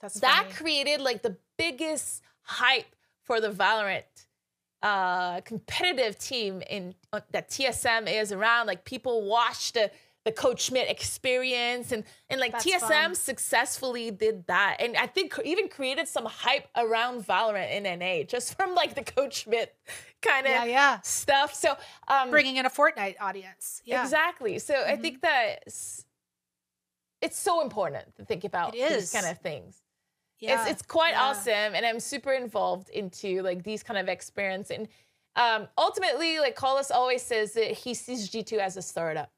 That's 0.00 0.20
that 0.20 0.44
funny. 0.44 0.54
created 0.54 1.00
like 1.00 1.22
the 1.22 1.36
biggest 1.56 2.22
hype 2.42 2.96
for 3.22 3.40
the 3.40 3.50
Valorant 3.50 4.02
uh, 4.82 5.40
competitive 5.42 6.18
team 6.18 6.62
in 6.68 6.94
uh, 7.12 7.20
that 7.30 7.48
TSM 7.48 8.12
is 8.12 8.32
around. 8.32 8.66
Like 8.66 8.84
people 8.84 9.22
watch 9.22 9.72
the 9.72 9.90
the 10.24 10.32
Coach 10.32 10.70
Myth 10.70 10.88
experience 10.88 11.92
and 11.92 12.04
and 12.30 12.40
like 12.40 12.52
That's 12.52 12.64
TSM 12.64 12.88
fun. 12.88 13.14
successfully 13.14 14.10
did 14.10 14.46
that 14.46 14.76
and 14.80 14.96
I 14.96 15.06
think 15.06 15.38
even 15.44 15.68
created 15.68 16.06
some 16.08 16.26
hype 16.26 16.68
around 16.76 17.26
Valorant 17.26 17.72
in 17.72 17.98
NA 17.98 18.24
just 18.24 18.54
from 18.56 18.74
like 18.74 18.94
the 18.94 19.04
Coach 19.04 19.46
Myth 19.46 19.70
kind 20.20 20.46
of 20.46 20.52
yeah, 20.52 20.64
yeah. 20.64 21.00
stuff. 21.00 21.54
So 21.54 21.76
um, 22.08 22.30
bringing 22.30 22.56
in 22.56 22.66
a 22.66 22.70
Fortnite 22.70 23.16
audience, 23.20 23.82
yeah, 23.84 24.02
exactly. 24.02 24.58
So 24.58 24.74
mm-hmm. 24.74 24.92
I 24.92 24.96
think 24.96 25.20
that 25.22 25.64
it's 27.20 27.38
so 27.38 27.62
important 27.62 28.14
to 28.16 28.24
think 28.24 28.44
about 28.44 28.72
these 28.72 29.12
kind 29.12 29.26
of 29.26 29.38
things. 29.38 29.82
Yeah, 30.38 30.62
it's 30.62 30.70
it's 30.70 30.82
quite 30.82 31.12
yeah. 31.12 31.22
awesome, 31.22 31.74
and 31.74 31.86
I'm 31.86 32.00
super 32.00 32.32
involved 32.32 32.88
into 32.88 33.42
like 33.42 33.62
these 33.62 33.82
kind 33.82 33.98
of 33.98 34.08
experience 34.08 34.70
and. 34.70 34.88
Um, 35.34 35.66
ultimately, 35.78 36.40
like 36.40 36.56
Carlos 36.56 36.90
always 36.90 37.22
says 37.22 37.54
that 37.54 37.70
he 37.72 37.94
sees 37.94 38.28
G2 38.28 38.58
as 38.58 38.76
a 38.76 38.82
startup 38.82 39.32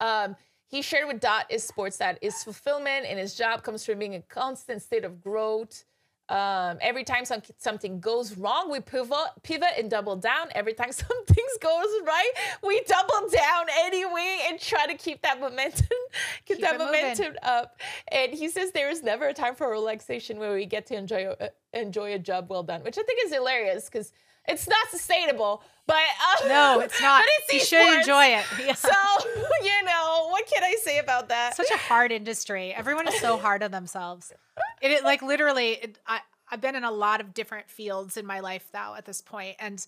um, 0.00 0.36
he 0.66 0.82
shared 0.82 1.08
with 1.08 1.20
Dot 1.20 1.50
Esports 1.50 1.98
that 1.98 2.18
is 2.22 2.44
fulfillment 2.44 3.06
and 3.08 3.18
his 3.18 3.34
job 3.34 3.62
comes 3.62 3.84
from 3.84 3.98
being 3.98 4.14
a 4.14 4.22
constant 4.22 4.82
state 4.82 5.04
of 5.04 5.20
growth. 5.20 5.84
Um, 6.28 6.78
every 6.80 7.02
time 7.02 7.24
some, 7.24 7.42
something 7.58 7.98
goes 7.98 8.36
wrong, 8.36 8.70
we 8.70 8.78
pivot, 8.78 9.32
pivot 9.42 9.70
and 9.76 9.90
double 9.90 10.14
down. 10.14 10.46
Every 10.54 10.74
time 10.74 10.92
something 10.92 11.44
goes 11.60 11.88
right, 12.06 12.30
we 12.62 12.80
double 12.86 13.28
down 13.30 13.66
anyway 13.80 14.42
and 14.46 14.60
try 14.60 14.86
to 14.86 14.94
keep 14.94 15.22
that 15.22 15.40
momentum, 15.40 15.88
keep, 16.46 16.58
keep 16.58 16.60
that 16.60 16.78
momentum 16.78 17.26
moving. 17.26 17.38
up. 17.42 17.80
And 18.12 18.32
he 18.32 18.48
says 18.48 18.70
there 18.70 18.90
is 18.90 19.02
never 19.02 19.26
a 19.26 19.34
time 19.34 19.56
for 19.56 19.68
relaxation 19.68 20.38
where 20.38 20.54
we 20.54 20.66
get 20.66 20.86
to 20.86 20.94
enjoy 20.94 21.24
uh, 21.26 21.48
enjoy 21.72 22.14
a 22.14 22.18
job 22.18 22.48
well 22.48 22.62
done, 22.62 22.84
which 22.84 22.96
I 22.96 23.02
think 23.02 23.18
is 23.26 23.32
hilarious 23.32 23.86
because 23.86 24.12
it's 24.46 24.68
not 24.68 24.88
sustainable. 24.90 25.64
But 25.90 26.44
uh, 26.44 26.48
no, 26.48 26.80
it's 26.80 27.00
not. 27.00 27.22
But 27.22 27.28
it's 27.38 27.54
you 27.54 27.78
should 27.78 27.98
enjoy 27.98 28.26
it. 28.26 28.44
Yeah. 28.60 28.74
So 28.74 28.90
you 29.62 29.84
know 29.84 30.28
what 30.30 30.46
can 30.46 30.62
I 30.62 30.76
say 30.82 30.98
about 30.98 31.28
that? 31.30 31.56
Such 31.56 31.70
a 31.70 31.76
hard 31.76 32.12
industry. 32.12 32.72
Everyone 32.72 33.08
is 33.08 33.18
so 33.20 33.36
hard 33.36 33.62
on 33.62 33.70
themselves. 33.70 34.32
It, 34.80 34.90
it 34.92 35.04
like 35.04 35.22
literally. 35.22 35.72
It, 35.72 35.98
I 36.06 36.20
I've 36.50 36.60
been 36.60 36.76
in 36.76 36.84
a 36.84 36.90
lot 36.90 37.20
of 37.20 37.34
different 37.34 37.68
fields 37.70 38.16
in 38.16 38.26
my 38.26 38.40
life 38.40 38.68
though 38.72 38.94
at 38.96 39.04
this 39.04 39.20
point, 39.20 39.56
and 39.58 39.84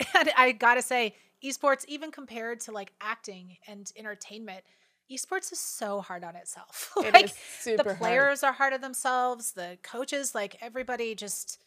and 0.14 0.30
I 0.36 0.52
gotta 0.52 0.82
say, 0.82 1.14
esports, 1.44 1.84
even 1.86 2.10
compared 2.10 2.60
to 2.60 2.72
like 2.72 2.92
acting 3.00 3.58
and 3.68 3.90
entertainment, 3.96 4.64
esports 5.10 5.52
is 5.52 5.60
so 5.60 6.00
hard 6.00 6.24
on 6.24 6.34
itself. 6.34 6.92
like 6.96 7.32
the 7.64 7.96
players 7.98 8.40
hard. 8.40 8.50
are 8.50 8.56
hard 8.56 8.72
on 8.72 8.80
themselves, 8.80 9.52
the 9.52 9.78
coaches, 9.82 10.34
like 10.34 10.56
everybody 10.60 11.14
just 11.14 11.60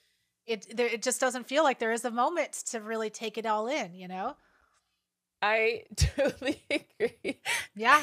it 0.47 0.75
there, 0.75 0.87
it 0.87 1.01
just 1.01 1.19
doesn't 1.19 1.47
feel 1.47 1.63
like 1.63 1.79
there 1.79 1.91
is 1.91 2.05
a 2.05 2.11
moment 2.11 2.53
to 2.71 2.79
really 2.79 3.09
take 3.09 3.37
it 3.37 3.45
all 3.45 3.67
in, 3.67 3.93
you 3.93 4.07
know? 4.07 4.35
I 5.41 5.83
totally 5.95 6.63
agree. 6.71 7.39
Yeah. 7.75 8.01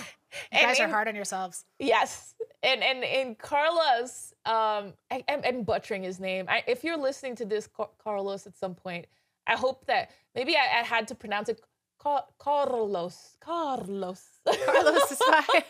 You 0.53 0.61
guys 0.61 0.81
are 0.81 0.89
hard 0.89 1.09
on 1.09 1.15
yourselves. 1.15 1.65
Yes. 1.79 2.35
And 2.63 2.83
and 2.83 3.03
in 3.03 3.35
Carlos, 3.35 4.33
um, 4.47 4.93
I, 5.11 5.25
am 5.29 5.63
butchering 5.65 6.03
his 6.03 6.21
name. 6.21 6.47
I, 6.49 6.63
if 6.67 6.85
you're 6.85 6.97
listening 6.97 7.37
to 7.37 7.45
this, 7.45 7.69
Carlos, 8.03 8.47
at 8.47 8.57
some 8.57 8.75
point, 8.75 9.07
I 9.47 9.57
hope 9.57 9.87
that 9.87 10.11
maybe 10.35 10.57
I, 10.57 10.81
I 10.81 10.83
had 10.83 11.09
to 11.09 11.15
pronounce 11.15 11.49
it 11.49 11.61
Car- 11.99 12.27
Carlos. 12.39 13.37
Carlos. 13.41 14.23
Carlos 14.47 15.11
is 15.11 15.19
fine. 15.19 15.63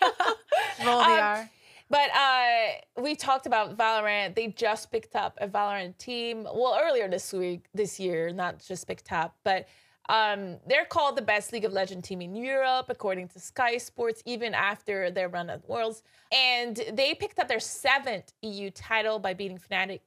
Roll 0.86 0.98
the 0.98 1.05
um, 1.05 1.20
R. 1.20 1.51
But 1.90 2.11
uh 2.15 3.02
we 3.02 3.15
talked 3.15 3.47
about 3.47 3.77
Valorant. 3.77 4.35
They 4.35 4.48
just 4.48 4.90
picked 4.90 5.16
up 5.16 5.36
a 5.40 5.48
Valorant 5.48 5.97
team. 5.98 6.44
Well, 6.44 6.78
earlier 6.81 7.09
this 7.09 7.32
week, 7.32 7.66
this 7.74 8.01
year, 8.01 8.32
not 8.32 8.65
just 8.65 8.86
picked 8.86 9.12
up, 9.12 9.36
but 9.44 9.66
um, 10.09 10.59
they're 10.66 10.85
called 10.85 11.16
the 11.16 11.23
best 11.23 11.52
League 11.52 11.65
of 11.65 11.73
Legends 11.73 12.06
team 12.06 12.20
in 12.20 12.35
Europe, 12.35 12.86
according 12.89 13.28
to 13.28 13.40
Sky 13.40 13.78
Sports, 13.78 14.23
even 14.27 14.52
after 14.52 15.11
their 15.11 15.28
run 15.28 15.48
at 15.48 15.66
Worlds. 15.69 16.02
And 16.31 16.78
they 16.93 17.15
picked 17.15 17.39
up 17.39 17.48
their 17.48 17.61
seventh 17.61 18.32
EU 18.43 18.70
title 18.70 19.19
by 19.19 19.32
beating 19.32 19.59
Fnatic 19.59 20.01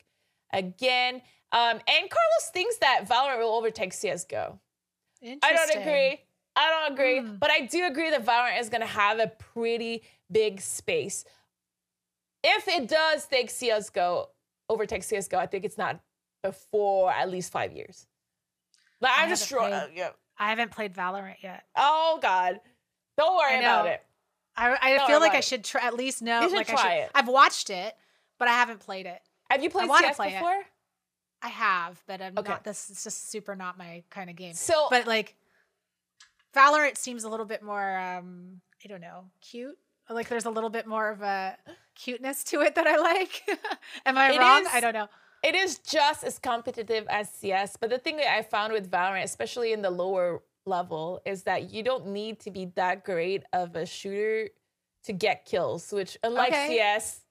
again. 0.53 1.15
Um, 1.51 1.79
and 1.87 2.09
Carlos 2.09 2.51
thinks 2.53 2.77
that 2.77 3.05
Valorant 3.09 3.39
will 3.39 3.55
overtake 3.55 3.91
CSGO. 3.91 4.59
I 5.23 5.53
don't 5.53 5.81
agree. 5.81 6.19
I 6.55 6.69
don't 6.69 6.93
agree. 6.93 7.19
Mm. 7.19 7.39
But 7.39 7.49
I 7.49 7.61
do 7.61 7.85
agree 7.85 8.11
that 8.11 8.25
Valorant 8.25 8.59
is 8.59 8.69
going 8.69 8.81
to 8.81 8.87
have 8.87 9.19
a 9.19 9.27
pretty 9.27 10.03
big 10.31 10.61
space. 10.61 11.25
If 12.49 12.67
it 12.67 12.87
does 12.87 13.25
take 13.25 13.49
CSGO, 13.49 14.27
overtake 14.69 15.01
CSGO, 15.01 15.37
I 15.37 15.47
think 15.47 15.65
it's 15.65 15.77
not 15.77 15.99
before 16.43 17.11
at 17.11 17.29
least 17.29 17.51
five 17.51 17.73
years. 17.73 18.07
But 19.01 19.11
I'm 19.15 19.29
just 19.29 19.47
sure. 19.47 19.61
Uh, 19.61 19.87
yeah. 19.93 20.09
I 20.39 20.49
haven't 20.49 20.71
played 20.71 20.93
Valorant 20.93 21.41
yet. 21.43 21.63
Oh 21.75 22.19
God, 22.21 22.59
don't 23.17 23.35
worry 23.35 23.59
about 23.59 23.87
it. 23.87 24.01
I, 24.55 24.77
I 24.81 25.07
feel 25.07 25.19
like 25.19 25.33
I 25.33 25.41
should 25.41 25.63
try, 25.63 25.81
at 25.85 25.93
least 25.93 26.21
know. 26.21 26.41
You 26.41 26.49
should 26.49 26.55
like 26.55 26.67
try 26.67 26.75
I 26.77 26.81
should, 26.81 27.03
it. 27.03 27.11
I've 27.13 27.27
watched 27.27 27.69
it, 27.69 27.93
but 28.39 28.47
I 28.47 28.53
haven't 28.53 28.79
played 28.79 29.05
it. 29.05 29.19
Have 29.51 29.61
you 29.61 29.69
played 29.69 29.89
CS 29.89 30.15
play 30.15 30.31
before? 30.33 30.53
It. 30.53 30.65
I 31.41 31.49
have, 31.49 32.01
but 32.07 32.21
I'm 32.21 32.37
okay. 32.37 32.51
not. 32.51 32.63
This 32.63 32.89
is 32.89 33.03
just 33.03 33.29
super 33.29 33.55
not 33.55 33.77
my 33.77 34.03
kind 34.09 34.29
of 34.29 34.35
game. 34.35 34.53
So, 34.53 34.87
but 34.89 35.05
like, 35.05 35.35
Valorant 36.55 36.97
seems 36.97 37.23
a 37.23 37.29
little 37.29 37.45
bit 37.45 37.61
more. 37.61 37.97
um 37.97 38.61
I 38.83 38.87
don't 38.87 39.01
know, 39.01 39.25
cute. 39.41 39.77
Like, 40.09 40.29
there's 40.29 40.45
a 40.45 40.49
little 40.49 40.69
bit 40.69 40.87
more 40.87 41.09
of 41.09 41.21
a 41.21 41.57
cuteness 41.95 42.43
to 42.45 42.61
it 42.61 42.75
that 42.75 42.87
I 42.87 42.97
like. 42.97 43.43
Am 44.05 44.17
I 44.17 44.31
it 44.31 44.39
wrong? 44.39 44.61
Is, 44.61 44.69
I 44.73 44.79
don't 44.79 44.93
know. 44.93 45.07
It 45.43 45.55
is 45.55 45.79
just 45.79 46.23
as 46.23 46.39
competitive 46.39 47.05
as 47.09 47.29
CS, 47.29 47.77
but 47.77 47.89
the 47.89 47.99
thing 47.99 48.17
that 48.17 48.31
I 48.31 48.41
found 48.41 48.73
with 48.73 48.89
Valorant, 48.89 49.23
especially 49.23 49.71
in 49.71 49.81
the 49.81 49.89
lower 49.89 50.41
level, 50.65 51.21
is 51.25 51.43
that 51.43 51.71
you 51.71 51.83
don't 51.83 52.07
need 52.07 52.39
to 52.41 52.51
be 52.51 52.71
that 52.75 53.03
great 53.05 53.43
of 53.53 53.75
a 53.75 53.85
shooter 53.85 54.49
to 55.07 55.13
get 55.13 55.45
kills, 55.45 55.91
which 55.91 56.17
unlike 56.23 56.49
okay. 56.49 56.67
CS. 56.67 57.21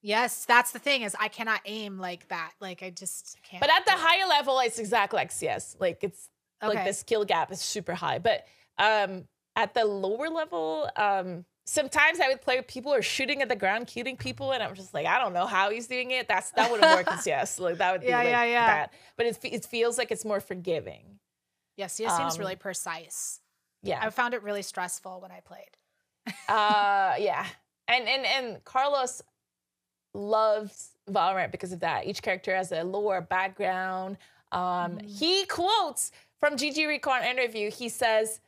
Yes, 0.00 0.44
that's 0.44 0.72
the 0.72 0.78
thing 0.78 1.02
is 1.02 1.16
I 1.18 1.28
cannot 1.28 1.60
aim 1.64 1.98
like 1.98 2.28
that. 2.28 2.52
Like 2.60 2.82
I 2.82 2.90
just 2.90 3.36
can't. 3.42 3.60
But 3.60 3.70
at 3.70 3.84
the 3.84 3.92
higher 3.92 4.26
level, 4.28 4.60
it's 4.60 4.78
exactly 4.78 5.18
like 5.18 5.32
CS. 5.32 5.76
Like 5.78 5.98
it's 6.02 6.28
okay. 6.62 6.74
like 6.74 6.86
the 6.86 6.92
skill 6.92 7.24
gap 7.24 7.50
is 7.52 7.60
super 7.60 7.94
high. 7.94 8.18
But 8.18 8.46
um 8.78 9.24
at 9.56 9.74
the 9.74 9.84
lower 9.84 10.28
level, 10.28 10.88
um 10.96 11.44
sometimes 11.68 12.18
I 12.18 12.28
would 12.28 12.40
play 12.40 12.56
with 12.56 12.66
people 12.66 12.92
who 12.92 12.98
are 12.98 13.02
shooting 13.02 13.42
at 13.42 13.48
the 13.48 13.56
ground, 13.56 13.86
killing 13.86 14.16
people, 14.16 14.52
and 14.52 14.62
I'm 14.62 14.74
just 14.74 14.94
like, 14.94 15.06
I 15.06 15.18
don't 15.18 15.34
know 15.34 15.46
how 15.46 15.70
he's 15.70 15.86
doing 15.86 16.12
it. 16.12 16.26
That's 16.26 16.50
that 16.52 16.70
wouldn't 16.70 16.90
work 16.96 17.06
yes, 17.26 17.58
Like 17.58 17.76
that 17.78 17.92
would 17.92 18.00
be 18.00 18.08
yeah, 18.08 18.18
like 18.18 18.28
yeah, 18.28 18.44
yeah. 18.44 18.66
bad. 18.66 18.90
But 19.16 19.26
it 19.26 19.38
it 19.44 19.64
feels 19.66 19.98
like 19.98 20.10
it's 20.10 20.24
more 20.24 20.40
forgiving. 20.40 21.18
Yeah, 21.76 21.86
CS 21.86 22.12
um, 22.12 22.18
seems 22.18 22.38
really 22.38 22.56
precise. 22.56 23.40
Yeah, 23.82 24.00
I 24.02 24.10
found 24.10 24.34
it 24.34 24.42
really 24.42 24.62
stressful 24.62 25.20
when 25.20 25.30
I 25.30 25.40
played. 25.40 25.76
uh, 26.48 27.14
yeah, 27.18 27.46
and 27.86 28.08
and 28.08 28.26
and 28.26 28.64
Carlos 28.64 29.22
loves 30.14 30.92
Valorant 31.08 31.52
because 31.52 31.72
of 31.72 31.80
that. 31.80 32.06
Each 32.06 32.22
character 32.22 32.56
has 32.56 32.72
a 32.72 32.82
lore 32.82 33.20
background. 33.20 34.16
Um, 34.52 34.60
mm. 34.98 35.06
He 35.06 35.44
quotes 35.44 36.12
from 36.40 36.56
GG 36.56 36.88
Recon 36.88 37.24
interview. 37.24 37.70
He 37.70 37.90
says, 37.90 38.40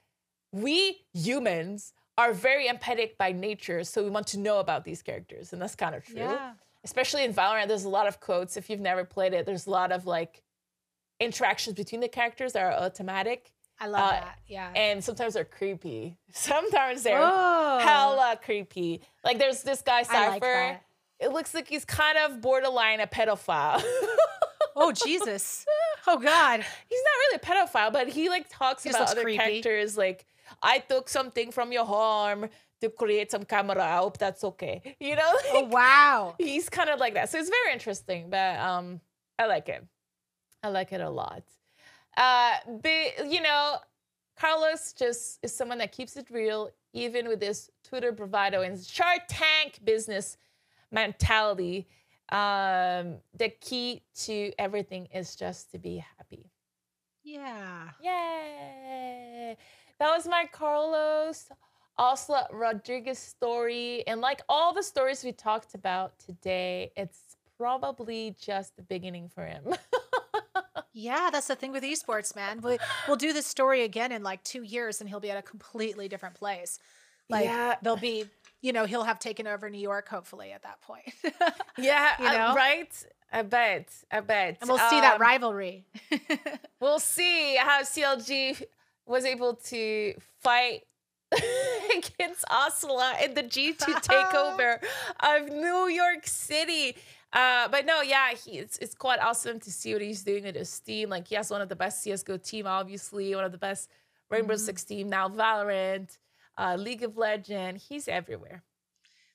"We 0.53 1.03
humans." 1.13 1.93
Are 2.21 2.35
very 2.35 2.69
empathetic 2.69 3.17
by 3.17 3.33
nature, 3.33 3.83
so 3.83 4.05
we 4.05 4.11
want 4.11 4.27
to 4.27 4.39
know 4.39 4.59
about 4.59 4.85
these 4.85 5.01
characters, 5.01 5.55
and 5.55 5.63
that's 5.63 5.75
kind 5.75 5.95
of 5.95 6.05
true. 6.05 6.17
Yeah. 6.17 6.53
Especially 6.85 7.25
in 7.25 7.33
Valorant, 7.33 7.69
there's 7.69 7.85
a 7.85 7.89
lot 7.89 8.07
of 8.07 8.21
quotes. 8.21 8.59
If 8.59 8.69
you've 8.69 8.81
never 8.81 9.05
played 9.05 9.33
it, 9.33 9.47
there's 9.47 9.67
a 9.67 9.71
lot 9.71 9.91
of 9.91 10.07
like 10.07 10.43
interactions 11.19 11.77
between 11.77 12.03
the 12.03 12.09
characters 12.09 12.53
that 12.53 12.63
are 12.63 12.73
automatic. 12.73 13.53
I 13.79 13.87
love 13.87 14.09
uh, 14.09 14.11
that. 14.11 14.39
Yeah. 14.47 14.71
And 14.77 15.03
sometimes 15.03 15.33
they're 15.33 15.47
creepy. 15.47 16.19
Sometimes 16.33 17.03
they're 17.03 17.19
oh. 17.19 17.79
hella 17.83 18.39
creepy. 18.43 19.01
Like 19.25 19.39
there's 19.39 19.63
this 19.63 19.81
guy 19.81 20.03
Cypher. 20.03 20.47
Like 20.47 20.81
it 21.19 21.33
looks 21.33 21.55
like 21.55 21.69
he's 21.69 21.87
kind 21.87 22.19
of 22.19 22.43
borderline 22.43 23.01
a 23.01 23.07
pedophile. 23.07 23.83
oh 24.77 24.93
Jesus. 24.93 25.65
Oh 26.07 26.19
God. 26.19 26.61
He's 26.89 27.01
not 27.03 27.15
really 27.19 27.37
a 27.37 27.39
pedophile, 27.39 27.91
but 27.91 28.09
he 28.09 28.29
like 28.29 28.47
talks 28.51 28.83
he 28.83 28.91
about 28.91 29.11
other 29.11 29.23
creepy. 29.23 29.39
characters 29.39 29.97
like 29.97 30.27
I 30.63 30.79
took 30.79 31.09
something 31.09 31.51
from 31.51 31.73
your 31.73 31.87
arm 31.87 32.49
to 32.81 32.89
create 32.89 33.31
some 33.31 33.45
camera. 33.45 33.83
I 33.83 33.97
hope 33.97 34.19
that's 34.19 34.45
okay. 34.45 34.97
You 35.01 35.17
know? 35.17 35.33
Like, 35.35 35.45
oh 35.53 35.69
wow. 35.69 36.35
He's 36.39 36.69
kind 36.69 36.91
of 36.91 36.99
like 36.99 37.15
that. 37.15 37.31
So 37.31 37.39
it's 37.39 37.51
very 37.51 37.73
interesting, 37.73 38.31
but 38.31 38.59
um 38.59 39.01
I 39.39 39.47
like 39.47 39.69
it. 39.69 39.85
I 40.63 40.69
like 40.69 40.93
it 40.93 41.01
a 41.01 41.11
lot. 41.11 41.43
Uh 42.17 42.57
but 42.67 43.31
you 43.31 43.41
know, 43.43 43.77
Carlos 44.39 44.93
just 44.93 45.39
is 45.43 45.55
someone 45.55 45.79
that 45.79 45.93
keeps 45.93 46.17
it 46.17 46.31
real, 46.31 46.71
even 46.93 47.29
with 47.29 47.41
this 47.41 47.71
Twitter 47.85 48.13
bravado 48.13 48.63
and 48.63 48.83
Shark 48.83 49.23
Tank 49.29 49.81
business 49.85 50.37
mentality. 50.91 51.87
Um, 52.33 53.17
the 53.37 53.49
key 53.61 54.03
to 54.27 54.53
everything 54.57 55.09
is 55.13 55.35
just 55.35 55.73
to 55.73 55.79
be 55.79 56.05
happy. 56.17 56.49
Yeah. 57.25 57.89
Yay 58.01 59.57
that 60.01 60.17
was 60.17 60.27
my 60.27 60.47
Carlos 60.51 61.49
Ocelot 61.99 62.49
Rodriguez 62.53 63.19
story. 63.19 64.03
And 64.07 64.21
like 64.21 64.41
all 64.49 64.73
the 64.73 64.83
stories 64.83 65.23
we 65.23 65.33
talked 65.33 65.75
about 65.75 66.19
today, 66.19 66.91
it's 66.97 67.37
probably 67.59 68.35
just 68.41 68.75
the 68.77 68.83
beginning 68.83 69.29
for 69.29 69.45
him. 69.45 69.63
yeah, 70.95 71.29
that's 71.31 71.49
the 71.49 71.55
thing 71.55 71.71
with 71.71 71.85
esports, 71.85 72.35
man. 72.35 72.63
We, 72.63 72.79
we'll 73.07 73.19
do 73.19 73.35
this 73.35 73.47
story 73.47 73.83
again 73.83 74.11
in 74.11 74.23
like 74.23 74.43
two 74.43 74.63
years 74.63 75.01
and 75.01 75.09
he'll 75.09 75.21
be 75.21 75.31
at 75.31 75.37
a 75.37 75.43
completely 75.43 76.09
different 76.09 76.35
place. 76.35 76.79
Like 77.29 77.45
yeah. 77.45 77.77
there'll 77.83 77.99
be, 77.99 78.25
you 78.63 78.73
know, 78.73 78.87
he'll 78.87 79.05
have 79.05 79.19
taken 79.19 79.47
over 79.47 79.69
New 79.69 79.79
York 79.79 80.09
hopefully 80.09 80.53
at 80.53 80.63
that 80.63 80.81
point. 80.81 81.13
yeah, 81.79 82.13
you 82.19 82.27
uh, 82.27 82.33
know? 82.33 82.47
Uh, 82.49 82.55
right? 82.55 83.07
I 83.31 83.43
bet. 83.43 83.91
I 84.11 84.21
bet. 84.21 84.57
And 84.63 84.71
we'll 84.71 84.79
see 84.79 84.97
um, 84.97 85.03
that 85.03 85.21
rivalry. 85.21 85.85
we'll 86.81 86.99
see 86.99 87.57
how 87.57 87.83
CLG 87.83 88.65
was 89.11 89.25
able 89.25 89.55
to 89.55 90.15
fight 90.39 90.83
against 91.33 92.45
Ocelot 92.51 93.23
in 93.25 93.35
the 93.35 93.43
G2 93.43 93.77
takeover 93.79 94.83
of 95.21 95.49
New 95.49 95.89
York 95.89 96.27
City. 96.27 96.97
Uh, 97.33 97.69
but 97.69 97.87
no, 97.87 98.03
yeah, 98.03 98.31
he, 98.35 98.59
it's, 98.59 98.79
it's 98.79 98.95
quite 98.95 99.21
awesome 99.21 99.61
to 99.61 99.71
see 99.71 99.93
what 99.93 100.03
he's 100.03 100.23
doing 100.23 100.45
with 100.45 100.57
his 100.57 100.81
team. 100.81 101.11
Like, 101.11 101.29
he 101.29 101.35
has 101.35 101.51
one 101.51 101.61
of 101.61 101.69
the 101.69 101.77
best 101.77 102.05
CSGO 102.05 102.43
team, 102.43 102.67
obviously, 102.67 103.35
one 103.35 103.45
of 103.45 103.53
the 103.53 103.59
best 103.59 103.91
Rainbow 104.31 104.55
mm-hmm. 104.55 104.61
Six 104.61 104.85
team, 104.85 105.09
now 105.09 105.29
Valorant, 105.29 106.17
uh, 106.57 106.77
League 106.77 107.03
of 107.03 107.17
Legends. 107.17 107.85
He's 107.89 108.09
everywhere. 108.09 108.63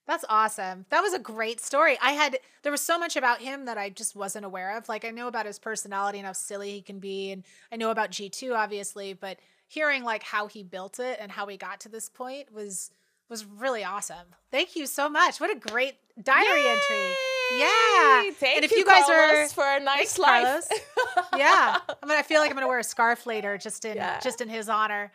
That's 0.07 0.26
awesome. 0.30 0.85
That 0.89 1.02
was 1.02 1.14
a 1.14 1.19
great 1.19 1.60
story. 1.60 1.97
I 2.02 2.11
had 2.11 2.38
there 2.61 2.72
was 2.72 2.81
so 2.81 2.99
much 2.99 3.15
about 3.15 3.41
him 3.41 3.65
that 3.65 3.77
I 3.77 3.89
just 3.89 4.15
wasn't 4.15 4.45
aware 4.45 4.77
of. 4.77 4.88
Like 4.88 5.03
I 5.03 5.10
know 5.10 5.27
about 5.27 5.47
his 5.47 5.57
personality 5.57 6.19
and 6.19 6.27
how 6.27 6.34
silly 6.34 6.72
he 6.72 6.81
can 6.81 6.99
be 6.99 7.31
and 7.31 7.43
I 7.72 7.77
know 7.77 7.89
about 7.89 8.11
G2 8.11 8.56
obviously, 8.56 9.14
but 9.14 9.39
hearing 9.68 10.04
like 10.04 10.24
how 10.24 10.48
he 10.48 10.64
built 10.64 11.00
it 11.00 11.18
and 11.20 11.32
how 11.32 11.48
he 11.48 11.58
got 11.58 11.80
to 11.82 11.90
this 11.90 12.10
point 12.10 12.52
was 12.54 12.92
was 13.30 13.46
really 13.46 13.84
awesome. 13.84 14.28
Thank 14.52 14.76
you 14.76 14.86
so 14.86 15.10
much. 15.10 15.40
What 15.40 15.56
a 15.56 15.60
great 15.60 15.96
diary 16.22 16.62
Yay! 16.62 16.70
entry. 16.70 17.16
Yeah. 17.58 18.32
Thank 18.32 18.58
and 18.58 18.66
if 18.66 18.72
you, 18.72 18.80
you 18.80 18.86
guys 18.86 19.06
Carlos, 19.06 19.52
are 19.52 19.54
for 19.54 19.68
a 19.68 19.80
nice 19.80 20.18
life. 20.18 20.68
yeah. 21.38 21.78
I 21.88 22.06
mean, 22.06 22.18
I 22.18 22.24
feel 22.24 22.40
like 22.42 22.50
I'm 22.50 22.56
gonna 22.56 22.68
wear 22.68 22.80
a 22.80 22.84
scarf 22.84 23.26
later 23.26 23.58
just 23.58 23.86
in 23.86 23.98
yeah. 23.98 24.20
just 24.20 24.42
in 24.42 24.50
his 24.50 24.70
honor. 24.70 25.12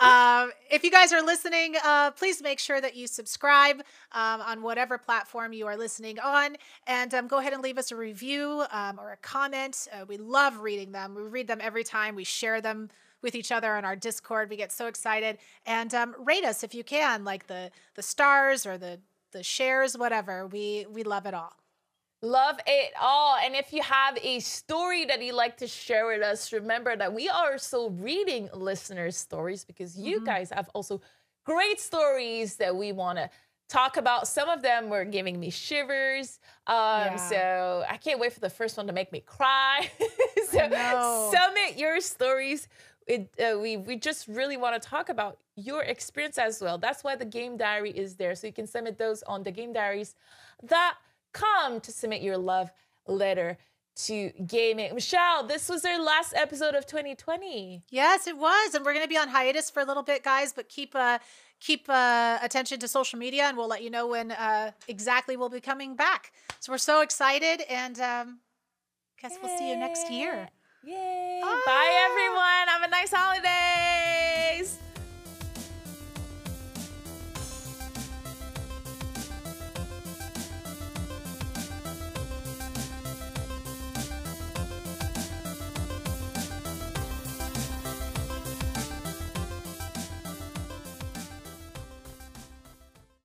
Um, 0.00 0.50
if 0.70 0.82
you 0.82 0.90
guys 0.90 1.12
are 1.12 1.22
listening, 1.22 1.76
uh, 1.84 2.10
please 2.10 2.42
make 2.42 2.58
sure 2.58 2.80
that 2.80 2.96
you 2.96 3.06
subscribe 3.06 3.76
um, 4.10 4.40
on 4.40 4.62
whatever 4.62 4.98
platform 4.98 5.52
you 5.52 5.68
are 5.68 5.76
listening 5.76 6.18
on, 6.18 6.56
and 6.88 7.14
um, 7.14 7.28
go 7.28 7.38
ahead 7.38 7.52
and 7.52 7.62
leave 7.62 7.78
us 7.78 7.92
a 7.92 7.96
review 7.96 8.64
um, 8.72 8.98
or 8.98 9.12
a 9.12 9.16
comment. 9.18 9.86
Uh, 9.92 10.04
we 10.06 10.16
love 10.16 10.58
reading 10.58 10.90
them. 10.90 11.14
We 11.14 11.22
read 11.22 11.46
them 11.46 11.60
every 11.60 11.84
time. 11.84 12.16
We 12.16 12.24
share 12.24 12.60
them 12.60 12.90
with 13.24 13.34
each 13.34 13.50
other 13.50 13.74
on 13.74 13.84
our 13.84 13.96
Discord. 13.96 14.50
We 14.50 14.56
get 14.56 14.70
so 14.70 14.86
excited. 14.86 15.38
And 15.66 15.92
um, 15.94 16.14
rate 16.18 16.44
us 16.44 16.62
if 16.62 16.74
you 16.74 16.84
can, 16.84 17.24
like 17.24 17.48
the 17.48 17.72
the 17.94 18.02
stars 18.02 18.66
or 18.66 18.78
the 18.78 19.00
the 19.32 19.42
shares, 19.42 19.98
whatever. 19.98 20.46
We 20.46 20.86
we 20.88 21.02
love 21.02 21.26
it 21.26 21.34
all. 21.34 21.56
Love 22.22 22.58
it 22.66 22.92
all. 22.98 23.36
And 23.36 23.54
if 23.54 23.72
you 23.72 23.82
have 23.82 24.16
a 24.22 24.38
story 24.40 25.04
that 25.06 25.20
you'd 25.22 25.34
like 25.34 25.58
to 25.58 25.66
share 25.66 26.06
with 26.06 26.22
us, 26.22 26.52
remember 26.52 26.96
that 26.96 27.12
we 27.12 27.28
are 27.28 27.52
also 27.52 27.90
reading 27.90 28.48
listeners' 28.54 29.16
stories 29.16 29.64
because 29.64 29.98
you 29.98 30.16
mm-hmm. 30.16 30.26
guys 30.26 30.50
have 30.50 30.70
also 30.74 31.02
great 31.44 31.80
stories 31.80 32.56
that 32.56 32.74
we 32.74 32.92
want 32.92 33.18
to 33.18 33.28
talk 33.68 33.96
about. 33.96 34.26
Some 34.26 34.48
of 34.48 34.62
them 34.62 34.88
were 34.88 35.04
giving 35.04 35.38
me 35.38 35.50
shivers. 35.50 36.38
Um, 36.66 36.76
yeah. 36.76 37.16
So 37.16 37.84
I 37.88 37.96
can't 37.96 38.20
wait 38.20 38.32
for 38.32 38.40
the 38.40 38.50
first 38.50 38.76
one 38.76 38.86
to 38.86 38.92
make 38.92 39.12
me 39.12 39.20
cry. 39.20 39.90
so 40.50 41.30
submit 41.30 41.76
your 41.76 42.00
stories 42.00 42.68
it, 43.06 43.30
uh, 43.38 43.58
we 43.58 43.76
we 43.76 43.96
just 43.96 44.26
really 44.28 44.56
want 44.56 44.80
to 44.80 44.88
talk 44.88 45.08
about 45.08 45.38
your 45.56 45.82
experience 45.82 46.38
as 46.38 46.60
well. 46.60 46.78
That's 46.78 47.04
why 47.04 47.16
the 47.16 47.24
game 47.24 47.56
diary 47.56 47.90
is 47.90 48.16
there, 48.16 48.34
so 48.34 48.46
you 48.46 48.52
can 48.52 48.66
submit 48.66 48.98
those 48.98 49.22
on 49.24 49.42
the 49.42 49.50
game 49.50 49.72
diaries 49.72 50.14
that 50.62 50.96
come 51.32 51.80
to 51.80 51.92
submit 51.92 52.22
your 52.22 52.38
love 52.38 52.70
letter 53.06 53.58
to 53.96 54.30
gaming. 54.46 54.94
Michele, 54.94 55.46
this 55.46 55.68
was 55.68 55.84
our 55.84 56.00
last 56.02 56.34
episode 56.34 56.74
of 56.74 56.86
2020. 56.86 57.84
Yes, 57.90 58.26
it 58.26 58.36
was. 58.36 58.74
And 58.74 58.84
we're 58.84 58.92
going 58.92 59.04
to 59.04 59.08
be 59.08 59.16
on 59.18 59.28
hiatus 59.28 59.70
for 59.70 59.80
a 59.80 59.84
little 59.84 60.02
bit, 60.02 60.24
guys, 60.24 60.52
but 60.52 60.68
keep 60.68 60.94
uh 60.96 61.18
keep 61.60 61.88
uh 61.88 62.38
attention 62.42 62.80
to 62.80 62.88
social 62.88 63.18
media 63.18 63.44
and 63.44 63.56
we'll 63.56 63.68
let 63.68 63.82
you 63.82 63.90
know 63.90 64.06
when 64.08 64.32
uh 64.32 64.72
exactly 64.88 65.36
we'll 65.36 65.48
be 65.48 65.60
coming 65.60 65.94
back. 65.94 66.32
So 66.60 66.72
we're 66.72 66.78
so 66.78 67.02
excited 67.02 67.62
and 67.68 68.00
um 68.00 68.38
guess 69.20 69.36
we'll 69.42 69.56
see 69.56 69.70
you 69.70 69.76
next 69.76 70.10
year. 70.10 70.48
Yay. 70.86 71.40
Ah. 71.42 71.62
Bye, 71.64 72.08
everyone. 72.10 72.68
Have 72.68 72.82
a 72.82 72.88
nice 72.88 73.12
holidays. 73.12 74.78